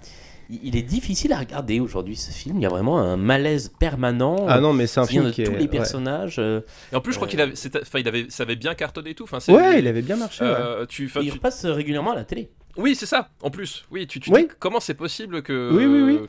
il 0.48 0.76
est 0.76 0.82
difficile 0.82 1.32
à 1.32 1.38
regarder 1.40 1.80
aujourd'hui 1.80 2.14
ce 2.16 2.30
film. 2.30 2.58
Il 2.58 2.62
y 2.62 2.66
a 2.66 2.68
vraiment 2.68 2.98
un 2.98 3.16
malaise 3.16 3.72
permanent. 3.80 4.46
Ah 4.48 4.60
non, 4.60 4.72
mais 4.72 4.86
c'est 4.86 5.00
un 5.00 5.06
qui 5.06 5.14
vient 5.14 5.22
film 5.22 5.30
de 5.30 5.34
qui 5.34 5.42
tous 5.44 5.52
est- 5.52 5.58
les 5.58 5.68
personnages. 5.68 6.36
euh, 6.38 6.60
Et 6.92 6.96
en 6.96 7.00
plus, 7.00 7.12
je 7.12 7.18
crois 7.18 7.26
euh, 7.26 7.30
qu'il 7.30 7.40
avait, 7.40 7.54
enfin, 7.82 7.98
il 7.98 8.06
avait, 8.06 8.26
ça 8.28 8.44
avait 8.44 8.54
bien 8.54 8.74
cartonné 8.74 9.10
et 9.10 9.14
tout. 9.14 9.24
Enfin, 9.24 9.40
c'est- 9.40 9.50
Ouais, 9.52 9.80
il 9.80 9.88
avait 9.88 10.02
bien 10.02 10.16
marché, 10.16 10.44
Euh, 10.44 10.86
tu, 10.86 11.06
enfin, 11.06 11.20
il 11.22 11.26
tu- 11.30 11.32
repasse 11.32 11.64
régulièrement 11.66 12.12
à 12.12 12.16
la 12.16 12.24
télé. 12.24 12.48
Oui, 12.76 12.94
c'est 12.94 13.06
ça. 13.06 13.30
En 13.42 13.50
plus, 13.50 13.86
oui, 13.90 14.06
tu, 14.06 14.20
tu 14.20 14.30
Oui. 14.30 14.42
dis 14.42 14.48
comment 14.60 14.78
c'est 14.80 14.94
possible 14.94 15.42
que 15.42 15.70
Oui, 15.72 15.86
oui, 15.86 16.02
oui. 16.02 16.20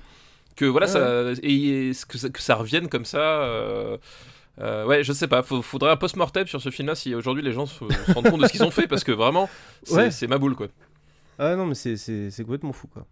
que 0.55 0.65
voilà 0.65 0.87
Ouais. 0.87 0.93
ça 0.93 1.39
et, 1.43 1.89
et 1.89 1.91
que, 2.07 2.17
ça 2.17 2.29
que 2.29 2.41
ça 2.41 2.55
revienne 2.55 2.87
comme 2.87 3.05
ça. 3.05 3.43
Euh, 4.61 4.85
ouais, 4.85 5.03
je 5.03 5.13
sais 5.13 5.27
pas. 5.27 5.43
Faut- 5.43 5.61
faudrait 5.61 5.91
un 5.91 5.97
post-mortem 5.97 6.47
sur 6.47 6.61
ce 6.61 6.69
film-là 6.69 6.95
si 6.95 7.13
aujourd'hui 7.15 7.43
les 7.43 7.51
gens 7.51 7.65
se, 7.65 7.75
se 7.79 8.11
rendent 8.13 8.29
compte 8.29 8.41
de 8.41 8.47
ce 8.47 8.51
qu'ils 8.51 8.63
ont 8.63 8.71
fait 8.71 8.87
parce 8.87 9.03
que 9.03 9.11
vraiment, 9.11 9.49
c'est 9.83 9.93
Ouais. 9.95 10.11
c'est 10.11 10.27
ma 10.27 10.37
boule 10.37 10.55
quoi. 10.55 10.67
Ah 11.39 11.55
non, 11.55 11.65
mais 11.65 11.75
c'est- 11.75 11.97
c'est 11.97 12.31
c'est 12.31 12.43
complètement 12.43 12.73
fou, 12.73 12.87
quoi. 12.87 13.05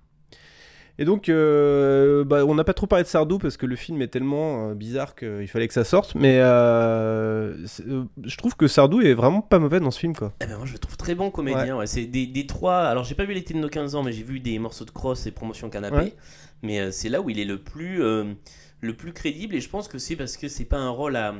Et 0.97 1.03
donc, 1.03 1.27
euh, 1.27 2.23
bah, 2.23 2.45
on 2.45 2.55
n'a 2.55 2.63
pas 2.63 2.73
trop 2.73 2.87
parlé 2.87 3.03
de 3.03 3.09
Sardou 3.09 3.37
parce 3.37 3.57
que 3.57 3.65
le 3.65 3.75
film 3.75 4.01
est 4.01 4.07
tellement 4.07 4.69
euh, 4.69 4.73
bizarre 4.75 5.13
qu'il 5.13 5.45
fallait 5.49 5.67
que 5.67 5.73
ça 5.73 5.83
sorte. 5.83 6.15
Mais 6.15 6.39
euh, 6.39 7.53
euh, 7.89 8.03
je 8.23 8.37
trouve 8.37 8.55
que 8.55 8.67
Sardou 8.67 9.01
est 9.01 9.13
vraiment 9.13 9.41
pas 9.41 9.59
mauvais 9.59 9.81
dans 9.81 9.91
ce 9.91 9.99
film, 9.99 10.15
quoi. 10.15 10.33
Eh 10.41 10.45
ben, 10.45 10.55
moi 10.57 10.65
je 10.65 10.71
le 10.73 10.79
trouve 10.79 10.95
très 10.97 11.13
bon 11.13 11.31
comédien. 11.31 11.75
ouais. 11.77 11.85
C'est 11.85 12.05
des, 12.05 12.25
des 12.27 12.47
trois. 12.47 12.77
Alors 12.83 13.03
j'ai 13.03 13.13
pas 13.15 13.25
vu 13.25 13.33
l'été 13.33 13.53
de 13.53 13.59
nos 13.59 13.67
15 13.69 13.95
ans, 13.95 14.03
mais 14.03 14.13
j'ai 14.13 14.23
vu 14.23 14.39
des 14.39 14.57
morceaux 14.57 14.85
de 14.85 14.91
cross 14.91 15.27
et 15.27 15.31
promotion 15.31 15.69
canapé. 15.69 15.95
Ouais. 15.97 16.13
Mais 16.63 16.79
euh, 16.79 16.91
c'est 16.91 17.09
là 17.09 17.19
où 17.21 17.29
il 17.29 17.39
est 17.39 17.45
le 17.45 17.57
plus, 17.59 18.01
euh, 18.01 18.33
le 18.85 18.93
plus 18.93 19.13
crédible. 19.13 19.55
Et 19.55 19.61
je 19.61 19.69
pense 19.69 19.87
que 19.87 19.97
c'est 19.97 20.15
parce 20.15 20.37
que 20.37 20.47
c'est 20.47 20.65
pas 20.65 20.77
un 20.77 20.89
rôle 20.89 21.15
à, 21.15 21.35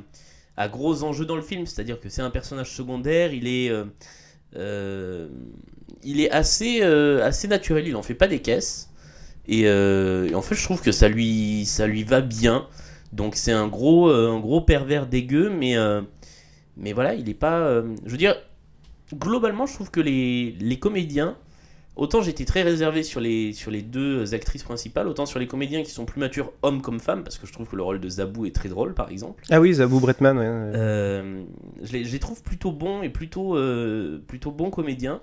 à 0.57 0.67
gros 0.67 1.03
enjeux 1.03 1.25
dans 1.25 1.35
le 1.35 1.41
film. 1.41 1.65
C'est-à-dire 1.65 1.99
que 1.99 2.09
c'est 2.09 2.21
un 2.21 2.29
personnage 2.29 2.71
secondaire. 2.71 3.33
Il 3.33 3.47
est, 3.47 3.69
euh, 3.69 3.85
euh, 4.55 5.27
il 6.03 6.21
est 6.21 6.31
assez, 6.31 6.79
euh, 6.81 7.25
assez 7.25 7.47
naturel. 7.47 7.87
Il 7.87 7.95
en 7.95 8.03
fait 8.03 8.15
pas 8.15 8.27
des 8.27 8.39
caisses. 8.39 8.89
Et, 9.47 9.61
et 9.61 10.35
en 10.35 10.41
fait, 10.41 10.55
je 10.55 10.63
trouve 10.63 10.81
que 10.81 10.91
ça 10.91 11.07
lui, 11.07 11.65
ça 11.65 11.85
lui 11.85 12.03
va 12.03 12.21
bien. 12.21 12.67
Donc 13.13 13.35
c'est 13.35 13.51
un 13.51 13.67
gros, 13.67 14.09
un 14.09 14.39
gros 14.39 14.61
pervers 14.61 15.05
dégueu, 15.05 15.51
mais, 15.51 15.75
mais 16.77 16.93
voilà, 16.93 17.13
il 17.13 17.29
est 17.29 17.35
pas. 17.35 17.83
je 18.05 18.09
veux 18.09 18.17
dire, 18.17 18.35
globalement, 19.13 19.67
je 19.67 19.75
trouve 19.75 19.91
que 19.91 19.99
les, 19.99 20.55
les 20.59 20.79
comédiens, 20.79 21.37
autant 21.95 22.21
j'étais 22.21 22.45
très 22.45 22.61
réservé 22.61 23.03
sur 23.03 23.19
les, 23.19 23.53
sur 23.53 23.71
les 23.71 23.81
deux 23.81 24.33
actrices 24.33 24.63
principales, 24.63 25.07
autant 25.07 25.25
sur 25.25 25.39
les 25.39 25.47
comédiens 25.47 25.83
qui 25.83 25.91
sont 25.91 26.05
plus 26.05 26.19
matures, 26.19 26.51
hommes 26.61 26.81
comme 26.81 26.99
femmes, 26.99 27.23
parce 27.23 27.37
que 27.37 27.47
je 27.47 27.53
trouve 27.53 27.67
que 27.67 27.75
le 27.75 27.83
rôle 27.83 27.99
de 27.99 28.09
Zabou 28.09 28.45
est 28.45 28.55
très 28.55 28.69
drôle, 28.69 28.93
par 28.93 29.09
exemple. 29.09 29.43
Ah 29.49 29.59
oui, 29.61 29.73
Zabou 29.73 29.99
Bretman, 29.99 30.37
ouais. 30.37 30.45
Euh, 30.45 31.43
je, 31.83 31.93
les, 31.93 32.05
je 32.05 32.11
les 32.11 32.19
trouve 32.19 32.41
plutôt 32.43 32.71
bons 32.71 33.01
et 33.01 33.09
plutôt, 33.09 33.55
euh, 33.55 34.21
plutôt 34.27 34.51
bons 34.51 34.69
comédiens. 34.69 35.21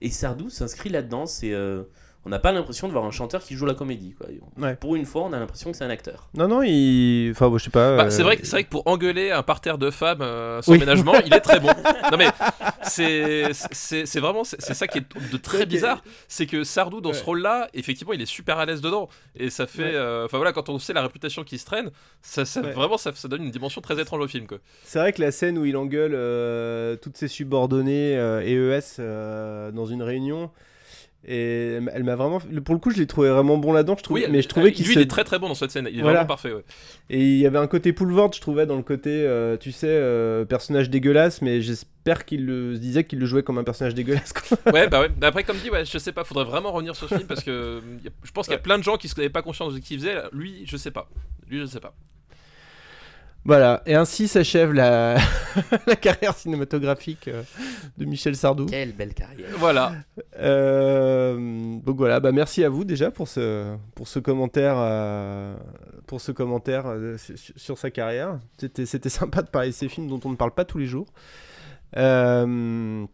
Et 0.00 0.10
Sardou 0.10 0.48
s'inscrit 0.48 0.90
là-dedans. 0.90 1.26
C'est, 1.26 1.52
euh, 1.52 1.82
on 2.28 2.30
n'a 2.30 2.38
pas 2.38 2.52
l'impression 2.52 2.86
de 2.88 2.92
voir 2.92 3.04
un 3.06 3.10
chanteur 3.10 3.42
qui 3.42 3.54
joue 3.54 3.64
la 3.64 3.72
comédie. 3.74 4.14
Quoi. 4.18 4.26
Ouais. 4.58 4.76
Pour 4.76 4.94
une 4.96 5.06
fois, 5.06 5.22
on 5.22 5.32
a 5.32 5.38
l'impression 5.40 5.70
que 5.72 5.76
c'est 5.78 5.84
un 5.84 5.90
acteur. 5.90 6.28
Non, 6.34 6.46
non, 6.46 6.62
il. 6.62 7.30
Enfin, 7.30 7.48
bon, 7.48 7.56
je 7.58 7.64
sais 7.64 7.70
pas. 7.70 7.96
Bah, 7.96 8.04
euh, 8.04 8.10
c'est 8.10 8.22
vrai, 8.22 8.36
que- 8.36 8.44
c'est 8.44 8.52
vrai 8.52 8.64
que 8.64 8.68
pour 8.68 8.86
engueuler 8.86 9.30
un 9.30 9.42
parterre 9.42 9.78
de 9.78 9.90
femmes 9.90 10.20
euh, 10.20 10.60
sans 10.60 10.72
Oui. 10.72 10.78
ménagement, 10.78 11.14
il 11.24 11.32
est 11.32 11.40
très 11.40 11.58
bon. 11.58 11.68
Non 12.10 12.16
mais 12.16 12.28
c'est 12.82 13.50
c'est 13.52 14.06
c'est 14.06 14.20
vraiment 14.20 14.42
c'est 14.44 14.60
c'est 14.62 14.72
ça 14.74 14.86
qui 14.86 14.98
est 14.98 15.04
de 15.32 15.36
très 15.36 15.66
bizarre, 15.66 16.02
c'est 16.26 16.46
que 16.46 16.64
Sardou 16.64 17.00
dans 17.02 17.12
ce 17.12 17.22
rôle-là, 17.22 17.68
effectivement, 17.74 18.12
il 18.12 18.22
est 18.22 18.26
super 18.26 18.58
à 18.58 18.64
l'aise 18.66 18.80
dedans 18.80 19.08
et 19.36 19.50
ça 19.50 19.66
fait, 19.66 19.82
Ouais. 19.82 19.90
euh, 19.94 20.24
enfin 20.24 20.38
voilà, 20.38 20.52
quand 20.52 20.68
on 20.70 20.78
sait 20.78 20.92
la 20.94 21.02
réputation 21.02 21.44
qui 21.44 21.58
se 21.58 21.66
traîne, 21.66 21.90
ça, 22.22 22.44
ça 22.44 22.60
Ouais. 22.62 22.72
vraiment 22.72 22.96
ça, 22.96 23.12
ça 23.14 23.28
donne 23.28 23.42
une 23.42 23.50
dimension 23.50 23.80
très 23.80 24.00
étrange 24.00 24.22
au 24.22 24.28
film 24.28 24.46
quoi. 24.46 24.58
C'est 24.84 24.98
vrai 24.98 25.12
que 25.12 25.20
la 25.20 25.30
scène 25.32 25.58
où 25.58 25.64
il 25.66 25.76
engueule 25.76 26.12
euh, 26.14 26.96
toutes 26.96 27.16
ses 27.18 27.28
subordonnées 27.28 28.16
euh, 28.16 28.40
EES 28.80 28.96
euh, 29.00 29.70
dans 29.70 29.86
une 29.86 30.02
réunion, 30.02 30.50
et 31.30 31.78
elle 31.92 32.04
m'a- 32.04 32.16
vraiment. 32.16 32.40
Pour 32.64 32.74
le 32.74 32.80
coup, 32.80 32.90
je 32.90 32.96
l'ai 32.98 33.06
trouvé 33.06 33.28
vraiment 33.28 33.58
bon 33.58 33.72
là-dedans. 33.72 33.94
Je 33.98 34.02
trouvais, 34.02 34.24
Oui, 34.24 34.26
mais 34.30 34.40
je 34.42 34.48
trouvais 34.48 34.72
qu'il 34.72 34.86
lui 34.86 34.94
se- 34.94 34.98
il 34.98 35.02
est 35.02 35.06
très 35.06 35.24
très 35.24 35.38
bon 35.38 35.48
dans 35.48 35.54
cette 35.54 35.70
scène, 35.70 35.86
il 35.92 35.98
est 35.98 36.02
Voilà. 36.02 36.20
vraiment 36.20 36.28
parfait. 36.28 36.52
Ouais. 36.52 36.64
Et 37.10 37.22
il 37.22 37.38
y 37.38 37.46
avait 37.46 37.58
un 37.58 37.66
côté 37.66 37.92
Poulvord, 37.92 38.32
je 38.32 38.40
trouvais, 38.40 38.64
dans 38.66 38.76
le 38.76 38.82
côté, 38.82 39.10
euh, 39.10 39.56
tu 39.58 39.70
sais, 39.70 39.86
euh, 39.90 40.44
personnage 40.46 40.88
dégueulasse, 40.90 41.42
mais 41.42 41.60
j'espère 41.60 42.24
qu'il 42.24 42.46
le 42.46 42.74
se 42.74 42.80
disait 42.80 43.04
qu'il 43.04 43.18
le 43.18 43.26
jouait 43.26 43.42
comme 43.42 43.58
un 43.58 43.64
personnage 43.64 43.94
dégueulasse. 43.94 44.32
Quoi. 44.32 44.58
Ouais, 44.72 44.88
bah 44.88 45.00
ouais. 45.02 45.10
Après, 45.22 45.44
comme 45.44 45.58
dit, 45.58 45.70
ouais, 45.70 45.84
je 45.84 45.98
sais 45.98 46.12
pas, 46.12 46.24
faudrait 46.24 46.44
vraiment 46.44 46.72
revenir 46.72 46.96
sur 46.96 47.08
ce 47.08 47.14
film 47.16 47.26
parce 47.28 47.44
que 47.44 47.50
euh, 47.50 47.80
je 48.24 48.30
pense 48.32 48.46
qu'il 48.46 48.54
y 48.54 48.56
a 48.56 48.60
plein 48.60 48.78
de 48.78 48.82
gens 48.84 48.96
qui 48.96 49.08
n'avaient 49.16 49.28
pas 49.28 49.42
conscience 49.42 49.74
de 49.74 49.78
ce 49.80 49.84
qu'il 49.84 49.98
faisait. 49.98 50.14
Lui, 50.32 50.62
je 50.64 50.76
sais 50.78 50.90
pas. 50.90 51.08
Lui, 51.50 51.60
je 51.60 51.66
sais 51.66 51.80
pas. 51.80 51.94
Voilà, 53.48 53.82
et 53.86 53.94
ainsi 53.94 54.28
s'achève 54.28 54.74
la... 54.74 55.16
la 55.86 55.96
carrière 55.96 56.36
cinématographique 56.36 57.28
euh, 57.28 57.42
de 57.96 58.04
Michel 58.04 58.36
Sardou. 58.36 58.66
Quelle 58.66 58.92
belle 58.92 59.14
carrière. 59.14 59.48
Voilà. 59.56 59.92
Euh, 60.38 61.78
donc 61.80 61.96
voilà, 61.96 62.20
bah 62.20 62.30
merci 62.30 62.62
à 62.62 62.68
vous 62.68 62.84
déjà 62.84 63.10
pour 63.10 63.26
ce, 63.26 63.74
pour 63.94 64.06
ce 64.06 64.18
commentaire, 64.18 64.74
euh, 64.76 65.56
pour 66.06 66.20
ce 66.20 66.30
commentaire 66.30 66.88
euh, 66.88 67.16
sur, 67.56 67.78
sa 67.78 67.90
carrière. 67.90 68.38
C'était, 68.58 68.84
c'était 68.84 69.08
sympa 69.08 69.40
de 69.40 69.48
parler 69.48 69.68
de 69.68 69.74
ces 69.74 69.88
films 69.88 70.08
dont 70.08 70.20
on 70.26 70.28
ne 70.28 70.36
parle 70.36 70.52
pas 70.52 70.66
tous 70.66 70.76
les 70.76 70.86
jours. 70.86 71.06
Euh, 71.96 73.06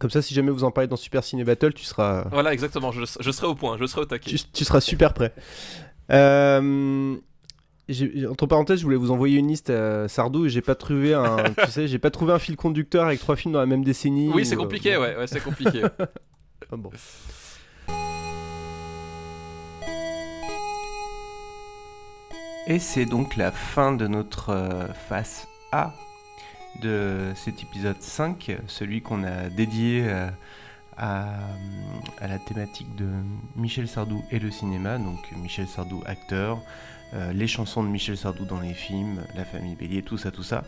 comme 0.00 0.10
ça, 0.10 0.22
si 0.22 0.34
jamais 0.34 0.50
vous 0.50 0.64
en 0.64 0.72
parlez 0.72 0.88
dans 0.88 0.96
Super 0.96 1.22
Ciné 1.22 1.44
Battle, 1.44 1.72
tu 1.72 1.84
seras, 1.84 2.24
Voilà, 2.32 2.52
exactement. 2.52 2.90
Je, 2.90 3.04
je 3.20 3.30
serai 3.30 3.46
au 3.46 3.54
point, 3.54 3.76
je 3.78 3.86
serai 3.86 4.00
au 4.00 4.06
taquet. 4.06 4.28
tu, 4.28 4.38
tu 4.52 4.64
seras 4.64 4.80
super 4.80 5.14
prêt. 5.14 5.32
Euh, 6.10 7.16
entre 8.30 8.46
parenthèses, 8.46 8.78
je 8.78 8.84
voulais 8.84 8.96
vous 8.96 9.10
envoyer 9.10 9.38
une 9.38 9.48
liste 9.48 9.70
à 9.70 10.08
Sardou 10.08 10.46
et 10.46 10.48
j'ai 10.48 10.62
pas 10.62 10.74
trouvé 10.74 11.14
un, 11.14 11.36
tu 11.64 11.70
sais, 11.70 11.86
j'ai 11.88 11.98
pas 11.98 12.10
trouvé 12.10 12.32
un 12.32 12.38
fil 12.38 12.56
conducteur 12.56 13.06
avec 13.06 13.20
trois 13.20 13.36
films 13.36 13.52
dans 13.54 13.60
la 13.60 13.66
même 13.66 13.84
décennie. 13.84 14.30
Oui, 14.32 14.44
c'est 14.44 14.56
ou, 14.56 14.60
euh, 14.60 14.62
compliqué, 14.62 14.96
ouais, 14.96 15.16
ouais, 15.16 15.26
c'est 15.26 15.42
compliqué. 15.42 15.82
Ah 16.74 16.76
bon. 16.76 16.90
Et 22.66 22.78
c'est 22.78 23.04
donc 23.04 23.36
la 23.36 23.50
fin 23.50 23.92
de 23.92 24.06
notre 24.06 24.50
euh, 24.50 24.86
face 25.08 25.48
A 25.72 25.92
de 26.80 27.32
cet 27.34 27.62
épisode 27.62 28.00
5, 28.00 28.56
celui 28.68 29.02
qu'on 29.02 29.24
a 29.24 29.50
dédié 29.50 30.04
euh, 30.06 30.28
à, 30.96 31.26
à 32.20 32.28
la 32.28 32.38
thématique 32.38 32.94
de 32.96 33.08
Michel 33.56 33.88
Sardou 33.88 34.22
et 34.30 34.38
le 34.38 34.50
cinéma, 34.50 34.96
donc 34.98 35.18
Michel 35.36 35.66
Sardou 35.66 36.02
acteur, 36.06 36.62
euh, 37.14 37.32
les 37.32 37.46
chansons 37.46 37.82
de 37.82 37.88
Michel 37.88 38.16
Sardou 38.16 38.44
dans 38.44 38.60
les 38.60 38.74
films, 38.74 39.22
la 39.36 39.44
famille 39.44 39.74
Bélier, 39.74 40.02
tout 40.02 40.18
ça, 40.18 40.30
tout 40.30 40.42
ça. 40.42 40.64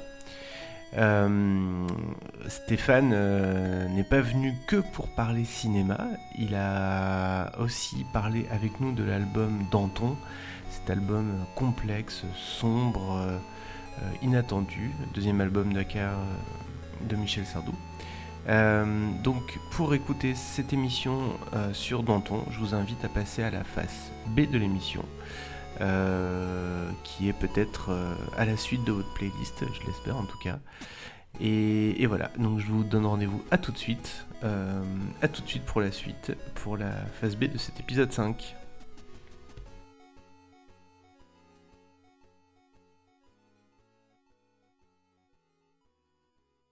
Euh, 0.96 1.88
Stéphane 2.46 3.10
euh, 3.12 3.88
n'est 3.88 4.04
pas 4.04 4.20
venu 4.20 4.54
que 4.68 4.76
pour 4.76 5.08
parler 5.08 5.44
cinéma, 5.44 5.98
il 6.38 6.54
a 6.54 7.50
aussi 7.58 8.06
parlé 8.12 8.46
avec 8.50 8.78
nous 8.80 8.92
de 8.92 9.02
l'album 9.02 9.64
Danton, 9.72 10.16
cet 10.70 10.90
album 10.90 11.44
complexe, 11.56 12.24
sombre, 12.36 13.40
inattendu, 14.22 14.92
deuxième 15.14 15.40
album 15.40 15.72
euh, 15.76 16.14
de 17.08 17.16
Michel 17.16 17.44
Sardou. 17.44 17.74
Donc 19.24 19.58
pour 19.72 19.94
écouter 19.94 20.34
cette 20.34 20.72
émission 20.72 21.32
sur 21.72 22.02
Danton, 22.02 22.44
je 22.50 22.58
vous 22.58 22.74
invite 22.74 23.02
à 23.04 23.08
passer 23.08 23.42
à 23.42 23.50
la 23.50 23.64
face 23.64 24.12
B 24.28 24.42
de 24.42 24.58
l'émission, 24.58 25.02
euh, 25.80 26.88
qui 27.02 27.28
est 27.28 27.32
peut-être 27.32 27.90
euh, 27.90 28.14
à 28.36 28.44
la 28.44 28.56
suite 28.56 28.84
de 28.84 28.92
votre 28.92 29.12
playlist, 29.14 29.64
je 29.72 29.86
l'espère 29.86 30.16
en 30.16 30.24
tout 30.24 30.38
cas. 30.38 30.58
Et, 31.40 32.06
voilà, 32.06 32.30
donc 32.38 32.60
je 32.60 32.66
vous 32.66 32.84
donne 32.84 33.06
rendez-vous 33.06 33.42
à 33.50 33.58
tout 33.58 33.72
de 33.72 33.78
suite, 33.78 34.26
euh, 34.44 34.82
à 35.20 35.26
tout 35.26 35.42
de 35.42 35.48
suite 35.48 35.64
pour 35.64 35.80
la 35.80 35.90
suite, 35.90 36.32
pour 36.54 36.76
la 36.76 36.92
phase 37.20 37.36
B 37.36 37.44
de 37.44 37.58
cet 37.58 37.80
épisode 37.80 38.12
5. 38.12 38.54